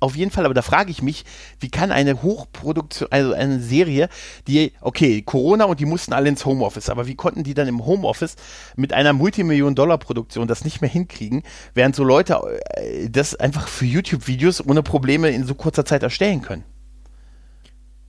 auf 0.00 0.16
jeden 0.16 0.30
Fall, 0.30 0.44
aber 0.44 0.54
da 0.54 0.62
frage 0.62 0.90
ich 0.90 1.02
mich, 1.02 1.24
wie 1.60 1.68
kann 1.70 1.90
eine 1.92 2.22
Hochproduktion, 2.22 3.08
also 3.10 3.32
eine 3.32 3.60
Serie, 3.60 4.08
die, 4.46 4.72
okay, 4.80 5.22
Corona 5.22 5.64
und 5.64 5.80
die 5.80 5.84
mussten 5.86 6.12
alle 6.12 6.28
ins 6.28 6.44
Homeoffice, 6.44 6.88
aber 6.90 7.06
wie 7.06 7.14
konnten 7.14 7.44
die 7.44 7.54
dann 7.54 7.68
im 7.68 7.84
Homeoffice 7.84 8.36
mit 8.76 8.92
einer 8.92 9.12
Multimillion-Dollar-Produktion 9.12 10.46
das 10.48 10.64
nicht 10.64 10.80
mehr 10.80 10.90
hinkriegen, 10.90 11.42
während 11.74 11.96
so 11.96 12.04
Leute 12.04 12.38
äh, 12.74 13.08
das 13.10 13.34
einfach 13.34 13.68
für 13.68 13.84
YouTube-Videos 13.86 14.66
ohne 14.66 14.82
Probleme 14.82 15.30
in 15.30 15.44
so 15.44 15.54
kurzer 15.54 15.84
Zeit 15.84 16.02
erstellen 16.02 16.42
können? 16.42 16.64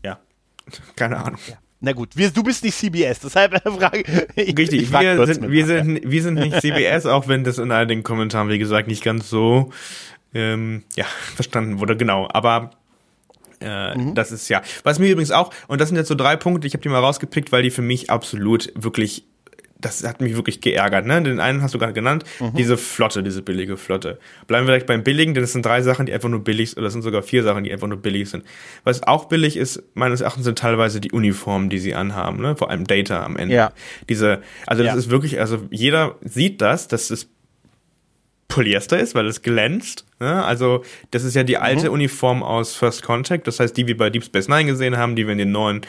Ja, 0.03 0.19
keine 0.95 1.17
Ahnung. 1.17 1.39
Ja. 1.47 1.55
Na 1.79 1.91
gut, 1.91 2.15
wir, 2.15 2.31
du 2.31 2.41
bist 2.41 2.63
nicht 2.63 2.75
CBS, 2.75 3.19
deshalb 3.19 3.61
frage 3.63 4.01
ich. 4.35 4.57
Richtig, 4.57 4.83
ich 4.83 4.91
wir, 4.91 5.25
sind, 5.27 5.51
wir, 5.51 5.65
sind, 5.65 6.01
wir 6.09 6.23
sind 6.23 6.33
nicht 6.35 6.59
CBS, 6.61 7.05
auch 7.05 7.27
wenn 7.27 7.43
das 7.43 7.59
in 7.59 7.71
all 7.71 7.85
den 7.85 8.01
Kommentaren, 8.01 8.49
wie 8.49 8.57
gesagt, 8.57 8.87
nicht 8.87 9.03
ganz 9.03 9.29
so 9.29 9.71
ähm, 10.33 10.83
ja, 10.95 11.05
verstanden 11.35 11.79
wurde, 11.79 11.95
genau. 11.95 12.27
Aber 12.31 12.71
äh, 13.61 13.95
mhm. 13.95 14.15
das 14.15 14.31
ist 14.31 14.49
ja. 14.49 14.61
Was 14.83 14.97
mir 14.97 15.11
übrigens 15.11 15.31
auch, 15.31 15.51
und 15.67 15.79
das 15.79 15.89
sind 15.89 15.97
jetzt 15.97 16.07
so 16.07 16.15
drei 16.15 16.35
Punkte, 16.35 16.67
ich 16.67 16.73
habe 16.73 16.81
die 16.81 16.89
mal 16.89 16.99
rausgepickt, 16.99 17.51
weil 17.51 17.63
die 17.63 17.71
für 17.71 17.83
mich 17.83 18.09
absolut 18.09 18.71
wirklich 18.75 19.25
das 19.79 20.03
hat 20.03 20.21
mich 20.21 20.35
wirklich 20.35 20.61
geärgert. 20.61 21.05
Ne? 21.05 21.21
Den 21.21 21.39
einen 21.39 21.61
hast 21.61 21.73
du 21.73 21.79
gerade 21.79 21.93
genannt, 21.93 22.23
mhm. 22.39 22.53
diese 22.55 22.77
Flotte, 22.77 23.23
diese 23.23 23.41
billige 23.41 23.77
Flotte. 23.77 24.19
Bleiben 24.47 24.65
wir 24.65 24.71
direkt 24.71 24.87
beim 24.87 25.03
Billigen, 25.03 25.33
denn 25.33 25.43
es 25.43 25.53
sind 25.53 25.65
drei 25.65 25.81
Sachen, 25.81 26.05
die 26.05 26.13
einfach 26.13 26.29
nur 26.29 26.43
billig 26.43 26.71
sind, 26.71 26.79
oder 26.79 26.87
es 26.87 26.93
sind 26.93 27.03
sogar 27.03 27.21
vier 27.21 27.43
Sachen, 27.43 27.63
die 27.63 27.71
einfach 27.71 27.87
nur 27.87 27.99
billig 27.99 28.29
sind. 28.29 28.43
Was 28.83 29.03
auch 29.03 29.25
billig 29.25 29.57
ist, 29.57 29.83
meines 29.93 30.21
Erachtens 30.21 30.45
sind 30.45 30.57
teilweise 30.57 30.99
die 30.99 31.11
Uniformen, 31.11 31.69
die 31.69 31.79
sie 31.79 31.93
anhaben, 31.93 32.41
ne? 32.41 32.55
vor 32.55 32.69
allem 32.69 32.85
Data 32.85 33.23
am 33.23 33.37
Ende. 33.37 33.55
Ja. 33.55 33.71
Diese, 34.09 34.41
also 34.65 34.83
das 34.83 34.93
ja. 34.93 34.99
ist 34.99 35.09
wirklich, 35.09 35.39
also 35.39 35.59
jeder 35.69 36.15
sieht 36.21 36.61
das, 36.61 36.87
dass 36.87 37.09
es 37.11 37.29
Polyester 38.47 38.99
ist, 38.99 39.13
weil 39.13 39.27
es 39.27 39.41
glänzt. 39.41 40.05
Ne? 40.19 40.43
Also 40.43 40.83
das 41.11 41.23
ist 41.23 41.35
ja 41.35 41.43
die 41.43 41.57
alte 41.57 41.87
mhm. 41.87 41.93
Uniform 41.93 42.43
aus 42.43 42.75
First 42.75 43.03
Contact, 43.03 43.45
das 43.45 43.59
heißt 43.59 43.75
die 43.77 43.85
wir 43.85 43.97
bei 43.97 44.09
Deep 44.09 44.23
Space 44.23 44.47
Nine 44.47 44.65
gesehen 44.65 44.97
haben, 44.97 45.15
die 45.15 45.27
wir 45.27 45.33
in 45.33 45.37
den 45.37 45.51
neuen 45.51 45.81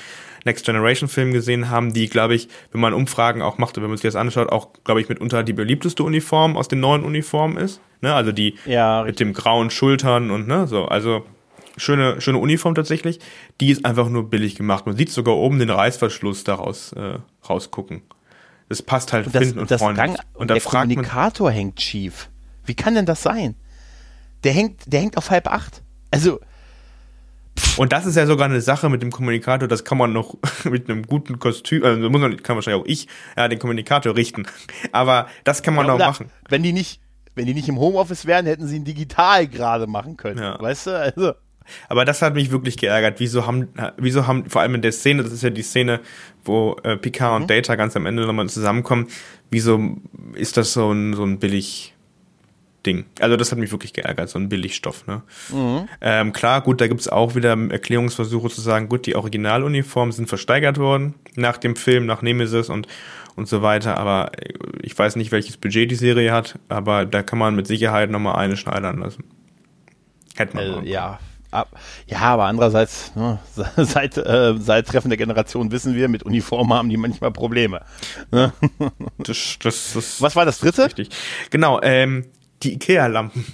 Next 0.49 0.65
Generation 0.65 1.09
Film 1.09 1.33
gesehen 1.33 1.69
haben, 1.69 1.93
die, 1.93 2.09
glaube 2.09 2.35
ich, 2.35 2.49
wenn 2.73 2.81
man 2.81 2.95
Umfragen 2.95 3.43
auch 3.43 3.59
macht, 3.59 3.77
wenn 3.77 3.85
man 3.85 3.97
sich 3.97 4.03
das 4.03 4.17
anschaut, 4.17 4.49
auch, 4.49 4.69
glaube 4.85 5.01
ich, 5.01 5.09
mitunter 5.09 5.43
die 5.43 5.53
beliebteste 5.53 6.03
Uniform 6.03 6.57
aus 6.57 6.69
den 6.69 6.81
neuen 6.81 7.05
Uniformen 7.05 7.59
ist. 7.59 7.81
Ne? 8.01 8.15
Also 8.15 8.33
die 8.33 8.55
ja, 8.65 9.05
mit 9.05 9.21
dem 9.21 9.33
grauen 9.35 9.71
Schultern 9.71 10.31
und 10.31 10.49
ne, 10.49 10.67
so. 10.67 10.87
Also 10.87 11.25
schöne, 11.77 12.21
schöne 12.21 12.39
Uniform 12.39 12.75
tatsächlich. 12.75 13.21
Die 13.61 13.71
ist 13.71 13.85
einfach 13.85 14.09
nur 14.09 14.31
billig 14.31 14.55
gemacht. 14.55 14.87
Man 14.87 14.97
sieht 14.97 15.11
sogar 15.11 15.37
oben 15.37 15.59
den 15.59 15.71
Reißverschluss 15.71 16.45
daraus 16.45 16.93
äh, 16.93 17.19
rausgucken. 17.49 18.03
Das 18.69 18.83
passt 18.83 19.13
halt 19.13 19.27
und 19.27 19.35
das, 19.35 19.53
und 19.53 19.71
das 19.71 19.83
Rang, 19.83 20.17
und, 20.35 20.51
der 20.51 20.61
Kommunikator 20.61 21.51
hängt 21.51 21.81
schief. 21.81 22.29
Wie 22.65 22.75
kann 22.75 22.95
denn 22.95 23.07
das 23.07 23.23
sein? 23.23 23.55
Der 24.45 24.53
hängt, 24.53 24.93
der 24.93 25.01
hängt 25.01 25.17
auf 25.17 25.31
halb 25.31 25.47
acht. 25.47 25.83
Also, 26.11 26.41
und 27.77 27.93
das 27.93 28.07
ist 28.07 28.17
ja 28.17 28.27
sogar 28.27 28.47
eine 28.47 28.61
Sache 28.61 28.89
mit 28.89 29.03
dem 29.03 29.11
Kommunikator, 29.11 29.69
das 29.69 29.85
kann 29.85 29.99
man 29.99 30.13
noch 30.13 30.37
mit 30.65 30.91
einem 30.91 31.05
guten 31.05 31.39
Kostüm, 31.39 31.85
also 31.85 32.11
muss 32.11 32.21
man, 32.21 32.37
kann 32.43 32.57
wahrscheinlich 32.57 32.83
auch 32.83 32.87
ich, 32.87 33.09
ja, 33.37 33.49
den 33.49 33.59
Kommunikator 33.59 34.17
richten. 34.17 34.47
Aber 34.93 35.29
das 35.45 35.63
kann 35.63 35.75
man 35.75 35.87
ja, 35.87 35.93
noch 35.93 35.99
machen. 35.99 36.31
Wenn 36.49 36.63
die 36.63 36.73
nicht, 36.73 37.01
wenn 37.35 37.47
die 37.47 37.55
nicht 37.55 37.69
im 37.69 37.79
Homeoffice 37.79 38.27
wären, 38.27 38.47
hätten 38.47 38.67
sie 38.67 38.77
ihn 38.77 38.85
digital 38.85 39.47
gerade 39.47 39.87
machen 39.87 40.17
können. 40.17 40.39
Ja. 40.39 40.61
Weißt 40.61 40.89
du, 40.89 40.91
also. 40.99 41.33
Aber 41.89 42.05
das 42.05 42.23
hat 42.23 42.35
mich 42.35 42.51
wirklich 42.51 42.77
geärgert. 42.79 43.21
Wieso 43.21 43.47
haben, 43.47 43.69
wieso 43.99 44.27
haben, 44.27 44.49
vor 44.49 44.63
allem 44.63 44.75
in 44.75 44.83
der 44.83 44.93
Szene, 44.93 45.23
das 45.23 45.33
ist 45.33 45.43
ja 45.43 45.51
die 45.51 45.63
Szene, 45.63 46.01
wo 46.45 46.77
äh, 46.83 46.97
Picard 46.97 47.35
mhm. 47.35 47.43
und 47.43 47.51
Data 47.51 47.77
ganz 47.77 47.95
am 47.97 48.07
Ende 48.07 48.27
nochmal 48.27 48.49
zusammenkommen, 48.49 49.09
wieso 49.51 49.97
ist 50.35 50.57
das 50.57 50.73
so 50.73 50.91
ein, 50.91 51.15
so 51.15 51.25
ein 51.25 51.39
billig, 51.39 51.95
Ding. 52.89 53.05
Also 53.21 53.37
das 53.37 53.53
hat 53.53 53.59
mich 53.59 53.71
wirklich 53.71 53.93
geärgert, 53.93 54.31
so 54.31 54.39
ein 54.39 54.49
Billigstoff. 54.49 55.07
Ne? 55.07 55.23
Mhm. 55.51 55.89
Ähm, 56.01 56.33
klar, 56.33 56.63
gut, 56.63 56.81
da 56.81 56.87
gibt 56.87 57.03
es 57.03 57.09
auch 57.09 57.35
wieder 57.35 57.51
Erklärungsversuche 57.51 58.49
zu 58.49 58.63
sagen, 58.63 58.89
gut, 58.89 59.05
die 59.05 59.15
Originaluniformen 59.15 60.13
sind 60.13 60.27
versteigert 60.27 60.79
worden 60.79 61.15
nach 61.37 61.59
dem 61.59 61.77
Film, 61.77 62.07
nach 62.07 62.23
Nemesis 62.23 62.71
und, 62.71 62.87
und 63.37 63.47
so 63.47 63.61
weiter, 63.61 63.99
aber 63.99 64.33
ich 64.81 64.99
weiß 64.99 65.17
nicht, 65.17 65.33
welches 65.33 65.59
Budget 65.59 65.91
die 65.91 65.97
Serie 65.97 66.33
hat, 66.33 66.59
aber 66.71 67.05
da 67.05 67.23
kann 67.23 67.39
man 67.39 67.55
mit 67.55 67.67
Sicherheit 67.67 68.11
nochmal 68.11 68.37
eine 68.37 68.57
schneidern 68.57 68.99
lassen. 68.99 69.25
Hätte 70.37 70.57
man. 70.57 70.87
Äh, 70.87 70.89
ja. 70.89 71.19
Ja, 72.07 72.19
aber 72.21 72.45
andererseits, 72.45 73.15
ne, 73.17 73.39
seit, 73.77 74.19
äh, 74.19 74.55
seit 74.59 74.87
Treffen 74.87 75.09
der 75.09 75.17
Generation 75.17 75.73
wissen 75.73 75.95
wir, 75.95 76.09
mit 76.09 76.23
Uniformen 76.23 76.75
haben 76.75 76.91
die 76.91 76.99
manchmal 76.99 77.33
Probleme. 77.33 77.81
Ne? 78.31 78.53
Das, 79.17 79.57
das, 79.63 79.93
das, 79.95 80.21
Was 80.21 80.37
war 80.37 80.45
das 80.45 80.59
dritte? 80.59 80.85
Richtig. 80.85 81.09
Genau, 81.51 81.81
ähm, 81.83 82.27
die 82.63 82.75
Ikea-Lampen 82.75 83.45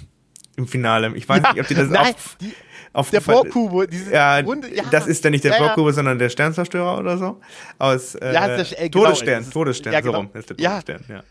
im 0.57 0.67
Finale. 0.67 1.11
Ich 1.15 1.27
weiß 1.27 1.41
ja, 1.43 1.53
nicht, 1.53 1.61
ob 1.61 1.67
die 1.67 1.75
das 1.75 1.89
nein, 1.89 2.13
auf, 2.13 2.37
die, 2.39 2.53
auf 2.93 3.09
der 3.09 3.21
Borkube, 3.21 3.87
diese 3.87 4.13
ja, 4.13 4.39
Runde, 4.39 4.73
ja, 4.73 4.83
das 4.89 5.07
ist 5.07 5.23
ja 5.23 5.29
nicht 5.29 5.43
der 5.43 5.51
ja, 5.51 5.59
Borkube, 5.59 5.93
sondern 5.93 6.17
der 6.17 6.29
Sternzerstörer 6.29 6.97
oder 6.97 7.17
so. 7.17 7.41
Aus 7.77 8.15
äh, 8.15 8.33
ja, 8.33 8.47
der, 8.47 8.59
äh, 8.79 8.89
genau, 8.89 9.05
Todesstern, 9.05 9.41
ist, 9.41 9.53
Todesstern, 9.53 9.93
ja, 9.93 9.99
genau. 9.99 10.13
so 10.13 10.17
rum 10.19 10.29
ist 10.33 10.49
der 10.49 10.57
Todesstern, 10.57 11.03
ja. 11.09 11.23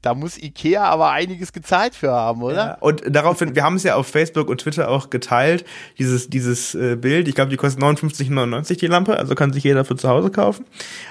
Da 0.00 0.14
muss 0.14 0.38
Ikea 0.38 0.84
aber 0.84 1.10
einiges 1.10 1.52
gezahlt 1.52 1.94
für 1.94 2.12
haben, 2.12 2.42
oder? 2.42 2.56
Ja, 2.56 2.76
und 2.78 3.02
daraufhin, 3.08 3.56
wir 3.56 3.64
haben 3.64 3.74
es 3.74 3.82
ja 3.82 3.96
auf 3.96 4.06
Facebook 4.06 4.48
und 4.48 4.60
Twitter 4.60 4.88
auch 4.88 5.10
geteilt, 5.10 5.64
dieses, 5.98 6.30
dieses 6.30 6.74
äh, 6.76 6.94
Bild. 6.94 7.26
Ich 7.26 7.34
glaube, 7.34 7.50
die 7.50 7.56
kostet 7.56 7.82
59,99 7.82 8.78
die 8.78 8.86
Lampe, 8.86 9.18
also 9.18 9.34
kann 9.34 9.52
sich 9.52 9.64
jeder 9.64 9.84
für 9.84 9.96
zu 9.96 10.08
Hause 10.08 10.30
kaufen, 10.30 10.66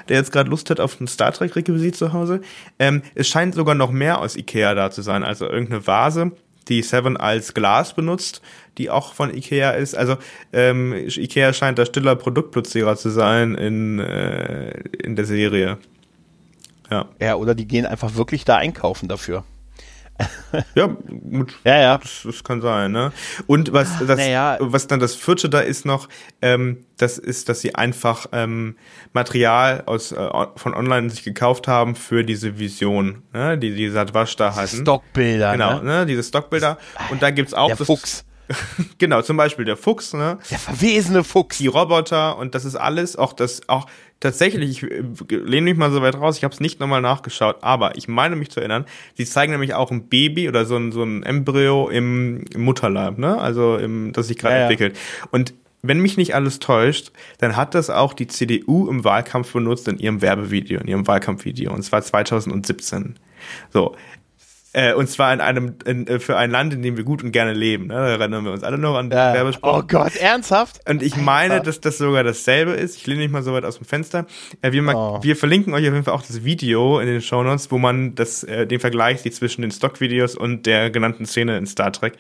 der 0.07 0.17
jetzt 0.17 0.31
gerade 0.31 0.49
Lust 0.49 0.69
hat 0.69 0.79
auf 0.79 1.01
ein 1.01 1.07
Star 1.07 1.33
Trek-Requisit 1.33 1.97
zu 1.97 2.13
Hause. 2.13 2.39
Ähm, 2.79 3.01
es 3.13 3.27
scheint 3.27 3.55
sogar 3.55 3.75
noch 3.75 3.91
mehr 3.91 4.21
aus 4.21 4.38
Ikea 4.38 4.73
da 4.73 4.89
zu 4.89 5.01
sein, 5.01 5.23
also 5.23 5.49
irgendeine 5.49 5.85
Vase, 5.85 6.31
die 6.69 6.81
Seven 6.81 7.17
als 7.17 7.53
Glas 7.53 7.93
benutzt, 7.93 8.41
die 8.77 8.89
auch 8.89 9.13
von 9.13 9.33
Ikea 9.35 9.71
ist. 9.71 9.95
Also 9.97 10.17
ähm, 10.53 10.93
Ikea 10.93 11.51
scheint 11.51 11.77
der 11.77 11.85
stiller 11.85 12.15
Produktplatzierer 12.15 12.95
zu 12.95 13.09
sein 13.09 13.55
in, 13.55 13.99
äh, 13.99 14.69
in 15.03 15.17
der 15.17 15.25
Serie. 15.25 15.77
Ja. 16.89 17.05
Ja, 17.19 17.35
oder 17.35 17.55
die 17.55 17.67
gehen 17.67 17.85
einfach 17.85 18.15
wirklich 18.15 18.45
da 18.45 18.57
einkaufen 18.57 19.07
dafür. 19.07 19.43
ja, 20.75 20.88
gut. 20.88 21.55
Ja, 21.63 21.79
ja. 21.79 21.97
Das, 21.97 22.21
das, 22.23 22.43
kann 22.43 22.61
sein, 22.61 22.91
ne? 22.91 23.11
Und 23.45 23.73
was, 23.73 23.99
das, 23.99 24.17
naja. 24.17 24.57
was 24.59 24.88
dann 24.88 24.99
das 24.99 25.15
vierte 25.15 25.49
da 25.49 25.59
ist 25.59 25.85
noch, 25.85 26.09
ähm, 26.41 26.85
das 26.97 27.17
ist, 27.17 27.49
dass 27.49 27.61
sie 27.61 27.75
einfach 27.75 28.27
ähm, 28.31 28.77
Material 29.13 29.83
aus 29.85 30.11
äh, 30.11 30.29
von 30.55 30.73
online 30.73 31.09
sich 31.09 31.23
gekauft 31.23 31.67
haben 31.67 31.95
für 31.95 32.23
diese 32.23 32.57
Vision, 32.57 33.23
ne? 33.33 33.57
die 33.57 33.75
die 33.75 33.89
Satwasch 33.89 34.35
da 34.35 34.55
hatten. 34.55 34.81
Stockbilder. 34.81 35.51
Genau, 35.51 35.79
ne? 35.79 35.99
ne? 35.99 36.05
Diese 36.05 36.23
Stockbilder. 36.23 36.77
Und 37.11 37.21
da 37.21 37.29
gibt's 37.29 37.53
auch 37.53 37.67
der 37.67 37.75
das, 37.75 37.88
Fuchs. 37.88 38.25
genau, 38.97 39.21
zum 39.21 39.37
Beispiel 39.37 39.65
der 39.65 39.77
Fuchs, 39.77 40.13
ne? 40.13 40.37
Der 40.49 40.59
verwesene 40.59 41.23
Fuchs. 41.23 41.57
Die 41.57 41.67
Roboter 41.67 42.37
und 42.37 42.55
das 42.55 42.65
ist 42.65 42.75
alles, 42.75 43.15
auch 43.15 43.33
das, 43.33 43.67
auch 43.67 43.87
tatsächlich, 44.19 44.83
ich 44.83 44.91
äh, 44.91 45.35
lehne 45.35 45.69
mich 45.69 45.77
mal 45.77 45.91
so 45.91 46.01
weit 46.01 46.15
raus, 46.15 46.37
ich 46.37 46.43
habe 46.43 46.53
es 46.53 46.59
nicht 46.59 46.79
nochmal 46.79 47.01
nachgeschaut, 47.01 47.57
aber 47.61 47.97
ich 47.97 48.07
meine 48.07 48.35
mich 48.35 48.49
zu 48.49 48.59
erinnern, 48.59 48.85
die 49.17 49.25
zeigen 49.25 49.51
nämlich 49.51 49.73
auch 49.73 49.91
ein 49.91 50.07
Baby 50.07 50.49
oder 50.49 50.65
so 50.65 50.75
ein, 50.75 50.91
so 50.91 51.03
ein 51.03 51.23
Embryo 51.23 51.89
im, 51.89 52.45
im 52.53 52.61
Mutterleib, 52.61 53.17
ne? 53.17 53.39
Also 53.39 53.77
im, 53.77 54.13
das 54.13 54.27
sich 54.27 54.37
gerade 54.37 54.55
ja, 54.55 54.61
entwickelt. 54.63 54.97
Und 55.31 55.53
wenn 55.83 55.99
mich 55.99 56.17
nicht 56.17 56.35
alles 56.35 56.59
täuscht, 56.59 57.11
dann 57.37 57.55
hat 57.55 57.75
das 57.75 57.89
auch 57.89 58.13
die 58.13 58.27
CDU 58.27 58.89
im 58.89 59.03
Wahlkampf 59.03 59.53
benutzt 59.53 59.87
in 59.87 59.99
ihrem 59.99 60.21
Werbevideo, 60.21 60.81
in 60.81 60.87
ihrem 60.87 61.07
Wahlkampfvideo, 61.07 61.71
und 61.71 61.83
zwar 61.83 62.01
2017. 62.01 63.15
So, 63.71 63.95
äh, 64.74 64.93
und 64.93 65.09
zwar 65.09 65.34
in 65.34 65.41
einem, 65.41 65.76
in, 65.86 66.05
äh, 66.07 66.20
für 66.20 66.38
ein 66.38 66.51
Land, 66.51 66.74
in 66.74 66.82
dem 66.82 66.97
wir 66.97 67.03
gut 67.03 67.24
und 67.24 67.32
gerne 67.32 67.53
leben. 67.53 67.88
Ne? 67.88 67.93
Da 67.93 68.07
erinnern 68.07 68.43
wir 68.43 68.51
uns 68.51 68.63
alle 68.63 68.78
noch 68.78 68.95
an 68.95 69.09
den 69.09 69.18
ja. 69.18 69.34
Werbespot. 69.34 69.74
Oh 69.74 69.88
Gott, 69.88 70.15
ernsthaft? 70.18 70.82
Und 70.88 71.01
ich 71.01 71.15
meine, 71.15 71.61
dass 71.61 71.80
das 71.80 71.97
sogar 71.97 72.24
dasselbe 72.24 72.74
ist. 72.74 72.95
Ich 72.97 73.07
lehne 73.07 73.22
mich 73.22 73.32
mal 73.32 73.43
so 73.43 73.53
weit 73.53 73.65
aus 73.65 73.78
dem 73.78 73.86
Fenster. 73.86 74.28
Äh, 74.61 74.74
wir, 74.74 74.84
oh. 74.95 75.20
wir 75.22 75.36
verlinken 75.36 75.74
euch 75.74 75.88
auf 75.88 75.93
jeden 75.93 76.03
Fall 76.03 76.13
auch 76.13 76.22
das 76.22 76.43
Video 76.43 76.99
in 76.99 77.07
den 77.07 77.22
Show 77.22 77.41
Notes, 77.43 77.72
wo 77.72 77.78
man 77.78 78.15
das, 78.15 78.43
äh, 78.43 78.68
den 78.68 78.80
Vergleich 78.80 79.22
sieht 79.22 79.36
zwischen 79.36 79.61
den 79.61 79.72
Stockvideos 79.72 80.36
und 80.36 80.65
der 80.65 80.89
genannten 80.89 81.26
Szene 81.26 81.57
in 81.57 81.65
Star 81.65 81.91
Trek. 81.91 82.13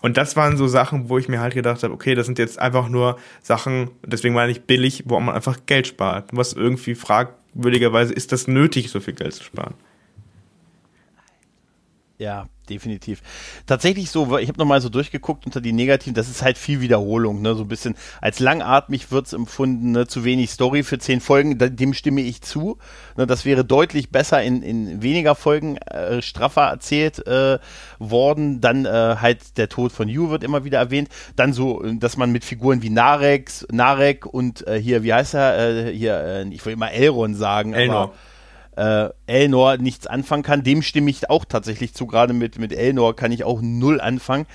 Und 0.00 0.16
das 0.16 0.36
waren 0.36 0.56
so 0.56 0.66
Sachen, 0.66 1.08
wo 1.10 1.18
ich 1.18 1.28
mir 1.28 1.40
halt 1.40 1.54
gedacht 1.54 1.82
habe, 1.82 1.92
okay, 1.92 2.14
das 2.14 2.26
sind 2.26 2.38
jetzt 2.38 2.58
einfach 2.58 2.88
nur 2.88 3.18
Sachen, 3.42 3.90
deswegen 4.04 4.34
meine 4.34 4.52
ich 4.52 4.62
billig, 4.62 5.04
wo 5.06 5.20
man 5.20 5.34
einfach 5.34 5.58
Geld 5.66 5.86
spart. 5.86 6.30
Was 6.32 6.54
irgendwie 6.54 6.94
fragwürdigerweise 6.94 8.14
ist 8.14 8.32
das 8.32 8.48
nötig, 8.48 8.90
so 8.90 9.00
viel 9.00 9.14
Geld 9.14 9.34
zu 9.34 9.44
sparen. 9.44 9.74
Ja, 12.20 12.48
definitiv. 12.68 13.22
Tatsächlich 13.64 14.10
so, 14.10 14.36
ich 14.36 14.48
habe 14.48 14.58
nochmal 14.58 14.82
so 14.82 14.90
durchgeguckt 14.90 15.46
unter 15.46 15.62
die 15.62 15.72
Negativen, 15.72 16.12
das 16.12 16.28
ist 16.28 16.42
halt 16.42 16.58
viel 16.58 16.82
Wiederholung, 16.82 17.40
ne? 17.40 17.54
so 17.54 17.62
ein 17.62 17.68
bisschen 17.68 17.96
als 18.20 18.40
langatmig 18.40 19.10
wird's 19.10 19.32
empfunden, 19.32 19.92
ne? 19.92 20.06
zu 20.06 20.22
wenig 20.22 20.50
Story 20.50 20.82
für 20.82 20.98
zehn 20.98 21.22
Folgen, 21.22 21.56
dem 21.56 21.94
stimme 21.94 22.20
ich 22.20 22.42
zu. 22.42 22.76
Ne? 23.16 23.26
Das 23.26 23.46
wäre 23.46 23.64
deutlich 23.64 24.10
besser 24.10 24.42
in, 24.42 24.62
in 24.62 25.00
weniger 25.00 25.34
Folgen 25.34 25.78
äh, 25.78 26.20
straffer 26.20 26.64
erzählt 26.64 27.26
äh, 27.26 27.58
worden. 27.98 28.60
Dann 28.60 28.84
äh, 28.84 29.16
halt 29.18 29.56
der 29.56 29.70
Tod 29.70 29.90
von 29.90 30.06
Yu 30.06 30.28
wird 30.28 30.44
immer 30.44 30.62
wieder 30.62 30.78
erwähnt. 30.78 31.08
Dann 31.36 31.54
so, 31.54 31.82
dass 31.82 32.18
man 32.18 32.32
mit 32.32 32.44
Figuren 32.44 32.82
wie 32.82 32.90
Narex, 32.90 33.66
Narek 33.72 34.26
und 34.26 34.66
äh, 34.66 34.78
hier, 34.78 35.02
wie 35.02 35.14
heißt 35.14 35.32
er, 35.32 35.86
äh, 35.86 35.96
hier, 35.96 36.18
äh, 36.18 36.48
ich 36.48 36.66
will 36.66 36.74
immer 36.74 36.92
Elrond 36.92 37.38
sagen, 37.38 37.72
Elnor. 37.72 37.96
aber 37.96 38.12
äh, 38.80 39.10
Elnor 39.26 39.76
nichts 39.76 40.06
anfangen 40.06 40.42
kann. 40.42 40.64
Dem 40.64 40.80
stimme 40.80 41.10
ich 41.10 41.28
auch 41.28 41.44
tatsächlich 41.44 41.92
zu. 41.92 42.06
Gerade 42.06 42.32
mit, 42.32 42.58
mit 42.58 42.72
Elnor 42.72 43.14
kann 43.14 43.30
ich 43.30 43.44
auch 43.44 43.60
null 43.60 44.00
anfangen. 44.00 44.46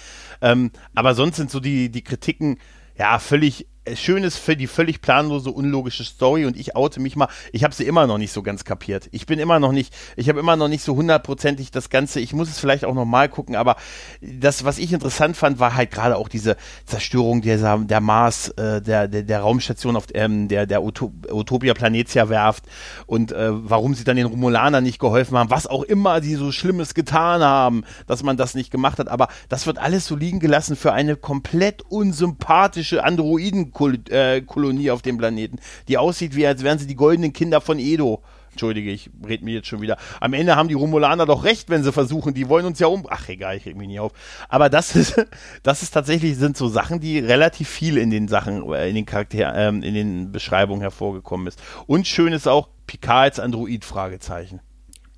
Ähm, 0.42 0.72
aber 0.96 1.14
sonst 1.14 1.36
sind 1.36 1.52
so 1.52 1.60
die, 1.60 1.90
die 1.90 2.04
Kritiken 2.04 2.58
ja 2.98 3.20
völlig 3.20 3.68
schönes 3.94 4.38
für 4.38 4.56
die 4.56 4.68
völlig 4.68 5.02
planlose, 5.02 5.52
unlogische 5.52 6.04
Story 6.04 6.46
und 6.46 6.58
ich 6.58 6.76
oute 6.76 7.00
mich 7.00 7.16
mal, 7.16 7.28
ich 7.52 7.64
habe 7.64 7.74
sie 7.74 7.86
immer 7.86 8.08
noch 8.08 8.18
nicht 8.18 8.32
so 8.32 8.42
ganz 8.42 8.64
kapiert. 8.64 9.08
Ich 9.12 9.26
bin 9.26 9.40
immer 9.40 9.60
noch 9.60 9.72
nicht, 9.72 9.94
ich 10.16 10.30
habe 10.30 10.40
immer 10.40 10.56
noch 10.56 10.68
nicht 10.68 10.84
so 10.84 10.96
hundertprozentig 10.96 11.72
das 11.72 11.90
Ganze, 11.90 12.20
ich 12.20 12.34
muss 12.34 12.50
es 12.50 12.60
vielleicht 12.60 12.86
auch 12.86 12.96
nochmal 12.96 13.30
gucken, 13.30 13.56
aber 13.56 13.76
das, 14.22 14.64
was 14.66 14.80
ich 14.80 14.92
interessant 14.92 15.38
fand, 15.38 15.60
war 15.60 15.76
halt 15.76 15.92
gerade 15.92 16.18
auch 16.18 16.30
diese 16.30 16.58
Zerstörung 16.86 17.42
dieser, 17.42 17.78
der 17.78 18.02
Mars, 18.02 18.50
äh, 18.50 18.82
der, 18.82 19.08
der, 19.08 19.24
der 19.24 19.40
Raumstation 19.42 19.96
auf 19.96 20.06
ähm, 20.14 20.48
der, 20.48 20.66
der 20.66 20.84
Utopia 20.84 21.74
Planetia 21.74 22.30
werft 22.30 22.64
und 23.06 23.32
äh, 23.32 23.50
warum 23.52 23.94
sie 23.94 24.04
dann 24.04 24.18
den 24.18 24.26
Romulanern 24.28 24.84
nicht 24.84 25.00
geholfen 25.00 25.38
haben, 25.38 25.50
was 25.50 25.68
auch 25.68 25.84
immer 25.84 26.22
sie 26.22 26.36
so 26.36 26.52
Schlimmes 26.52 26.94
getan 26.94 27.42
haben, 27.42 27.84
dass 28.08 28.24
man 28.24 28.38
das 28.38 28.56
nicht 28.56 28.72
gemacht 28.72 28.98
hat, 28.98 29.10
aber 29.10 29.28
das 29.50 29.68
wird 29.68 29.78
alles 29.78 30.08
so 30.08 30.16
liegen 30.16 30.40
gelassen 30.40 30.76
für 30.76 30.94
eine 30.94 31.16
komplett 31.16 31.84
unsympathische 31.84 33.04
Androiden 33.04 33.72
äh, 34.10 34.42
Kolonie 34.42 34.92
auf 34.92 35.02
dem 35.02 35.18
Planeten, 35.18 35.58
die 35.88 35.98
aussieht, 35.98 36.36
wie 36.36 36.48
als 36.48 36.64
wären 36.64 36.80
sie 36.80 36.88
die 36.88 36.96
goldenen 36.96 37.34
Kinder 37.34 37.62
von 37.62 37.80
Edo. 37.80 38.22
Entschuldige, 38.56 38.90
ich 38.90 39.10
red 39.28 39.42
mir 39.42 39.56
jetzt 39.56 39.68
schon 39.68 39.82
wieder. 39.82 39.98
Am 40.22 40.32
Ende 40.32 40.56
haben 40.56 40.70
die 40.70 40.76
Romulaner 40.76 41.26
doch 41.26 41.44
recht, 41.44 41.70
wenn 41.70 41.84
sie 41.84 41.92
versuchen, 41.92 42.34
die 42.34 42.48
wollen 42.48 42.66
uns 42.66 42.80
ja 42.80 42.88
um. 42.88 43.06
Ach 43.10 43.28
egal, 43.28 43.58
ich 43.58 43.66
reg 43.66 43.76
mich 43.76 43.90
nicht 43.90 44.00
auf. 44.00 44.14
Aber 44.48 44.70
das 44.70 44.96
ist, 44.96 45.22
das 45.64 45.84
ist 45.84 45.92
tatsächlich, 45.92 46.38
sind 46.38 46.56
so 46.56 46.70
Sachen, 46.70 47.02
die 47.02 47.20
relativ 47.20 47.68
viel 47.68 47.98
in 47.98 48.12
den 48.12 48.30
Sachen, 48.30 48.72
äh, 48.72 48.88
in 48.88 48.96
den 48.96 49.06
Charakter, 49.06 49.54
ähm, 49.56 49.84
in 49.84 49.94
den 49.94 50.32
Beschreibungen 50.32 50.80
hervorgekommen 50.80 51.48
ist. 51.48 51.62
Und 51.86 52.08
schön 52.08 52.32
ist 52.32 52.48
auch 52.48 52.70
Picard 52.88 53.26
als 53.26 53.40
Android, 53.42 53.84
Fragezeichen. 53.84 54.62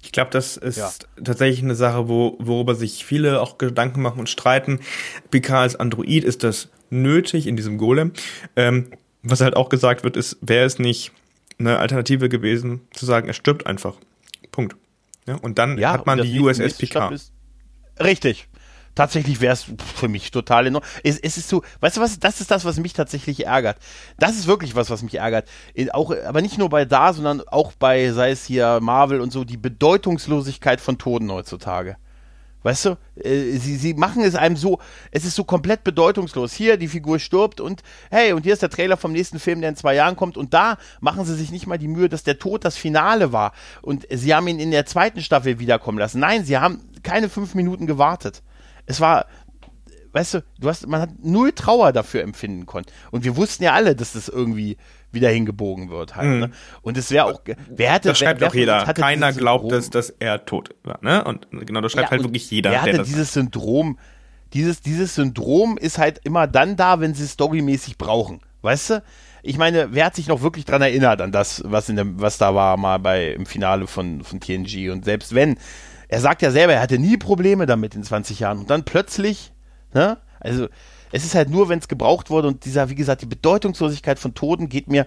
Ich 0.01 0.11
glaube, 0.11 0.31
das 0.31 0.57
ist 0.57 0.77
ja. 0.77 0.89
tatsächlich 1.23 1.61
eine 1.61 1.75
Sache, 1.75 2.07
wo, 2.07 2.37
worüber 2.39 2.73
sich 2.73 3.05
viele 3.05 3.39
auch 3.39 3.59
Gedanken 3.59 4.01
machen 4.01 4.19
und 4.19 4.29
streiten. 4.29 4.79
Picard 5.29 5.61
als 5.61 5.75
Android 5.75 6.23
ist 6.23 6.43
das 6.43 6.69
nötig 6.89 7.47
in 7.47 7.55
diesem 7.55 7.77
Golem. 7.77 8.13
Ähm, 8.55 8.91
was 9.23 9.41
halt 9.41 9.55
auch 9.55 9.69
gesagt 9.69 10.03
wird, 10.03 10.17
ist, 10.17 10.37
wäre 10.41 10.65
es 10.65 10.79
nicht 10.79 11.11
eine 11.59 11.79
Alternative 11.79 12.29
gewesen, 12.29 12.81
zu 12.91 13.05
sagen, 13.05 13.27
er 13.27 13.33
stirbt 13.33 13.65
einfach. 13.65 13.95
Punkt. 14.51 14.75
Ja, 15.25 15.35
und 15.35 15.57
dann 15.57 15.77
ja, 15.77 15.91
hat 15.91 16.05
man 16.05 16.21
die 16.21 16.39
USS 16.39 16.77
Picard. 16.77 17.19
richtig. 17.99 18.47
Tatsächlich 18.95 19.41
wäre 19.41 19.53
es 19.53 19.67
für 19.95 20.07
mich 20.07 20.31
total 20.31 20.65
Ordnung. 20.65 20.81
Es, 21.03 21.19
es, 21.19 21.37
ist 21.37 21.49
so, 21.49 21.61
weißt 21.81 21.97
du 21.97 22.01
was, 22.01 22.17
das 22.17 22.41
ist 22.41 22.49
das, 22.49 22.65
was 22.65 22.79
mich 22.79 22.93
tatsächlich 22.93 23.45
ärgert. 23.45 23.77
Das 24.17 24.31
ist 24.31 24.47
wirklich 24.47 24.73
was, 24.73 24.89
was 24.89 25.03
mich 25.03 25.15
ärgert. 25.15 25.47
Auch, 25.91 26.15
aber 26.25 26.41
nicht 26.41 26.57
nur 26.57 26.69
bei 26.69 26.83
da, 26.83 27.13
sondern 27.13 27.41
auch 27.47 27.73
bei, 27.73 28.11
sei 28.11 28.31
es 28.31 28.43
hier 28.43 28.79
Marvel 28.81 29.21
und 29.21 29.31
so, 29.31 29.43
die 29.43 29.57
Bedeutungslosigkeit 29.57 30.81
von 30.81 30.97
Toten 30.97 31.31
heutzutage. 31.31 31.97
Weißt 32.67 32.83
du, 32.83 32.97
äh, 33.15 33.55
sie, 33.59 33.77
sie 33.77 33.93
machen 33.93 34.23
es 34.23 34.35
einem 34.35 34.57
so, 34.57 34.79
es 35.11 35.23
ist 35.23 35.35
so 35.35 35.45
komplett 35.45 35.85
bedeutungslos. 35.85 36.51
Hier, 36.51 36.75
die 36.75 36.89
Figur 36.89 37.17
stirbt 37.17 37.61
und 37.61 37.81
hey, 38.11 38.33
und 38.33 38.43
hier 38.43 38.51
ist 38.51 38.61
der 38.61 38.69
Trailer 38.69 38.97
vom 38.97 39.13
nächsten 39.13 39.39
Film, 39.39 39.61
der 39.61 39.69
in 39.69 39.77
zwei 39.77 39.95
Jahren 39.95 40.17
kommt. 40.17 40.35
Und 40.35 40.53
da 40.53 40.77
machen 40.99 41.23
sie 41.23 41.33
sich 41.35 41.49
nicht 41.49 41.65
mal 41.65 41.77
die 41.77 41.87
Mühe, 41.87 42.09
dass 42.09 42.23
der 42.23 42.39
Tod 42.39 42.65
das 42.65 42.75
Finale 42.75 43.31
war. 43.31 43.53
Und 43.81 44.05
sie 44.11 44.35
haben 44.35 44.49
ihn 44.49 44.59
in 44.59 44.71
der 44.71 44.85
zweiten 44.85 45.21
Staffel 45.21 45.59
wiederkommen 45.59 45.97
lassen. 45.97 46.19
Nein, 46.19 46.43
sie 46.43 46.57
haben 46.57 46.81
keine 47.03 47.29
fünf 47.29 47.55
Minuten 47.55 47.87
gewartet. 47.87 48.43
Es 48.85 48.99
war, 48.99 49.27
weißt 50.11 50.33
du, 50.33 50.43
du 50.59 50.67
hast, 50.67 50.87
man 50.87 50.99
hat 50.99 51.11
null 51.23 51.53
Trauer 51.53 51.93
dafür 51.93 52.21
empfinden 52.21 52.65
können. 52.65 52.87
Und 53.11 53.23
wir 53.23 53.37
wussten 53.37 53.63
ja 53.63 53.75
alle, 53.75 53.95
dass 53.95 54.11
das 54.11 54.27
irgendwie 54.27 54.75
wieder 55.11 55.29
hingebogen 55.29 55.89
wird 55.89 56.15
halt. 56.15 56.27
Mhm. 56.27 56.39
Ne? 56.39 56.51
Und 56.81 56.97
es 56.97 57.11
wäre 57.11 57.25
auch, 57.25 57.41
wer 57.69 57.93
hätte, 57.93 58.09
das 58.09 58.19
schreibt 58.19 58.41
wer, 58.41 58.49
auch 58.49 58.53
jeder. 58.53 58.83
Keiner 58.93 59.33
glaubt, 59.33 59.71
dass, 59.71 59.89
dass 59.89 60.09
er 60.09 60.45
tot 60.45 60.69
war. 60.83 60.99
Ne? 61.01 61.23
Und 61.23 61.47
genau, 61.51 61.81
das 61.81 61.91
schreibt 61.91 62.07
ja, 62.07 62.11
halt 62.11 62.23
wirklich 62.23 62.49
jeder. 62.51 62.71
Wer 62.71 62.81
hatte 62.81 63.03
dieses 63.03 63.33
Syndrom? 63.33 63.97
Dieses, 64.53 64.81
dieses 64.81 65.15
Syndrom 65.15 65.77
ist 65.77 65.97
halt 65.97 66.21
immer 66.23 66.47
dann 66.47 66.75
da, 66.75 66.99
wenn 66.99 67.13
sie 67.13 67.23
es 67.23 67.31
storymäßig 67.31 67.97
brauchen. 67.97 68.41
Weißt 68.61 68.89
du? 68.89 69.03
Ich 69.43 69.57
meine, 69.57 69.93
wer 69.93 70.05
hat 70.05 70.15
sich 70.15 70.27
noch 70.27 70.41
wirklich 70.41 70.65
dran 70.65 70.81
erinnert 70.81 71.21
an 71.21 71.31
das, 71.31 71.61
was 71.65 71.89
in 71.89 71.95
dem, 71.95 72.19
was 72.19 72.37
da 72.37 72.55
war 72.55 72.75
mal 72.77 72.97
bei 72.97 73.31
im 73.31 73.45
Finale 73.45 73.87
von, 73.87 74.23
von 74.23 74.39
TNG? 74.39 74.89
Und 74.89 75.05
selbst 75.05 75.35
wenn, 75.35 75.57
er 76.07 76.21
sagt 76.21 76.41
ja 76.41 76.51
selber, 76.51 76.73
er 76.73 76.81
hatte 76.81 76.99
nie 76.99 77.17
Probleme 77.17 77.65
damit 77.65 77.95
in 77.95 78.03
20 78.03 78.39
Jahren. 78.39 78.59
Und 78.59 78.69
dann 78.69 78.83
plötzlich, 78.83 79.53
ne? 79.93 80.17
Also, 80.39 80.67
es 81.11 81.25
ist 81.25 81.35
halt 81.35 81.49
nur, 81.49 81.69
wenn 81.69 81.79
es 81.79 81.87
gebraucht 81.87 82.29
wurde 82.29 82.47
und 82.47 82.65
dieser, 82.65 82.89
wie 82.89 82.95
gesagt, 82.95 83.21
die 83.21 83.27
Bedeutungslosigkeit 83.27 84.19
von 84.19 84.33
Toten 84.33 84.69
geht 84.69 84.87
mir 84.87 85.05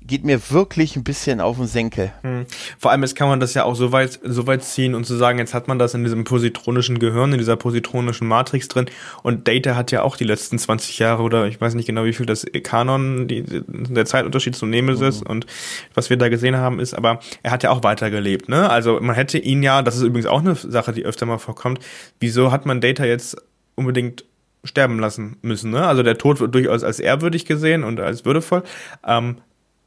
geht 0.00 0.24
mir 0.24 0.50
wirklich 0.50 0.96
ein 0.96 1.02
bisschen 1.02 1.40
auf 1.40 1.56
den 1.56 1.66
Senkel. 1.66 2.12
Hm. 2.22 2.46
Vor 2.78 2.90
allem, 2.90 3.02
jetzt 3.02 3.16
kann 3.16 3.28
man 3.28 3.40
das 3.40 3.54
ja 3.54 3.64
auch 3.64 3.74
so 3.74 3.92
weit, 3.92 4.18
so 4.22 4.46
weit 4.46 4.62
ziehen 4.62 4.94
und 4.94 5.04
zu 5.04 5.16
sagen, 5.16 5.38
jetzt 5.38 5.54
hat 5.54 5.68
man 5.68 5.78
das 5.78 5.94
in 5.94 6.04
diesem 6.04 6.24
positronischen 6.24 6.98
Gehirn, 6.98 7.32
in 7.32 7.38
dieser 7.38 7.56
positronischen 7.56 8.26
Matrix 8.26 8.68
drin 8.68 8.86
und 9.22 9.48
Data 9.48 9.74
hat 9.74 9.90
ja 9.90 10.02
auch 10.02 10.16
die 10.16 10.24
letzten 10.24 10.58
20 10.58 10.98
Jahre 10.98 11.22
oder 11.22 11.46
ich 11.46 11.60
weiß 11.60 11.74
nicht 11.74 11.86
genau, 11.86 12.04
wie 12.04 12.12
viel 12.12 12.26
das 12.26 12.46
Kanon, 12.62 13.26
die, 13.28 13.44
der 13.66 14.06
Zeitunterschied 14.06 14.54
zu 14.54 14.66
Nemesis 14.66 15.20
mhm. 15.20 15.26
und 15.26 15.46
was 15.94 16.10
wir 16.10 16.16
da 16.16 16.28
gesehen 16.28 16.56
haben 16.56 16.80
ist, 16.80 16.94
aber 16.94 17.20
er 17.42 17.50
hat 17.50 17.62
ja 17.62 17.70
auch 17.70 17.82
weitergelebt, 17.82 18.48
ne? 18.48 18.70
Also 18.70 19.00
man 19.00 19.14
hätte 19.14 19.38
ihn 19.38 19.62
ja, 19.62 19.82
das 19.82 19.96
ist 19.96 20.02
übrigens 20.02 20.26
auch 20.26 20.40
eine 20.40 20.54
Sache, 20.54 20.92
die 20.92 21.04
öfter 21.04 21.26
mal 21.26 21.38
vorkommt, 21.38 21.80
wieso 22.20 22.52
hat 22.52 22.66
man 22.66 22.80
Data 22.80 23.04
jetzt 23.04 23.36
unbedingt 23.74 24.24
sterben 24.68 24.98
lassen 24.98 25.36
müssen. 25.42 25.70
Ne? 25.70 25.86
Also 25.86 26.02
der 26.02 26.18
Tod 26.18 26.40
wird 26.40 26.54
durchaus 26.54 26.84
als 26.84 27.00
ehrwürdig 27.00 27.44
gesehen 27.44 27.84
und 27.84 27.98
als 28.00 28.24
würdevoll. 28.24 28.62
Ähm, 29.06 29.38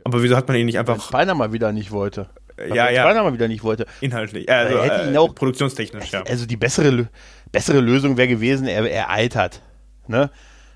aber 0.03 0.23
wieso 0.23 0.35
hat 0.35 0.47
man 0.47 0.57
ihn 0.57 0.65
nicht 0.65 0.79
einfach. 0.79 1.01
Spiner 1.01 1.35
mal 1.35 1.53
wieder 1.53 1.71
nicht 1.71 1.91
wollte. 1.91 2.29
Weil 2.57 2.75
ja, 2.75 2.89
ja. 2.89 3.03
Spiner 3.03 3.23
mal 3.23 3.33
wieder 3.33 3.47
nicht 3.47 3.63
wollte. 3.63 3.85
Inhaltlich. 4.01 4.49
Also, 4.49 4.77
er 4.77 4.83
hätte 4.83 5.09
ihn 5.09 5.17
auch, 5.17 5.33
produktionstechnisch, 5.33 6.11
ja. 6.11 6.23
Also 6.23 6.45
die 6.45 6.57
bessere, 6.57 7.07
bessere 7.51 7.79
Lösung 7.79 8.17
wäre 8.17 8.27
gewesen, 8.27 8.67
er, 8.67 8.89
er 8.89 9.09
altert. 9.09 9.61
Ne? 10.07 10.29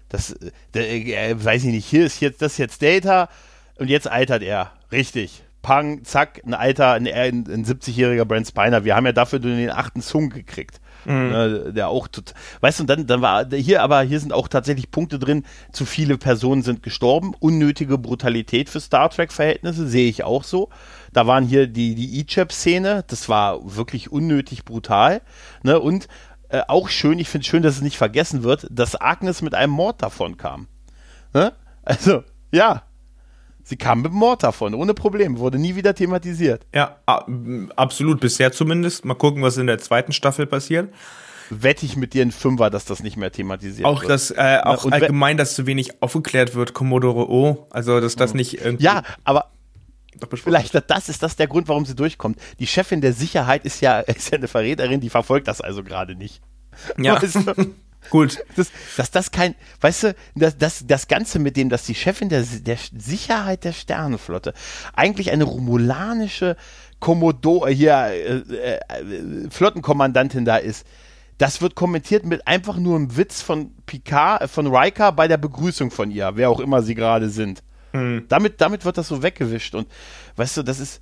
Das, 0.10 0.36
der, 0.74 0.88
er, 0.88 1.44
weiß 1.44 1.64
ich 1.66 1.72
nicht, 1.72 1.86
hier 1.86 2.06
ist 2.06 2.22
jetzt, 2.22 2.42
das 2.42 2.54
ist 2.54 2.58
jetzt 2.60 2.82
Data 2.82 3.30
und 3.78 3.90
jetzt 3.90 4.10
altert 4.10 4.44
er. 4.44 4.72
Richtig. 4.92 5.44
Pang, 5.62 6.04
zack, 6.04 6.42
ein 6.46 6.54
Alter, 6.54 6.92
ein, 6.94 7.08
ein, 7.08 7.46
ein 7.48 7.66
70-jähriger 7.66 8.26
Brent 8.26 8.48
Spiner. 8.48 8.86
Wir 8.86 8.96
haben 8.96 9.06
ja 9.08 9.14
dafür 9.14 9.40
den 9.40 9.72
achten 9.72 10.02
Zung 10.02 10.30
gekriegt. 10.30 10.80
Mhm. 11.06 11.30
Ne, 11.30 11.74
der 11.74 11.90
auch, 11.90 12.08
tut, 12.08 12.34
weißt 12.62 12.80
du, 12.80 12.84
dann, 12.86 13.08
dann 13.08 13.22
war 13.22 13.46
hier, 13.50 13.84
aber 13.84 14.02
hier 14.02 14.20
sind 14.20 14.34
auch 14.34 14.48
tatsächlich 14.48 14.92
Punkte 14.92 15.20
drin, 15.20 15.44
zu 15.72 15.86
viele 15.86 16.18
Personen 16.18 16.64
sind 16.64 16.84
gestorben, 16.84 17.34
unnötige 17.40 17.98
Brutalität 17.98 18.70
für 18.70 18.80
Star 18.80 19.10
Trek-Verhältnisse, 19.10 19.88
sehe 19.88 20.10
ich 20.10 20.24
auch 20.24 20.44
so. 20.44 20.70
Da 21.14 21.28
waren 21.28 21.46
hier 21.46 21.68
die, 21.68 21.96
die 21.96 22.20
E-Chap-Szene, 22.20 23.04
das 23.08 23.30
war 23.30 23.76
wirklich 23.76 24.12
unnötig 24.12 24.66
brutal, 24.66 25.22
ne, 25.64 25.80
und 25.80 26.08
äh, 26.50 26.62
auch 26.68 26.90
schön, 26.90 27.20
ich 27.20 27.30
finde 27.30 27.46
schön, 27.46 27.64
dass 27.64 27.76
es 27.76 27.82
nicht 27.82 27.98
vergessen 27.98 28.44
wird, 28.44 28.68
dass 28.70 29.00
Agnes 29.00 29.42
mit 29.42 29.56
einem 29.56 29.74
Mord 29.74 30.02
davon 30.02 30.38
kam. 30.38 30.68
Ne? 31.34 31.54
Also, 31.84 32.24
ja. 32.52 32.84
Sie 33.68 33.78
kam 33.78 34.04
mit 34.04 34.12
dem 34.12 34.20
Mord 34.20 34.44
davon, 34.44 34.76
ohne 34.76 34.94
Problem, 34.94 35.40
wurde 35.40 35.58
nie 35.58 35.76
wieder 35.76 35.96
thematisiert. 35.96 36.68
Ja, 36.74 37.00
absolut, 37.76 38.20
bisher 38.20 38.52
zumindest. 38.52 39.06
Mal 39.06 39.16
gucken, 39.16 39.42
was 39.42 39.58
in 39.58 39.66
der 39.66 39.80
zweiten 39.80 40.14
Staffel 40.14 40.46
passiert. 40.46 40.94
Wette 41.50 41.84
ich 41.84 41.96
mit 41.96 42.14
dir 42.14 42.22
in 42.22 42.32
Fünfer, 42.32 42.70
dass 42.70 42.86
das 42.86 43.02
nicht 43.02 43.18
mehr 43.18 43.32
thematisiert 43.32 43.88
auch 43.88 44.02
wird. 44.02 44.12
Das, 44.12 44.30
äh, 44.30 44.60
auch 44.64 44.86
allgemein, 44.92 45.38
dass 45.38 45.56
zu 45.56 45.66
wenig 45.66 46.02
aufgeklärt 46.04 46.54
wird, 46.54 46.76
Commodore 46.76 47.28
O. 47.28 47.68
Also, 47.72 48.00
dass 48.00 48.16
das 48.16 48.36
nicht 48.36 48.62
irgendwie. 48.62 48.86
Ja, 48.86 49.02
aber 49.24 49.50
Vielleicht 50.32 50.74
das 50.90 51.10
ist 51.10 51.24
das 51.24 51.36
der 51.36 51.48
Grund, 51.48 51.68
warum 51.68 51.86
sie 51.86 51.96
durchkommt. 51.96 52.40
Die 52.60 52.68
Chefin 52.68 53.02
der 53.02 53.12
Sicherheit 53.12 53.66
ist 53.66 53.82
ja, 53.82 54.00
ist 54.02 54.32
ja 54.32 54.38
eine 54.38 54.48
Verräterin, 54.48 55.02
die 55.02 55.10
verfolgt 55.10 55.48
das 55.48 55.60
also 55.60 55.84
gerade 55.84 56.16
nicht. 56.16 56.42
Ja. 56.98 57.22
Weißt 57.22 57.36
du? 57.36 57.76
Gut. 58.10 58.44
Das, 58.56 58.72
dass 58.98 59.12
das 59.12 59.32
kein, 59.32 59.56
weißt 59.82 60.04
du, 60.04 60.16
das, 60.36 60.58
das, 60.58 60.88
das 60.88 61.08
Ganze 61.08 61.40
mit 61.40 61.58
dem, 61.58 61.70
dass 61.70 61.86
die 61.86 61.96
Chefin 61.96 62.30
der, 62.30 62.44
der 62.44 62.78
Sicherheit 62.96 63.64
der 63.64 63.74
Sternenflotte 63.74 64.54
eigentlich 64.94 65.32
eine 65.32 65.44
romulanische 65.44 66.56
Kommodor, 67.00 67.70
hier, 67.70 67.94
äh, 67.94 68.78
äh, 68.78 69.50
Flottenkommandantin 69.50 70.46
da 70.46 70.58
ist, 70.58 70.86
das 71.38 71.62
wird 71.62 71.76
kommentiert 71.76 72.26
mit 72.26 72.48
einfach 72.48 72.78
nur 72.78 72.96
einem 72.96 73.18
Witz 73.18 73.42
von 73.42 73.72
Picard, 73.86 74.42
äh, 74.44 74.48
von 74.48 74.74
Riker 74.74 75.12
bei 75.12 75.28
der 75.28 75.38
Begrüßung 75.38 75.92
von 75.92 76.12
ihr, 76.12 76.32
wer 76.36 76.50
auch 76.50 76.60
immer 76.60 76.82
sie 76.82 76.96
gerade 76.96 77.30
sind. 77.30 77.64
Hm. 77.92 78.26
Damit, 78.30 78.62
damit 78.62 78.86
wird 78.86 78.98
das 78.98 79.08
so 79.08 79.22
weggewischt 79.24 79.76
und 79.76 79.88
weißt 80.36 80.58
du, 80.58 80.64
das 80.64 80.80
ist, 80.80 81.02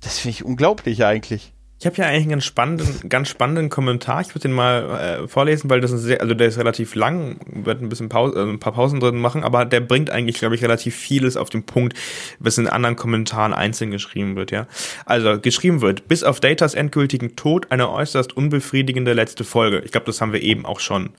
das 0.00 0.18
finde 0.18 0.32
ich 0.32 0.44
unglaublich 0.44 1.04
eigentlich. 1.04 1.52
Ich 1.78 1.84
habe 1.84 1.96
ja 1.98 2.06
eigentlich 2.06 2.22
einen 2.22 2.30
ganz 2.30 2.44
spannenden, 2.44 3.08
ganz 3.10 3.28
spannenden 3.28 3.68
Kommentar. 3.68 4.22
Ich 4.22 4.30
würde 4.30 4.40
den 4.40 4.52
mal 4.52 5.20
äh, 5.24 5.28
vorlesen, 5.28 5.68
weil 5.68 5.82
das 5.82 5.92
ist 5.92 6.02
sehr, 6.02 6.22
also 6.22 6.32
der 6.32 6.48
ist 6.48 6.56
relativ 6.56 6.94
lang, 6.94 7.38
wird 7.46 7.82
ein 7.82 7.90
bisschen 7.90 8.08
Pause, 8.08 8.38
äh, 8.38 8.42
ein 8.44 8.58
paar 8.58 8.72
Pausen 8.72 8.98
drin 8.98 9.18
machen, 9.18 9.44
aber 9.44 9.66
der 9.66 9.80
bringt 9.80 10.08
eigentlich, 10.08 10.38
glaube 10.38 10.54
ich, 10.54 10.62
relativ 10.62 10.96
vieles 10.96 11.36
auf 11.36 11.50
den 11.50 11.64
Punkt, 11.64 11.94
was 12.38 12.56
in 12.56 12.66
anderen 12.66 12.96
Kommentaren 12.96 13.52
einzeln 13.52 13.90
geschrieben 13.90 14.36
wird, 14.36 14.52
ja. 14.52 14.66
Also 15.04 15.38
geschrieben 15.38 15.82
wird, 15.82 16.08
bis 16.08 16.24
auf 16.24 16.40
Datas 16.40 16.72
endgültigen 16.72 17.36
Tod 17.36 17.70
eine 17.70 17.90
äußerst 17.90 18.34
unbefriedigende 18.34 19.12
letzte 19.12 19.44
Folge. 19.44 19.82
Ich 19.84 19.92
glaube, 19.92 20.06
das 20.06 20.22
haben 20.22 20.32
wir 20.32 20.40
eben 20.40 20.64
auch 20.64 20.80
schon 20.80 21.10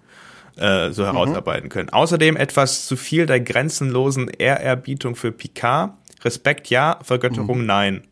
äh, 0.55 0.89
so 0.89 1.05
herausarbeiten 1.05 1.65
mhm. 1.65 1.69
können. 1.69 1.89
Außerdem 1.89 2.35
etwas 2.35 2.87
zu 2.87 2.95
viel 2.97 3.27
der 3.27 3.41
grenzenlosen 3.41 4.27
Ehrerbietung 4.27 5.15
für 5.15 5.31
Picard. 5.31 5.93
Respekt 6.25 6.71
ja, 6.71 6.97
Vergötterung 7.03 7.59
mhm. 7.59 7.65
nein. 7.67 8.03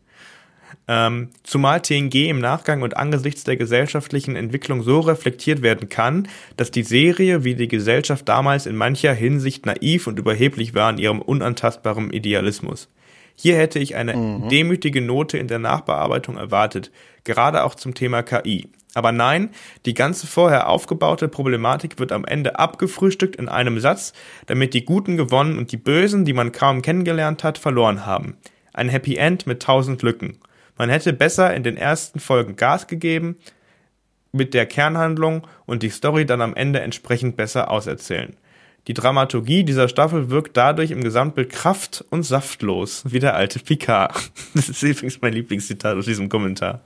Ähm, 0.88 1.30
zumal 1.42 1.80
TNG 1.80 2.28
im 2.28 2.38
Nachgang 2.38 2.82
und 2.82 2.96
angesichts 2.96 3.42
der 3.42 3.56
gesellschaftlichen 3.56 4.36
Entwicklung 4.36 4.82
so 4.82 5.00
reflektiert 5.00 5.62
werden 5.62 5.88
kann, 5.88 6.28
dass 6.56 6.70
die 6.70 6.84
Serie 6.84 7.42
wie 7.42 7.56
die 7.56 7.66
Gesellschaft 7.66 8.28
damals 8.28 8.66
in 8.66 8.76
mancher 8.76 9.12
Hinsicht 9.12 9.66
naiv 9.66 10.06
und 10.06 10.18
überheblich 10.18 10.74
war 10.74 10.90
in 10.90 10.98
ihrem 10.98 11.20
unantastbaren 11.20 12.12
Idealismus. 12.12 12.88
Hier 13.34 13.56
hätte 13.56 13.80
ich 13.80 13.96
eine 13.96 14.16
mhm. 14.16 14.48
demütige 14.48 15.02
Note 15.02 15.38
in 15.38 15.48
der 15.48 15.58
Nachbearbeitung 15.58 16.36
erwartet, 16.36 16.90
gerade 17.24 17.64
auch 17.64 17.74
zum 17.74 17.94
Thema 17.94 18.22
KI. 18.22 18.68
Aber 18.94 19.12
nein, 19.12 19.50
die 19.84 19.92
ganze 19.92 20.26
vorher 20.26 20.70
aufgebaute 20.70 21.28
Problematik 21.28 21.98
wird 21.98 22.12
am 22.12 22.24
Ende 22.24 22.58
abgefrühstückt 22.58 23.36
in 23.36 23.48
einem 23.48 23.78
Satz, 23.78 24.14
damit 24.46 24.72
die 24.72 24.86
Guten 24.86 25.18
gewonnen 25.18 25.58
und 25.58 25.70
die 25.70 25.76
Bösen, 25.76 26.24
die 26.24 26.32
man 26.32 26.50
kaum 26.52 26.80
kennengelernt 26.80 27.44
hat, 27.44 27.58
verloren 27.58 28.06
haben. 28.06 28.38
Ein 28.72 28.88
Happy 28.88 29.16
End 29.16 29.46
mit 29.46 29.62
tausend 29.62 30.00
Lücken. 30.00 30.38
Man 30.76 30.90
hätte 30.90 31.12
besser 31.12 31.54
in 31.54 31.62
den 31.62 31.76
ersten 31.76 32.20
Folgen 32.20 32.56
Gas 32.56 32.86
gegeben 32.86 33.36
mit 34.32 34.54
der 34.54 34.66
Kernhandlung 34.66 35.46
und 35.64 35.82
die 35.82 35.90
Story 35.90 36.26
dann 36.26 36.42
am 36.42 36.54
Ende 36.54 36.80
entsprechend 36.80 37.36
besser 37.36 37.70
auserzählen. 37.70 38.36
Die 38.86 38.94
Dramaturgie 38.94 39.64
dieser 39.64 39.88
Staffel 39.88 40.30
wirkt 40.30 40.56
dadurch 40.56 40.92
im 40.92 41.02
Gesamtbild 41.02 41.50
kraft- 41.50 42.04
und 42.10 42.22
saftlos, 42.22 43.02
wie 43.06 43.18
der 43.18 43.34
alte 43.34 43.58
Picard. 43.58 44.14
Das 44.54 44.68
ist 44.68 44.82
übrigens 44.82 45.20
mein 45.20 45.32
Lieblingszitat 45.32 45.96
aus 45.96 46.04
diesem 46.04 46.28
Kommentar. 46.28 46.82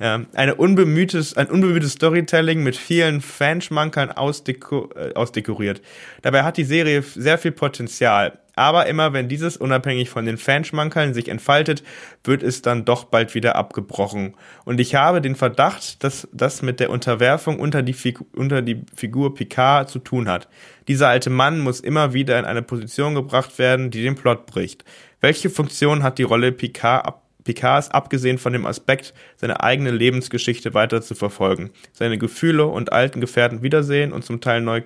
Ja, 0.00 0.22
eine 0.32 0.54
unbemühtes, 0.54 1.36
ein 1.36 1.48
unbemühtes 1.48 1.92
Storytelling 1.92 2.62
mit 2.62 2.74
vielen 2.74 3.20
Fanschmankerln 3.20 4.10
ausdeko 4.10 4.88
äh, 4.96 5.12
ausdekoriert. 5.12 5.82
Dabei 6.22 6.42
hat 6.42 6.56
die 6.56 6.64
Serie 6.64 7.02
sehr 7.02 7.36
viel 7.36 7.52
Potenzial. 7.52 8.38
Aber 8.60 8.84
immer 8.88 9.14
wenn 9.14 9.26
dieses 9.26 9.56
unabhängig 9.56 10.10
von 10.10 10.26
den 10.26 10.36
Fanschmankerln 10.36 11.14
sich 11.14 11.28
entfaltet, 11.28 11.82
wird 12.24 12.42
es 12.42 12.60
dann 12.60 12.84
doch 12.84 13.04
bald 13.04 13.34
wieder 13.34 13.56
abgebrochen. 13.56 14.34
Und 14.66 14.80
ich 14.80 14.94
habe 14.94 15.22
den 15.22 15.34
Verdacht, 15.34 16.04
dass 16.04 16.28
das 16.30 16.60
mit 16.60 16.78
der 16.78 16.90
Unterwerfung 16.90 17.58
unter 17.58 17.80
die, 17.80 17.94
Figur, 17.94 18.26
unter 18.36 18.60
die 18.60 18.82
Figur 18.94 19.34
Picard 19.34 19.88
zu 19.88 19.98
tun 19.98 20.28
hat. 20.28 20.46
Dieser 20.88 21.08
alte 21.08 21.30
Mann 21.30 21.60
muss 21.60 21.80
immer 21.80 22.12
wieder 22.12 22.38
in 22.38 22.44
eine 22.44 22.60
Position 22.60 23.14
gebracht 23.14 23.58
werden, 23.58 23.90
die 23.90 24.02
den 24.02 24.14
Plot 24.14 24.44
bricht. 24.44 24.84
Welche 25.22 25.48
Funktion 25.48 26.02
hat 26.02 26.18
die 26.18 26.24
Rolle 26.24 26.52
Picard 26.52 27.06
ab 27.06 27.22
Picards, 27.44 27.90
abgesehen 27.90 28.36
von 28.36 28.52
dem 28.52 28.66
Aspekt, 28.66 29.14
seine 29.36 29.62
eigene 29.62 29.90
Lebensgeschichte 29.90 30.74
weiter 30.74 31.00
zu 31.00 31.14
verfolgen, 31.14 31.70
seine 31.94 32.18
Gefühle 32.18 32.66
und 32.66 32.92
alten 32.92 33.22
Gefährten 33.22 33.62
wiedersehen 33.62 34.12
und 34.12 34.22
zum 34.22 34.42
Teil 34.42 34.60
neu 34.60 34.82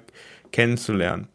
kennenzulernen. 0.52 1.26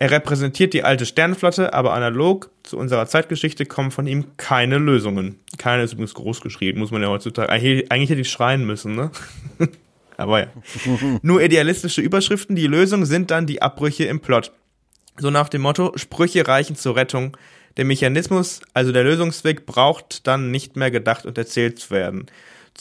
Er 0.00 0.12
repräsentiert 0.12 0.74
die 0.74 0.84
alte 0.84 1.04
Sternenflotte, 1.04 1.74
aber 1.74 1.92
analog 1.92 2.50
zu 2.62 2.78
unserer 2.78 3.06
Zeitgeschichte 3.06 3.66
kommen 3.66 3.90
von 3.90 4.06
ihm 4.06 4.36
keine 4.36 4.78
Lösungen. 4.78 5.40
Keine 5.58 5.82
ist 5.82 5.92
übrigens 5.92 6.14
groß 6.14 6.40
geschrieben, 6.40 6.78
muss 6.78 6.92
man 6.92 7.02
ja 7.02 7.08
heutzutage. 7.08 7.50
Eigentlich, 7.50 7.90
eigentlich 7.90 8.10
hätte 8.10 8.20
ich 8.20 8.30
schreien 8.30 8.64
müssen, 8.64 8.94
ne? 8.94 9.10
aber 10.16 10.40
ja. 10.40 10.46
Nur 11.22 11.42
idealistische 11.42 12.00
Überschriften, 12.00 12.54
die 12.54 12.68
Lösung 12.68 13.06
sind 13.06 13.32
dann 13.32 13.46
die 13.46 13.60
Abbrüche 13.60 14.04
im 14.04 14.20
Plot. 14.20 14.52
So 15.16 15.30
nach 15.30 15.48
dem 15.48 15.62
Motto, 15.62 15.92
Sprüche 15.96 16.46
reichen 16.46 16.76
zur 16.76 16.94
Rettung, 16.94 17.36
der 17.76 17.84
Mechanismus, 17.84 18.60
also 18.74 18.92
der 18.92 19.02
Lösungsweg, 19.02 19.66
braucht 19.66 20.28
dann 20.28 20.52
nicht 20.52 20.76
mehr 20.76 20.92
gedacht 20.92 21.26
und 21.26 21.36
erzählt 21.36 21.80
zu 21.80 21.90
werden. 21.90 22.26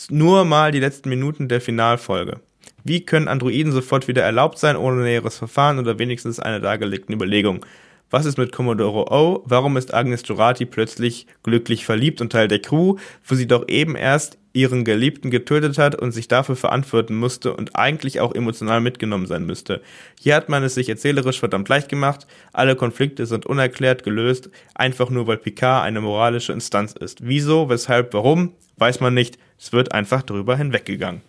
Nur 0.09 0.45
mal 0.45 0.71
die 0.71 0.79
letzten 0.79 1.09
Minuten 1.09 1.47
der 1.47 1.61
Finalfolge. 1.61 2.41
Wie 2.87 3.05
können 3.05 3.27
Androiden 3.27 3.73
sofort 3.73 4.07
wieder 4.07 4.23
erlaubt 4.23 4.59
sein, 4.59 4.77
ohne 4.77 5.01
näheres 5.01 5.37
Verfahren 5.37 5.77
oder 5.77 5.99
wenigstens 5.99 6.39
eine 6.39 6.61
dargelegten 6.61 7.13
Überlegung? 7.13 7.65
Was 8.09 8.25
ist 8.25 8.37
mit 8.37 8.53
Commodore 8.53 9.11
O? 9.11 9.43
Warum 9.45 9.75
ist 9.75 9.93
Agnes 9.93 10.23
Dorati 10.23 10.65
plötzlich 10.65 11.27
glücklich 11.43 11.85
verliebt 11.85 12.21
und 12.21 12.31
Teil 12.31 12.47
der 12.47 12.61
Crew, 12.61 12.95
wo 13.25 13.35
sie 13.35 13.45
doch 13.45 13.67
eben 13.67 13.97
erst 13.97 14.37
ihren 14.53 14.85
Geliebten 14.85 15.31
getötet 15.31 15.77
hat 15.77 15.95
und 15.95 16.13
sich 16.13 16.29
dafür 16.29 16.55
verantworten 16.55 17.17
musste 17.17 17.53
und 17.53 17.75
eigentlich 17.75 18.21
auch 18.21 18.33
emotional 18.33 18.79
mitgenommen 18.79 19.27
sein 19.27 19.45
müsste. 19.45 19.81
Hier 20.17 20.35
hat 20.35 20.47
man 20.47 20.63
es 20.63 20.75
sich 20.75 20.87
erzählerisch 20.87 21.41
verdammt 21.41 21.67
leicht 21.67 21.89
gemacht. 21.89 22.25
Alle 22.53 22.77
Konflikte 22.77 23.25
sind 23.25 23.45
unerklärt 23.45 24.03
gelöst, 24.03 24.49
einfach 24.75 25.09
nur 25.09 25.27
weil 25.27 25.37
Picard 25.37 25.83
eine 25.83 25.99
moralische 25.99 26.53
Instanz 26.53 26.93
ist. 26.93 27.27
Wieso, 27.27 27.67
weshalb, 27.67 28.13
warum, 28.13 28.53
weiß 28.77 29.01
man 29.01 29.13
nicht. 29.13 29.37
Es 29.59 29.73
wird 29.73 29.91
einfach 29.91 30.23
drüber 30.23 30.55
hinweggegangen. 30.55 31.21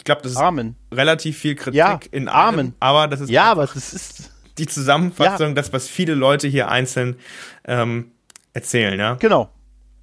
Ich 0.00 0.04
glaube, 0.04 0.22
das 0.22 0.32
ist 0.32 0.38
Amen. 0.38 0.76
relativ 0.90 1.36
viel 1.36 1.54
Kritik 1.54 1.76
ja, 1.76 2.00
in 2.10 2.30
Amen. 2.30 2.74
aber 2.80 3.06
das 3.06 3.20
ist 3.20 3.28
ja, 3.28 3.50
aber 3.50 3.66
das 3.66 3.92
ist 3.92 4.30
die 4.56 4.66
Zusammenfassung, 4.66 5.48
ja. 5.48 5.54
das, 5.54 5.74
was 5.74 5.88
viele 5.88 6.14
Leute 6.14 6.48
hier 6.48 6.70
einzeln 6.70 7.16
ähm, 7.66 8.12
erzählen, 8.54 8.98
ja. 8.98 9.14
Genau. 9.16 9.50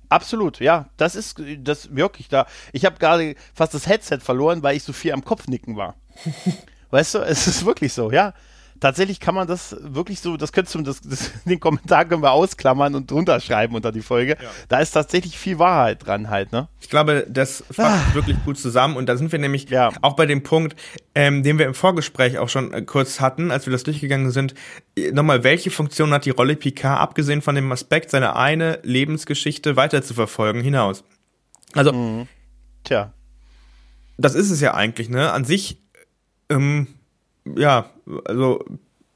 Absolut, 0.08 0.60
ja. 0.60 0.88
Das 0.98 1.16
ist 1.16 1.41
das 1.58 1.95
wirklich 1.95 2.30
da. 2.30 2.45
Ich 2.74 2.86
habe 2.86 3.00
gerade 3.00 3.34
fast 3.56 3.74
das 3.74 3.88
Headset 3.88 4.20
verloren, 4.20 4.62
weil 4.62 4.78
ich 4.78 4.84
so 4.84 4.93
viel 4.93 5.14
am 5.14 5.26
Kopfnicken 5.26 5.78
war. 5.78 5.95
weißt 6.91 7.16
du, 7.16 7.20
es 7.20 7.48
ist 7.48 7.66
wirklich 7.66 7.91
so, 7.91 8.12
ja 8.12 8.36
tatsächlich 8.80 9.20
kann 9.20 9.36
man 9.36 9.48
das 9.48 9.76
wirklich 9.80 10.20
so, 10.20 10.38
das 10.38 10.52
könntest 10.52 10.76
du, 10.76 10.82
das, 10.82 11.02
das, 11.02 11.32
den 11.46 11.60
Kommentar 11.60 12.06
können 12.06 12.22
wir 12.22 12.32
ausklammern 12.32 12.96
und 12.96 13.10
drunter 13.10 13.40
schreiben 13.40 13.76
unter 13.76 13.92
die 13.92 14.02
Folge. 14.02 14.38
Ja. 14.42 14.50
Da 14.68 14.80
ist 14.80 14.92
tatsächlich 14.92 15.38
viel 15.38 15.60
Wahrheit 15.60 16.06
dran 16.06 16.30
halt, 16.30 16.52
ne? 16.52 16.68
Ich 16.80 16.90
glaube, 16.90 17.26
das 17.30 17.64
fasst 17.72 18.08
ah. 18.12 18.14
wirklich 18.14 18.38
gut 18.46 18.58
zusammen 18.58 18.98
und 18.98 19.08
da 19.08 19.18
sind 19.18 19.32
wir 19.32 19.40
nämlich 19.40 19.70
ja. 19.70 19.92
auch 20.02 20.16
bei 20.16 20.26
dem 20.26 20.44
Punkt, 20.44 20.76
ähm, 21.16 21.44
den 21.44 21.58
wir 21.58 21.66
im 21.66 21.74
Vorgespräch 21.74 22.38
auch 22.38 22.50
schon 22.50 22.74
äh, 22.74 22.82
kurz 22.82 23.20
hatten, 23.20 23.52
als 23.52 23.66
wir 23.66 23.72
das 23.72 23.84
durchgegangen 23.84 24.32
sind. 24.32 24.54
Nochmal, 25.12 25.44
welche 25.44 25.72
Funktion 25.72 26.12
hat 26.12 26.26
die 26.26 26.32
Rolle 26.32 26.56
Picard, 26.56 27.00
abgesehen 27.00 27.42
von 27.42 27.56
dem 27.56 27.72
Aspekt, 27.72 28.12
seine 28.12 28.36
eine 28.36 28.80
Lebensgeschichte 28.84 29.76
weiter 29.76 30.02
zu 30.02 30.14
verfolgen, 30.14 30.62
hinaus? 30.62 31.04
Also, 31.74 31.94
mhm. 31.94 32.28
tja. 32.84 33.14
Das 34.18 34.34
ist 34.34 34.50
es 34.50 34.62
ja 34.62 34.74
eigentlich, 34.74 35.10
ne? 35.10 35.32
An 35.32 35.46
sich, 35.46 35.78
ähm, 36.50 36.88
ja, 37.56 37.92
also 38.26 38.64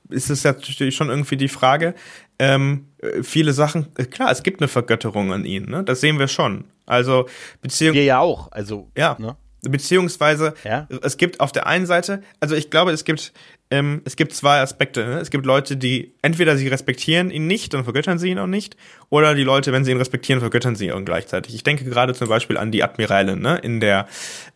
ist 0.09 0.29
es 0.29 0.43
ja 0.43 0.51
natürlich 0.51 0.95
schon 0.95 1.09
irgendwie 1.09 1.37
die 1.37 1.47
Frage, 1.47 1.95
ähm, 2.39 2.87
viele 3.23 3.53
Sachen, 3.53 3.87
äh, 3.97 4.05
klar, 4.05 4.31
es 4.31 4.43
gibt 4.43 4.61
eine 4.61 4.67
Vergötterung 4.67 5.31
an 5.31 5.45
ihn, 5.45 5.65
ne? 5.65 5.83
Das 5.83 6.01
sehen 6.01 6.19
wir 6.19 6.27
schon. 6.27 6.65
Also, 6.85 7.27
beziehungsweise. 7.61 7.99
Wir 7.99 8.03
ja 8.03 8.19
auch, 8.19 8.51
also. 8.51 8.89
Ja. 8.97 9.15
Ne? 9.19 9.35
Beziehungsweise, 9.63 10.55
ja? 10.63 10.87
es 11.03 11.17
gibt 11.17 11.39
auf 11.39 11.51
der 11.51 11.67
einen 11.67 11.85
Seite, 11.85 12.23
also 12.39 12.55
ich 12.55 12.71
glaube, 12.71 12.91
es 12.91 13.05
gibt 13.05 13.31
ähm, 13.71 14.01
es 14.03 14.17
gibt 14.17 14.33
zwei 14.33 14.59
Aspekte. 14.59 15.05
Ne? 15.05 15.19
Es 15.19 15.31
gibt 15.31 15.45
Leute, 15.45 15.77
die 15.77 16.13
entweder 16.21 16.57
sie 16.57 16.67
respektieren 16.67 17.31
ihn 17.31 17.47
nicht 17.47 17.73
und 17.73 17.85
vergöttern 17.85 18.19
sie 18.19 18.29
ihn 18.29 18.37
auch 18.37 18.47
nicht, 18.47 18.75
oder 19.09 19.33
die 19.33 19.43
Leute, 19.43 19.71
wenn 19.71 19.85
sie 19.85 19.91
ihn 19.91 19.97
respektieren, 19.97 20.41
vergöttern 20.41 20.75
sie 20.75 20.87
ihn 20.87 21.05
gleichzeitig. 21.05 21.55
Ich 21.55 21.63
denke 21.63 21.85
gerade 21.85 22.13
zum 22.13 22.27
Beispiel 22.27 22.57
an 22.57 22.71
die 22.71 22.83
Admiralin, 22.83 23.39
ne? 23.39 23.57
In 23.59 23.79
der 23.79 24.07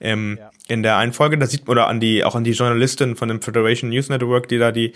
ähm, 0.01 0.37
ja. 0.39 0.51
In 0.67 0.83
der 0.83 0.97
einen 0.97 1.13
Folge, 1.13 1.37
da 1.37 1.45
sieht 1.45 1.67
man 1.67 1.77
oder 1.77 1.87
an 1.87 1.99
die 1.99 2.23
auch 2.23 2.35
an 2.35 2.43
die 2.43 2.51
Journalistin 2.51 3.15
von 3.15 3.27
dem 3.27 3.41
Federation 3.41 3.89
News 3.89 4.09
Network, 4.09 4.47
die 4.47 4.57
da 4.57 4.71
die 4.71 4.93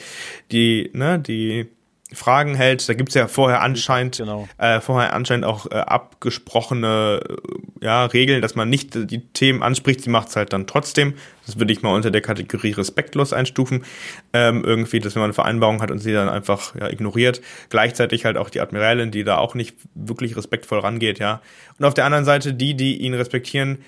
die 0.51 0.89
ne 0.93 1.19
die 1.19 1.67
Fragen 2.11 2.55
hält. 2.55 2.89
Da 2.89 2.93
gibt's 2.95 3.13
ja 3.13 3.27
vorher 3.27 3.61
anscheinend, 3.61 4.17
genau. 4.17 4.47
äh, 4.57 4.81
vorher 4.81 5.13
anscheinend 5.13 5.45
auch 5.45 5.69
äh, 5.69 5.75
abgesprochene 5.75 7.19
äh, 7.23 7.85
ja, 7.85 8.05
Regeln, 8.05 8.41
dass 8.41 8.55
man 8.55 8.67
nicht 8.69 8.95
die 8.95 9.27
Themen 9.27 9.61
anspricht. 9.61 10.01
Sie 10.01 10.09
macht's 10.09 10.35
halt 10.35 10.51
dann 10.51 10.65
trotzdem. 10.65 11.13
Das 11.45 11.59
würde 11.59 11.71
ich 11.71 11.83
mal 11.83 11.93
unter 11.93 12.09
der 12.09 12.21
Kategorie 12.21 12.71
respektlos 12.71 13.31
einstufen. 13.31 13.85
Ähm, 14.33 14.63
irgendwie, 14.65 14.99
dass 14.99 15.13
wenn 15.13 15.21
man 15.21 15.27
eine 15.27 15.33
Vereinbarung 15.33 15.81
hat 15.83 15.91
und 15.91 15.99
sie 15.99 16.13
dann 16.13 16.29
einfach 16.29 16.73
ja, 16.75 16.89
ignoriert. 16.89 17.41
Gleichzeitig 17.69 18.25
halt 18.25 18.37
auch 18.37 18.49
die 18.49 18.61
Admiralin, 18.61 19.11
die 19.11 19.23
da 19.23 19.37
auch 19.37 19.53
nicht 19.53 19.75
wirklich 19.93 20.35
respektvoll 20.35 20.79
rangeht, 20.79 21.19
ja. 21.19 21.41
Und 21.77 21.85
auf 21.85 21.93
der 21.93 22.05
anderen 22.05 22.25
Seite 22.25 22.53
die, 22.53 22.73
die 22.73 22.97
ihn 22.97 23.13
respektieren, 23.13 23.79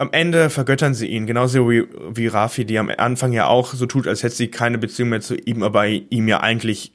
am 0.00 0.12
Ende 0.12 0.48
vergöttern 0.48 0.94
sie 0.94 1.08
ihn, 1.08 1.26
genauso 1.26 1.68
wie, 1.68 1.86
wie 2.14 2.26
Rafi, 2.26 2.64
die 2.64 2.78
am 2.78 2.90
Anfang 2.96 3.32
ja 3.32 3.48
auch 3.48 3.74
so 3.74 3.84
tut, 3.84 4.06
als 4.08 4.22
hätte 4.22 4.34
sie 4.34 4.48
keine 4.48 4.78
Beziehung 4.78 5.10
mehr 5.10 5.20
zu 5.20 5.36
ihm, 5.36 5.62
aber 5.62 5.86
ihm 5.88 6.26
ja 6.26 6.40
eigentlich 6.40 6.94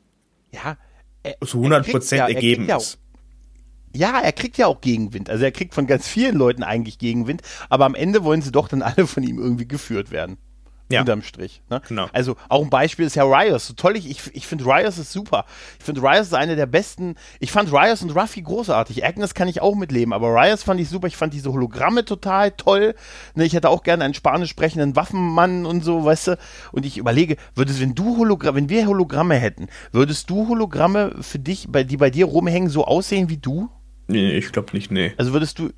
ja, 0.51 0.76
er, 1.22 1.36
zu 1.45 1.60
100 1.60 1.88
Prozent 1.88 2.20
ja, 2.20 2.28
ergeben 2.28 2.66
ja 2.66 2.78
ist. 2.78 2.97
Ja, 3.95 4.20
er 4.20 4.32
kriegt 4.32 4.58
ja 4.58 4.66
auch 4.66 4.82
Gegenwind. 4.82 5.30
Also 5.30 5.45
er 5.45 5.51
kriegt 5.51 5.76
von 5.76 5.86
ganz 5.86 6.08
vielen 6.08 6.36
Leuten 6.36 6.64
eigentlich 6.64 6.97
Gegenwind, 6.97 7.43
aber 7.70 7.86
am 7.86 7.93
Ende 7.93 8.24
wollen 8.24 8.41
sie 8.41 8.51
doch 8.51 8.68
dann 8.68 8.82
alle 8.82 9.06
von 9.06 9.22
ihm 9.22 9.38
irgendwie 9.38 9.68
geführt 9.68 10.10
werden. 10.10 10.38
Ja. 10.89 10.99
Unterm 10.99 11.23
Strich. 11.23 11.63
Ne? 11.69 11.81
Genau. 11.88 12.07
Also 12.13 12.36
auch 12.47 12.61
ein 12.61 12.69
Beispiel 12.69 13.05
ist 13.05 13.15
ja 13.15 13.23
Rios. 13.23 13.67
So 13.67 13.73
toll 13.73 13.97
ich, 13.97 14.09
ich, 14.09 14.36
ich 14.36 14.45
finde 14.45 14.65
Rios 14.65 14.99
ist 14.99 15.11
super. 15.11 15.45
Ich 15.79 15.86
finde 15.86 16.01
Rios 16.01 16.27
ist 16.27 16.36
eine 16.36 16.55
der 16.55 16.67
besten. 16.67 17.15
Ich 17.39 17.51
fand 17.51 17.71
Rios 17.73 18.03
und 18.03 18.15
Ruffy 18.15 18.43
großartig. 18.43 19.03
Agnes 19.03 19.33
kann 19.33 19.47
ich 19.47 19.61
auch 19.61 19.75
mitleben, 19.75 20.13
aber 20.13 20.27
Rios 20.29 20.61
fand 20.61 20.79
ich 20.79 20.89
super. 20.89 21.07
Ich 21.07 21.17
fand 21.17 21.33
diese 21.33 21.51
Hologramme 21.51 22.05
total 22.05 22.51
toll. 22.51 22.93
Ne, 23.33 23.45
ich 23.45 23.53
hätte 23.53 23.69
auch 23.69 23.81
gerne 23.81 24.03
einen 24.03 24.13
spanisch 24.13 24.51
sprechenden 24.51 24.95
Waffenmann 24.95 25.65
und 25.65 25.83
so, 25.83 26.05
weißt 26.05 26.27
du. 26.27 26.38
Und 26.71 26.86
ich 26.86 26.97
überlege, 26.97 27.38
würdest, 27.55 27.81
wenn 27.81 27.95
du 27.95 28.17
Hologramme, 28.17 28.57
wenn 28.57 28.69
wir 28.69 28.86
Hologramme 28.86 29.36
hätten, 29.36 29.67
würdest 29.91 30.29
du 30.29 30.47
Hologramme 30.47 31.15
für 31.21 31.39
dich, 31.39 31.67
bei, 31.69 31.83
die 31.83 31.97
bei 31.97 32.11
dir 32.11 32.25
rumhängen, 32.25 32.69
so 32.69 32.86
aussehen 32.86 33.29
wie 33.29 33.38
du? 33.38 33.69
Nee, 34.07 34.38
ich 34.38 34.51
glaube 34.51 34.73
nicht, 34.73 34.91
nee. 34.91 35.13
Also 35.17 35.33
würdest 35.33 35.57
du, 35.57 35.71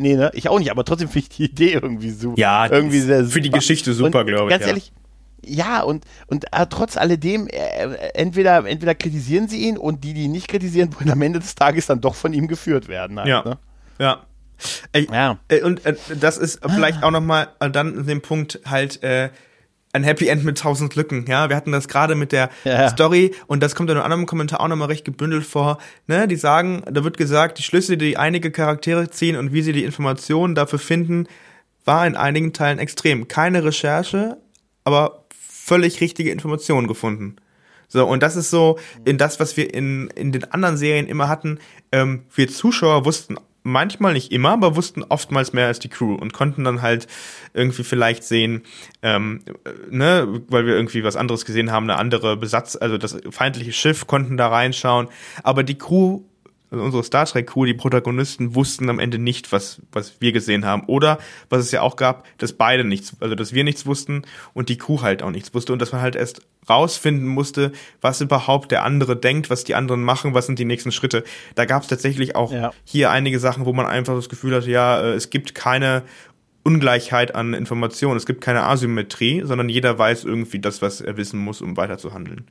Nee, 0.00 0.16
ne? 0.16 0.30
Ich 0.34 0.48
auch 0.48 0.58
nicht, 0.58 0.70
aber 0.70 0.84
trotzdem 0.84 1.08
finde 1.08 1.26
ich 1.30 1.36
die 1.36 1.44
Idee 1.44 1.72
irgendwie 1.74 2.10
super. 2.10 2.38
Ja, 2.38 2.70
irgendwie 2.70 3.00
sehr 3.00 3.24
super. 3.24 3.32
für 3.32 3.40
die 3.42 3.50
Geschichte 3.50 3.92
super, 3.92 4.24
glaube 4.24 4.44
ich. 4.44 4.50
Ganz 4.50 4.62
ja. 4.62 4.68
ehrlich, 4.68 4.92
ja, 5.44 5.82
und, 5.82 6.04
und 6.26 6.46
äh, 6.52 6.66
trotz 6.68 6.96
alledem, 6.96 7.48
äh, 7.48 8.10
entweder, 8.14 8.66
entweder 8.66 8.94
kritisieren 8.94 9.48
sie 9.48 9.68
ihn 9.68 9.78
und 9.78 10.04
die, 10.04 10.14
die 10.14 10.28
nicht 10.28 10.48
kritisieren, 10.48 10.94
wollen 10.98 11.10
am 11.10 11.22
Ende 11.22 11.38
des 11.38 11.54
Tages 11.54 11.86
dann 11.86 12.00
doch 12.00 12.14
von 12.14 12.32
ihm 12.32 12.48
geführt 12.48 12.88
werden. 12.88 13.18
Halt, 13.18 13.28
ja. 13.28 13.42
Ne? 13.44 13.58
Ja. 13.98 14.26
Äh, 14.92 15.06
ja. 15.10 15.38
und 15.64 15.84
äh, 15.86 15.96
das 16.18 16.36
ist 16.36 16.60
vielleicht 16.66 17.02
auch 17.02 17.10
nochmal 17.10 17.48
dann 17.58 18.06
den 18.06 18.20
Punkt 18.20 18.60
halt, 18.66 19.02
äh, 19.02 19.30
ein 19.92 20.04
Happy 20.04 20.28
End 20.28 20.44
mit 20.44 20.58
tausend 20.58 20.94
Lücken, 20.94 21.24
ja. 21.26 21.48
Wir 21.48 21.56
hatten 21.56 21.72
das 21.72 21.88
gerade 21.88 22.14
mit 22.14 22.32
der 22.32 22.50
ja. 22.64 22.88
Story 22.88 23.34
und 23.46 23.62
das 23.62 23.74
kommt 23.74 23.90
in 23.90 23.96
einem 23.96 24.04
anderen 24.04 24.26
Kommentar 24.26 24.60
auch 24.60 24.68
nochmal 24.68 24.88
recht 24.88 25.04
gebündelt 25.04 25.44
vor, 25.44 25.78
ne. 26.06 26.28
Die 26.28 26.36
sagen, 26.36 26.82
da 26.90 27.04
wird 27.04 27.16
gesagt, 27.16 27.58
die 27.58 27.62
Schlüsse, 27.62 27.96
die 27.96 28.16
einige 28.16 28.50
Charaktere 28.50 29.10
ziehen 29.10 29.36
und 29.36 29.52
wie 29.52 29.62
sie 29.62 29.72
die 29.72 29.84
Informationen 29.84 30.54
dafür 30.54 30.78
finden, 30.78 31.26
war 31.84 32.06
in 32.06 32.16
einigen 32.16 32.52
Teilen 32.52 32.78
extrem. 32.78 33.26
Keine 33.28 33.64
Recherche, 33.64 34.36
aber 34.84 35.24
völlig 35.38 36.00
richtige 36.00 36.30
Informationen 36.30 36.86
gefunden. 36.86 37.36
So, 37.88 38.06
und 38.06 38.22
das 38.22 38.36
ist 38.36 38.50
so 38.50 38.78
in 39.04 39.18
das, 39.18 39.40
was 39.40 39.56
wir 39.56 39.74
in, 39.74 40.08
in 40.14 40.30
den 40.30 40.44
anderen 40.52 40.76
Serien 40.76 41.08
immer 41.08 41.28
hatten. 41.28 41.58
Ähm, 41.90 42.22
wir 42.34 42.48
Zuschauer 42.48 43.04
wussten 43.04 43.36
manchmal 43.62 44.14
nicht 44.14 44.32
immer, 44.32 44.50
aber 44.50 44.76
wussten 44.76 45.04
oftmals 45.04 45.52
mehr 45.52 45.66
als 45.66 45.78
die 45.78 45.88
Crew 45.88 46.14
und 46.14 46.32
konnten 46.32 46.64
dann 46.64 46.82
halt 46.82 47.06
irgendwie 47.52 47.84
vielleicht 47.84 48.24
sehen, 48.24 48.62
ähm, 49.02 49.42
ne, 49.90 50.42
weil 50.48 50.66
wir 50.66 50.74
irgendwie 50.74 51.04
was 51.04 51.16
anderes 51.16 51.44
gesehen 51.44 51.70
haben, 51.70 51.84
eine 51.88 51.98
andere 51.98 52.36
Besatz, 52.36 52.76
also 52.76 52.98
das 52.98 53.18
feindliche 53.30 53.72
Schiff, 53.72 54.06
konnten 54.06 54.36
da 54.36 54.48
reinschauen, 54.48 55.08
aber 55.42 55.62
die 55.62 55.78
Crew 55.78 56.22
also 56.70 56.84
unsere 56.84 57.02
Star 57.02 57.26
Trek 57.26 57.48
Crew, 57.48 57.64
die 57.64 57.74
Protagonisten 57.74 58.54
wussten 58.54 58.88
am 58.88 59.00
Ende 59.00 59.18
nicht, 59.18 59.50
was, 59.50 59.82
was 59.90 60.20
wir 60.20 60.32
gesehen 60.32 60.64
haben. 60.64 60.84
Oder, 60.86 61.18
was 61.48 61.60
es 61.60 61.72
ja 61.72 61.82
auch 61.82 61.96
gab, 61.96 62.26
dass 62.38 62.52
beide 62.52 62.84
nichts, 62.84 63.16
also 63.20 63.34
dass 63.34 63.52
wir 63.52 63.64
nichts 63.64 63.86
wussten 63.86 64.22
und 64.54 64.68
die 64.68 64.78
Crew 64.78 65.02
halt 65.02 65.22
auch 65.22 65.30
nichts 65.30 65.52
wusste 65.52 65.72
und 65.72 65.82
dass 65.82 65.92
man 65.92 66.00
halt 66.00 66.14
erst 66.14 66.42
rausfinden 66.68 67.26
musste, 67.26 67.72
was 68.00 68.20
überhaupt 68.20 68.70
der 68.70 68.84
andere 68.84 69.16
denkt, 69.16 69.50
was 69.50 69.64
die 69.64 69.74
anderen 69.74 70.02
machen, 70.04 70.34
was 70.34 70.46
sind 70.46 70.58
die 70.58 70.64
nächsten 70.64 70.92
Schritte. 70.92 71.24
Da 71.56 71.64
gab 71.64 71.82
es 71.82 71.88
tatsächlich 71.88 72.36
auch 72.36 72.52
ja. 72.52 72.72
hier 72.84 73.10
einige 73.10 73.40
Sachen, 73.40 73.66
wo 73.66 73.72
man 73.72 73.86
einfach 73.86 74.14
das 74.14 74.28
Gefühl 74.28 74.54
hatte, 74.54 74.70
ja, 74.70 75.00
äh, 75.00 75.14
es 75.14 75.30
gibt 75.30 75.56
keine 75.56 76.04
Ungleichheit 76.62 77.34
an 77.34 77.54
Informationen, 77.54 78.16
es 78.16 78.26
gibt 78.26 78.42
keine 78.42 78.62
Asymmetrie, 78.62 79.42
sondern 79.44 79.68
jeder 79.68 79.98
weiß 79.98 80.24
irgendwie 80.24 80.60
das, 80.60 80.82
was 80.82 81.00
er 81.00 81.16
wissen 81.16 81.40
muss, 81.40 81.62
um 81.62 81.76
weiter 81.76 81.98
zu 81.98 82.14
handeln. 82.14 82.46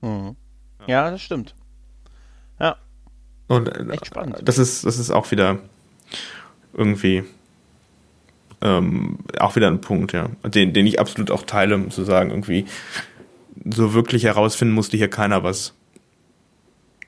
Mhm. 0.00 0.36
Ja, 0.88 1.10
das 1.10 1.22
stimmt. 1.22 1.54
Ja. 2.62 2.76
Und 3.48 3.68
Echt 3.90 4.06
spannend. 4.06 4.40
Das 4.42 4.56
ist, 4.56 4.86
das 4.86 4.98
ist 4.98 5.10
auch 5.10 5.30
wieder 5.30 5.58
irgendwie 6.72 7.24
ähm, 8.62 9.18
auch 9.38 9.56
wieder 9.56 9.66
ein 9.66 9.80
Punkt, 9.80 10.12
ja. 10.12 10.28
Den, 10.44 10.72
den 10.72 10.86
ich 10.86 11.00
absolut 11.00 11.30
auch 11.30 11.42
teile, 11.42 11.74
um 11.74 11.90
zu 11.90 12.04
sagen, 12.04 12.30
irgendwie, 12.30 12.64
so 13.64 13.92
wirklich 13.92 14.24
herausfinden 14.24 14.72
musste 14.72 14.96
hier 14.96 15.10
keiner 15.10 15.42
was. 15.42 15.74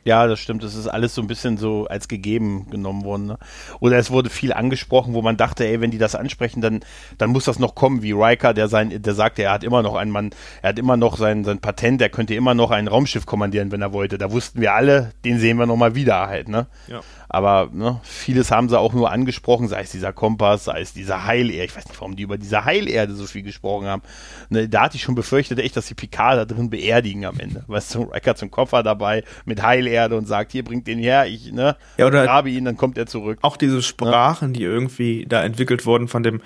Ja, 0.05 0.26
das 0.26 0.38
stimmt. 0.38 0.62
Das 0.62 0.74
ist 0.74 0.86
alles 0.86 1.14
so 1.14 1.22
ein 1.22 1.26
bisschen 1.26 1.57
so 1.57 1.86
als 1.86 2.09
gegeben 2.09 2.68
genommen 2.70 3.05
worden. 3.05 3.26
Ne? 3.26 3.38
Oder 3.80 3.98
es 3.98 4.11
wurde 4.11 4.28
viel 4.28 4.52
angesprochen, 4.52 5.14
wo 5.14 5.22
man 5.22 5.36
dachte, 5.36 5.66
ey, 5.66 5.80
wenn 5.80 5.90
die 5.90 5.98
das 5.98 6.14
ansprechen, 6.14 6.61
dann, 6.61 6.80
dann 7.16 7.30
muss 7.30 7.44
das 7.44 7.59
noch 7.59 7.74
kommen, 7.74 8.02
wie 8.02 8.12
Riker, 8.12 8.52
der 8.52 8.68
sein, 8.68 9.02
der 9.02 9.14
sagte, 9.14 9.42
er 9.42 9.52
hat 9.52 9.64
immer 9.64 9.82
noch 9.82 9.94
einen 9.94 10.11
Mann, 10.11 10.30
er 10.61 10.70
hat 10.70 10.78
immer 10.78 10.96
noch 10.96 11.16
sein, 11.16 11.44
sein 11.44 11.59
Patent, 11.59 12.02
er 12.02 12.11
könnte 12.11 12.34
immer 12.34 12.55
noch 12.55 12.70
ein 12.70 12.86
Raumschiff 12.86 13.24
kommandieren, 13.24 13.72
wenn 13.72 13.80
er 13.80 13.92
wollte. 13.92 14.18
Da 14.18 14.30
wussten 14.30 14.61
wir 14.61 14.74
alle, 14.74 15.12
den 15.24 15.38
sehen 15.38 15.57
wir 15.57 15.66
nochmal 15.66 15.94
wieder 15.94 16.26
halt, 16.26 16.48
ne? 16.48 16.66
Ja. 16.86 17.00
Aber 17.35 17.68
ne, 17.72 18.01
vieles 18.05 18.53
haben 18.53 18.68
sie 18.68 18.78
auch 18.78 18.93
nur 18.93 19.11
angesprochen, 19.11 19.66
sei 19.66 19.80
es 19.80 19.91
dieser 19.91 20.12
Kompass, 20.12 20.66
sei 20.66 20.80
es 20.80 20.93
dieser 20.93 21.24
Heilerde. 21.26 21.64
Ich 21.64 21.76
weiß 21.76 21.89
nicht, 21.89 22.01
warum 22.01 22.14
die 22.14 22.22
über 22.22 22.39
diese 22.39 22.64
Heilerde 22.64 23.12
so 23.12 23.26
viel 23.26 23.43
gesprochen 23.43 23.89
haben. 23.89 24.03
Ne, 24.51 24.68
da 24.68 24.82
hatte 24.82 24.95
ich 24.95 25.03
schon 25.03 25.16
befürchtet, 25.16 25.59
echt, 25.59 25.76
dass 25.76 25.87
die 25.87 25.95
Picard 25.95 26.39
da 26.39 26.45
drin 26.45 26.70
beerdigen 26.70 27.24
am 27.24 27.41
Ende. 27.41 27.64
Weißt 27.66 27.97
du, 27.97 28.03
Riker 28.05 28.37
zum 28.37 28.53
Koffer 28.53 28.85
dabei 28.85 29.24
mit 29.47 29.61
Heilerde 29.61 30.16
und 30.16 30.28
sagt, 30.28 30.53
hier 30.53 30.62
bringt 30.62 30.87
den 30.87 31.01
her, 31.01 31.26
ich 31.26 31.51
ne, 31.51 31.76
ja, 31.97 32.07
oder 32.07 32.24
grabe 32.24 32.51
ihn, 32.51 32.66
dann 32.66 32.76
kommt 32.76 32.97
er 32.99 33.07
zurück. 33.07 33.41
Auch 33.43 33.57
diese 33.57 33.82
Sprachen, 33.82 34.55
ja. 34.55 34.59
die 34.59 34.62
irgendwie 34.62 35.26
da 35.28 35.43
entwickelt 35.43 35.87
wurden 35.87 36.07
von 36.07 36.22
dem 36.22 36.41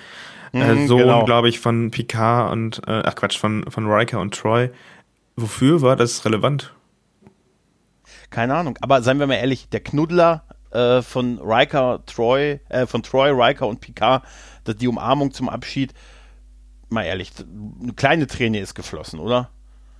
äh, 0.54 0.72
mhm, 0.72 0.86
Sohn, 0.86 1.00
genau. 1.00 1.26
glaube 1.26 1.50
ich, 1.50 1.60
von 1.60 1.90
Picard 1.90 2.50
und 2.50 2.80
äh, 2.88 3.02
ach 3.04 3.14
Quatsch, 3.14 3.36
von, 3.36 3.66
von 3.68 3.86
Riker 3.86 4.20
und 4.20 4.34
Troy. 4.34 4.70
Wofür 5.36 5.82
war 5.82 5.96
das 5.96 6.24
relevant? 6.24 6.72
Keine 8.30 8.54
Ahnung. 8.54 8.78
Aber 8.80 9.02
seien 9.02 9.18
wir 9.18 9.26
mal 9.26 9.34
ehrlich, 9.34 9.68
der 9.68 9.80
Knuddler 9.80 10.44
äh, 10.70 11.02
von 11.02 11.38
Riker, 11.38 12.02
Troy, 12.06 12.60
äh, 12.68 12.86
von 12.86 13.02
Troy, 13.02 13.30
Riker 13.30 13.66
und 13.66 13.80
Picard, 13.80 14.22
dass 14.64 14.76
die 14.76 14.88
Umarmung 14.88 15.32
zum 15.32 15.48
Abschied, 15.48 15.92
mal 16.88 17.04
ehrlich, 17.04 17.32
eine 17.82 17.92
kleine 17.94 18.26
Träne 18.26 18.60
ist 18.60 18.74
geflossen, 18.74 19.20
oder? 19.20 19.50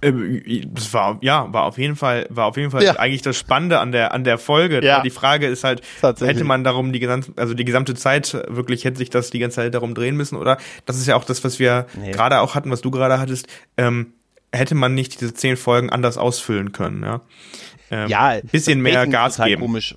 Äh, 0.01 0.63
das 0.67 0.95
war 0.95 1.19
ja 1.23 1.53
war 1.53 1.65
auf 1.65 1.77
jeden 1.77 1.97
Fall 1.97 2.27
war 2.31 2.47
auf 2.47 2.57
jeden 2.57 2.71
Fall 2.71 2.85
ja. 2.85 2.93
eigentlich 2.97 3.23
das 3.23 3.37
Spannende 3.37 3.81
an 3.81 3.91
der 3.91 4.13
an 4.15 4.23
der 4.23 4.39
Folge. 4.39 4.85
Ja. 4.85 5.03
Die 5.03 5.11
Frage 5.11 5.47
ist 5.49 5.65
halt, 5.65 5.83
hätte 6.03 6.45
man 6.45 6.63
darum 6.63 6.93
die 6.93 7.01
gesamte 7.01 7.33
also 7.37 7.55
die 7.55 7.65
gesamte 7.65 7.95
Zeit 7.95 8.33
wirklich 8.47 8.85
hätte 8.85 8.99
sich 8.99 9.11
das 9.11 9.31
die 9.31 9.41
ganze 9.41 9.57
Zeit 9.57 9.75
darum 9.75 9.95
drehen 9.95 10.17
müssen 10.17 10.37
oder 10.37 10.59
das 10.87 10.99
ist 10.99 11.09
ja 11.09 11.17
auch 11.17 11.25
das, 11.25 11.43
was 11.43 11.59
wir 11.59 11.87
nee. 12.01 12.13
gerade 12.13 12.41
auch 12.41 12.55
hatten, 12.55 12.71
was 12.71 12.81
du 12.81 12.91
gerade 12.91 13.19
hattest. 13.19 13.49
Ähm, 13.77 14.13
hätte 14.53 14.75
man 14.75 14.95
nicht 14.95 15.21
diese 15.21 15.35
zehn 15.35 15.57
Folgen 15.57 15.91
anders 15.91 16.17
ausfüllen 16.17 16.73
können, 16.73 17.03
ja? 17.03 17.21
Ähm, 17.91 18.09
ja, 18.09 18.39
bisschen 18.43 18.81
mehr 18.81 19.07
Gas 19.07 19.39
halt 19.39 19.49
geben. 19.49 19.63
Komisch. 19.63 19.97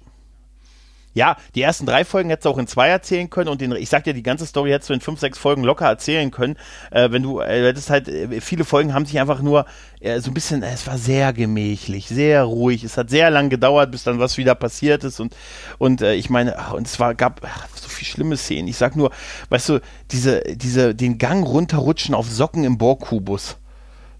Ja, 1.13 1.35
die 1.55 1.61
ersten 1.61 1.85
drei 1.85 2.05
Folgen 2.05 2.29
hättest 2.29 2.45
du 2.45 2.49
auch 2.49 2.57
in 2.57 2.67
zwei 2.67 2.87
erzählen 2.87 3.29
können 3.29 3.49
und 3.49 3.59
den, 3.59 3.73
ich 3.73 3.89
sag 3.89 4.05
dir, 4.05 4.13
die 4.13 4.23
ganze 4.23 4.45
Story 4.45 4.71
hättest 4.71 4.89
du 4.89 4.93
in 4.93 5.01
fünf, 5.01 5.19
sechs 5.19 5.37
Folgen 5.37 5.63
locker 5.63 5.85
erzählen 5.85 6.31
können. 6.31 6.55
Äh, 6.89 7.11
wenn 7.11 7.23
du 7.23 7.41
äh, 7.41 7.65
hättest 7.65 7.89
halt, 7.89 8.07
äh, 8.07 8.39
viele 8.39 8.63
Folgen 8.63 8.93
haben 8.93 9.05
sich 9.05 9.19
einfach 9.19 9.41
nur 9.41 9.65
äh, 9.99 10.19
so 10.21 10.31
ein 10.31 10.33
bisschen, 10.33 10.63
es 10.63 10.87
war 10.87 10.97
sehr 10.97 11.33
gemächlich, 11.33 12.07
sehr 12.07 12.43
ruhig. 12.43 12.83
Es 12.83 12.97
hat 12.97 13.09
sehr 13.09 13.29
lang 13.29 13.49
gedauert, 13.49 13.91
bis 13.91 14.03
dann 14.03 14.19
was 14.19 14.37
wieder 14.37 14.55
passiert 14.55 15.03
ist 15.03 15.19
und, 15.19 15.35
und 15.77 16.01
äh, 16.01 16.13
ich 16.13 16.29
meine, 16.29 16.57
ach, 16.57 16.73
und 16.73 16.87
es 16.87 16.99
war, 16.99 17.13
gab 17.13 17.41
ach, 17.43 17.67
so 17.75 17.89
viel 17.89 18.07
schlimme 18.07 18.37
Szenen. 18.37 18.69
Ich 18.69 18.77
sag 18.77 18.95
nur, 18.95 19.11
weißt 19.49 19.69
du, 19.69 19.79
diese, 20.11 20.41
diese, 20.55 20.95
den 20.95 21.17
Gang 21.17 21.45
runterrutschen 21.45 22.15
auf 22.15 22.29
Socken 22.29 22.63
im 22.63 22.77
Borgkubus 22.77 23.57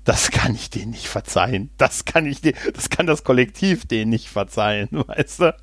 das 0.03 0.32
kann 0.32 0.56
ich 0.56 0.69
denen 0.69 0.91
nicht 0.91 1.07
verzeihen. 1.07 1.69
Das 1.78 2.06
kann 2.06 2.26
ich 2.26 2.41
den, 2.41 2.53
das 2.73 2.90
kann 2.90 3.06
das 3.06 3.23
Kollektiv 3.23 3.86
denen 3.86 4.10
nicht 4.10 4.30
verzeihen, 4.30 4.90
weißt 5.07 5.41
du? 5.41 5.56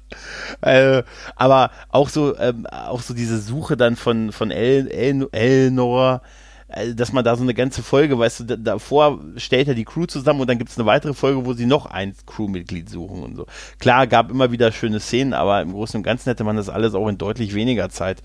Äh, 0.61 1.03
aber 1.37 1.71
auch 1.89 2.09
so, 2.09 2.37
ähm, 2.39 2.67
auch 2.67 3.01
so 3.01 3.15
diese 3.15 3.41
Suche 3.41 3.77
dann 3.77 3.97
von, 3.97 4.33
von 4.33 4.51
El, 4.51 4.89
El, 4.89 5.29
Elnor, 5.33 6.23
äh, 6.69 6.95
dass 6.95 7.13
man 7.13 7.25
da 7.25 7.37
so 7.37 7.43
eine 7.43 7.55
ganze 7.55 7.83
Folge, 7.83 8.19
weißt 8.19 8.41
du, 8.41 8.59
davor 8.59 9.21
stellt 9.37 9.69
er 9.69 9.75
die 9.75 9.85
Crew 9.85 10.07
zusammen 10.07 10.41
und 10.41 10.49
dann 10.49 10.59
gibt 10.59 10.71
es 10.71 10.79
eine 10.79 10.87
weitere 10.87 11.15
Folge, 11.15 11.45
wo 11.45 11.55
sie 11.55 11.67
noch 11.67 11.87
ein 11.87 12.15
Crewmitglied 12.27 12.89
suchen 12.89 13.23
und 13.23 13.37
so. 13.37 13.47
Klar, 13.81 14.07
gab 14.07 14.31
immer 14.31 14.53
wieder 14.53 14.71
schöne 14.71 15.01
Szenen, 15.01 15.35
aber 15.35 15.63
im 15.63 15.73
Großen 15.73 15.99
und 15.99 16.05
Ganzen 16.05 16.31
hätte 16.31 16.45
man 16.45 16.57
das 16.57 16.69
alles 16.69 16.95
auch 16.95 17.09
in 17.09 17.19
deutlich 17.19 17.55
weniger 17.55 17.89
Zeit 17.91 18.23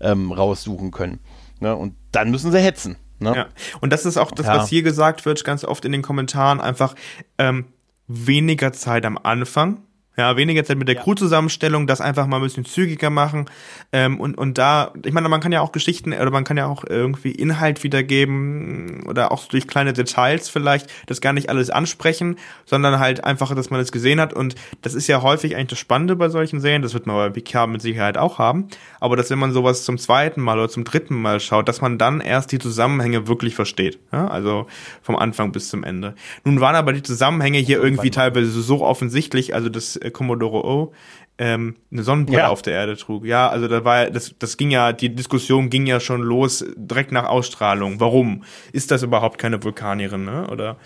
ähm, 0.00 0.32
raussuchen 0.32 0.90
können. 0.90 1.20
Ne? 1.60 1.74
Und 1.74 1.94
dann 2.12 2.30
müssen 2.30 2.52
sie 2.52 2.60
hetzen. 2.60 2.96
Ne? 3.18 3.34
Ja. 3.34 3.46
Und 3.80 3.92
das 3.92 4.06
ist 4.06 4.16
auch 4.16 4.30
das, 4.30 4.46
ja. 4.46 4.56
was 4.56 4.68
hier 4.68 4.82
gesagt 4.82 5.24
wird, 5.24 5.44
ganz 5.44 5.64
oft 5.64 5.84
in 5.84 5.92
den 5.92 6.02
Kommentaren, 6.02 6.60
einfach 6.60 6.94
ähm, 7.38 7.66
weniger 8.06 8.72
Zeit 8.72 9.04
am 9.04 9.18
Anfang 9.22 9.82
ja, 10.16 10.36
weniger 10.36 10.64
Zeit 10.64 10.78
mit 10.78 10.88
der 10.88 10.96
ja. 10.96 11.02
Crew-Zusammenstellung, 11.02 11.86
das 11.86 12.00
einfach 12.00 12.26
mal 12.26 12.36
ein 12.36 12.42
bisschen 12.42 12.64
zügiger 12.64 13.10
machen. 13.10 13.50
Ähm, 13.92 14.18
und, 14.18 14.38
und 14.38 14.56
da, 14.56 14.92
ich 15.04 15.12
meine, 15.12 15.28
man 15.28 15.40
kann 15.40 15.52
ja 15.52 15.60
auch 15.60 15.72
Geschichten 15.72 16.12
oder 16.14 16.30
man 16.30 16.44
kann 16.44 16.56
ja 16.56 16.66
auch 16.66 16.84
irgendwie 16.88 17.32
Inhalt 17.32 17.84
wiedergeben 17.84 19.04
oder 19.06 19.30
auch 19.30 19.46
durch 19.46 19.66
kleine 19.66 19.92
Details 19.92 20.48
vielleicht 20.48 20.90
das 21.06 21.20
gar 21.20 21.34
nicht 21.34 21.50
alles 21.50 21.68
ansprechen, 21.68 22.36
sondern 22.64 22.98
halt 22.98 23.24
einfach, 23.24 23.54
dass 23.54 23.68
man 23.68 23.80
es 23.80 23.92
gesehen 23.92 24.20
hat. 24.20 24.32
Und 24.32 24.54
das 24.80 24.94
ist 24.94 25.06
ja 25.06 25.20
häufig 25.20 25.54
eigentlich 25.54 25.68
das 25.68 25.78
Spannende 25.78 26.16
bei 26.16 26.30
solchen 26.30 26.60
Serien, 26.60 26.82
das 26.82 26.94
wird 26.94 27.06
man 27.06 27.16
bei 27.16 27.28
Picard 27.30 27.68
mit 27.68 27.82
Sicherheit 27.82 28.16
auch 28.16 28.38
haben. 28.38 28.68
Aber 29.00 29.16
dass 29.16 29.30
wenn 29.30 29.38
man 29.38 29.52
sowas 29.52 29.84
zum 29.84 29.98
zweiten 29.98 30.40
Mal 30.40 30.58
oder 30.58 30.70
zum 30.70 30.84
dritten 30.84 31.14
Mal 31.20 31.40
schaut, 31.40 31.68
dass 31.68 31.82
man 31.82 31.98
dann 31.98 32.20
erst 32.20 32.52
die 32.52 32.58
Zusammenhänge 32.58 33.28
wirklich 33.28 33.54
versteht. 33.54 33.98
Ja? 34.12 34.28
Also 34.28 34.66
vom 35.02 35.16
Anfang 35.16 35.52
bis 35.52 35.68
zum 35.68 35.84
Ende. 35.84 36.14
Nun 36.44 36.60
waren 36.60 36.74
aber 36.74 36.94
die 36.94 37.02
Zusammenhänge 37.02 37.58
hier 37.58 37.82
irgendwie 37.82 38.10
teilweise 38.10 38.50
so 38.50 38.82
offensichtlich, 38.82 39.54
also 39.54 39.68
das 39.68 39.96
äh, 40.06 40.10
Commodore 40.10 40.64
O 40.64 40.92
ähm, 41.38 41.76
eine 41.92 42.02
Sonnenbrille 42.02 42.38
ja. 42.38 42.48
auf 42.48 42.62
der 42.62 42.74
Erde 42.74 42.96
trug. 42.96 43.24
Ja, 43.26 43.48
also 43.48 43.68
da 43.68 43.84
war 43.84 44.10
das, 44.10 44.34
das 44.38 44.56
ging 44.56 44.70
ja, 44.70 44.92
die 44.92 45.14
Diskussion 45.14 45.68
ging 45.68 45.86
ja 45.86 46.00
schon 46.00 46.22
los 46.22 46.64
direkt 46.76 47.12
nach 47.12 47.28
Ausstrahlung. 47.28 48.00
Warum 48.00 48.44
ist 48.72 48.90
das 48.90 49.02
überhaupt 49.02 49.38
keine 49.38 49.62
Vulkanierin, 49.62 50.24
ne? 50.24 50.48
Oder 50.50 50.76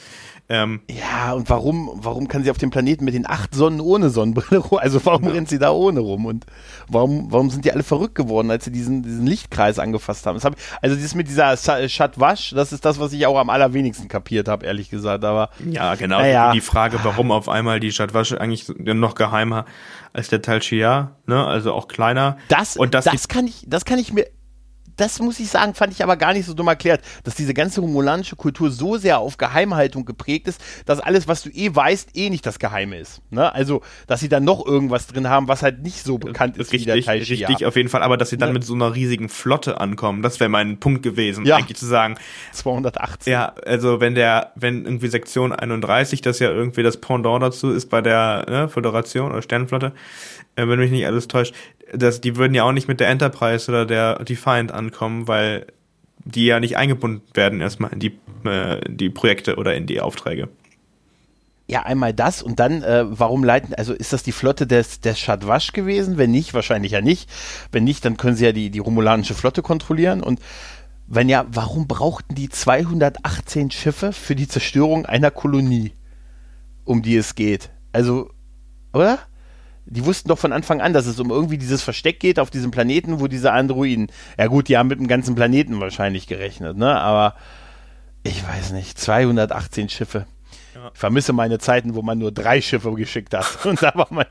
ähm, 0.52 0.80
ja, 0.90 1.32
und 1.32 1.48
warum, 1.48 1.92
warum 1.94 2.26
kann 2.26 2.42
sie 2.42 2.50
auf 2.50 2.58
dem 2.58 2.70
Planeten 2.70 3.04
mit 3.04 3.14
den 3.14 3.24
acht 3.24 3.54
Sonnen 3.54 3.80
ohne 3.80 4.10
Sonnenbrille 4.10 4.60
rum? 4.60 4.80
Also 4.80 5.00
warum 5.06 5.26
ja. 5.26 5.30
rennt 5.30 5.48
sie 5.48 5.60
da 5.60 5.70
ohne 5.70 6.00
rum? 6.00 6.26
Und 6.26 6.44
warum, 6.88 7.30
warum 7.30 7.50
sind 7.50 7.64
die 7.64 7.72
alle 7.72 7.84
verrückt 7.84 8.16
geworden, 8.16 8.50
als 8.50 8.64
sie 8.64 8.72
diesen, 8.72 9.04
diesen 9.04 9.28
Lichtkreis 9.28 9.78
angefasst 9.78 10.26
haben? 10.26 10.40
Hab, 10.40 10.56
also 10.82 10.96
dieses 10.96 11.14
mit 11.14 11.28
dieser 11.28 11.56
Chatwasch, 11.56 12.50
das 12.50 12.72
ist 12.72 12.84
das, 12.84 12.98
was 12.98 13.12
ich 13.12 13.26
auch 13.26 13.38
am 13.38 13.48
allerwenigsten 13.48 14.08
kapiert 14.08 14.48
habe, 14.48 14.66
ehrlich 14.66 14.90
gesagt. 14.90 15.24
Aber 15.24 15.50
ja, 15.70 15.94
genau. 15.94 16.18
Naja. 16.18 16.50
Die 16.50 16.60
Frage, 16.60 16.98
warum 17.04 17.30
auf 17.30 17.48
einmal 17.48 17.78
die 17.78 17.90
Chatwasch 17.90 18.32
eigentlich 18.32 18.66
noch 18.76 19.14
geheimer 19.14 19.66
als 20.12 20.30
der 20.30 20.42
Tal 20.42 20.60
Shia, 20.60 21.12
ne? 21.26 21.46
Also 21.46 21.72
auch 21.72 21.86
kleiner. 21.86 22.38
Das, 22.48 22.76
und 22.76 22.92
das, 22.94 23.04
das 23.04 23.28
kann 23.28 23.46
ich, 23.46 23.62
das 23.68 23.84
kann 23.84 24.00
ich 24.00 24.12
mir 24.12 24.26
das 25.00 25.18
muss 25.18 25.40
ich 25.40 25.48
sagen, 25.48 25.74
fand 25.74 25.92
ich 25.92 26.02
aber 26.02 26.16
gar 26.16 26.32
nicht 26.34 26.46
so 26.46 26.54
dumm 26.54 26.68
erklärt, 26.68 27.00
dass 27.24 27.34
diese 27.34 27.54
ganze 27.54 27.80
romulanische 27.80 28.36
Kultur 28.36 28.70
so 28.70 28.98
sehr 28.98 29.18
auf 29.18 29.38
Geheimhaltung 29.38 30.04
geprägt 30.04 30.46
ist, 30.46 30.60
dass 30.84 31.00
alles, 31.00 31.26
was 31.26 31.42
du 31.42 31.48
eh 31.50 31.74
weißt, 31.74 32.10
eh 32.16 32.28
nicht 32.28 32.44
das 32.44 32.58
Geheime 32.58 32.98
ist. 32.98 33.22
Ne? 33.30 33.52
Also, 33.52 33.82
dass 34.06 34.20
sie 34.20 34.28
dann 34.28 34.44
noch 34.44 34.64
irgendwas 34.66 35.06
drin 35.06 35.28
haben, 35.28 35.48
was 35.48 35.62
halt 35.62 35.82
nicht 35.82 36.04
so 36.04 36.18
bekannt 36.18 36.56
ist 36.58 36.72
richtig, 36.72 36.92
wie 36.92 37.00
der 37.00 37.02
Teil 37.02 37.20
Richtig, 37.20 37.64
auf 37.66 37.76
jeden 37.76 37.88
Fall, 37.88 38.02
aber 38.02 38.16
dass 38.16 38.30
sie 38.30 38.38
dann 38.38 38.50
ne? 38.50 38.54
mit 38.54 38.64
so 38.64 38.74
einer 38.74 38.94
riesigen 38.94 39.28
Flotte 39.28 39.80
ankommen, 39.80 40.22
das 40.22 40.40
wäre 40.40 40.50
mein 40.50 40.80
Punkt 40.80 41.02
gewesen, 41.02 41.46
ja. 41.46 41.56
eigentlich 41.56 41.76
zu 41.78 41.86
sagen. 41.86 42.16
218. 42.52 43.32
Ja, 43.32 43.54
also 43.64 44.00
wenn 44.00 44.14
der, 44.14 44.52
wenn 44.56 44.84
irgendwie 44.84 45.08
Sektion 45.08 45.52
31, 45.52 46.20
das 46.20 46.38
ja 46.40 46.50
irgendwie 46.50 46.82
das 46.82 46.98
Pendant 46.98 47.42
dazu 47.42 47.70
ist 47.70 47.86
bei 47.86 48.00
der 48.00 48.46
ne, 48.48 48.68
Föderation 48.68 49.30
oder 49.30 49.42
Sternenflotte, 49.42 49.92
wenn 50.68 50.78
mich 50.78 50.90
nicht 50.90 51.06
alles 51.06 51.28
täuscht, 51.28 51.54
das, 51.92 52.20
die 52.20 52.36
würden 52.36 52.54
ja 52.54 52.64
auch 52.64 52.72
nicht 52.72 52.88
mit 52.88 53.00
der 53.00 53.08
Enterprise 53.08 53.70
oder 53.70 53.86
der 53.86 54.22
Defiant 54.24 54.72
ankommen, 54.72 55.28
weil 55.28 55.66
die 56.24 56.46
ja 56.46 56.60
nicht 56.60 56.76
eingebunden 56.76 57.22
werden 57.34 57.60
erstmal 57.60 57.92
in 57.92 58.00
die, 58.00 58.18
äh, 58.44 58.80
die 58.88 59.10
Projekte 59.10 59.56
oder 59.56 59.74
in 59.74 59.86
die 59.86 60.00
Aufträge. 60.00 60.48
Ja, 61.66 61.82
einmal 61.82 62.12
das 62.12 62.42
und 62.42 62.58
dann, 62.58 62.82
äh, 62.82 63.04
warum 63.06 63.44
leiten, 63.44 63.74
also 63.74 63.92
ist 63.94 64.12
das 64.12 64.24
die 64.24 64.32
Flotte 64.32 64.66
des, 64.66 65.00
des 65.00 65.20
Shadwash 65.20 65.72
gewesen? 65.72 66.18
Wenn 66.18 66.32
nicht, 66.32 66.52
wahrscheinlich 66.52 66.92
ja 66.92 67.00
nicht. 67.00 67.30
Wenn 67.70 67.84
nicht, 67.84 68.04
dann 68.04 68.16
können 68.16 68.34
sie 68.34 68.44
ja 68.44 68.52
die, 68.52 68.70
die 68.70 68.80
romulanische 68.80 69.34
Flotte 69.34 69.62
kontrollieren 69.62 70.20
und 70.20 70.40
wenn 71.12 71.28
ja, 71.28 71.44
warum 71.50 71.88
brauchten 71.88 72.36
die 72.36 72.48
218 72.48 73.72
Schiffe 73.72 74.12
für 74.12 74.36
die 74.36 74.46
Zerstörung 74.46 75.06
einer 75.06 75.32
Kolonie, 75.32 75.92
um 76.84 77.02
die 77.02 77.16
es 77.16 77.34
geht? 77.34 77.70
Also, 77.92 78.30
oder? 78.92 79.18
Die 79.90 80.06
wussten 80.06 80.28
doch 80.28 80.38
von 80.38 80.52
Anfang 80.52 80.80
an, 80.80 80.92
dass 80.92 81.06
es 81.06 81.18
um 81.20 81.30
irgendwie 81.30 81.58
dieses 81.58 81.82
Versteck 81.82 82.20
geht 82.20 82.38
auf 82.38 82.50
diesem 82.50 82.70
Planeten, 82.70 83.20
wo 83.20 83.26
diese 83.26 83.52
Androiden, 83.52 84.10
ja 84.38 84.46
gut, 84.46 84.68
die 84.68 84.78
haben 84.78 84.88
mit 84.88 85.00
dem 85.00 85.08
ganzen 85.08 85.34
Planeten 85.34 85.80
wahrscheinlich 85.80 86.26
gerechnet, 86.26 86.76
ne? 86.76 86.98
Aber 86.98 87.34
ich 88.22 88.46
weiß 88.46 88.72
nicht, 88.72 88.98
218 88.98 89.88
Schiffe. 89.88 90.26
Ja. 90.74 90.90
Ich 90.94 90.98
vermisse 90.98 91.32
meine 91.32 91.58
Zeiten, 91.58 91.96
wo 91.96 92.02
man 92.02 92.18
nur 92.18 92.30
drei 92.30 92.60
Schiffe 92.60 92.92
geschickt 92.94 93.34
hat. 93.34 93.58
Und, 93.66 93.82
da 93.82 93.92
man 94.10 94.26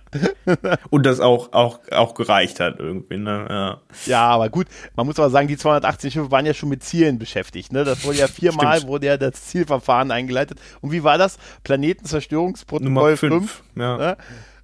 und 0.89 1.05
das 1.05 1.19
auch, 1.19 1.51
auch, 1.51 1.79
auch 1.91 2.13
gereicht 2.13 2.61
hat 2.61 2.79
irgendwie. 2.79 3.17
Ne? 3.17 3.45
Ja. 3.49 3.81
ja, 4.05 4.27
aber 4.27 4.49
gut, 4.49 4.67
man 4.95 5.05
muss 5.05 5.19
aber 5.19 5.29
sagen, 5.29 5.47
die 5.47 5.57
218 5.57 6.11
Schiffe 6.11 6.31
waren 6.31 6.45
ja 6.45 6.53
schon 6.53 6.69
mit 6.69 6.83
Zielen 6.83 7.19
beschäftigt. 7.19 7.73
Ne? 7.73 7.83
Das 7.83 8.05
wurde 8.05 8.19
ja 8.19 8.27
viermal 8.27 8.83
wurde 8.83 9.07
ja 9.07 9.17
das 9.17 9.47
Zielverfahren 9.47 10.11
eingeleitet. 10.11 10.59
Und 10.79 10.91
wie 10.91 11.03
war 11.03 11.17
das? 11.17 11.37
Planetenzerstörungsprotokoll 11.63 13.17
5. 13.17 13.63
Ja. 13.75 13.97
Ne? 13.97 14.17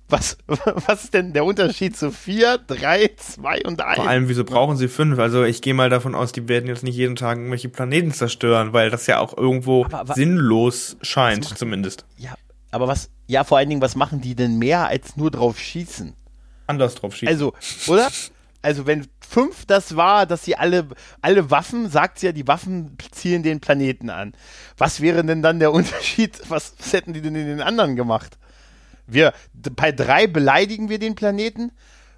Was, 0.07 0.38
was 0.48 1.06
ist 1.06 1.14
denn 1.14 1.34
der 1.34 1.45
Unterschied 1.45 1.98
zu 1.98 2.11
4, 2.11 2.60
3, 2.68 3.11
2 3.18 3.61
und 3.65 3.82
1? 3.82 3.95
Vor 3.95 4.07
allem, 4.07 4.30
wieso 4.30 4.44
brauchen 4.44 4.77
sie 4.77 4.88
5? 4.88 5.18
Also 5.18 5.44
ich 5.44 5.61
gehe 5.61 5.73
mal 5.73 5.90
davon 5.90 6.14
aus, 6.14 6.32
die 6.32 6.48
werden 6.48 6.68
jetzt 6.68 6.84
nicht 6.84 6.95
jeden 6.95 7.15
Tag 7.15 7.38
irgendwelche 7.38 7.69
Planeten 7.69 8.11
zerstören, 8.11 8.73
weil 8.73 8.90
das 8.90 9.07
ja 9.07 9.19
auch 9.19 9.36
irgendwo 9.36 9.86
aber, 9.86 10.02
aber, 10.02 10.14
sinnlos 10.14 10.98
scheint, 11.02 11.45
zumindest. 11.57 12.06
Ja, 12.18 12.36
aber 12.72 12.88
was, 12.88 13.10
ja, 13.27 13.44
vor 13.44 13.57
allen 13.57 13.69
Dingen, 13.69 13.82
was 13.82 13.95
machen 13.95 14.22
die 14.22 14.36
denn 14.36 14.60
mehr 14.60 14.88
als 14.88 15.18
nur 15.18 15.32
drauf 15.32 15.57
schießen? 15.57 16.14
Anders 16.68 16.95
drauf 16.95 17.15
schießen. 17.15 17.27
Also, 17.27 17.53
oder? 17.88 18.10
Also 18.61 18.88
wenn 18.88 19.07
5 19.27 19.65
das 19.65 19.95
war, 19.95 20.26
dass 20.26 20.44
sie 20.44 20.56
alle, 20.56 20.88
alle 21.22 21.52
Waffen, 21.52 21.90
sagt 21.90 22.19
sie 22.19 22.27
ja, 22.27 22.32
die 22.32 22.48
Waffen 22.48 22.98
zielen 23.11 23.44
den 23.44 23.60
Planeten 23.60 24.10
an. 24.10 24.34
Was 24.77 25.02
wäre 25.02 25.23
denn 25.23 25.41
dann 25.41 25.60
der 25.60 25.72
Unterschied? 25.73 26.40
Was, 26.49 26.73
was 26.80 26.94
hätten 26.94 27.14
die 27.14 27.22
denn 27.22 27.36
in 27.36 27.45
den 27.45 27.61
anderen 27.61 27.95
gemacht? 27.95 28.38
Wir, 29.07 29.34
bei 29.53 29.91
drei 29.91 30.27
beleidigen 30.27 30.90
wir 30.90 30.99
den 30.99 31.15
Planeten, 31.15 31.72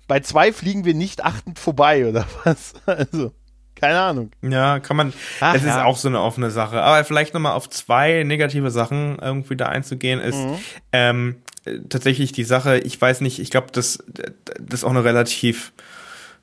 bei 0.07 0.22
zwei 0.22 0.53
fliegen 0.53 0.85
wir 0.85 0.93
nicht 0.93 1.23
achtend 1.23 1.59
vorbei, 1.59 2.07
oder 2.07 2.26
was? 2.43 2.73
Also, 2.85 3.34
keine 3.76 3.99
Ahnung. 3.99 4.31
Ja, 4.41 4.80
kann 4.80 4.97
man, 4.97 5.14
Ach, 5.39 5.53
es 5.53 5.64
ja. 5.64 5.77
ist 5.77 5.85
auch 5.85 5.97
so 5.97 6.07
eine 6.07 6.22
offene 6.22 6.49
Sache. 6.49 6.81
Aber 6.81 7.03
vielleicht 7.03 7.34
nochmal 7.34 7.53
auf 7.53 7.69
zwei 7.69 8.23
negative 8.23 8.72
Sachen 8.72 9.19
irgendwie 9.19 9.55
da 9.55 9.68
einzugehen, 9.68 10.19
ist, 10.19 10.38
mhm. 10.38 10.57
ähm, 10.91 11.35
tatsächlich 11.89 12.31
die 12.31 12.43
Sache, 12.43 12.80
ich 12.80 12.99
weiß 12.99 13.22
nicht, 13.22 13.39
ich 13.39 13.51
glaube, 13.51 13.68
das, 13.72 14.03
das 14.14 14.80
ist 14.80 14.84
auch 14.84 14.91
eine 14.91 15.03
relativ, 15.03 15.73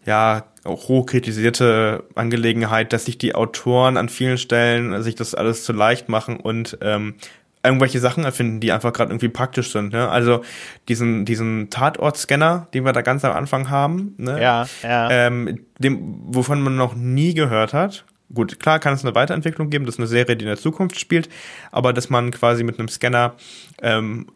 ja, 0.05 0.45
auch 0.65 0.89
hoch 0.89 1.07
kritisierte 1.07 2.05
Angelegenheit, 2.15 2.93
dass 2.93 3.07
sich 3.07 3.19
die 3.19 3.35
Autoren 3.35 3.97
an 3.97 4.09
vielen 4.09 4.39
Stellen 4.39 5.03
sich 5.03 5.15
das 5.15 5.35
alles 5.35 5.65
zu 5.65 5.73
leicht 5.73 6.09
machen 6.09 6.39
und 6.39 6.79
ähm, 6.83 7.17
irgendwelche 7.65 7.99
Sachen 8.01 8.25
erfinden, 8.25 8.61
die 8.61 8.73
einfach 8.73 8.93
gerade 8.93 9.11
irgendwie 9.11 9.29
praktisch 9.29 9.73
sind. 9.73 9.93
Ne? 9.93 10.09
Also 10.09 10.43
diesen, 10.89 11.25
diesen 11.25 11.71
Tatortscanner, 11.71 12.69
den 12.75 12.85
wir 12.85 12.93
da 12.93 13.03
ganz 13.03 13.25
am 13.25 13.33
Anfang 13.33 13.71
haben, 13.71 14.15
ne? 14.19 14.41
ja, 14.41 14.67
ja. 14.83 15.11
Ähm, 15.11 15.67
dem, 15.79 16.21
wovon 16.27 16.63
man 16.63 16.77
noch 16.77 16.95
nie 16.95 17.35
gehört 17.35 17.73
hat. 17.73 18.05
Gut, 18.33 18.59
klar 18.59 18.79
kann 18.81 18.95
es 18.95 19.05
eine 19.05 19.15
Weiterentwicklung 19.15 19.71
geben, 19.71 19.85
das 19.85 19.97
ist 19.97 20.01
eine 20.01 20.07
Serie, 20.09 20.35
die 20.37 20.45
in 20.45 20.49
der 20.49 20.57
Zukunft 20.57 20.99
spielt, 20.99 21.29
aber 21.71 21.93
dass 21.93 22.11
man 22.11 22.31
quasi 22.31 22.65
mit 22.65 22.79
einem 22.79 22.89
Scanner, 22.89 23.35
ähm, 23.83 24.27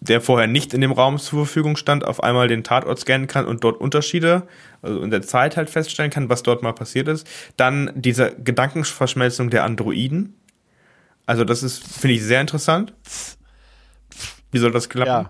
der 0.00 0.20
vorher 0.20 0.46
nicht 0.46 0.74
in 0.74 0.80
dem 0.80 0.92
Raum 0.92 1.18
zur 1.18 1.46
Verfügung 1.46 1.76
stand, 1.76 2.04
auf 2.04 2.22
einmal 2.22 2.46
den 2.46 2.62
Tatort 2.62 3.00
scannen 3.00 3.26
kann 3.26 3.46
und 3.46 3.64
dort 3.64 3.80
Unterschiede, 3.80 4.46
also 4.82 5.00
in 5.00 5.10
der 5.10 5.22
Zeit 5.22 5.56
halt 5.56 5.70
feststellen 5.70 6.10
kann, 6.10 6.28
was 6.28 6.42
dort 6.42 6.62
mal 6.62 6.72
passiert 6.72 7.08
ist. 7.08 7.26
Dann 7.56 7.90
diese 7.94 8.36
Gedankenverschmelzung 8.36 9.50
der 9.50 9.64
Androiden, 9.64 10.34
also 11.28 11.44
das 11.44 11.62
ist, 11.62 11.86
finde 11.86 12.14
ich, 12.14 12.22
sehr 12.22 12.40
interessant. 12.40 12.94
Wie 14.50 14.56
soll 14.56 14.72
das 14.72 14.88
klappen? 14.88 15.28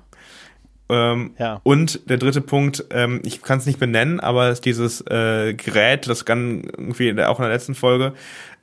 Ja. 0.88 1.12
Ähm, 1.12 1.34
ja. 1.38 1.60
Und 1.64 2.08
der 2.08 2.18
dritte 2.18 2.40
Punkt, 2.40 2.84
ähm, 2.90 3.20
ich 3.24 3.42
kann 3.42 3.58
es 3.58 3.66
nicht 3.66 3.80
benennen, 3.80 4.20
aber 4.20 4.48
ist 4.50 4.64
dieses 4.64 5.00
äh, 5.08 5.54
Gerät, 5.54 6.06
das 6.06 6.24
kann 6.24 6.62
irgendwie 6.62 7.20
auch 7.24 7.40
in 7.40 7.42
der 7.42 7.52
letzten 7.52 7.74
Folge 7.74 8.14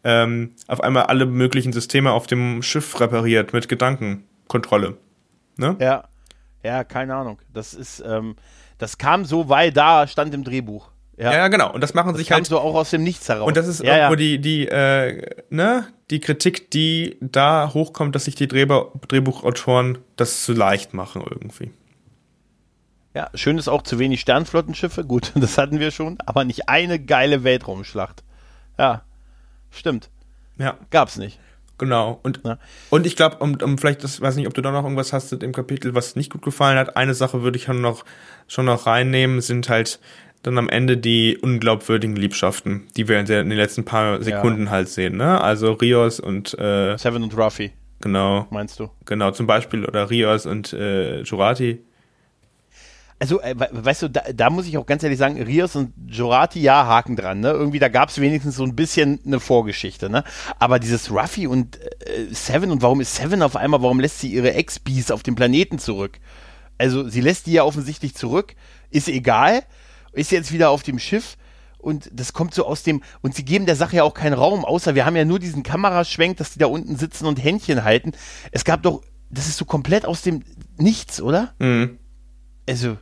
ähm, 0.06 0.56
auf 0.68 0.82
einmal 0.82 1.04
alle 1.04 1.26
möglichen 1.26 1.74
Systeme 1.74 2.14
auf 2.14 2.26
dem 2.26 2.64
Schiff 2.64 3.02
repariert 3.02 3.52
mit 3.52 3.68
Gedankenkontrolle. 3.68 4.96
Ne? 5.58 5.76
Ja, 5.82 6.06
ja, 6.64 6.86
keine 6.86 7.16
Ahnung. 7.16 7.42
Das 7.54 7.74
ist, 7.74 8.02
ähm, 8.08 8.38
das 8.78 8.98
kam 8.98 9.26
so, 9.26 9.50
weil 9.50 9.74
da 9.74 10.08
stand 10.08 10.34
im 10.34 10.46
Drehbuch. 10.46 10.90
Ja. 11.18 11.32
ja, 11.34 11.48
genau. 11.48 11.72
Und 11.72 11.82
das 11.82 11.94
machen 11.94 12.10
das 12.10 12.18
sich 12.18 12.32
halt 12.32 12.46
so 12.46 12.60
auch 12.60 12.76
aus 12.76 12.90
dem 12.90 13.04
Nichts 13.04 13.30
heraus. 13.30 13.48
Und 13.48 13.56
das 13.56 13.68
ist 13.68 13.82
ja, 13.82 13.96
irgendwo 13.96 14.14
ja. 14.14 14.18
die 14.18 14.40
die 14.40 14.68
äh, 14.68 15.44
ne 15.50 15.88
die 16.10 16.20
Kritik, 16.20 16.72
die 16.72 17.18
da 17.22 17.72
hochkommt, 17.74 18.16
dass 18.16 18.26
sich 18.26 18.36
die 18.36 18.48
Drehba 18.48 18.92
Drehbuchautoren 19.08 20.00
das 20.18 20.44
zu 20.44 20.54
leicht 20.54 20.94
machen 20.94 21.24
irgendwie. 21.28 21.72
Ja, 23.14 23.30
schön 23.34 23.58
ist 23.58 23.70
auch 23.70 23.82
zu 23.82 23.98
wenig 23.98 24.20
Sternflottenschiffe. 24.20 25.06
Gut, 25.06 25.32
das 25.36 25.58
hatten 25.58 25.80
wir 25.80 25.92
schon, 25.92 26.18
aber 26.26 26.44
nicht 26.44 26.68
eine 26.68 27.00
geile 27.00 27.46
Weltraumschlacht. 27.46 28.24
Ja, 28.78 29.04
stimmt. 29.72 30.10
Ja. 30.58 30.78
Gab's 30.90 31.18
nicht. 31.18 31.40
Genau. 31.78 32.20
Und, 32.24 32.42
Ja. 32.46 32.58
und 32.90 33.06
ich 33.06 33.16
glaube, 33.16 33.38
um, 33.38 33.56
um 33.62 33.78
vielleicht, 33.78 34.04
das 34.04 34.22
weiß 34.22 34.36
nicht, 34.36 34.48
ob 34.48 34.54
du 34.54 34.62
da 34.62 34.72
noch 34.72 34.84
irgendwas 34.84 35.12
hast 35.12 35.34
im 35.34 35.52
Kapitel, 35.52 35.94
was 35.94 36.16
nicht 36.16 36.32
gut 36.32 36.42
gefallen 36.42 36.78
hat. 36.78 36.96
Eine 36.96 37.14
Sache 37.14 37.42
würde 37.42 37.58
ich 37.58 37.64
schon 37.64 37.82
noch, 37.82 38.06
schon 38.48 38.66
noch 38.66 38.86
reinnehmen, 38.86 39.42
sind 39.42 39.68
halt 39.68 40.00
dann 40.46 40.58
am 40.60 40.70
Ende 40.70 40.98
die 40.98 41.38
unglaubwürdigen 41.42 42.16
Liebschaften, 42.16 42.88
die 42.96 43.08
wir 43.08 43.20
in 43.20 43.26
den 43.26 43.50
letzten 43.50 43.84
paar 43.84 44.22
Sekunden 44.22 44.70
halt 44.70 44.90
sehen, 44.90 45.18
ne? 45.18 45.42
Also 45.42 45.72
Rios 45.74 46.20
und 46.20 46.54
äh, 46.60 46.98
Seven 46.98 47.24
und 47.24 47.36
Ruffy, 47.36 47.72
genau, 48.00 48.46
meinst 48.52 48.80
du? 48.80 48.90
genau, 49.06 49.32
zum 49.32 49.48
Beispiel, 49.48 49.86
oder 49.86 50.10
Rios 50.10 50.46
und 50.46 50.72
äh, 50.74 51.22
Jurati. 51.24 51.82
Also, 53.18 53.42
äh, 53.42 53.56
we- 53.58 53.70
weißt 53.72 54.02
du, 54.04 54.10
da, 54.10 54.22
da 54.34 54.50
muss 54.50 54.68
ich 54.68 54.78
auch 54.78 54.86
ganz 54.86 55.02
ehrlich 55.02 55.18
sagen, 55.18 55.42
Rios 55.42 55.76
und 55.78 55.94
Jorati, 56.10 56.60
ja, 56.62 56.86
Haken 56.86 57.16
dran, 57.16 57.40
ne? 57.40 57.50
Irgendwie, 57.52 57.80
da 57.80 57.88
gab 57.88 58.10
es 58.10 58.20
wenigstens 58.20 58.58
so 58.58 58.64
ein 58.66 58.76
bisschen 58.76 59.20
eine 59.26 59.40
Vorgeschichte, 59.40 60.10
ne? 60.10 60.24
Aber 60.60 60.80
dieses 60.80 61.10
Ruffy 61.10 61.48
und 61.48 61.80
äh, 61.82 62.28
Seven 62.32 62.72
und 62.72 62.82
warum 62.82 63.00
ist 63.02 63.16
Seven 63.16 63.42
auf 63.42 63.56
einmal, 63.56 63.82
warum 63.82 64.00
lässt 64.02 64.20
sie 64.20 64.32
ihre 64.34 64.54
Ex-Bees 64.54 65.12
auf 65.12 65.24
dem 65.24 65.36
Planeten 65.36 65.80
zurück? 65.80 66.20
Also, 66.78 67.08
sie 67.08 67.22
lässt 67.22 67.48
die 67.48 67.54
ja 67.54 67.64
offensichtlich 67.64 68.16
zurück, 68.16 68.54
ist 68.92 69.08
egal, 69.08 69.64
ist 70.16 70.32
jetzt 70.32 70.52
wieder 70.52 70.70
auf 70.70 70.84
dem 70.84 71.00
Schiff 71.00 71.38
und 71.78 72.10
das 72.12 72.34
kommt 72.34 72.54
so 72.54 72.66
aus 72.66 72.84
dem, 72.84 73.04
und 73.22 73.36
sie 73.36 73.46
geben 73.46 73.66
der 73.66 73.76
Sache 73.76 73.98
ja 73.98 74.04
auch 74.04 74.16
keinen 74.16 74.34
Raum, 74.34 74.66
außer 74.66 74.96
wir 74.96 75.06
haben 75.06 75.16
ja 75.16 75.26
nur 75.26 75.40
diesen 75.40 75.62
Kameraschwenk, 75.62 76.38
dass 76.38 76.54
die 76.54 76.60
da 76.60 76.66
unten 76.66 76.96
sitzen 76.96 77.28
und 77.28 77.44
Händchen 77.44 77.84
halten. 77.84 78.14
Es 78.52 78.66
gab 78.66 78.82
doch, 78.82 79.02
das 79.30 79.48
ist 79.48 79.58
so 79.58 79.66
komplett 79.66 80.06
aus 80.06 80.22
dem 80.22 80.44
Nichts, 80.78 81.22
oder? 81.22 81.54
Mhm. 81.60 82.00
also 82.68 82.98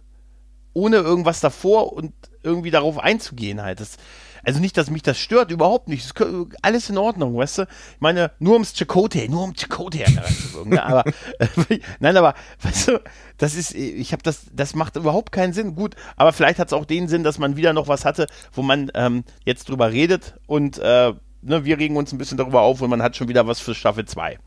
ohne 0.74 0.98
irgendwas 0.98 1.40
davor 1.40 1.94
und 1.94 2.14
irgendwie 2.42 2.72
darauf 2.72 2.98
einzugehen 2.98 3.62
halt. 3.62 3.80
Das, 3.80 3.98
also 4.44 4.60
nicht, 4.60 4.78
dass 4.78 4.90
mich 4.90 5.02
das 5.02 5.18
stört, 5.18 5.52
überhaupt 5.52 5.88
nicht. 5.88 6.06
Kö- 6.16 6.54
alles 6.62 6.90
in 6.90 6.98
Ordnung, 6.98 7.36
weißt 7.38 7.60
du? 7.60 7.62
Ich 7.64 8.02
meine, 8.02 8.32
nur 8.40 8.54
ums 8.54 8.74
Chakotay, 8.74 9.28
nur 9.30 9.44
um 9.44 9.54
Chakotay 9.56 10.04
reinzuwirken. 10.04 10.70
ne? 10.72 10.84
Aber 10.84 11.06
äh, 11.40 11.80
nein, 12.00 12.18
aber 12.18 12.34
weißt 12.62 12.88
du, 12.90 13.02
das 13.38 13.56
ist, 13.56 13.74
ich 13.74 14.12
habe 14.12 14.24
das, 14.24 14.46
das 14.54 14.76
macht 14.76 14.96
überhaupt 14.96 15.32
keinen 15.32 15.54
Sinn. 15.54 15.76
Gut, 15.76 15.96
aber 16.16 16.34
vielleicht 16.34 16.60
hat 16.60 16.68
es 16.68 16.74
auch 16.74 16.86
den 16.86 17.08
Sinn, 17.08 17.24
dass 17.24 17.38
man 17.40 17.58
wieder 17.58 17.74
noch 17.74 17.88
was 17.88 18.06
hatte, 18.06 18.28
wo 18.54 18.62
man 18.62 18.92
ähm, 18.94 19.24
jetzt 19.46 19.70
drüber 19.70 19.92
redet 19.92 20.36
und 20.48 20.78
äh, 20.78 21.14
ne, 21.42 21.66
wir 21.66 21.78
regen 21.78 21.96
uns 21.98 22.12
ein 22.12 22.18
bisschen 22.18 22.38
darüber 22.38 22.62
auf 22.62 22.82
und 22.82 22.90
man 22.90 23.02
hat 23.02 23.16
schon 23.16 23.28
wieder 23.30 23.48
was 23.48 23.60
für 23.60 23.74
Staffel 23.76 24.06
2 24.06 24.38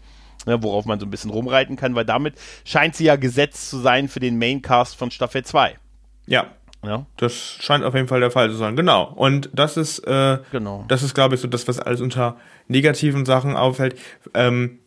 ne, 0.46 0.62
worauf 0.62 0.84
man 0.84 1.00
so 1.00 1.06
ein 1.06 1.10
bisschen 1.10 1.30
rumreiten 1.30 1.76
kann, 1.76 1.94
weil 1.94 2.04
damit 2.04 2.34
scheint 2.64 2.94
sie 2.96 3.04
ja 3.04 3.16
gesetzt 3.16 3.68
zu 3.70 3.78
sein 3.78 4.08
für 4.08 4.20
den 4.20 4.38
Maincast 4.38 4.96
von 4.96 5.10
Staffel 5.10 5.44
2. 5.44 5.76
Ja, 6.26 6.46
Ja, 6.86 7.06
das 7.16 7.58
scheint 7.60 7.84
auf 7.84 7.94
jeden 7.94 8.08
Fall 8.08 8.20
der 8.20 8.30
Fall 8.30 8.50
zu 8.50 8.56
sein. 8.56 8.76
Genau. 8.76 9.12
Und 9.14 9.50
das 9.52 9.76
ist, 9.76 9.98
äh, 10.06 10.38
Genau. 10.52 10.84
das 10.88 11.02
ist, 11.02 11.14
glaube 11.14 11.34
ich, 11.34 11.40
so 11.40 11.48
das, 11.48 11.66
was 11.68 11.80
alles 11.80 12.00
unter 12.00 12.36
negativen 12.68 13.24
Sachen 13.26 13.56
auffällt. 13.56 13.98
Ähm, 14.34 14.78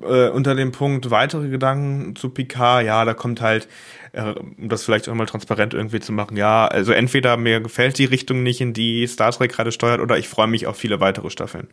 äh, 0.00 0.28
unter 0.28 0.54
dem 0.54 0.72
Punkt 0.72 1.10
weitere 1.10 1.48
Gedanken 1.48 2.16
zu 2.16 2.30
Picard, 2.30 2.84
ja, 2.84 3.04
da 3.04 3.12
kommt 3.14 3.40
halt, 3.40 3.68
äh, 4.12 4.22
um 4.22 4.68
das 4.68 4.84
vielleicht 4.84 5.08
auch 5.08 5.14
mal 5.14 5.26
transparent 5.26 5.74
irgendwie 5.74 6.00
zu 6.00 6.12
machen, 6.12 6.36
ja, 6.36 6.66
also 6.66 6.92
entweder 6.92 7.36
mir 7.36 7.60
gefällt 7.60 7.98
die 7.98 8.06
Richtung 8.06 8.42
nicht, 8.42 8.60
in 8.60 8.72
die 8.72 9.06
Star 9.06 9.32
Trek 9.32 9.52
gerade 9.52 9.70
steuert, 9.70 10.00
oder 10.00 10.16
ich 10.16 10.28
freue 10.28 10.46
mich 10.46 10.66
auf 10.66 10.76
viele 10.76 11.00
weitere 11.00 11.28
Staffeln. 11.30 11.68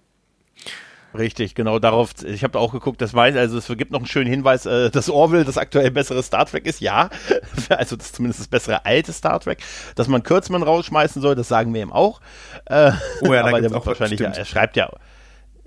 Richtig, 1.18 1.56
genau 1.56 1.80
darauf. 1.80 2.12
Ich 2.26 2.44
habe 2.44 2.60
auch 2.60 2.72
geguckt, 2.72 3.02
das 3.02 3.14
weiß, 3.14 3.36
also 3.36 3.58
es 3.58 3.68
gibt 3.78 3.92
noch 3.92 4.00
einen 4.00 4.08
schönen 4.08 4.30
Hinweis, 4.30 4.66
äh, 4.66 4.90
dass 4.90 5.10
Orville 5.10 5.46
das 5.46 5.58
aktuell 5.58 5.92
bessere 5.92 6.22
Star 6.24 6.46
Trek 6.46 6.66
ist, 6.66 6.82
ja. 6.82 7.10
Also 7.70 7.96
das 7.96 8.08
ist 8.08 8.16
zumindest 8.16 8.40
das 8.42 8.48
bessere 8.48 8.86
alte 8.86 9.14
Star 9.14 9.40
Trek. 9.40 9.60
Dass 9.96 10.08
man 10.08 10.24
Kurtzman 10.24 10.64
rausschmeißen 10.64 11.22
soll, 11.22 11.36
das 11.36 11.48
sagen 11.48 11.74
wir 11.74 11.82
ihm 11.82 11.92
auch. 11.94 12.22
Äh, 12.66 12.92
Oh 13.22 13.34
ja, 13.34 13.44
aber 13.46 13.62
der 13.62 13.76
auch 13.76 13.86
wahrscheinlich, 13.86 14.20
ja, 14.20 14.30
er 14.30 14.46
schreibt 14.46 14.76
ja, 14.76 14.90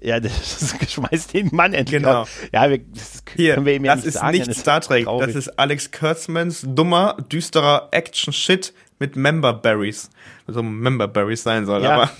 ja, 0.01 0.19
das 0.20 0.74
schmeißt 0.89 1.32
den 1.32 1.51
Mann 1.52 1.74
endlich 1.74 2.02
Genau. 2.02 2.27
Ja, 2.52 2.69
wir, 2.69 2.78
das 2.78 3.23
Hier, 3.36 3.55
können 3.55 3.66
wir 3.66 3.74
ihm 3.74 3.85
ja 3.85 3.94
das 3.94 4.05
nicht 4.05 4.14
ist 4.14 4.20
sagen. 4.20 4.32
nicht 4.32 4.48
das 4.48 4.59
Star 4.59 4.81
Trek, 4.81 5.05
traurig. 5.05 5.27
das 5.28 5.36
ist 5.36 5.59
Alex 5.59 5.93
Kurtzmans 5.93 6.64
dummer, 6.66 7.16
düsterer 7.31 7.89
Action-Shit 7.93 8.74
mit 8.98 9.14
Member-Berries. 9.16 10.10
Also 10.47 10.62
Member-Berries 10.62 11.43
sein 11.44 11.66
soll, 11.66 11.82
Ja. 11.85 11.94
aber 11.94 12.10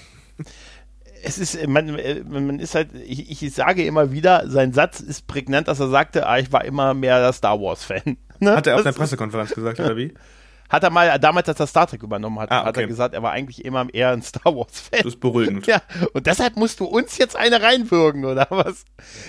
es 1.23 1.39
ist, 1.39 1.67
man, 1.67 1.97
äh, 1.99 2.23
man 2.29 2.59
ist 2.59 2.75
halt, 2.75 2.91
ich, 2.95 3.43
ich 3.43 3.55
sage 3.55 3.85
immer 3.85 4.13
wieder, 4.13 4.49
sein 4.49 4.73
Satz 4.73 5.01
ist 5.01 5.27
prägnant, 5.27 5.69
dass 5.69 5.81
er 5.81 5.89
sagte, 5.89 6.27
ah, 6.27 6.39
ich 6.39 6.53
war 6.53 6.65
immer 6.65 6.95
mehr 6.95 7.21
der 7.21 7.33
Star 7.33 7.61
Wars-Fan. 7.61 8.17
Ne? 8.41 8.57
hat 8.57 8.67
er 8.67 8.75
auf 8.75 8.81
einer 8.85 8.93
Pressekonferenz 8.93 9.55
gesagt, 9.55 9.79
oder 9.79 9.97
wie? 9.97 10.13
Hat 10.69 10.83
er 10.83 10.91
mal, 10.91 11.17
damals, 11.21 11.49
als 11.49 11.61
er 11.61 11.67
Star 11.69 11.87
Trek 11.87 12.03
übernommen 12.03 12.41
hat, 12.41 12.51
Ah, 12.51 12.65
hat 12.65 12.77
er 12.77 12.83
okay. 12.83 12.87
gesagt, 12.89 13.15
er 13.15 13.23
war 13.23 13.31
eigentlich 13.31 13.63
immer 13.65 13.87
eher 13.93 14.09
ein 14.11 14.23
Star 14.23 14.57
Wars-Fan. 14.57 15.01
Das 15.03 15.15
ist 15.15 15.21
beruhigend. 15.21 15.67
Ja, 15.69 15.81
und 16.15 16.27
deshalb 16.27 16.57
musst 16.57 16.81
du 16.81 16.87
uns 16.87 17.19
jetzt 17.19 17.37
eine 17.37 17.61
reinwürgen, 17.63 18.25
oder 18.25 18.47
was? 18.51 18.85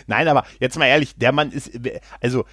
Nein, 0.08 0.28
aber 0.30 0.46
jetzt 0.60 0.80
mal 0.80 0.86
ehrlich, 0.86 1.16
der 1.18 1.32
Mann 1.34 1.52
ist, 1.52 1.70
also, 2.22 2.46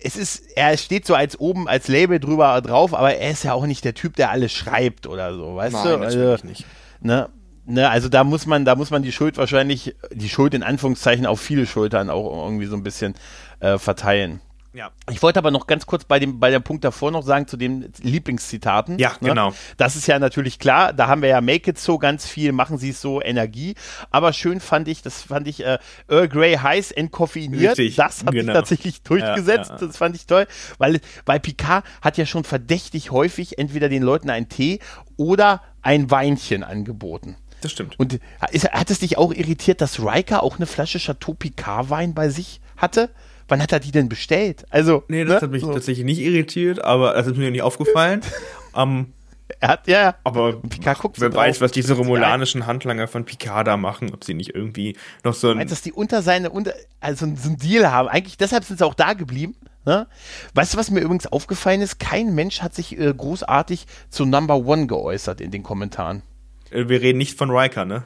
es 0.00 0.16
ist, 0.16 0.56
er 0.56 0.76
steht 0.78 1.06
so 1.06 1.14
als 1.14 1.38
oben, 1.40 1.68
als 1.68 1.88
Label 1.88 2.18
drüber 2.20 2.58
drauf, 2.62 2.94
aber 2.94 3.14
er 3.16 3.32
ist 3.32 3.42
ja 3.42 3.52
auch 3.52 3.66
nicht 3.66 3.84
der 3.84 3.94
Typ, 3.94 4.16
der 4.16 4.30
alles 4.30 4.52
schreibt 4.52 5.06
oder 5.08 5.34
so, 5.34 5.56
weißt 5.56 5.74
du? 5.74 5.88
Nein, 5.88 6.02
Also, 6.04 6.18
natürlich 6.18 6.44
nicht. 6.44 6.64
Ne? 7.00 7.28
Ne, 7.70 7.88
also 7.88 8.08
da 8.08 8.24
muss 8.24 8.46
man, 8.46 8.64
da 8.64 8.74
muss 8.74 8.90
man 8.90 9.02
die 9.02 9.12
Schuld 9.12 9.38
wahrscheinlich, 9.38 9.94
die 10.12 10.28
Schuld 10.28 10.54
in 10.54 10.64
Anführungszeichen 10.64 11.24
auf 11.24 11.40
viele 11.40 11.66
Schultern 11.66 12.10
auch 12.10 12.44
irgendwie 12.46 12.66
so 12.66 12.74
ein 12.74 12.82
bisschen 12.82 13.14
äh, 13.60 13.78
verteilen. 13.78 14.40
Ja. 14.72 14.90
Ich 15.08 15.22
wollte 15.22 15.38
aber 15.38 15.50
noch 15.50 15.66
ganz 15.66 15.86
kurz 15.86 16.04
bei 16.04 16.18
dem, 16.18 16.40
bei 16.40 16.50
dem 16.50 16.62
Punkt 16.62 16.84
davor 16.84 17.10
noch 17.10 17.24
sagen 17.24 17.46
zu 17.46 17.56
den 17.56 17.92
Lieblingszitaten. 18.02 18.98
Ja, 18.98 19.10
ne? 19.20 19.30
genau. 19.30 19.52
Das 19.76 19.94
ist 19.94 20.06
ja 20.08 20.18
natürlich 20.18 20.58
klar. 20.58 20.92
Da 20.92 21.06
haben 21.06 21.22
wir 21.22 21.28
ja 21.28 21.40
Make 21.40 21.70
It 21.70 21.78
So 21.78 21.98
ganz 21.98 22.26
viel, 22.26 22.52
machen 22.52 22.76
Sie 22.78 22.90
es 22.90 23.00
so, 23.00 23.22
Energie. 23.22 23.74
Aber 24.10 24.32
schön 24.32 24.60
fand 24.60 24.88
ich, 24.88 25.02
das 25.02 25.22
fand 25.22 25.46
ich 25.46 25.64
äh, 25.64 25.78
Earl 26.08 26.28
Grey 26.28 26.54
heiß 26.56 26.90
entkoffeiniert. 26.92 27.78
Richtig, 27.78 27.96
Das 27.96 28.20
habe 28.20 28.36
genau. 28.36 28.52
ich 28.52 28.58
tatsächlich 28.58 29.02
durchgesetzt. 29.02 29.70
Ja, 29.70 29.76
ja. 29.80 29.86
Das 29.86 29.96
fand 29.96 30.16
ich 30.16 30.26
toll, 30.26 30.46
weil, 30.78 31.00
weil 31.26 31.40
Picard 31.40 31.84
hat 32.02 32.16
ja 32.16 32.26
schon 32.26 32.44
verdächtig 32.44 33.10
häufig 33.10 33.58
entweder 33.58 33.88
den 33.88 34.02
Leuten 34.02 34.30
einen 34.30 34.48
Tee 34.48 34.80
oder 35.16 35.62
ein 35.82 36.10
Weinchen 36.10 36.62
angeboten. 36.62 37.36
Das 37.60 37.72
stimmt. 37.72 37.98
Und 37.98 38.20
ist, 38.52 38.70
hat 38.70 38.90
es 38.90 39.00
dich 39.00 39.18
auch 39.18 39.32
irritiert, 39.32 39.80
dass 39.80 40.00
Riker 40.00 40.42
auch 40.42 40.56
eine 40.56 40.66
Flasche 40.66 40.98
Chateau 40.98 41.34
Picard 41.34 41.90
Wein 41.90 42.14
bei 42.14 42.28
sich 42.28 42.60
hatte? 42.76 43.10
Wann 43.48 43.60
hat 43.62 43.72
er 43.72 43.80
die 43.80 43.90
denn 43.90 44.08
bestellt? 44.08 44.64
Also, 44.70 45.02
Nee, 45.08 45.24
das 45.24 45.36
ne? 45.36 45.40
hat 45.42 45.50
mich 45.50 45.62
So. 45.62 45.72
tatsächlich 45.72 46.04
nicht 46.04 46.20
irritiert, 46.20 46.84
aber 46.84 47.14
das 47.14 47.26
ist 47.26 47.36
mir 47.36 47.50
nicht 47.50 47.62
aufgefallen. 47.62 48.20
ähm, 48.76 49.12
er 49.58 49.68
hat 49.68 49.88
ja, 49.88 50.14
aber 50.22 50.62
Picard 50.62 51.00
guckt 51.00 51.20
wer 51.20 51.28
drauf. 51.30 51.40
weiß, 51.42 51.60
was 51.60 51.72
diese 51.72 51.94
romulanischen 51.94 52.66
Handlanger 52.66 53.08
von 53.08 53.24
Picard 53.24 53.66
da 53.66 53.76
machen, 53.76 54.14
ob 54.14 54.22
sie 54.22 54.34
nicht 54.34 54.54
irgendwie 54.54 54.96
noch 55.24 55.34
so 55.34 55.50
ein. 55.50 55.56
Meinst 55.56 55.72
dass 55.72 55.82
die 55.82 55.92
unter 55.92 56.22
seine, 56.22 56.50
unter, 56.50 56.72
also 57.00 57.26
so 57.34 57.50
ein 57.50 57.56
Deal 57.56 57.90
haben? 57.90 58.08
Eigentlich, 58.08 58.38
deshalb 58.38 58.62
sind 58.64 58.78
sie 58.78 58.86
auch 58.86 58.94
da 58.94 59.14
geblieben. 59.14 59.56
Ne? 59.84 60.06
Weißt 60.54 60.74
du, 60.74 60.78
was 60.78 60.90
mir 60.92 61.00
übrigens 61.00 61.26
aufgefallen 61.26 61.80
ist? 61.80 61.98
Kein 61.98 62.34
Mensch 62.34 62.62
hat 62.62 62.74
sich 62.74 62.96
äh, 62.98 63.12
großartig 63.12 63.86
zu 64.10 64.24
Number 64.24 64.56
One 64.56 64.86
geäußert 64.86 65.40
in 65.40 65.50
den 65.50 65.64
Kommentaren. 65.64 66.22
Äh, 66.70 66.88
Wir 66.88 67.00
reden 67.00 67.18
nicht 67.18 67.36
von 67.38 67.50
Riker, 67.50 67.84
ne? 67.84 68.04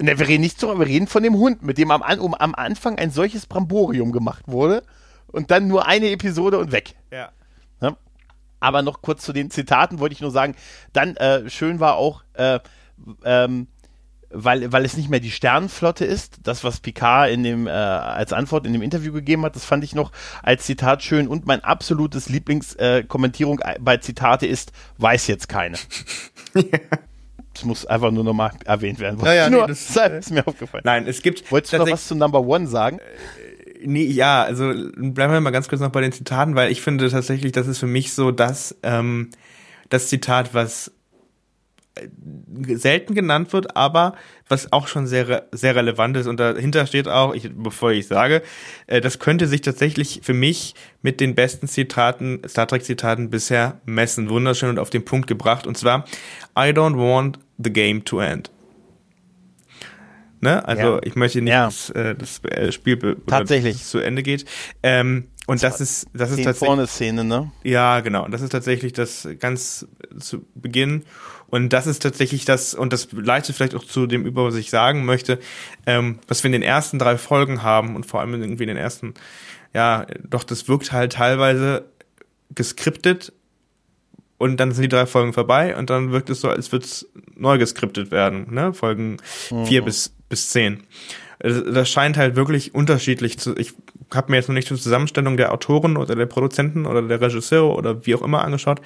Ne, 0.00 0.18
wir 0.18 0.28
reden 0.28 0.42
nicht 0.42 0.60
so, 0.60 0.78
wir 0.78 0.86
reden 0.86 1.06
von 1.06 1.22
dem 1.22 1.34
Hund, 1.36 1.62
mit 1.62 1.78
dem 1.78 1.90
am, 1.90 2.02
An- 2.02 2.18
um, 2.20 2.34
am 2.34 2.54
Anfang 2.54 2.98
ein 2.98 3.10
solches 3.10 3.46
Bramborium 3.46 4.12
gemacht 4.12 4.42
wurde 4.46 4.82
und 5.28 5.50
dann 5.50 5.68
nur 5.68 5.86
eine 5.86 6.10
Episode 6.10 6.58
und 6.58 6.70
weg. 6.70 6.94
Ja. 7.10 7.30
Ne? 7.80 7.96
Aber 8.60 8.82
noch 8.82 9.00
kurz 9.00 9.22
zu 9.24 9.32
den 9.32 9.50
Zitaten 9.50 9.98
wollte 9.98 10.12
ich 10.12 10.20
nur 10.20 10.30
sagen, 10.30 10.54
dann 10.92 11.16
äh, 11.16 11.48
schön 11.48 11.80
war 11.80 11.94
auch, 11.96 12.24
äh, 12.34 12.58
ähm, 13.24 13.68
weil, 14.28 14.70
weil 14.70 14.84
es 14.84 14.98
nicht 14.98 15.08
mehr 15.08 15.20
die 15.20 15.30
Sternenflotte 15.30 16.04
ist, 16.04 16.40
das, 16.42 16.62
was 16.62 16.80
Picard 16.80 17.30
in 17.30 17.42
dem, 17.42 17.66
äh, 17.66 17.70
als 17.70 18.34
Antwort 18.34 18.66
in 18.66 18.74
dem 18.74 18.82
Interview 18.82 19.12
gegeben 19.14 19.44
hat, 19.46 19.56
das 19.56 19.64
fand 19.64 19.82
ich 19.82 19.94
noch 19.94 20.12
als 20.42 20.66
Zitat 20.66 21.02
schön 21.04 21.26
und 21.26 21.46
mein 21.46 21.64
absolutes 21.64 22.28
Lieblingskommentierung 22.28 23.60
äh, 23.60 23.76
bei 23.80 23.96
Zitate 23.96 24.46
ist, 24.46 24.72
weiß 24.98 25.26
jetzt 25.28 25.48
keine. 25.48 25.78
Das 27.56 27.64
muss 27.64 27.86
einfach 27.86 28.10
nur 28.10 28.22
nochmal 28.22 28.50
erwähnt 28.66 29.00
werden. 29.00 29.18
Ja, 29.24 29.32
ja, 29.32 29.50
nur, 29.50 29.62
nee, 29.62 29.68
das- 29.68 29.94
das 29.94 30.12
ist 30.26 30.30
mir 30.30 30.46
aufgefallen. 30.46 30.82
Nein, 30.84 31.06
es 31.06 31.22
gibt 31.22 31.50
Wolltest 31.50 31.72
du 31.72 31.78
noch 31.78 31.90
was 31.90 32.06
zu 32.06 32.14
Number 32.14 32.40
One 32.40 32.66
sagen? 32.66 32.98
Nee, 33.82 34.04
ja, 34.04 34.42
also 34.42 34.72
bleiben 34.96 35.32
wir 35.32 35.40
mal 35.40 35.50
ganz 35.50 35.68
kurz 35.68 35.80
noch 35.80 35.90
bei 35.90 36.02
den 36.02 36.12
Zitaten, 36.12 36.54
weil 36.54 36.70
ich 36.70 36.82
finde 36.82 37.08
tatsächlich, 37.10 37.52
das 37.52 37.66
ist 37.66 37.78
für 37.78 37.86
mich 37.86 38.12
so 38.12 38.30
das, 38.30 38.76
ähm, 38.82 39.30
das 39.88 40.08
Zitat, 40.08 40.52
was 40.54 40.92
äh, 41.94 42.08
selten 42.76 43.14
genannt 43.14 43.52
wird, 43.52 43.76
aber 43.76 44.14
was 44.48 44.72
auch 44.72 44.86
schon 44.88 45.06
sehr, 45.06 45.46
sehr 45.52 45.74
relevant 45.76 46.16
ist 46.16 46.26
und 46.26 46.38
dahinter 46.38 46.86
steht 46.86 47.08
auch, 47.08 47.34
ich, 47.34 47.50
bevor 47.54 47.92
ich 47.92 48.06
sage, 48.06 48.42
äh, 48.86 49.00
das 49.00 49.18
könnte 49.18 49.46
sich 49.46 49.60
tatsächlich 49.62 50.20
für 50.22 50.34
mich 50.34 50.74
mit 51.02 51.20
den 51.20 51.34
besten 51.34 51.68
Zitaten, 51.68 52.40
Star 52.48 52.66
Trek 52.66 52.84
Zitaten 52.84 53.30
bisher 53.30 53.80
messen. 53.86 54.28
Wunderschön 54.28 54.70
und 54.70 54.78
auf 54.78 54.90
den 54.90 55.04
Punkt 55.04 55.26
gebracht 55.26 55.66
und 55.66 55.76
zwar, 55.76 56.04
I 56.58 56.70
don't 56.72 56.96
want 56.96 57.38
the 57.58 57.72
game 57.72 58.04
to 58.04 58.20
end. 58.20 58.50
Ne? 60.40 60.64
Also 60.66 60.96
Ja. 60.96 61.00
ich 61.02 61.16
möchte 61.16 61.40
nicht, 61.40 61.50
Ja. 61.52 61.64
dass 61.66 61.90
äh, 61.90 62.14
das 62.14 62.44
äh, 62.44 62.70
Spiel 62.72 63.16
Tatsächlich. 63.26 63.82
zu 63.84 63.98
Ende 63.98 64.22
geht. 64.22 64.44
Ähm, 64.82 65.28
und 65.46 65.62
das 65.62 65.80
ist, 65.80 66.08
das 66.12 66.30
ist 66.30 66.38
tatsächlich, 66.42 66.56
vorne 66.58 66.86
Szene, 66.88 67.24
ne? 67.24 67.52
ja, 67.62 68.00
genau. 68.00 68.24
Und 68.24 68.32
das 68.32 68.42
ist 68.42 68.50
tatsächlich 68.50 68.92
das 68.92 69.28
ganz 69.38 69.86
zu 70.18 70.44
Beginn. 70.54 71.04
Und 71.48 71.72
das 71.72 71.86
ist 71.86 72.02
tatsächlich 72.02 72.44
das, 72.44 72.74
und 72.74 72.92
das 72.92 73.08
leitet 73.12 73.54
vielleicht 73.54 73.76
auch 73.76 73.84
zu 73.84 74.06
dem 74.08 74.26
über, 74.26 74.44
was 74.44 74.56
ich 74.56 74.70
sagen 74.70 75.04
möchte, 75.04 75.38
ähm, 75.86 76.18
was 76.26 76.42
wir 76.42 76.48
in 76.48 76.52
den 76.52 76.62
ersten 76.62 76.98
drei 76.98 77.16
Folgen 77.16 77.62
haben 77.62 77.94
und 77.94 78.04
vor 78.06 78.20
allem 78.20 78.34
irgendwie 78.34 78.64
in 78.64 78.68
den 78.68 78.76
ersten, 78.76 79.14
ja, 79.72 80.06
doch, 80.28 80.42
das 80.42 80.66
wirkt 80.68 80.90
halt 80.90 81.12
teilweise 81.12 81.84
geskriptet 82.52 83.32
und 84.38 84.58
dann 84.58 84.72
sind 84.72 84.82
die 84.82 84.88
drei 84.88 85.06
Folgen 85.06 85.32
vorbei 85.32 85.76
und 85.76 85.90
dann 85.90 86.12
wirkt 86.12 86.30
es 86.30 86.40
so, 86.40 86.48
als 86.48 86.72
würde 86.72 86.84
es 86.84 87.08
neu 87.34 87.58
geskriptet 87.58 88.10
werden, 88.10 88.52
ne? 88.52 88.72
Folgen 88.72 89.18
mhm. 89.50 89.66
vier 89.66 89.82
bis, 89.82 90.14
bis 90.28 90.50
zehn. 90.50 90.82
Das 91.38 91.88
scheint 91.90 92.16
halt 92.16 92.34
wirklich 92.34 92.74
unterschiedlich 92.74 93.38
zu. 93.38 93.54
Ich 93.56 93.74
habe 94.14 94.30
mir 94.30 94.38
jetzt 94.38 94.48
noch 94.48 94.54
nicht 94.54 94.70
die 94.70 94.76
Zusammenstellung 94.76 95.36
der 95.36 95.52
Autoren 95.52 95.96
oder 95.96 96.14
der 96.14 96.26
Produzenten 96.26 96.86
oder 96.86 97.02
der 97.02 97.20
Regisseure 97.20 97.74
oder 97.74 98.06
wie 98.06 98.14
auch 98.14 98.22
immer 98.22 98.42
angeschaut, 98.42 98.80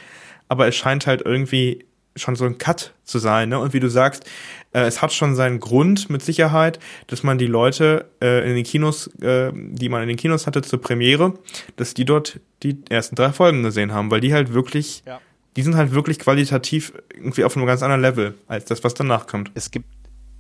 aber 0.48 0.66
es 0.66 0.74
scheint 0.74 1.06
halt 1.06 1.22
irgendwie 1.24 1.84
schon 2.16 2.36
so 2.36 2.44
ein 2.44 2.58
Cut 2.58 2.92
zu 3.04 3.18
sein. 3.18 3.50
Ne? 3.50 3.58
Und 3.58 3.72
wie 3.72 3.80
du 3.80 3.88
sagst, 3.88 4.24
äh, 4.72 4.80
es 4.80 5.02
hat 5.02 5.12
schon 5.12 5.34
seinen 5.34 5.60
Grund 5.60 6.10
mit 6.10 6.22
Sicherheit, 6.22 6.78
dass 7.06 7.22
man 7.22 7.38
die 7.38 7.46
Leute 7.46 8.10
äh, 8.20 8.48
in 8.48 8.56
den 8.56 8.64
Kinos, 8.64 9.08
äh, 9.20 9.52
die 9.54 9.88
man 9.88 10.02
in 10.02 10.08
den 10.08 10.16
Kinos 10.16 10.46
hatte 10.46 10.62
zur 10.62 10.80
Premiere, 10.80 11.34
dass 11.76 11.94
die 11.94 12.04
dort 12.04 12.40
die 12.62 12.78
ersten 12.88 13.14
drei 13.14 13.32
Folgen 13.32 13.62
gesehen 13.62 13.92
haben, 13.92 14.10
weil 14.10 14.20
die 14.20 14.34
halt 14.34 14.52
wirklich, 14.52 15.02
ja. 15.06 15.20
Die 15.56 15.62
sind 15.62 15.76
halt 15.76 15.92
wirklich 15.92 16.18
qualitativ 16.18 16.92
irgendwie 17.14 17.44
auf 17.44 17.56
einem 17.56 17.66
ganz 17.66 17.82
anderen 17.82 18.02
Level 18.02 18.34
als 18.46 18.66
das, 18.66 18.84
was 18.84 18.94
danach 18.94 19.26
kommt. 19.26 19.50
Es 19.54 19.70
gibt 19.70 19.86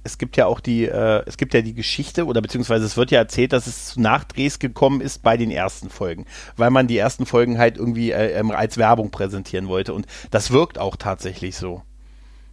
es 0.02 0.18
gibt 0.18 0.36
ja 0.36 0.46
auch 0.46 0.60
die, 0.60 0.86
äh, 0.86 1.22
es 1.26 1.36
gibt 1.36 1.52
ja 1.52 1.60
die 1.60 1.74
Geschichte 1.74 2.24
oder 2.24 2.40
beziehungsweise 2.40 2.86
es 2.86 2.96
wird 2.96 3.10
ja 3.10 3.18
erzählt, 3.18 3.52
dass 3.52 3.66
es 3.66 3.88
zu 3.88 4.00
Nachdrehs 4.00 4.58
gekommen 4.58 5.00
ist 5.00 5.22
bei 5.22 5.36
den 5.36 5.50
ersten 5.50 5.90
Folgen, 5.90 6.26
weil 6.56 6.70
man 6.70 6.86
die 6.86 6.96
ersten 6.96 7.26
Folgen 7.26 7.58
halt 7.58 7.76
irgendwie 7.76 8.12
äh, 8.12 8.38
ähm, 8.38 8.50
als 8.50 8.78
Werbung 8.78 9.10
präsentieren 9.10 9.68
wollte 9.68 9.92
und 9.92 10.06
das 10.30 10.52
wirkt 10.52 10.78
auch 10.78 10.96
tatsächlich 10.96 11.56
so. 11.56 11.82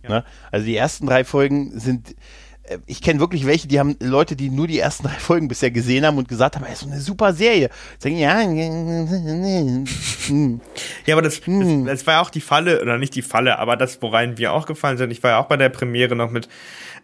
Ja. 0.04 0.10
Ne? 0.10 0.26
Also 0.52 0.66
die 0.66 0.76
ersten 0.76 1.08
drei 1.08 1.24
Folgen 1.24 1.80
sind, 1.80 2.16
ich 2.86 3.02
kenne 3.02 3.20
wirklich 3.20 3.46
welche, 3.46 3.68
die 3.68 3.80
haben 3.80 3.96
Leute, 4.00 4.36
die 4.36 4.50
nur 4.50 4.68
die 4.68 4.80
ersten 4.80 5.04
drei 5.08 5.14
Folgen 5.14 5.48
bisher 5.48 5.72
gesehen 5.72 6.06
haben 6.06 6.18
und 6.18 6.28
gesagt 6.28 6.56
haben, 6.56 6.66
es 6.66 6.74
ist 6.74 6.80
so 6.82 6.88
eine 6.88 7.00
super 7.00 7.34
Serie. 7.34 7.70
Sagen, 7.98 8.18
ja, 8.18 8.42
ja, 11.06 11.16
aber 11.16 11.22
das, 11.22 11.42
das, 11.42 11.86
das 11.86 12.08
war 12.08 12.16
ja 12.16 12.22
auch 12.22 12.30
die 12.30 12.42
Falle, 12.42 12.82
oder 12.82 12.98
nicht 12.98 13.16
die 13.16 13.22
Falle, 13.22 13.60
aber 13.60 13.78
das, 13.78 14.02
worein 14.02 14.38
wir 14.38 14.54
auch 14.54 14.66
gefallen 14.66 14.98
sind. 14.98 15.12
Ich 15.12 15.24
war 15.24 15.32
ja 15.32 15.40
auch 15.40 15.48
bei 15.48 15.58
der 15.58 15.70
Premiere 15.70 16.16
noch 16.16 16.32
mit 16.32 16.50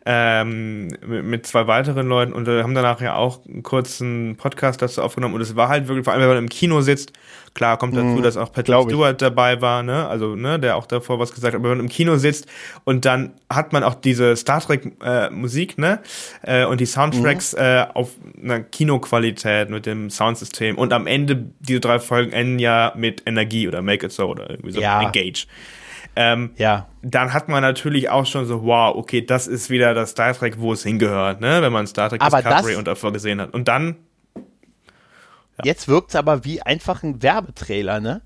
ähm, 0.05 0.89
mit, 1.05 1.45
zwei 1.47 1.67
weiteren 1.67 2.07
Leuten 2.07 2.33
und 2.33 2.45
wir 2.45 2.63
haben 2.63 2.75
danach 2.75 2.99
ja 2.99 3.15
auch 3.15 3.45
einen 3.45 3.63
kurzen 3.63 4.35
Podcast 4.37 4.81
dazu 4.81 5.01
aufgenommen 5.01 5.33
und 5.35 5.41
es 5.41 5.55
war 5.55 5.69
halt 5.69 5.87
wirklich, 5.87 6.03
vor 6.03 6.13
allem 6.13 6.21
wenn 6.23 6.29
man 6.29 6.37
im 6.39 6.49
Kino 6.49 6.81
sitzt, 6.81 7.13
klar 7.53 7.77
kommt 7.77 7.95
dazu, 7.95 8.05
mhm, 8.05 8.21
dass 8.21 8.35
auch 8.35 8.51
Patrick 8.51 8.81
Stewart 8.83 9.21
dabei 9.21 9.61
war, 9.61 9.81
ne, 9.81 10.07
also 10.07 10.35
ne, 10.35 10.59
der 10.59 10.75
auch 10.75 10.87
davor 10.87 11.19
was 11.19 11.33
gesagt 11.33 11.53
hat, 11.53 11.59
aber 11.59 11.69
wenn 11.69 11.77
man 11.77 11.85
im 11.85 11.91
Kino 11.91 12.17
sitzt 12.17 12.47
und 12.83 13.05
dann 13.05 13.31
hat 13.49 13.71
man 13.71 13.83
auch 13.83 13.95
diese 13.95 14.35
Star 14.35 14.59
Trek 14.59 14.91
äh, 15.03 15.29
Musik, 15.29 15.77
ne, 15.77 15.99
äh, 16.41 16.65
und 16.65 16.81
die 16.81 16.85
Soundtracks 16.85 17.53
mhm. 17.53 17.59
äh, 17.61 17.87
auf 17.93 18.11
einer 18.41 18.59
Kinoqualität 18.59 19.69
mit 19.69 19.85
dem 19.85 20.09
Soundsystem 20.09 20.77
und 20.77 20.91
am 20.91 21.07
Ende 21.07 21.45
diese 21.61 21.79
drei 21.79 21.99
Folgen 21.99 22.33
enden 22.33 22.59
ja 22.59 22.91
mit 22.97 23.23
Energie 23.25 23.69
oder 23.69 23.81
Make 23.81 24.07
It 24.07 24.11
So 24.11 24.27
oder 24.27 24.49
irgendwie 24.49 24.71
so 24.71 24.81
ja. 24.81 25.01
Engage. 25.01 25.47
Ähm, 26.15 26.51
ja. 26.57 26.87
Dann 27.01 27.33
hat 27.33 27.49
man 27.49 27.61
natürlich 27.61 28.09
auch 28.09 28.25
schon 28.25 28.45
so, 28.45 28.63
wow, 28.63 28.95
okay, 28.95 29.25
das 29.25 29.47
ist 29.47 29.69
wieder 29.69 29.93
das 29.93 30.11
Star 30.11 30.33
Trek, 30.33 30.59
wo 30.59 30.73
es 30.73 30.83
hingehört, 30.83 31.41
ne? 31.41 31.61
wenn 31.61 31.73
man 31.73 31.87
Star 31.87 32.09
Trek 32.09 32.21
aber 32.21 32.41
Discovery 32.41 32.75
und 32.75 32.87
davor 32.87 33.11
gesehen 33.11 33.41
hat. 33.41 33.53
Und 33.53 33.67
dann. 33.67 33.97
Ja. 34.35 35.65
Jetzt 35.65 35.87
wirkt 35.87 36.09
es 36.09 36.15
aber 36.15 36.45
wie 36.45 36.61
einfach 36.61 37.03
ein 37.03 37.21
Werbetrailer, 37.21 37.99
ne? 37.99 38.21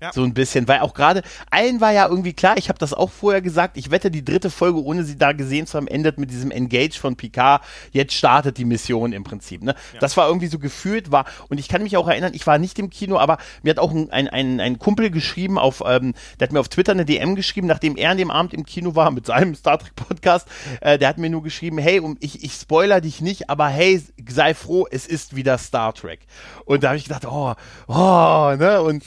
Ja. 0.00 0.12
So 0.12 0.22
ein 0.22 0.32
bisschen, 0.32 0.68
weil 0.68 0.80
auch 0.80 0.94
gerade, 0.94 1.22
allen 1.50 1.80
war 1.80 1.92
ja 1.92 2.06
irgendwie 2.06 2.32
klar, 2.32 2.56
ich 2.56 2.68
habe 2.68 2.78
das 2.78 2.94
auch 2.94 3.10
vorher 3.10 3.42
gesagt, 3.42 3.76
ich 3.76 3.90
wette, 3.90 4.12
die 4.12 4.24
dritte 4.24 4.48
Folge, 4.48 4.80
ohne 4.82 5.02
sie 5.02 5.18
da 5.18 5.32
gesehen 5.32 5.66
zu 5.66 5.76
haben, 5.76 5.88
endet 5.88 6.18
mit 6.18 6.30
diesem 6.30 6.52
Engage 6.52 6.98
von 6.98 7.16
Picard, 7.16 7.62
jetzt 7.90 8.14
startet 8.14 8.58
die 8.58 8.64
Mission 8.64 9.12
im 9.12 9.24
Prinzip. 9.24 9.62
Ne? 9.62 9.74
Ja. 9.92 9.98
Das 9.98 10.16
war 10.16 10.28
irgendwie 10.28 10.46
so 10.46 10.60
gefühlt, 10.60 11.10
war, 11.10 11.24
und 11.48 11.58
ich 11.58 11.68
kann 11.68 11.82
mich 11.82 11.96
auch 11.96 12.06
erinnern, 12.06 12.32
ich 12.32 12.46
war 12.46 12.58
nicht 12.58 12.78
im 12.78 12.90
Kino, 12.90 13.18
aber 13.18 13.38
mir 13.64 13.70
hat 13.70 13.80
auch 13.80 13.90
ein, 13.90 14.10
ein, 14.10 14.28
ein, 14.28 14.60
ein 14.60 14.78
Kumpel 14.78 15.10
geschrieben, 15.10 15.58
auf, 15.58 15.82
ähm, 15.84 16.14
der 16.38 16.46
hat 16.46 16.52
mir 16.52 16.60
auf 16.60 16.68
Twitter 16.68 16.92
eine 16.92 17.04
DM 17.04 17.34
geschrieben, 17.34 17.66
nachdem 17.66 17.96
er 17.96 18.10
an 18.10 18.18
dem 18.18 18.30
Abend 18.30 18.54
im 18.54 18.64
Kino 18.64 18.94
war 18.94 19.10
mit 19.10 19.26
seinem 19.26 19.54
Star 19.56 19.80
Trek 19.80 19.96
Podcast, 19.96 20.46
äh, 20.80 20.96
der 20.96 21.08
hat 21.08 21.18
mir 21.18 21.30
nur 21.30 21.42
geschrieben, 21.42 21.78
hey, 21.78 21.98
um, 21.98 22.16
ich, 22.20 22.44
ich 22.44 22.52
spoiler 22.52 23.00
dich 23.00 23.20
nicht, 23.20 23.50
aber 23.50 23.66
hey, 23.66 24.00
sei 24.28 24.54
froh, 24.54 24.86
es 24.88 25.06
ist 25.06 25.34
wieder 25.34 25.58
Star 25.58 25.92
Trek. 25.92 26.20
Und 26.66 26.84
da 26.84 26.88
habe 26.88 26.98
ich 26.98 27.04
gedacht, 27.04 27.26
oh, 27.26 27.54
oh, 27.88 28.54
ne, 28.56 28.80
und 28.80 29.02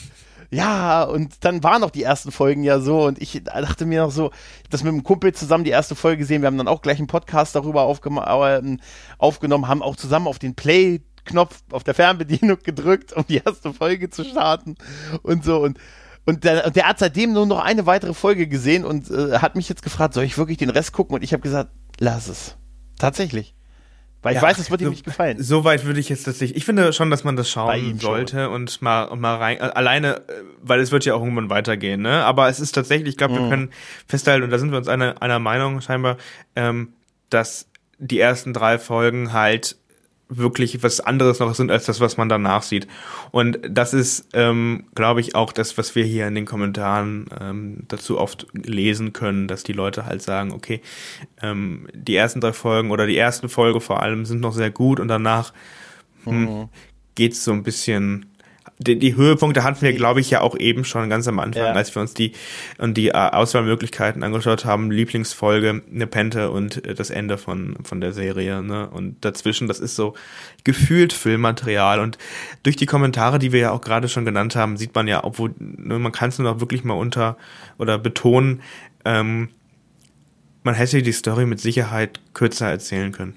ja, 0.51 1.03
und 1.03 1.45
dann 1.45 1.63
waren 1.63 1.79
noch 1.79 1.91
die 1.91 2.03
ersten 2.03 2.31
Folgen 2.31 2.63
ja 2.63 2.79
so 2.81 3.05
und 3.05 3.21
ich 3.21 3.41
dachte 3.43 3.85
mir 3.85 4.01
noch 4.01 4.11
so, 4.11 4.31
das 4.69 4.83
mit 4.83 4.91
dem 4.91 5.03
Kumpel 5.03 5.33
zusammen 5.33 5.63
die 5.63 5.71
erste 5.71 5.95
Folge 5.95 6.17
gesehen, 6.19 6.41
wir 6.41 6.47
haben 6.47 6.57
dann 6.57 6.67
auch 6.67 6.81
gleich 6.81 6.97
einen 6.97 7.07
Podcast 7.07 7.55
darüber 7.55 7.83
äh, 7.83 8.77
aufgenommen, 9.17 9.67
haben 9.69 9.81
auch 9.81 9.95
zusammen 9.95 10.27
auf 10.27 10.39
den 10.39 10.55
Play 10.55 11.01
Knopf 11.23 11.63
auf 11.71 11.83
der 11.83 11.93
Fernbedienung 11.93 12.57
gedrückt, 12.63 13.13
um 13.13 13.25
die 13.27 13.41
erste 13.45 13.73
Folge 13.73 14.09
zu 14.09 14.25
starten 14.25 14.75
und 15.23 15.45
so 15.45 15.61
und 15.61 15.79
und 16.23 16.43
der, 16.43 16.69
der 16.69 16.87
hat 16.87 16.99
seitdem 16.99 17.33
nur 17.33 17.47
noch 17.47 17.59
eine 17.59 17.87
weitere 17.87 18.13
Folge 18.13 18.47
gesehen 18.47 18.85
und 18.85 19.09
äh, 19.09 19.39
hat 19.39 19.55
mich 19.55 19.67
jetzt 19.69 19.81
gefragt, 19.81 20.13
soll 20.13 20.23
ich 20.23 20.37
wirklich 20.37 20.59
den 20.59 20.69
Rest 20.69 20.93
gucken? 20.93 21.15
Und 21.15 21.23
ich 21.23 21.33
habe 21.33 21.41
gesagt, 21.41 21.71
lass 21.99 22.27
es. 22.27 22.57
Tatsächlich. 22.99 23.55
Weil 24.21 24.35
ich 24.35 24.41
weiß, 24.41 24.59
es 24.59 24.69
wird 24.69 24.81
ihm 24.81 24.89
nicht 24.89 25.03
gefallen. 25.03 25.41
So 25.41 25.63
weit 25.63 25.83
würde 25.85 25.99
ich 25.99 26.09
jetzt 26.09 26.23
tatsächlich. 26.23 26.55
Ich 26.55 26.65
finde 26.65 26.93
schon, 26.93 27.09
dass 27.09 27.23
man 27.23 27.35
das 27.35 27.49
schauen 27.49 27.97
sollte 27.97 28.45
schon. 28.45 28.53
und 28.53 28.81
mal 28.81 29.05
und 29.05 29.19
mal 29.19 29.35
rein. 29.37 29.57
Äh, 29.57 29.61
alleine, 29.61 30.17
äh, 30.17 30.43
weil 30.61 30.79
es 30.79 30.91
wird 30.91 31.05
ja 31.05 31.15
auch 31.15 31.21
irgendwann 31.21 31.49
weitergehen, 31.49 32.01
ne? 32.01 32.23
Aber 32.23 32.47
es 32.47 32.59
ist 32.59 32.73
tatsächlich, 32.73 33.09
ich 33.09 33.17
glaube, 33.17 33.33
mhm. 33.33 33.39
wir 33.39 33.49
können 33.49 33.69
festhalten, 34.07 34.43
und 34.43 34.51
da 34.51 34.59
sind 34.59 34.71
wir 34.71 34.77
uns 34.77 34.87
einer, 34.87 35.21
einer 35.21 35.39
Meinung 35.39 35.81
scheinbar, 35.81 36.17
ähm, 36.55 36.93
dass 37.29 37.67
die 37.97 38.19
ersten 38.19 38.53
drei 38.53 38.77
Folgen 38.77 39.33
halt 39.33 39.77
wirklich 40.37 40.81
was 40.81 41.01
anderes 41.01 41.39
noch 41.39 41.53
sind 41.53 41.71
als 41.71 41.85
das, 41.85 41.99
was 41.99 42.17
man 42.17 42.29
danach 42.29 42.63
sieht. 42.63 42.87
Und 43.31 43.59
das 43.69 43.93
ist, 43.93 44.29
ähm, 44.33 44.85
glaube 44.95 45.19
ich, 45.19 45.35
auch 45.35 45.51
das, 45.51 45.77
was 45.77 45.93
wir 45.95 46.05
hier 46.05 46.27
in 46.27 46.35
den 46.35 46.45
Kommentaren 46.45 47.27
ähm, 47.39 47.83
dazu 47.87 48.17
oft 48.17 48.47
lesen 48.53 49.13
können, 49.13 49.47
dass 49.47 49.63
die 49.63 49.73
Leute 49.73 50.05
halt 50.05 50.21
sagen, 50.21 50.51
okay, 50.51 50.81
ähm, 51.41 51.87
die 51.93 52.15
ersten 52.15 52.39
drei 52.39 52.53
Folgen 52.53 52.91
oder 52.91 53.05
die 53.05 53.17
ersten 53.17 53.49
Folge 53.49 53.81
vor 53.81 54.01
allem 54.01 54.25
sind 54.25 54.39
noch 54.39 54.53
sehr 54.53 54.71
gut 54.71 54.99
und 54.99 55.09
danach 55.09 55.53
hm, 56.23 56.43
mhm. 56.43 56.69
geht's 57.15 57.43
so 57.43 57.51
ein 57.51 57.63
bisschen 57.63 58.30
die, 58.81 58.97
die 58.97 59.15
Höhepunkte 59.15 59.63
hatten 59.63 59.81
wir, 59.81 59.93
glaube 59.93 60.19
ich, 60.19 60.29
ja 60.29 60.41
auch 60.41 60.57
eben 60.57 60.83
schon 60.85 61.09
ganz 61.09 61.27
am 61.27 61.39
Anfang, 61.39 61.63
ja. 61.63 61.71
als 61.73 61.93
wir 61.95 62.01
uns 62.01 62.13
die 62.13 62.33
und 62.77 62.95
die 62.95 63.09
äh, 63.09 63.13
Auswahlmöglichkeiten 63.13 64.23
angeschaut 64.23 64.65
haben. 64.65 64.91
Lieblingsfolge, 64.91 65.81
Nepente 65.89 66.49
und 66.49 66.85
äh, 66.85 66.95
das 66.95 67.09
Ende 67.09 67.37
von 67.37 67.75
von 67.83 68.01
der 68.01 68.11
Serie. 68.11 68.61
Ne? 68.61 68.89
Und 68.89 69.23
dazwischen, 69.23 69.67
das 69.67 69.79
ist 69.79 69.95
so 69.95 70.15
gefühlt 70.63 71.13
Filmmaterial. 71.13 71.99
Und 71.99 72.17
durch 72.63 72.75
die 72.75 72.85
Kommentare, 72.85 73.39
die 73.39 73.51
wir 73.51 73.59
ja 73.59 73.71
auch 73.71 73.81
gerade 73.81 74.09
schon 74.09 74.25
genannt 74.25 74.55
haben, 74.55 74.77
sieht 74.77 74.95
man 74.95 75.07
ja, 75.07 75.23
obwohl 75.23 75.53
ne, 75.59 75.99
man 75.99 76.11
kann 76.11 76.29
es 76.29 76.39
nur 76.39 76.51
noch 76.51 76.59
wirklich 76.59 76.83
mal 76.83 76.95
unter 76.95 77.37
oder 77.77 77.97
betonen. 77.97 78.61
Ähm, 79.05 79.49
man 80.63 80.75
hätte 80.75 81.01
die 81.01 81.11
Story 81.11 81.45
mit 81.45 81.59
Sicherheit 81.59 82.19
kürzer 82.33 82.69
erzählen 82.69 83.11
können. 83.11 83.35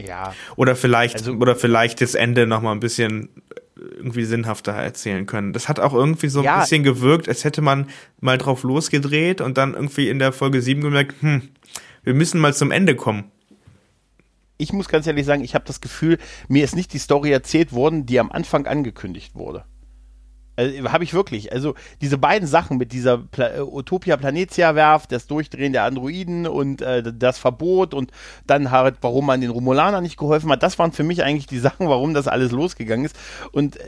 Ja. 0.00 0.34
Oder 0.56 0.76
vielleicht, 0.76 1.16
also, 1.16 1.32
oder 1.32 1.56
vielleicht 1.56 2.00
das 2.00 2.14
Ende 2.14 2.46
noch 2.46 2.60
mal 2.60 2.72
ein 2.72 2.80
bisschen 2.80 3.28
irgendwie 3.76 4.24
sinnhafter 4.24 4.72
erzählen 4.72 5.26
können. 5.26 5.52
Das 5.52 5.68
hat 5.68 5.80
auch 5.80 5.92
irgendwie 5.92 6.28
so 6.28 6.40
ein 6.40 6.44
ja. 6.44 6.60
bisschen 6.60 6.82
gewirkt, 6.82 7.28
als 7.28 7.44
hätte 7.44 7.62
man 7.62 7.88
mal 8.20 8.38
drauf 8.38 8.62
losgedreht 8.62 9.40
und 9.40 9.58
dann 9.58 9.74
irgendwie 9.74 10.08
in 10.08 10.18
der 10.18 10.32
Folge 10.32 10.62
7 10.62 10.80
gemerkt, 10.80 11.14
hm, 11.20 11.42
wir 12.02 12.14
müssen 12.14 12.40
mal 12.40 12.54
zum 12.54 12.70
Ende 12.70 12.96
kommen. 12.96 13.30
Ich 14.58 14.72
muss 14.72 14.88
ganz 14.88 15.06
ehrlich 15.06 15.26
sagen, 15.26 15.44
ich 15.44 15.54
habe 15.54 15.66
das 15.66 15.82
Gefühl, 15.82 16.18
mir 16.48 16.64
ist 16.64 16.74
nicht 16.74 16.92
die 16.94 16.98
Story 16.98 17.30
erzählt 17.30 17.72
worden, 17.72 18.06
die 18.06 18.18
am 18.18 18.32
Anfang 18.32 18.66
angekündigt 18.66 19.34
wurde. 19.34 19.64
Also, 20.56 20.90
habe 20.90 21.04
ich 21.04 21.12
wirklich. 21.12 21.52
Also 21.52 21.74
diese 22.00 22.18
beiden 22.18 22.48
Sachen 22.48 22.78
mit 22.78 22.92
dieser 22.92 23.18
Pla 23.18 23.56
äh, 23.56 23.60
Utopia 23.60 24.16
Planetia 24.16 24.74
Werft, 24.74 25.12
das 25.12 25.26
Durchdrehen 25.26 25.72
der 25.72 25.84
Androiden 25.84 26.46
und 26.46 26.82
äh, 26.82 27.02
das 27.14 27.38
Verbot 27.38 27.94
und 27.94 28.10
dann 28.46 28.70
halt, 28.70 28.96
warum 29.02 29.26
man 29.26 29.40
den 29.40 29.50
Romulanern 29.50 30.02
nicht 30.02 30.16
geholfen 30.16 30.50
hat, 30.50 30.62
das 30.62 30.78
waren 30.78 30.92
für 30.92 31.04
mich 31.04 31.22
eigentlich 31.22 31.46
die 31.46 31.58
Sachen, 31.66 31.88
warum 31.88 32.14
das 32.14 32.26
alles 32.26 32.52
losgegangen 32.52 33.04
ist. 33.04 33.16
Und 33.52 33.76
äh, 33.76 33.84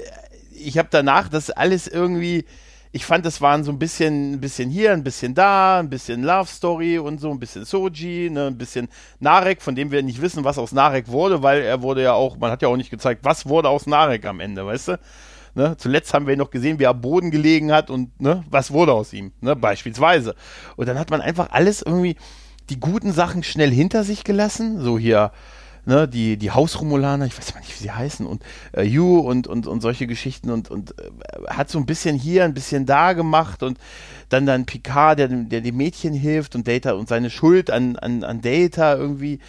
ich 0.55 0.77
habe 0.77 0.89
danach 0.91 1.29
das 1.29 1.51
alles 1.51 1.87
irgendwie, 1.87 2.45
ich 2.93 3.05
fand, 3.05 3.25
das 3.25 3.41
waren 3.41 3.65
so 3.65 3.73
ein 3.73 3.79
bisschen, 3.79 4.35
ein 4.35 4.41
bisschen 4.41 4.71
hier, 4.71 4.93
ein 4.93 5.05
bisschen 5.05 5.35
da, 5.35 5.79
ein 5.79 5.89
bisschen 5.89 6.23
Love 6.23 6.49
Story 6.49 6.99
und 6.99 7.21
so, 7.21 7.31
ein 7.31 7.39
bisschen 7.39 7.65
Soji, 7.65 8.31
ne, 8.31 8.47
ein 8.47 8.59
bisschen 8.59 8.89
Narek, 9.21 9.63
von 9.63 9.75
dem 9.75 9.91
wir 9.91 10.03
nicht 10.03 10.21
wissen, 10.21 10.45
was 10.45 10.59
aus 10.59 10.73
Narek 10.73 11.09
wurde, 11.09 11.43
weil 11.43 11.63
er 11.63 11.83
wurde 11.83 12.03
ja 12.03 12.13
auch, 12.13 12.37
man 12.39 12.51
hat 12.51 12.63
ja 12.63 12.69
auch 12.69 12.77
nicht 12.77 12.91
gezeigt, 12.91 13.25
was 13.25 13.47
wurde 13.47 13.69
aus 13.69 13.87
Narek 13.87 14.25
am 14.27 14.41
Ende, 14.41 14.67
weißt 14.67 14.89
du? 14.89 14.99
Ne? 15.59 15.77
Zuletzt 15.77 16.15
haben 16.15 16.29
wir 16.29 16.37
noch 16.37 16.51
gesehen, 16.51 16.79
wie 16.79 16.85
er 16.85 16.91
am 16.91 17.01
Boden 17.01 17.33
gelegen 17.33 17.73
hat 17.73 17.91
und 17.91 18.21
ne, 18.21 18.45
was 18.49 18.71
wurde 18.71 18.93
aus 18.93 19.13
ihm, 19.13 19.33
ne? 19.41 19.57
beispielsweise. 19.57 20.37
Und 20.77 20.87
dann 20.87 20.97
hat 21.01 21.11
man 21.11 21.21
einfach 21.21 21.51
alles 21.51 21.83
irgendwie, 21.83 22.15
die 22.71 22.79
guten 22.79 23.11
Sachen 23.11 23.43
schnell 23.43 23.73
hinter 23.73 24.05
sich 24.05 24.23
gelassen. 24.23 24.81
So 24.81 25.01
hier, 25.01 25.33
ne, 25.85 26.07
die, 26.07 26.37
die 26.37 26.53
Hausromulaner, 26.53 27.27
ich 27.27 27.37
weiß 27.37 27.55
mal 27.55 27.61
nicht, 27.61 27.75
wie 27.77 27.83
sie 27.83 27.91
heißen, 27.91 28.25
und 28.25 28.45
äh, 28.71 28.85
You 28.85 29.19
und, 29.19 29.49
und, 29.49 29.67
und 29.67 29.81
solche 29.81 30.07
Geschichten 30.07 30.51
und, 30.51 30.71
und 30.71 30.93
äh, 30.93 31.11
hat 31.49 31.71
so 31.71 31.81
ein 31.81 31.87
bisschen 31.87 32.15
hier, 32.15 32.45
ein 32.45 32.55
bisschen 32.55 32.87
da 32.87 33.13
gemacht 33.15 33.65
und 33.65 33.79
dann 34.29 34.47
dann 34.47 34.65
Picard, 34.65 35.19
der, 35.19 35.27
der 35.27 35.61
dem 35.61 35.77
Mädchen 35.77 36.15
hilft 36.15 36.55
und 36.55 36.69
Data 36.69 36.93
und 36.93 37.09
seine 37.09 37.31
Schuld 37.31 37.69
an, 37.73 37.97
an, 37.97 38.23
an 38.23 38.43
Data 38.43 38.95
irgendwie 38.95 39.41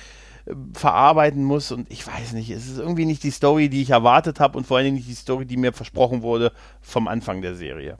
verarbeiten 0.74 1.44
muss 1.44 1.72
und 1.72 1.92
ich 1.92 2.06
weiß 2.06 2.34
nicht, 2.34 2.50
es 2.50 2.68
ist 2.68 2.80
irgendwie 2.80 3.06
nicht 3.06 3.24
die 3.24 3.32
Story, 3.32 3.70
die 3.70 3.82
ich 3.82 3.92
erwartet 3.92 4.40
habe 4.40 4.58
und 4.58 4.66
vor 4.66 4.78
allen 4.78 4.86
Dingen 4.86 4.98
nicht 4.98 5.10
die 5.10 5.14
Story, 5.14 5.46
die 5.46 5.58
mir 5.58 5.74
versprochen 5.74 6.22
wurde 6.22 6.52
vom 6.82 7.08
Anfang 7.08 7.42
der 7.42 7.56
Serie. 7.56 7.98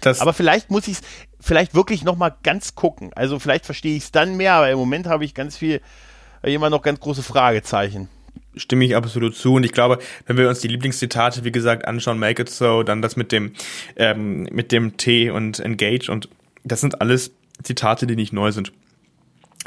Das 0.00 0.20
aber 0.20 0.32
vielleicht 0.32 0.70
muss 0.70 0.86
ich 0.86 0.98
es 0.98 1.02
vielleicht 1.40 1.74
wirklich 1.74 2.04
nochmal 2.04 2.34
ganz 2.42 2.74
gucken. 2.74 3.10
Also 3.14 3.38
vielleicht 3.38 3.64
verstehe 3.64 3.96
ich 3.96 4.04
es 4.04 4.12
dann 4.12 4.36
mehr, 4.36 4.54
aber 4.54 4.70
im 4.70 4.78
Moment 4.78 5.06
habe 5.06 5.24
ich 5.24 5.34
ganz 5.34 5.56
viel, 5.56 5.80
äh, 6.42 6.54
immer 6.54 6.70
noch 6.70 6.82
ganz 6.82 7.00
große 7.00 7.22
Fragezeichen. 7.22 8.08
Stimme 8.54 8.84
ich 8.84 8.96
absolut 8.96 9.36
zu. 9.36 9.54
Und 9.54 9.64
ich 9.64 9.72
glaube, 9.72 9.98
wenn 10.26 10.36
wir 10.36 10.48
uns 10.48 10.60
die 10.60 10.68
Lieblingszitate, 10.68 11.44
wie 11.44 11.52
gesagt, 11.52 11.86
anschauen, 11.86 12.18
Make 12.18 12.42
It 12.42 12.50
So, 12.50 12.82
dann 12.82 13.02
das 13.02 13.16
mit 13.16 13.32
dem, 13.32 13.54
ähm, 13.96 14.44
mit 14.52 14.72
dem 14.72 14.96
T 14.96 15.30
und 15.30 15.60
Engage 15.60 16.10
und 16.10 16.28
das 16.64 16.80
sind 16.80 17.00
alles 17.00 17.32
Zitate, 17.62 18.06
die 18.06 18.16
nicht 18.16 18.32
neu 18.32 18.52
sind. 18.52 18.72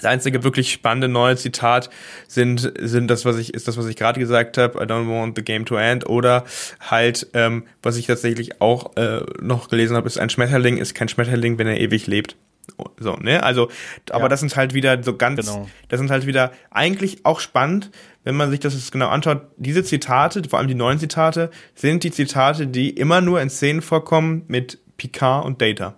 Das 0.02 0.10
einzige 0.10 0.44
wirklich 0.44 0.72
spannende 0.72 1.07
neue 1.07 1.36
Zitat 1.36 1.91
sind, 2.28 2.73
sind 2.80 3.07
das, 3.07 3.23
was 3.23 3.38
ich, 3.38 3.53
ist 3.53 3.68
das, 3.68 3.78
was 3.78 3.86
ich 3.86 3.95
gerade 3.95 4.19
gesagt 4.19 4.57
habe, 4.57 4.80
I 4.80 4.88
don't 4.88 5.07
want 5.07 5.38
the 5.38 5.44
game 5.44 5.64
to 5.65 5.76
end, 5.76 6.10
oder 6.10 6.44
halt, 6.80 7.28
ähm, 7.36 7.65
was 7.84 7.98
ich 7.98 8.07
tatsächlich 8.07 8.61
auch 8.61 8.95
äh, 8.98 9.22
noch 9.40 9.69
gelesen 9.69 9.95
habe, 9.95 10.07
ist 10.07 10.18
ein 10.18 10.32
Schmetterling 10.32 10.78
ist 10.78 10.95
kein 10.95 11.07
Schmetterling, 11.07 11.60
wenn 11.60 11.68
er 11.68 11.80
ewig 11.80 12.07
lebt. 12.07 12.36
So, 12.99 13.15
ne? 13.18 13.44
Also, 13.44 13.69
aber 14.10 14.23
ja. 14.23 14.30
das 14.30 14.40
sind 14.40 14.56
halt 14.56 14.73
wieder 14.73 15.03
so 15.03 15.15
ganz, 15.15 15.45
genau. 15.45 15.69
das 15.90 15.99
sind 15.99 16.10
halt 16.10 16.26
wieder 16.26 16.52
eigentlich 16.72 17.23
auch 17.26 17.40
spannend, 17.40 17.91
wenn 18.23 18.36
man 18.36 18.49
sich 18.49 18.60
das 18.60 18.73
jetzt 18.73 18.91
genau 18.91 19.10
anschaut. 19.10 19.41
Diese 19.57 19.84
Zitate, 19.84 20.41
vor 20.49 20.57
allem 20.57 20.68
die 20.68 20.76
neuen 20.76 20.98
Zitate, 20.98 21.52
sind 21.76 22.03
die 22.03 22.11
Zitate, 22.11 22.65
die 22.65 22.90
immer 22.90 23.22
nur 23.22 23.40
in 23.40 23.52
Szenen 23.52 23.82
vorkommen 23.84 24.45
mit 24.48 24.80
Picard 24.98 25.45
und 25.45 25.61
Data. 25.61 25.95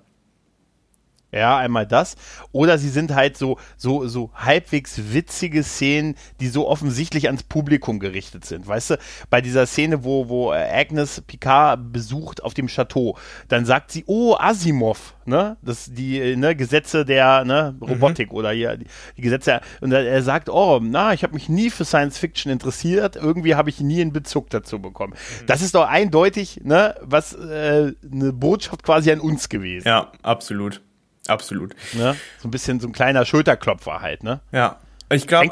Ja, 1.34 1.58
einmal 1.58 1.88
das. 1.88 2.16
Oder 2.52 2.78
sie 2.78 2.90
sind 2.90 3.16
halt 3.16 3.38
so, 3.38 3.58
so, 3.76 4.08
so 4.08 4.30
halbwegs 4.36 5.14
witzige 5.14 5.64
Szenen, 5.64 6.16
die 6.40 6.48
so 6.48 6.68
offensichtlich 6.68 7.26
ans 7.26 7.42
Publikum 7.42 8.00
gerichtet 8.00 8.46
sind. 8.46 8.68
Weißt 8.68 8.92
du, 8.92 8.98
bei 9.32 9.42
dieser 9.42 9.66
Szene, 9.66 10.04
wo, 10.04 10.30
wo 10.30 10.54
äh, 10.54 10.58
Agnes 10.58 11.22
Picard 11.22 11.92
besucht 11.92 12.44
auf 12.44 12.54
dem 12.54 12.68
Chateau, 12.68 13.18
dann 13.48 13.66
sagt 13.66 13.92
sie, 13.92 14.04
oh, 14.06 14.36
Asimov, 14.38 15.16
ne? 15.26 15.58
Das, 15.64 15.92
die, 15.92 16.20
äh, 16.20 16.36
ne, 16.36 16.56
Gesetze 16.56 17.04
der, 17.04 17.46
ne, 17.46 17.76
Robotik 17.82 18.32
mhm. 18.32 18.38
oder 18.38 18.52
hier, 18.52 18.78
die, 18.78 18.86
die, 19.18 19.22
Gesetze. 19.22 19.62
Und 19.82 19.92
er 19.92 20.22
sagt, 20.22 20.50
oh, 20.50 20.80
na, 20.84 21.14
ich 21.14 21.24
habe 21.24 21.34
mich 21.34 21.50
nie 21.50 21.72
für 21.72 21.84
Science 21.84 22.20
Fiction 22.20 22.52
interessiert. 22.52 23.16
Irgendwie 23.16 23.56
habe 23.56 23.72
ich 23.72 23.80
nie 23.80 24.02
einen 24.02 24.14
Bezug 24.14 24.52
dazu 24.52 24.80
bekommen. 24.80 25.14
Mhm. 25.14 25.46
Das 25.48 25.64
ist 25.64 25.74
doch 25.74 25.88
eindeutig, 25.88 26.62
ne, 26.64 26.94
was, 27.02 27.34
äh, 27.34 27.94
eine 28.12 28.34
Botschaft 28.34 28.84
quasi 28.84 29.12
an 29.12 29.20
uns 29.20 29.50
gewesen. 29.50 29.88
Ja, 29.88 30.12
absolut. 30.22 30.82
Absolut. 31.28 31.74
Ne? 31.94 32.16
So 32.40 32.48
ein 32.48 32.52
bisschen 32.52 32.80
so 32.80 32.88
ein 32.88 32.94
kleiner 32.94 33.26
Schulterklopfer 33.26 34.02
halt, 34.02 34.24
ne? 34.24 34.41
Ja. 34.52 34.80
Ich 35.12 35.28
glaube, 35.28 35.50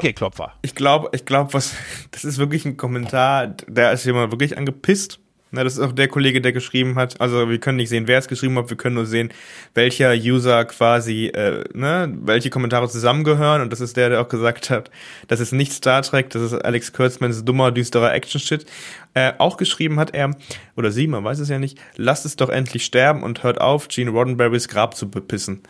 ich 0.62 0.74
glaube, 0.74 1.10
ich 1.12 1.24
glaube, 1.24 1.54
was, 1.54 1.74
das 2.10 2.24
ist 2.24 2.38
wirklich 2.38 2.64
ein 2.64 2.76
Kommentar, 2.76 3.48
der 3.68 3.92
ist 3.92 4.04
jemand 4.04 4.32
wirklich 4.32 4.56
angepisst. 4.58 5.20
Na, 5.54 5.62
das 5.64 5.74
ist 5.74 5.80
auch 5.80 5.92
der 5.92 6.08
Kollege, 6.08 6.40
der 6.40 6.52
geschrieben 6.52 6.94
hat. 6.94 7.20
Also 7.20 7.50
wir 7.50 7.58
können 7.58 7.76
nicht 7.76 7.90
sehen, 7.90 8.06
wer 8.06 8.18
es 8.18 8.26
geschrieben 8.26 8.56
hat, 8.56 8.70
wir 8.70 8.76
können 8.78 8.94
nur 8.94 9.04
sehen, 9.04 9.30
welcher 9.74 10.14
User 10.14 10.64
quasi, 10.64 11.26
äh, 11.26 11.62
ne, 11.74 12.10
welche 12.22 12.48
Kommentare 12.48 12.88
zusammengehören. 12.88 13.60
Und 13.60 13.70
das 13.70 13.82
ist 13.82 13.98
der, 13.98 14.08
der 14.08 14.22
auch 14.22 14.28
gesagt 14.28 14.70
hat, 14.70 14.90
das 15.28 15.40
ist 15.40 15.52
nicht 15.52 15.74
Star 15.74 16.00
Trek, 16.00 16.30
das 16.30 16.40
ist 16.40 16.54
Alex 16.54 16.94
Kurtzmans 16.94 17.44
dummer, 17.44 17.70
düsterer 17.70 18.14
Action-Shit. 18.14 18.64
Äh, 19.12 19.34
auch 19.36 19.58
geschrieben 19.58 20.00
hat 20.00 20.14
er, 20.14 20.34
oder 20.74 20.90
sie, 20.90 21.06
man 21.06 21.22
weiß 21.22 21.38
es 21.38 21.50
ja 21.50 21.58
nicht, 21.58 21.78
lasst 21.96 22.24
es 22.24 22.36
doch 22.36 22.48
endlich 22.48 22.86
sterben 22.86 23.22
und 23.22 23.42
hört 23.42 23.60
auf, 23.60 23.88
Gene 23.88 24.10
Roddenberrys 24.10 24.68
Grab 24.68 24.96
zu 24.96 25.10
bepissen. 25.10 25.60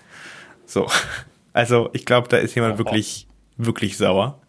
So. 0.65 0.89
Also 1.55 1.91
ich 1.93 2.07
glaube, 2.07 2.29
da 2.29 2.39
ist 2.39 2.55
jemand 2.55 2.79
wirklich, 2.79 3.27
wirklich 3.59 3.99
sauer. 3.99 4.41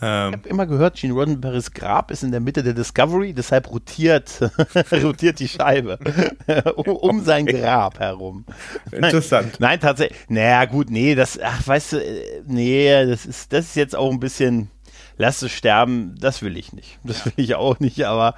Ähm, 0.00 0.30
ich 0.30 0.36
habe 0.38 0.48
immer 0.48 0.66
gehört, 0.66 0.96
Gene 0.96 1.14
Roddenberrys 1.14 1.72
Grab 1.72 2.10
ist 2.10 2.24
in 2.24 2.32
der 2.32 2.40
Mitte 2.40 2.62
der 2.62 2.74
Discovery, 2.74 3.32
deshalb 3.32 3.70
rotiert, 3.70 4.40
rotiert 4.92 5.38
die 5.38 5.48
Scheibe 5.48 5.98
um 6.76 7.18
okay. 7.18 7.20
sein 7.24 7.46
Grab 7.46 8.00
herum. 8.00 8.44
Interessant. 8.90 9.60
Nein, 9.60 9.70
nein, 9.70 9.80
tatsächlich. 9.80 10.18
Naja, 10.28 10.64
gut, 10.64 10.90
nee, 10.90 11.14
das, 11.14 11.38
ach, 11.40 11.66
weißt 11.66 11.92
du, 11.92 11.96
äh, 11.98 12.42
nee, 12.46 13.06
das 13.06 13.24
ist, 13.24 13.52
das 13.52 13.66
ist 13.66 13.76
jetzt 13.76 13.94
auch 13.94 14.10
ein 14.10 14.20
bisschen, 14.20 14.68
lass 15.16 15.42
es 15.42 15.52
sterben, 15.52 16.16
das 16.18 16.42
will 16.42 16.56
ich 16.56 16.72
nicht. 16.72 16.98
Das 17.04 17.24
will 17.26 17.34
ich 17.36 17.54
auch 17.54 17.78
nicht, 17.78 18.04
aber 18.04 18.34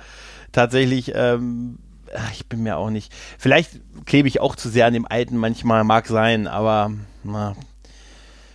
tatsächlich, 0.52 1.12
ähm, 1.14 1.78
ich 2.32 2.46
bin 2.46 2.62
mir 2.62 2.76
auch 2.76 2.90
nicht. 2.90 3.12
Vielleicht 3.38 3.80
klebe 4.04 4.28
ich 4.28 4.40
auch 4.40 4.56
zu 4.56 4.68
sehr 4.68 4.86
an 4.86 4.92
dem 4.92 5.06
Alten 5.06 5.36
manchmal, 5.36 5.84
mag 5.84 6.06
sein, 6.06 6.46
aber 6.46 6.92
na, 7.24 7.56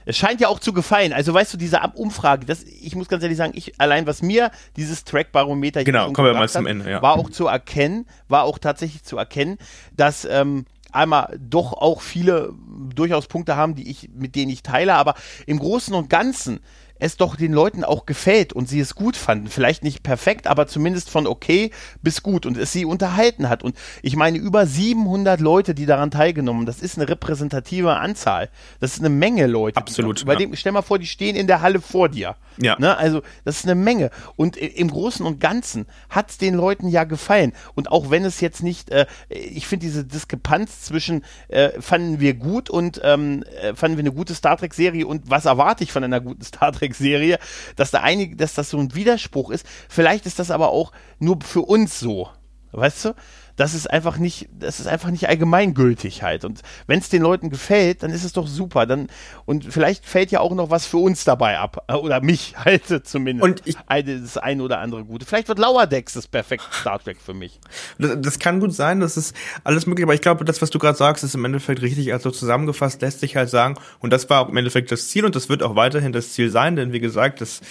es 0.06 0.18
scheint 0.18 0.42
ja 0.42 0.48
auch 0.48 0.60
zu 0.60 0.74
gefallen. 0.74 1.14
Also 1.14 1.34
weißt 1.34 1.54
du, 1.54 1.58
diese 1.58 1.80
Umfrage, 1.96 2.46
das, 2.46 2.64
ich 2.64 2.96
muss 2.96 3.08
ganz 3.08 3.24
ehrlich 3.24 3.38
sagen, 3.38 3.54
ich 3.56 3.80
allein 3.80 4.08
was 4.08 4.22
mir 4.22 4.52
dieses 4.76 5.04
Track-Barometer 5.04 5.84
genau, 5.84 6.12
kommen 6.12 6.28
wir 6.28 6.34
mal 6.34 6.50
zum 6.50 6.68
Ende, 6.68 6.90
ja. 6.90 7.02
war 7.02 7.14
auch 7.14 7.30
zu 7.30 7.48
erkennen, 7.48 8.06
war 8.28 8.44
auch 8.44 8.58
tatsächlich 8.58 9.04
zu 9.04 9.18
erkennen, 9.18 9.58
dass 9.96 10.26
ähm, 10.26 10.66
einmal 10.92 11.38
doch 11.40 11.74
auch 11.74 12.02
viele 12.02 12.54
durchaus 12.94 13.28
Punkte 13.28 13.56
haben, 13.56 13.76
die 13.76 13.90
ich 13.90 14.10
mit 14.14 14.36
denen 14.36 14.52
ich 14.52 14.64
teile, 14.64 14.96
aber 14.96 15.16
im 15.46 15.60
Großen 15.60 15.94
und 15.94 16.10
Ganzen 16.10 16.60
es 17.02 17.18
doch 17.18 17.36
den 17.36 17.52
Leuten 17.52 17.84
auch 17.84 18.06
gefällt 18.06 18.54
und 18.54 18.70
sie 18.70 18.80
es 18.80 18.94
gut 18.94 19.18
fanden. 19.18 19.48
Vielleicht 19.48 19.84
nicht 19.84 20.04
perfekt, 20.04 20.46
aber 20.46 20.68
zumindest 20.68 21.10
von 21.10 21.26
okay 21.26 21.72
bis 22.04 22.22
gut 22.22 22.46
und 22.46 22.58
es 22.58 22.72
sie 22.72 22.86
unterhalten 22.86 23.50
hat. 23.50 23.64
Und 23.64 23.76
ich 24.04 24.16
meine, 24.16 24.38
über 24.38 24.68
700 24.68 25.40
Leute, 25.40 25.74
die 25.74 25.88
daran 25.88 26.12
teilgenommen, 26.12 26.68
das 26.68 26.80
ist 26.80 26.98
eine 26.98 27.10
repräsentative 27.10 27.98
Anzahl. 27.98 28.50
Das 28.80 28.94
ist 28.94 29.00
eine 29.00 29.10
Menge 29.10 29.48
Leute. 29.48 29.78
Absolut. 29.78 30.22
Über 30.22 30.34
ja. 30.34 30.40
dem, 30.40 30.56
stell 30.56 30.74
mal 30.74 30.84
vor, 30.84 31.00
die 31.00 31.08
stehen 31.08 31.36
in 31.36 31.48
der 31.48 31.62
Halle 31.62 31.82
vor 31.82 32.08
dir. 32.08 32.36
Ja. 32.58 32.76
Ne? 32.78 32.96
Also, 32.96 33.24
das 33.46 33.58
ist 33.58 33.66
eine 33.66 33.76
Menge. 33.76 34.12
Und 34.36 34.58
im 34.58 34.92
Großen 34.92 35.26
und 35.26 35.40
Ganzen 35.40 35.88
hat 36.10 36.30
es 36.30 36.38
den 36.38 36.54
Leuten 36.54 36.88
ja 36.88 37.04
gefallen. 37.06 37.54
Und 37.74 37.92
auch 37.92 38.12
wenn 38.12 38.26
es 38.26 38.42
jetzt 38.42 38.62
nicht, 38.62 38.92
äh, 38.92 39.08
ich 39.30 39.66
finde 39.66 39.88
diese 39.88 40.06
Diskrepanz 40.06 40.82
zwischen 40.82 41.24
äh, 41.48 41.70
fanden 41.82 42.20
wir 42.20 42.36
gut 42.36 42.70
und 42.70 43.02
ähm, 43.04 43.44
äh, 43.60 43.74
fanden 43.74 43.98
wir 43.98 44.04
eine 44.04 44.12
gute 44.12 44.36
Star 44.36 44.56
Trek-Serie 44.58 45.08
und 45.08 45.32
was 45.32 45.46
erwarte 45.46 45.84
ich 45.84 45.92
von 45.92 46.04
einer 46.04 46.22
guten 46.22 46.44
Star 46.44 46.72
Trek 46.72 46.91
Netflix-Serie, 46.92 47.40
dass 47.76 47.92
da 47.92 48.02
einige, 48.02 48.36
dass 48.36 48.54
das 48.54 48.70
so 48.70 48.78
ein 48.78 48.94
Widerspruch 48.94 49.52
ist. 49.52 49.66
Vielleicht 49.90 50.26
ist 50.26 50.40
das 50.40 50.52
aber 50.52 50.70
auch 50.70 50.92
nur 51.20 51.40
für 51.42 51.62
uns 51.62 52.00
so. 52.00 52.30
Weißt 52.72 53.06
du? 53.06 53.16
Das 53.56 53.74
ist 53.74 53.90
einfach 53.90 54.18
nicht, 54.18 54.50
das 54.58 54.80
ist 54.80 54.88
einfach 54.88 55.10
nicht 55.10 55.28
allgemeingültig 55.30 56.24
halt. 56.24 56.46
Und 56.46 56.62
wenn 56.88 57.00
es 57.00 57.10
den 57.10 57.22
Leuten 57.22 57.50
gefällt, 57.50 58.04
dann 58.04 58.12
ist 58.12 58.24
es 58.24 58.34
doch 58.34 58.48
super. 58.48 58.86
Dann, 58.86 59.08
und 59.46 59.66
vielleicht 59.66 60.06
fällt 60.06 60.32
ja 60.32 60.40
auch 60.40 60.54
noch 60.54 60.70
was 60.70 60.86
für 60.86 60.98
uns 60.98 61.24
dabei 61.24 61.60
ab. 61.60 61.84
Äh, 61.88 61.94
oder 61.94 62.22
mich 62.22 62.56
halt 62.66 63.08
zumindest. 63.08 63.44
Und 63.44 63.62
ich, 63.66 63.76
das 63.78 64.38
eine 64.38 64.64
oder 64.64 64.80
andere 64.80 65.04
Gute. 65.06 65.26
Vielleicht 65.26 65.48
wird 65.48 65.60
Lower 65.60 65.88
Decks 65.88 66.14
das 66.14 66.28
perfekte 66.28 66.66
Star 66.72 67.00
Trek 67.00 67.18
für 67.24 67.34
mich. 67.34 67.60
Das, 67.98 68.18
das, 68.20 68.40
kann 68.40 68.60
gut 68.60 68.74
sein, 68.74 69.00
das 69.00 69.18
ist 69.18 69.36
alles 69.64 69.86
möglich, 69.86 70.04
aber 70.04 70.14
ich 70.14 70.22
glaube, 70.22 70.46
das, 70.46 70.62
was 70.62 70.70
du 70.70 70.80
gerade 70.80 70.98
sagst, 70.98 71.24
ist 71.24 71.36
im 71.36 71.46
Endeffekt 71.46 71.82
richtig. 71.82 72.14
Also 72.14 72.32
zusammengefasst 72.32 73.02
lässt 73.02 73.20
sich 73.20 73.36
halt 73.36 73.50
sagen, 73.50 73.76
und 74.00 74.12
das 74.12 74.30
war 74.30 74.50
im 74.50 74.58
Endeffekt 74.58 74.92
das 74.92 75.10
Ziel 75.10 75.26
und 75.26 75.36
das 75.36 75.50
wird 75.50 75.64
auch 75.64 75.76
weiterhin 75.76 76.12
das 76.12 76.34
Ziel 76.34 76.50
sein, 76.50 76.76
denn 76.76 76.94
wie 76.94 77.00
gesagt, 77.00 77.42
das 77.42 77.62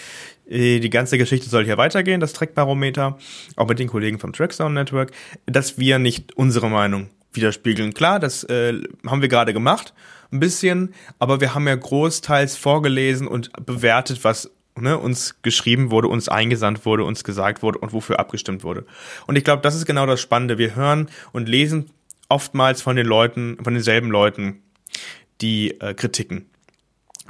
die 0.51 0.91
ganze 0.91 1.17
Geschichte 1.17 1.49
soll 1.49 1.65
hier 1.65 1.79
weitergehen, 1.79 2.21
das 2.21 2.33
Trackbarometer, 2.33 3.19
auch 3.57 3.69
mit 3.69 3.79
den 3.79 3.89
Kollegen 3.89 4.19
vom 4.19 4.33
Tracksound 4.33 4.75
Network, 4.75 5.13
dass 5.47 5.79
wir 5.79 5.99
nicht 5.99 6.37
unsere 6.37 6.69
Meinung 6.69 7.09
widerspiegeln. 7.33 7.95
Klar, 7.95 8.19
das 8.19 8.45
äh, 8.45 8.75
haben 9.07 9.23
wir 9.23 9.29
gerade 9.29 9.53
gemacht, 9.53 9.95
ein 10.33 10.41
bisschen, 10.41 10.95
aber 11.19 11.41
wir 11.41 11.55
haben 11.55 11.69
ja 11.69 11.77
großteils 11.77 12.57
vorgelesen 12.57 13.29
und 13.29 13.51
bewertet, 13.65 14.25
was 14.25 14.51
ne, 14.77 14.99
uns 14.99 15.37
geschrieben 15.43 15.91
wurde, 15.91 16.09
uns 16.09 16.29
eingesandt 16.29 16.85
wurde, 16.85 17.05
uns 17.05 17.25
gesagt 17.25 17.63
wurde 17.63 17.79
und 17.79 17.93
wofür 17.93 18.19
abgestimmt 18.19 18.65
wurde. 18.65 18.85
Und 19.27 19.37
ich 19.37 19.45
glaube, 19.45 19.63
das 19.63 19.77
ist 19.77 19.87
genau 19.87 20.07
das 20.07 20.21
Spannende. 20.21 20.59
Wir 20.59 20.75
hören 20.75 21.09
und 21.33 21.49
lesen 21.49 21.91
oftmals 22.29 22.83
von 22.83 22.97
den 22.97 23.07
Leuten, 23.07 23.59
von 23.63 23.75
denselben 23.75 24.11
Leuten 24.11 24.63
die 25.41 25.81
äh, 25.81 25.95
Kritiken. 25.95 26.47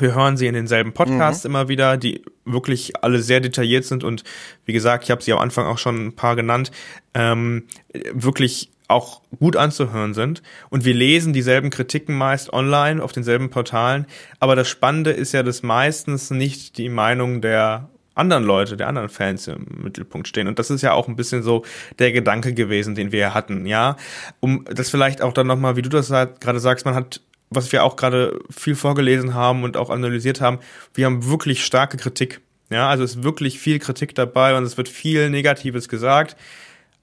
Wir 0.00 0.14
hören 0.14 0.36
sie 0.36 0.46
in 0.46 0.54
denselben 0.54 0.92
Podcasts 0.92 1.44
mhm. 1.44 1.50
immer 1.50 1.68
wieder, 1.68 1.96
die 1.96 2.22
wirklich 2.44 3.02
alle 3.02 3.20
sehr 3.20 3.40
detailliert 3.40 3.84
sind 3.84 4.04
und 4.04 4.24
wie 4.64 4.72
gesagt, 4.72 5.04
ich 5.04 5.10
habe 5.10 5.22
sie 5.22 5.32
am 5.32 5.38
Anfang 5.38 5.66
auch 5.66 5.78
schon 5.78 6.06
ein 6.06 6.16
paar 6.16 6.36
genannt, 6.36 6.70
ähm, 7.14 7.64
wirklich 8.12 8.70
auch 8.88 9.22
gut 9.38 9.56
anzuhören 9.56 10.14
sind. 10.14 10.42
Und 10.68 10.84
wir 10.84 10.94
lesen 10.94 11.32
dieselben 11.32 11.70
Kritiken 11.70 12.16
meist 12.16 12.52
online 12.52 13.02
auf 13.02 13.12
denselben 13.12 13.48
Portalen. 13.50 14.06
Aber 14.40 14.56
das 14.56 14.68
Spannende 14.68 15.12
ist 15.12 15.32
ja, 15.32 15.44
dass 15.44 15.62
meistens 15.62 16.30
nicht 16.30 16.76
die 16.76 16.88
Meinung 16.88 17.40
der 17.40 17.88
anderen 18.14 18.44
Leute, 18.44 18.76
der 18.76 18.88
anderen 18.88 19.08
Fans 19.08 19.46
im 19.46 19.64
Mittelpunkt 19.82 20.28
stehen. 20.28 20.48
Und 20.48 20.58
das 20.58 20.70
ist 20.70 20.82
ja 20.82 20.92
auch 20.92 21.08
ein 21.08 21.16
bisschen 21.16 21.42
so 21.42 21.64
der 21.98 22.12
Gedanke 22.12 22.52
gewesen, 22.52 22.94
den 22.94 23.12
wir 23.12 23.32
hatten, 23.32 23.64
ja. 23.64 23.96
Um 24.40 24.64
das 24.64 24.90
vielleicht 24.90 25.22
auch 25.22 25.32
dann 25.32 25.46
nochmal, 25.46 25.76
wie 25.76 25.82
du 25.82 25.88
das 25.88 26.08
gerade 26.08 26.60
sagst, 26.60 26.84
man 26.84 26.94
hat 26.94 27.22
was 27.50 27.72
wir 27.72 27.84
auch 27.84 27.96
gerade 27.96 28.38
viel 28.48 28.76
vorgelesen 28.76 29.34
haben 29.34 29.64
und 29.64 29.76
auch 29.76 29.90
analysiert 29.90 30.40
haben, 30.40 30.60
wir 30.94 31.06
haben 31.06 31.26
wirklich 31.26 31.64
starke 31.64 31.96
Kritik 31.96 32.40
Ja, 32.70 32.88
also 32.88 33.02
es 33.02 33.16
ist 33.16 33.22
wirklich 33.24 33.58
viel 33.58 33.80
Kritik 33.80 34.14
dabei 34.14 34.56
und 34.56 34.64
es 34.64 34.76
wird 34.76 34.88
viel 34.88 35.28
Negatives 35.30 35.88
gesagt. 35.88 36.36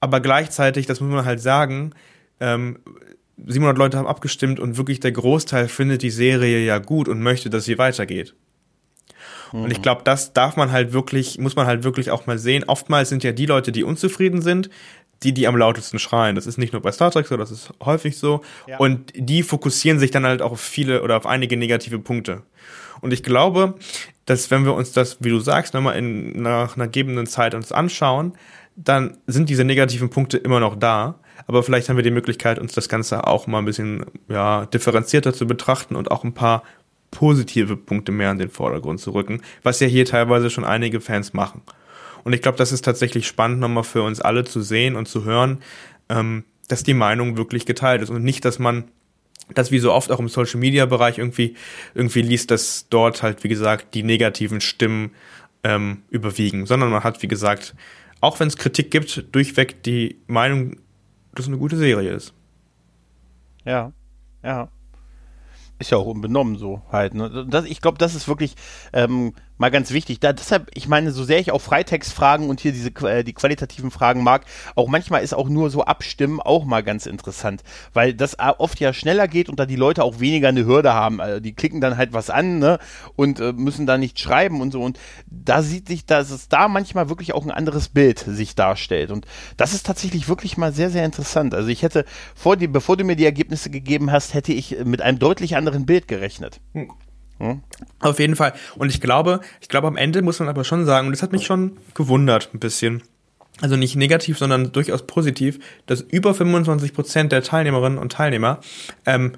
Aber 0.00 0.20
gleichzeitig, 0.20 0.86
das 0.86 1.00
muss 1.00 1.12
man 1.12 1.24
halt 1.24 1.40
sagen, 1.40 1.92
ähm, 2.40 2.78
700 3.46 3.78
Leute 3.78 3.98
haben 3.98 4.06
abgestimmt 4.06 4.58
und 4.58 4.76
wirklich 4.76 5.00
der 5.00 5.12
Großteil 5.12 5.68
findet 5.68 6.02
die 6.02 6.10
Serie 6.10 6.64
ja 6.64 6.78
gut 6.78 7.08
und 7.08 7.20
möchte, 7.20 7.50
dass 7.50 7.64
sie 7.64 7.78
weitergeht. 7.78 8.34
Mhm. 9.52 9.64
Und 9.64 9.70
ich 9.70 9.78
mhm. 9.78 9.82
glaube, 9.82 10.02
das 10.04 10.32
darf 10.32 10.56
man 10.56 10.72
halt 10.72 10.92
wirklich, 10.92 11.38
muss 11.38 11.56
man 11.56 11.66
halt 11.66 11.84
wirklich 11.84 12.10
auch 12.10 12.26
mal 12.26 12.38
sehen. 12.38 12.64
Oftmals 12.66 13.08
sind 13.08 13.22
ja 13.22 13.32
die 13.32 13.46
Leute, 13.46 13.72
die 13.72 13.84
unzufrieden 13.84 14.42
sind, 14.42 14.70
die, 15.22 15.32
die 15.32 15.46
am 15.46 15.56
lautesten 15.56 15.98
schreien. 15.98 16.36
Das 16.36 16.46
ist 16.46 16.58
nicht 16.58 16.72
nur 16.72 16.82
bei 16.82 16.92
Star 16.92 17.10
Trek 17.10 17.26
so, 17.26 17.36
das 17.36 17.50
ist 17.50 17.70
häufig 17.84 18.18
so. 18.18 18.42
Ja. 18.66 18.78
Und 18.78 19.12
die 19.14 19.42
fokussieren 19.42 19.98
sich 19.98 20.10
dann 20.10 20.24
halt 20.24 20.42
auch 20.42 20.52
auf 20.52 20.60
viele 20.60 21.02
oder 21.02 21.16
auf 21.16 21.26
einige 21.26 21.56
negative 21.56 21.98
Punkte. 21.98 22.42
Und 23.00 23.12
ich 23.12 23.22
glaube, 23.22 23.74
dass 24.26 24.50
wenn 24.50 24.64
wir 24.64 24.74
uns 24.74 24.92
das, 24.92 25.18
wie 25.20 25.30
du 25.30 25.40
sagst, 25.40 25.74
nochmal 25.74 25.96
in, 25.96 26.42
nach 26.42 26.76
einer 26.76 26.88
gebenden 26.88 27.26
Zeit 27.26 27.54
uns 27.54 27.72
anschauen, 27.72 28.32
dann 28.76 29.16
sind 29.26 29.48
diese 29.48 29.64
negativen 29.64 30.10
Punkte 30.10 30.36
immer 30.38 30.60
noch 30.60 30.76
da. 30.76 31.18
Aber 31.46 31.62
vielleicht 31.62 31.88
haben 31.88 31.96
wir 31.96 32.04
die 32.04 32.10
Möglichkeit, 32.10 32.58
uns 32.58 32.74
das 32.74 32.88
Ganze 32.88 33.26
auch 33.26 33.46
mal 33.46 33.58
ein 33.58 33.64
bisschen 33.64 34.04
ja, 34.28 34.66
differenzierter 34.66 35.32
zu 35.32 35.46
betrachten 35.46 35.96
und 35.96 36.10
auch 36.10 36.24
ein 36.24 36.34
paar 36.34 36.62
positive 37.10 37.76
Punkte 37.76 38.12
mehr 38.12 38.30
in 38.30 38.38
den 38.38 38.50
Vordergrund 38.50 39.00
zu 39.00 39.12
rücken, 39.12 39.40
was 39.62 39.80
ja 39.80 39.86
hier 39.86 40.04
teilweise 40.04 40.50
schon 40.50 40.64
einige 40.64 41.00
Fans 41.00 41.32
machen. 41.32 41.62
Und 42.28 42.34
ich 42.34 42.42
glaube, 42.42 42.58
das 42.58 42.72
ist 42.72 42.84
tatsächlich 42.84 43.26
spannend, 43.26 43.58
nochmal 43.58 43.84
für 43.84 44.02
uns 44.02 44.20
alle 44.20 44.44
zu 44.44 44.60
sehen 44.60 44.96
und 44.96 45.08
zu 45.08 45.24
hören, 45.24 45.62
ähm, 46.10 46.44
dass 46.68 46.82
die 46.82 46.92
Meinung 46.92 47.38
wirklich 47.38 47.64
geteilt 47.64 48.02
ist 48.02 48.10
und 48.10 48.22
nicht, 48.22 48.44
dass 48.44 48.58
man 48.58 48.90
das 49.54 49.70
wie 49.70 49.78
so 49.78 49.94
oft 49.94 50.12
auch 50.12 50.20
im 50.20 50.28
Social 50.28 50.60
Media 50.60 50.84
Bereich 50.84 51.16
irgendwie 51.16 51.56
irgendwie 51.94 52.20
liest, 52.20 52.50
dass 52.50 52.86
dort 52.90 53.22
halt 53.22 53.44
wie 53.44 53.48
gesagt 53.48 53.94
die 53.94 54.02
negativen 54.02 54.60
Stimmen 54.60 55.12
ähm, 55.64 56.02
überwiegen, 56.10 56.66
sondern 56.66 56.90
man 56.90 57.02
hat 57.02 57.22
wie 57.22 57.28
gesagt 57.28 57.74
auch 58.20 58.38
wenn 58.40 58.48
es 58.48 58.58
Kritik 58.58 58.90
gibt 58.90 59.34
durchweg 59.34 59.82
die 59.82 60.20
Meinung, 60.26 60.76
dass 61.34 61.46
es 61.46 61.48
eine 61.48 61.56
gute 61.56 61.78
Serie 61.78 62.12
ist. 62.12 62.34
Ja, 63.64 63.90
ja. 64.44 64.68
Ist 65.78 65.92
ja 65.92 65.96
auch 65.96 66.04
unbenommen 66.04 66.58
so 66.58 66.82
halt. 66.92 67.14
Ne? 67.14 67.46
Das, 67.48 67.64
ich 67.64 67.80
glaube, 67.80 67.96
das 67.96 68.14
ist 68.14 68.28
wirklich 68.28 68.54
ähm, 68.92 69.32
mal 69.58 69.70
ganz 69.70 69.90
wichtig. 69.90 70.20
Da, 70.20 70.32
deshalb, 70.32 70.70
ich 70.74 70.88
meine, 70.88 71.12
so 71.12 71.24
sehr 71.24 71.38
ich 71.40 71.52
auch 71.52 71.60
Freitextfragen 71.60 72.48
und 72.48 72.60
hier 72.60 72.72
diese 72.72 72.90
äh, 73.06 73.24
die 73.24 73.32
qualitativen 73.32 73.90
Fragen 73.90 74.22
mag, 74.22 74.44
auch 74.74 74.88
manchmal 74.88 75.22
ist 75.22 75.34
auch 75.34 75.48
nur 75.48 75.70
so 75.70 75.84
Abstimmen 75.84 76.40
auch 76.40 76.64
mal 76.64 76.82
ganz 76.82 77.06
interessant, 77.06 77.62
weil 77.92 78.14
das 78.14 78.36
oft 78.38 78.80
ja 78.80 78.92
schneller 78.92 79.28
geht 79.28 79.48
und 79.48 79.58
da 79.58 79.66
die 79.66 79.76
Leute 79.76 80.04
auch 80.04 80.20
weniger 80.20 80.48
eine 80.48 80.64
Hürde 80.64 80.94
haben. 80.94 81.20
Also 81.20 81.40
die 81.40 81.52
klicken 81.52 81.80
dann 81.80 81.96
halt 81.96 82.12
was 82.12 82.30
an 82.30 82.58
ne? 82.58 82.78
und 83.16 83.40
äh, 83.40 83.52
müssen 83.52 83.86
da 83.86 83.98
nicht 83.98 84.18
schreiben 84.18 84.60
und 84.60 84.72
so. 84.72 84.82
Und 84.82 84.98
da 85.26 85.62
sieht 85.62 85.88
sich, 85.88 86.06
dass 86.06 86.30
es 86.30 86.48
da 86.48 86.68
manchmal 86.68 87.08
wirklich 87.08 87.34
auch 87.34 87.44
ein 87.44 87.50
anderes 87.50 87.88
Bild 87.88 88.20
sich 88.20 88.54
darstellt. 88.54 89.10
Und 89.10 89.26
das 89.56 89.74
ist 89.74 89.86
tatsächlich 89.86 90.28
wirklich 90.28 90.56
mal 90.56 90.72
sehr, 90.72 90.90
sehr 90.90 91.04
interessant. 91.04 91.54
Also 91.54 91.68
ich 91.68 91.82
hätte 91.82 92.04
vor 92.34 92.56
die, 92.56 92.68
bevor 92.68 92.96
du 92.96 93.04
mir 93.04 93.16
die 93.16 93.24
Ergebnisse 93.24 93.70
gegeben 93.70 94.12
hast, 94.12 94.34
hätte 94.34 94.52
ich 94.52 94.76
mit 94.84 95.02
einem 95.02 95.18
deutlich 95.18 95.56
anderen 95.56 95.86
Bild 95.86 96.08
gerechnet. 96.08 96.60
Hm. 96.74 96.90
Hm? 97.38 97.62
Auf 98.00 98.18
jeden 98.18 98.36
Fall. 98.36 98.52
Und 98.76 98.90
ich 98.90 99.00
glaube, 99.00 99.40
ich 99.60 99.68
glaube, 99.68 99.86
am 99.86 99.96
Ende 99.96 100.22
muss 100.22 100.40
man 100.40 100.48
aber 100.48 100.64
schon 100.64 100.84
sagen, 100.86 101.06
und 101.06 101.12
das 101.12 101.22
hat 101.22 101.32
mich 101.32 101.46
schon 101.46 101.76
gewundert 101.94 102.50
ein 102.52 102.58
bisschen, 102.58 103.02
also 103.60 103.76
nicht 103.76 103.96
negativ, 103.96 104.38
sondern 104.38 104.72
durchaus 104.72 105.06
positiv, 105.06 105.58
dass 105.86 106.00
über 106.00 106.34
25 106.34 106.92
Prozent 106.94 107.32
der 107.32 107.42
Teilnehmerinnen 107.42 107.98
und 107.98 108.12
Teilnehmer 108.12 108.60
ähm, 109.06 109.32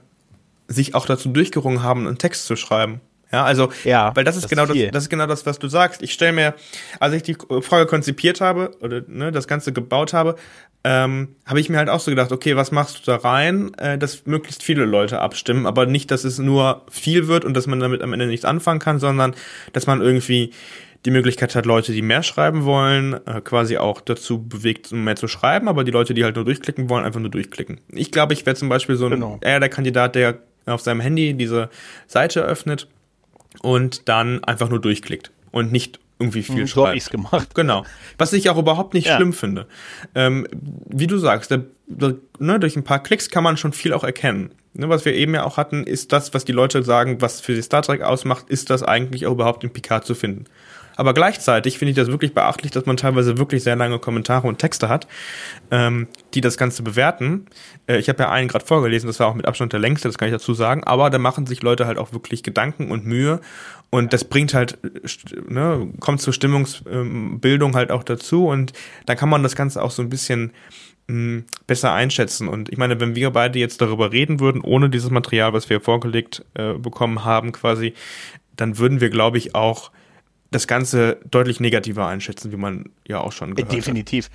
sich 0.69 0.95
auch 0.95 1.07
dazu 1.07 1.31
durchgerungen 1.31 1.83
haben, 1.83 2.07
einen 2.07 2.19
Text 2.19 2.47
zu 2.47 2.57
schreiben. 2.57 3.01
Ja, 3.33 3.45
also, 3.45 3.71
ja, 3.85 4.15
weil 4.17 4.25
das 4.25 4.37
ist 4.37 4.45
das 4.45 4.51
genau 4.51 4.65
ist 4.65 4.75
das, 4.75 4.91
das 4.93 5.03
ist 5.05 5.09
genau 5.09 5.27
das, 5.27 5.47
was 5.47 5.59
du 5.59 5.69
sagst. 5.69 6.03
Ich 6.03 6.13
stelle 6.13 6.33
mir, 6.33 6.55
als 6.99 7.15
ich 7.15 7.23
die 7.23 7.37
Frage 7.61 7.87
konzipiert 7.87 8.41
habe 8.41 8.73
oder 8.81 9.03
ne, 9.07 9.31
das 9.31 9.47
Ganze 9.47 9.73
gebaut 9.73 10.13
habe, 10.13 10.35
ähm, 10.83 11.37
habe 11.47 11.61
ich 11.61 11.69
mir 11.69 11.79
halt 11.79 11.89
auch 11.89 12.01
so 12.01 12.11
gedacht, 12.11 12.33
okay, 12.33 12.57
was 12.57 12.73
machst 12.73 12.99
du 12.99 13.03
da 13.11 13.17
rein, 13.17 13.73
äh, 13.75 13.99
dass 13.99 14.27
möglichst 14.27 14.63
viele 14.63 14.85
Leute 14.85 15.21
abstimmen, 15.21 15.67
aber 15.67 15.87
nicht, 15.87 16.11
dass 16.11 16.25
es 16.25 16.39
nur 16.39 16.87
viel 16.91 17.29
wird 17.29 17.45
und 17.45 17.55
dass 17.55 17.67
man 17.67 17.81
damit 17.81 18.03
am 18.03 18.13
Ende 18.13 18.27
nichts 18.27 18.45
anfangen 18.45 18.81
kann, 18.81 18.99
sondern 18.99 19.35
dass 19.73 19.87
man 19.87 20.01
irgendwie 20.01 20.53
die 21.05 21.11
Möglichkeit 21.11 21.55
hat, 21.55 21.67
Leute, 21.67 21.93
die 21.93 22.03
mehr 22.03 22.23
schreiben 22.23 22.65
wollen, 22.65 23.15
äh, 23.27 23.41
quasi 23.43 23.77
auch 23.79 24.01
dazu 24.01 24.43
bewegt, 24.43 24.91
mehr 24.93 25.17
zu 25.17 25.29
schreiben, 25.29 25.69
aber 25.69 25.85
die 25.85 25.91
Leute, 25.93 26.15
die 26.15 26.25
halt 26.25 26.37
nur 26.37 26.45
durchklicken 26.45 26.91
wollen, 26.91 27.05
einfach 27.05 27.21
nur 27.21 27.31
durchklicken. 27.31 27.81
Ich 27.93 28.11
glaube, 28.11 28.33
ich 28.33 28.45
wäre 28.45 28.57
zum 28.57 28.69
Beispiel 28.69 28.97
so 28.97 29.07
ein, 29.07 29.13
genau. 29.13 29.39
eher 29.41 29.61
der 29.61 29.69
Kandidat, 29.69 30.15
der 30.15 30.39
auf 30.67 30.81
seinem 30.81 31.01
Handy 31.01 31.35
diese 31.35 31.71
Seite 32.07 32.43
öffnet 32.43 32.89
und 33.63 34.09
dann 34.09 34.45
einfach 34.45 34.69
nur 34.69 34.81
durchklickt 34.81 35.31
und 35.51 35.73
nicht 35.73 35.99
irgendwie 36.19 36.43
viel 36.43 36.61
hm, 36.61 36.67
so 36.67 36.85
schreibt. 36.85 37.11
Gemacht. 37.11 37.55
Genau. 37.55 37.85
Was 38.19 38.33
ich 38.33 38.51
auch 38.51 38.59
überhaupt 38.59 38.95
nicht 38.95 39.07
ja. 39.07 39.17
schlimm 39.17 39.33
finde. 39.33 39.67
Ähm, 40.15 40.47
wie 40.53 41.07
du 41.07 41.17
sagst, 41.17 41.51
der, 41.51 41.65
der, 41.87 42.17
ne, 42.39 42.61
durch 42.61 42.77
ein 42.77 42.85
paar 42.85 43.03
Klicks 43.03 43.31
kann 43.31 43.43
man 43.43 43.57
schon 43.57 43.73
viel 43.73 43.95
auch 43.95 44.05
erkennen. 44.05 44.53
Ne, 44.75 44.89
was 44.89 45.05
wir 45.05 45.15
eben 45.15 45.35
ja 45.35 45.45
auch 45.45 45.57
hatten, 45.57 45.85
ist 45.85 46.13
das, 46.13 46.35
was 46.35 46.45
die 46.45 46.53
Leute 46.53 46.83
sagen, 46.83 47.21
was 47.23 47.41
für 47.41 47.55
die 47.55 47.63
Star 47.63 47.83
Trek 47.83 48.03
ausmacht, 48.03 48.51
ist 48.51 48.71
das 48.71 48.83
eigentlich 48.83 49.27
auch 49.27 49.33
überhaupt 49.33 49.65
in 49.65 49.73
Picard 49.73 50.05
zu 50.05 50.15
finden. 50.15 50.45
Aber 50.97 51.15
gleichzeitig 51.15 51.79
finde 51.79 51.91
ich 51.91 51.97
das 51.97 52.09
wirklich 52.09 52.35
beachtlich, 52.35 52.73
dass 52.73 52.87
man 52.87 52.97
teilweise 52.97 53.39
wirklich 53.39 53.63
sehr 53.63 53.77
lange 53.77 53.99
Kommentare 53.99 54.47
und 54.47 54.59
Texte 54.59 54.89
hat, 54.89 55.07
ähm, 55.71 56.09
die 56.35 56.41
das 56.41 56.57
Ganze 56.57 56.83
bewerten. 56.83 57.47
Äh, 57.87 57.99
ich 57.99 58.09
habe 58.09 58.23
ja 58.23 58.31
einen 58.31 58.49
gerade 58.49 58.65
vorgelesen, 58.65 59.07
das 59.07 59.21
war 59.21 59.29
auch 59.29 59.35
mit 59.35 59.47
Abstand 59.47 59.73
der 59.73 59.81
längste, 59.81 60.09
das 60.09 60.19
kann 60.19 60.29
ich 60.29 60.35
dazu 60.35 60.55
sagen. 60.55 60.85
Aber 60.85 61.11
da 61.11 61.19
machen 61.19 61.47
sich 61.47 61.63
Leute 61.63 61.87
halt 61.87 61.99
auch 61.99 62.13
wirklich 62.13 62.43
Gedanken 62.43 62.91
und 62.91 63.07
Mühe. 63.07 63.41
Und 63.91 64.13
das 64.13 64.25
bringt 64.25 64.55
halt, 64.55 64.79
ne, 65.49 65.89
kommt 65.99 66.21
zur 66.21 66.33
Stimmungsbildung 66.33 67.75
halt 67.75 67.91
auch 67.91 68.05
dazu. 68.05 68.47
Und 68.47 68.73
da 69.07 69.15
kann 69.15 69.29
man 69.29 69.43
das 69.43 69.57
Ganze 69.57 69.83
auch 69.83 69.91
so 69.91 70.03
ein 70.03 70.11
bisschen 70.11 70.53
hm, 71.09 71.45
besser 71.67 71.93
einschätzen. 71.93 72.47
Und 72.47 72.71
ich 72.71 72.79
meine, 72.79 73.01
wenn 73.01 73.17
wir 73.17 73.31
beide 73.31 73.59
jetzt 73.59 73.81
darüber 73.81 74.13
reden 74.13 74.39
würden, 74.39 74.61
ohne 74.61 74.91
dieses 74.91 75.11
Material, 75.11 75.53
was 75.53 75.69
wir 75.69 75.81
vorgelegt 75.81 76.45
äh, 76.55 76.75
bekommen 76.75 77.25
haben, 77.25 77.51
quasi, 77.51 77.95
dann 78.55 78.79
würden 78.79 79.01
wir, 79.01 79.11
glaube 79.11 79.39
ich, 79.39 79.55
auch 79.57 79.91
das 80.51 80.67
Ganze 80.67 81.21
deutlich 81.31 81.61
negativer 81.61 82.07
einschätzen, 82.07 82.53
wie 82.53 82.57
man 82.57 82.91
ja 83.07 83.21
auch 83.21 83.33
schon 83.33 83.55
gehört 83.55 83.73
Definitiv. 83.73 84.27
Hat. 84.27 84.33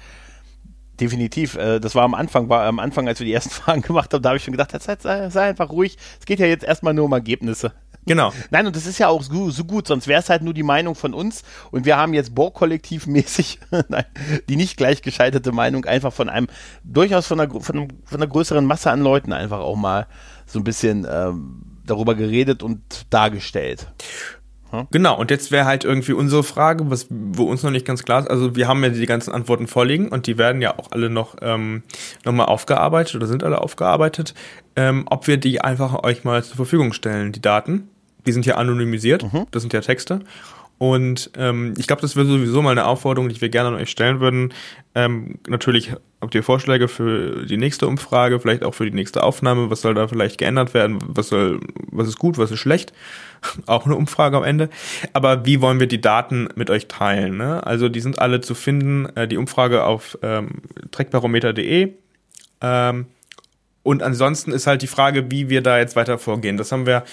Definitiv. 1.00 1.56
Äh, 1.56 1.80
das 1.80 1.94
war 1.96 2.04
am 2.04 2.14
Anfang, 2.14 2.48
war 2.48 2.64
am 2.64 2.80
Anfang, 2.80 3.08
als 3.08 3.20
wir 3.20 3.26
die 3.26 3.34
ersten 3.34 3.50
Fragen 3.52 3.82
gemacht 3.82 4.14
haben, 4.14 4.22
da 4.22 4.30
habe 4.30 4.38
ich 4.38 4.44
schon 4.44 4.54
gedacht, 4.54 4.72
sei, 4.82 5.30
sei 5.30 5.42
einfach 5.42 5.70
ruhig. 5.70 5.98
Es 6.20 6.26
geht 6.26 6.40
ja 6.40 6.46
jetzt 6.46 6.64
erstmal 6.64 6.94
nur 6.94 7.06
um 7.06 7.12
Ergebnisse. 7.12 7.74
Genau. 8.06 8.32
Nein, 8.52 8.68
und 8.68 8.76
das 8.76 8.86
ist 8.86 9.00
ja 9.00 9.08
auch 9.08 9.24
so, 9.24 9.50
so 9.50 9.66
gut, 9.66 9.88
sonst 9.88 10.08
wäre 10.08 10.20
es 10.20 10.30
halt 10.30 10.44
nur 10.44 10.54
die 10.54 10.64
Meinung 10.64 10.96
von 10.96 11.14
uns 11.14 11.44
und 11.72 11.86
wir 11.86 11.98
haben 11.98 12.14
jetzt 12.14 12.36
Borg-Kollektiv 12.36 13.08
mäßig 13.08 13.60
die 14.50 14.56
nicht 14.56 14.78
gleich 14.78 15.02
gescheiterte 15.02 15.52
Meinung 15.52 15.86
einfach 15.86 16.14
von 16.14 16.30
einem, 16.30 16.48
durchaus 16.84 17.28
von 17.28 17.40
einer, 17.40 17.52
von, 17.52 17.88
von 18.04 18.22
einer 18.22 18.28
größeren 18.28 18.66
Masse 18.66 18.92
an 18.92 19.02
Leuten 19.02 19.34
einfach 19.34 19.60
auch 19.60 19.76
mal 19.76 20.08
so 20.46 20.60
ein 20.60 20.64
bisschen 20.64 21.08
ähm, 21.10 21.80
darüber 21.86 22.16
geredet 22.16 22.64
und 22.64 23.08
dargestellt. 23.10 23.88
Hm? 24.82 24.88
Genau, 24.92 25.18
und 25.18 25.32
jetzt 25.32 25.52
wäre 25.52 25.66
halt 25.66 25.84
irgendwie 25.84 26.14
unsere 26.14 26.44
Frage, 26.44 26.90
was, 26.90 27.08
wo 27.10 27.44
uns 27.44 27.64
noch 27.64 27.72
nicht 27.72 27.86
ganz 27.86 28.04
klar 28.04 28.22
ist, 28.22 28.30
also 28.30 28.56
wir 28.56 28.68
haben 28.68 28.84
ja 28.84 28.90
die 28.90 29.06
ganzen 29.06 29.32
Antworten 29.32 29.68
vorliegen 29.68 30.10
und 30.10 30.28
die 30.28 30.38
werden 30.38 30.62
ja 30.62 30.78
auch 30.78 30.92
alle 30.92 31.10
noch, 31.10 31.36
ähm, 31.42 31.84
noch 32.24 32.34
mal 32.34 32.46
aufgearbeitet 32.46 33.16
oder 33.16 33.28
sind 33.28 33.44
alle 33.44 33.62
aufgearbeitet, 33.62 34.34
ähm, 34.76 35.06
ob 35.10 35.28
wir 35.28 35.38
die 35.38 35.62
einfach 35.62 36.04
euch 36.04 36.24
mal 36.24 36.44
zur 36.44 36.56
Verfügung 36.56 36.94
stellen, 36.94 37.32
die 37.32 37.42
Daten. 37.42 37.90
Die 38.26 38.32
sind 38.32 38.46
ja 38.46 38.56
anonymisiert, 38.56 39.32
mhm. 39.32 39.46
das 39.52 39.62
sind 39.62 39.72
ja 39.74 39.82
Texte. 39.82 40.22
Und 40.78 41.32
ähm, 41.38 41.74
ich 41.78 41.88
glaube, 41.88 42.02
das 42.02 42.16
wäre 42.16 42.26
sowieso 42.26 42.62
mal 42.62 42.72
eine 42.72 42.86
Aufforderung, 42.86 43.30
die 43.30 43.40
wir 43.40 43.50
gerne 43.50 43.70
an 43.70 43.76
euch 43.76 43.90
stellen 43.90 44.20
würden. 44.20 44.54
Ähm, 44.94 45.40
natürlich 45.48 45.94
habt 46.22 46.36
ihr 46.36 46.44
Vorschläge 46.44 46.88
für 46.88 47.46
die 47.46 47.58
nächste 47.58 47.88
Umfrage, 47.88 48.40
vielleicht 48.40 48.64
auch 48.64 48.74
für 48.74 48.86
die 48.86 48.96
nächste 48.96 49.24
Aufnahme. 49.24 49.70
Was 49.70 49.82
soll 49.82 49.94
da 49.94 50.08
vielleicht 50.08 50.38
geändert 50.38 50.74
werden? 50.74 51.00
Was 51.08 51.30
soll, 51.30 51.62
was 51.92 52.08
ist 52.08 52.20
gut, 52.20 52.38
was 52.38 52.52
ist 52.52 52.60
schlecht? 52.60 52.92
auch 53.68 53.86
eine 53.86 53.96
Umfrage 53.96 54.36
am 54.36 54.44
Ende. 54.44 54.70
Aber 55.14 55.46
wie 55.46 55.62
wollen 55.62 55.80
wir 55.80 55.88
die 55.88 56.02
Daten 56.02 56.50
mit 56.56 56.70
euch 56.70 56.88
teilen? 56.88 57.38
Ne? 57.38 57.66
Also 57.66 57.88
die 57.88 58.02
sind 58.02 58.20
alle 58.20 58.42
zu 58.42 58.54
finden. 58.54 59.06
Äh, 59.16 59.28
die 59.28 59.38
Umfrage 59.38 59.86
auf 59.86 60.18
ähm, 60.22 60.62
trackbarometer.de. 60.92 61.94
Ähm, 62.62 63.06
und 63.84 64.04
ansonsten 64.04 64.52
ist 64.52 64.68
halt 64.68 64.82
die 64.82 64.88
Frage, 64.88 65.32
wie 65.32 65.50
wir 65.50 65.62
da 65.62 65.78
jetzt 65.78 65.96
weiter 65.96 66.18
vorgehen. 66.18 66.58
Das 66.58 66.72
haben 66.72 66.86
wir, 66.86 67.04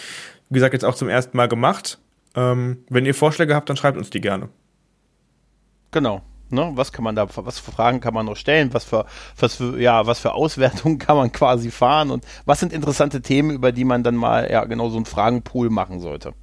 wie 0.49 0.55
gesagt, 0.55 0.73
jetzt 0.73 0.85
auch 0.85 0.95
zum 0.95 1.09
ersten 1.09 1.37
Mal 1.37 1.49
gemacht. 1.49 1.99
Ähm, 2.35 2.85
wenn 2.89 3.07
ihr 3.07 3.15
Vorschläge 3.15 3.55
habt, 3.55 3.69
dann 3.69 3.77
schreibt 3.77 3.99
uns 3.99 4.11
die 4.11 4.21
gerne. 4.21 4.49
Genau. 5.91 6.23
Ne, 6.51 6.71
was 6.75 6.93
kann 6.93 7.03
man 7.03 7.17
da, 7.17 7.27
was 7.35 7.59
für 7.59 7.73
Fragen 7.73 8.01
kann 8.01 8.13
man 8.13 8.27
noch 8.27 8.37
stellen, 8.37 8.75
was 8.75 8.85
für, 8.85 9.07
was 9.39 9.55
für, 9.57 9.81
ja, 9.81 10.07
was 10.07 10.21
für 10.21 10.35
Auswertungen 10.35 10.99
kann 10.99 11.17
man 11.17 11.33
quasi 11.33 11.71
fahren 11.71 12.11
und 12.11 12.27
was 12.45 12.61
sind 12.61 12.75
interessante 12.75 13.23
Themen, 13.23 13.51
über 13.51 13.73
die 13.73 13.85
man 13.85 14.03
dann 14.03 14.17
mal, 14.17 14.51
ja, 14.51 14.63
genau 14.65 14.91
so 14.91 14.97
einen 14.97 15.07
Fragenpool 15.07 15.71
machen 15.71 16.01
sollte. 16.01 16.35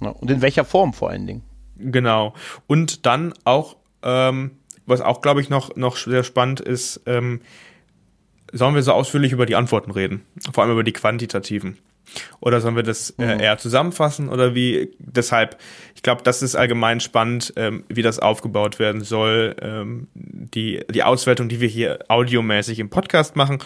Ne, 0.00 0.12
und 0.12 0.32
in 0.32 0.42
welcher 0.42 0.64
Form 0.64 0.92
vor 0.92 1.10
allen 1.10 1.28
Dingen. 1.28 1.42
Genau. 1.76 2.34
Und 2.66 3.06
dann 3.06 3.32
auch, 3.44 3.76
ähm, 4.02 4.52
was 4.86 5.00
auch, 5.00 5.20
glaube 5.20 5.40
ich, 5.40 5.48
noch, 5.48 5.76
noch 5.76 5.96
sehr 5.96 6.24
spannend 6.24 6.58
ist, 6.58 7.00
ähm, 7.06 7.40
sollen 8.52 8.74
wir 8.74 8.82
so 8.82 8.92
ausführlich 8.92 9.30
über 9.30 9.46
die 9.46 9.54
Antworten 9.54 9.92
reden. 9.92 10.24
Vor 10.52 10.64
allem 10.64 10.72
über 10.72 10.82
die 10.82 10.92
quantitativen. 10.92 11.78
Oder 12.40 12.60
sollen 12.60 12.76
wir 12.76 12.82
das 12.82 13.10
äh, 13.18 13.34
Mhm. 13.34 13.40
eher 13.40 13.58
zusammenfassen? 13.58 14.28
Oder 14.28 14.54
wie? 14.54 14.90
Deshalb, 14.98 15.58
ich 15.94 16.02
glaube, 16.02 16.22
das 16.22 16.42
ist 16.42 16.56
allgemein 16.56 17.00
spannend, 17.00 17.52
ähm, 17.56 17.84
wie 17.88 18.02
das 18.02 18.18
aufgebaut 18.18 18.78
werden 18.78 19.02
soll. 19.02 19.54
Ähm, 19.60 20.08
die, 20.14 20.84
die 20.90 21.02
Auswertung, 21.02 21.48
die 21.48 21.60
wir 21.60 21.68
hier 21.68 21.98
audiomäßig 22.08 22.78
im 22.78 22.88
Podcast 22.90 23.36
machen. 23.36 23.58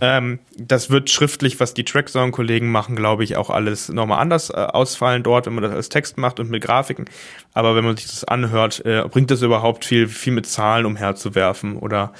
Ähm, 0.00 0.38
das 0.56 0.88
wird 0.90 1.10
schriftlich, 1.10 1.60
was 1.60 1.74
die 1.74 1.84
Trackzone-Kollegen 1.84 2.70
machen, 2.70 2.96
glaube 2.96 3.24
ich, 3.24 3.36
auch 3.36 3.50
alles 3.50 3.88
nochmal 3.88 4.20
anders 4.20 4.50
äh, 4.50 4.54
ausfallen 4.54 5.22
dort, 5.22 5.46
wenn 5.46 5.54
man 5.54 5.64
das 5.64 5.72
als 5.72 5.88
Text 5.88 6.16
macht 6.16 6.38
und 6.40 6.48
mit 6.48 6.62
Grafiken. 6.62 7.06
Aber 7.52 7.74
wenn 7.76 7.84
man 7.84 7.96
sich 7.96 8.06
das 8.06 8.24
anhört, 8.24 8.84
äh, 8.86 9.02
bringt 9.10 9.30
das 9.30 9.42
überhaupt 9.42 9.84
viel, 9.84 10.08
viel 10.08 10.32
mit 10.32 10.46
Zahlen 10.46 10.86
umherzuwerfen? 10.86 11.76
Oder 11.76 12.12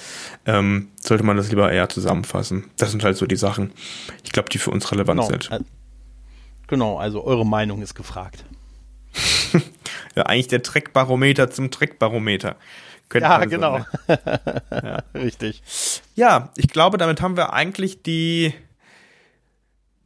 ähm, 0.47 0.89
sollte 1.01 1.25
man 1.25 1.37
das 1.37 1.49
lieber 1.51 1.71
eher 1.71 1.89
zusammenfassen? 1.89 2.71
Das 2.77 2.91
sind 2.91 3.05
halt 3.05 3.17
so 3.17 3.27
die 3.27 3.37
Sachen, 3.37 3.73
ich 4.25 4.33
glaube, 4.33 4.49
die 4.49 4.59
für 4.59 4.71
uns 4.71 4.91
relevant 4.93 5.21
Genau. 5.21 5.31
sind. 5.31 5.51
Äh, 5.51 5.61
Genau, 6.69 6.97
also 6.99 7.23
eure 7.25 7.45
Meinung 7.45 7.83
ist 7.83 7.95
gefragt. 7.95 8.45
Ja, 10.15 10.25
eigentlich 10.25 10.49
der 10.49 10.63
Trackbarometer 10.63 11.51
zum 11.51 11.71
Trackbarometer. 11.71 12.57
Ja, 13.15 13.43
so 13.43 13.49
genau. 13.49 13.79
nennen. 14.09 15.03
Richtig. 15.15 15.63
Ja, 16.15 16.51
ich 16.57 16.69
glaube, 16.69 16.99
damit 16.99 17.23
haben 17.23 17.37
wir 17.37 17.53
eigentlich 17.55 18.03
die 18.03 18.53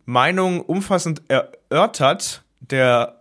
Meinung 0.05 0.61
umfassend 0.61 1.23
erörtert 1.29 2.43
der 2.61 3.21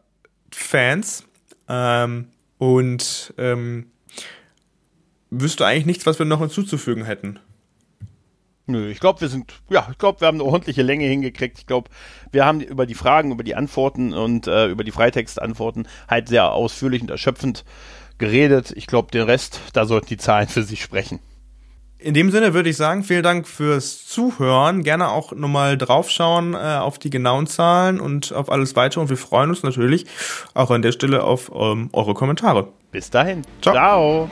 Fans. 0.52 1.24
Ähm, 1.68 2.28
und 2.60 3.34
ähm, 3.40 3.92
wüsste 5.42 5.66
eigentlich 5.66 5.86
nichts, 5.86 6.06
was 6.06 6.20
wir 6.20 6.26
noch 6.26 6.40
hinzuzufügen 6.40 7.06
hätten. 7.06 7.40
Nö, 8.68 8.90
ich 8.90 9.00
glaube, 9.00 9.22
wir 9.22 9.28
sind, 9.28 9.54
ja, 9.70 9.88
ich 9.92 9.98
glaube, 9.98 10.22
wir 10.22 10.28
haben 10.28 10.42
eine 10.42 10.50
ordentliche 10.50 10.82
Länge 10.82 11.06
hingekriegt. 11.06 11.60
Ich 11.60 11.68
glaube, 11.68 11.90
wir 12.32 12.46
haben 12.46 12.62
über 12.62 12.88
die 12.88 12.96
Fragen, 12.96 13.32
über 13.32 13.44
die 13.44 13.56
Antworten 13.56 14.14
und 14.14 14.48
äh, 14.48 14.68
über 14.68 14.84
die 14.84 14.92
Freitextantworten 14.92 15.88
halt 16.08 16.30
sehr 16.30 16.52
ausführlich 16.52 17.02
und 17.02 17.12
erschöpfend 17.12 17.64
geredet. 18.18 18.74
Ich 18.76 18.88
glaube, 18.88 19.12
den 19.12 19.24
Rest, 19.24 19.60
da 19.74 19.86
sollten 19.86 20.08
die 20.08 20.18
Zahlen 20.18 20.48
für 20.48 20.64
sich 20.64 20.82
sprechen. 20.82 21.20
In 21.98 22.14
dem 22.14 22.30
Sinne 22.30 22.54
würde 22.54 22.70
ich 22.70 22.78
sagen, 22.78 23.04
vielen 23.04 23.24
Dank 23.24 23.48
fürs 23.48 24.06
Zuhören. 24.06 24.84
Gerne 24.84 25.10
auch 25.10 25.32
nochmal 25.32 25.78
draufschauen 25.78 26.54
äh, 26.54 26.58
auf 26.58 27.00
die 27.00 27.10
genauen 27.10 27.48
Zahlen 27.48 28.00
und 28.00 28.34
auf 28.34 28.52
alles 28.52 28.76
weitere. 28.76 29.02
Und 29.02 29.10
wir 29.10 29.18
freuen 29.18 29.50
uns 29.50 29.64
natürlich 29.64 30.06
auch 30.54 30.72
an 30.72 30.82
der 30.82 30.92
Stelle 30.92 31.24
auf 31.24 31.52
ähm, 31.56 31.90
eure 31.94 32.14
Kommentare. 32.14 32.68
Bis 32.92 33.10
dahin. 33.10 33.44
Ciao. 33.62 33.74
Ciao. 33.74 34.30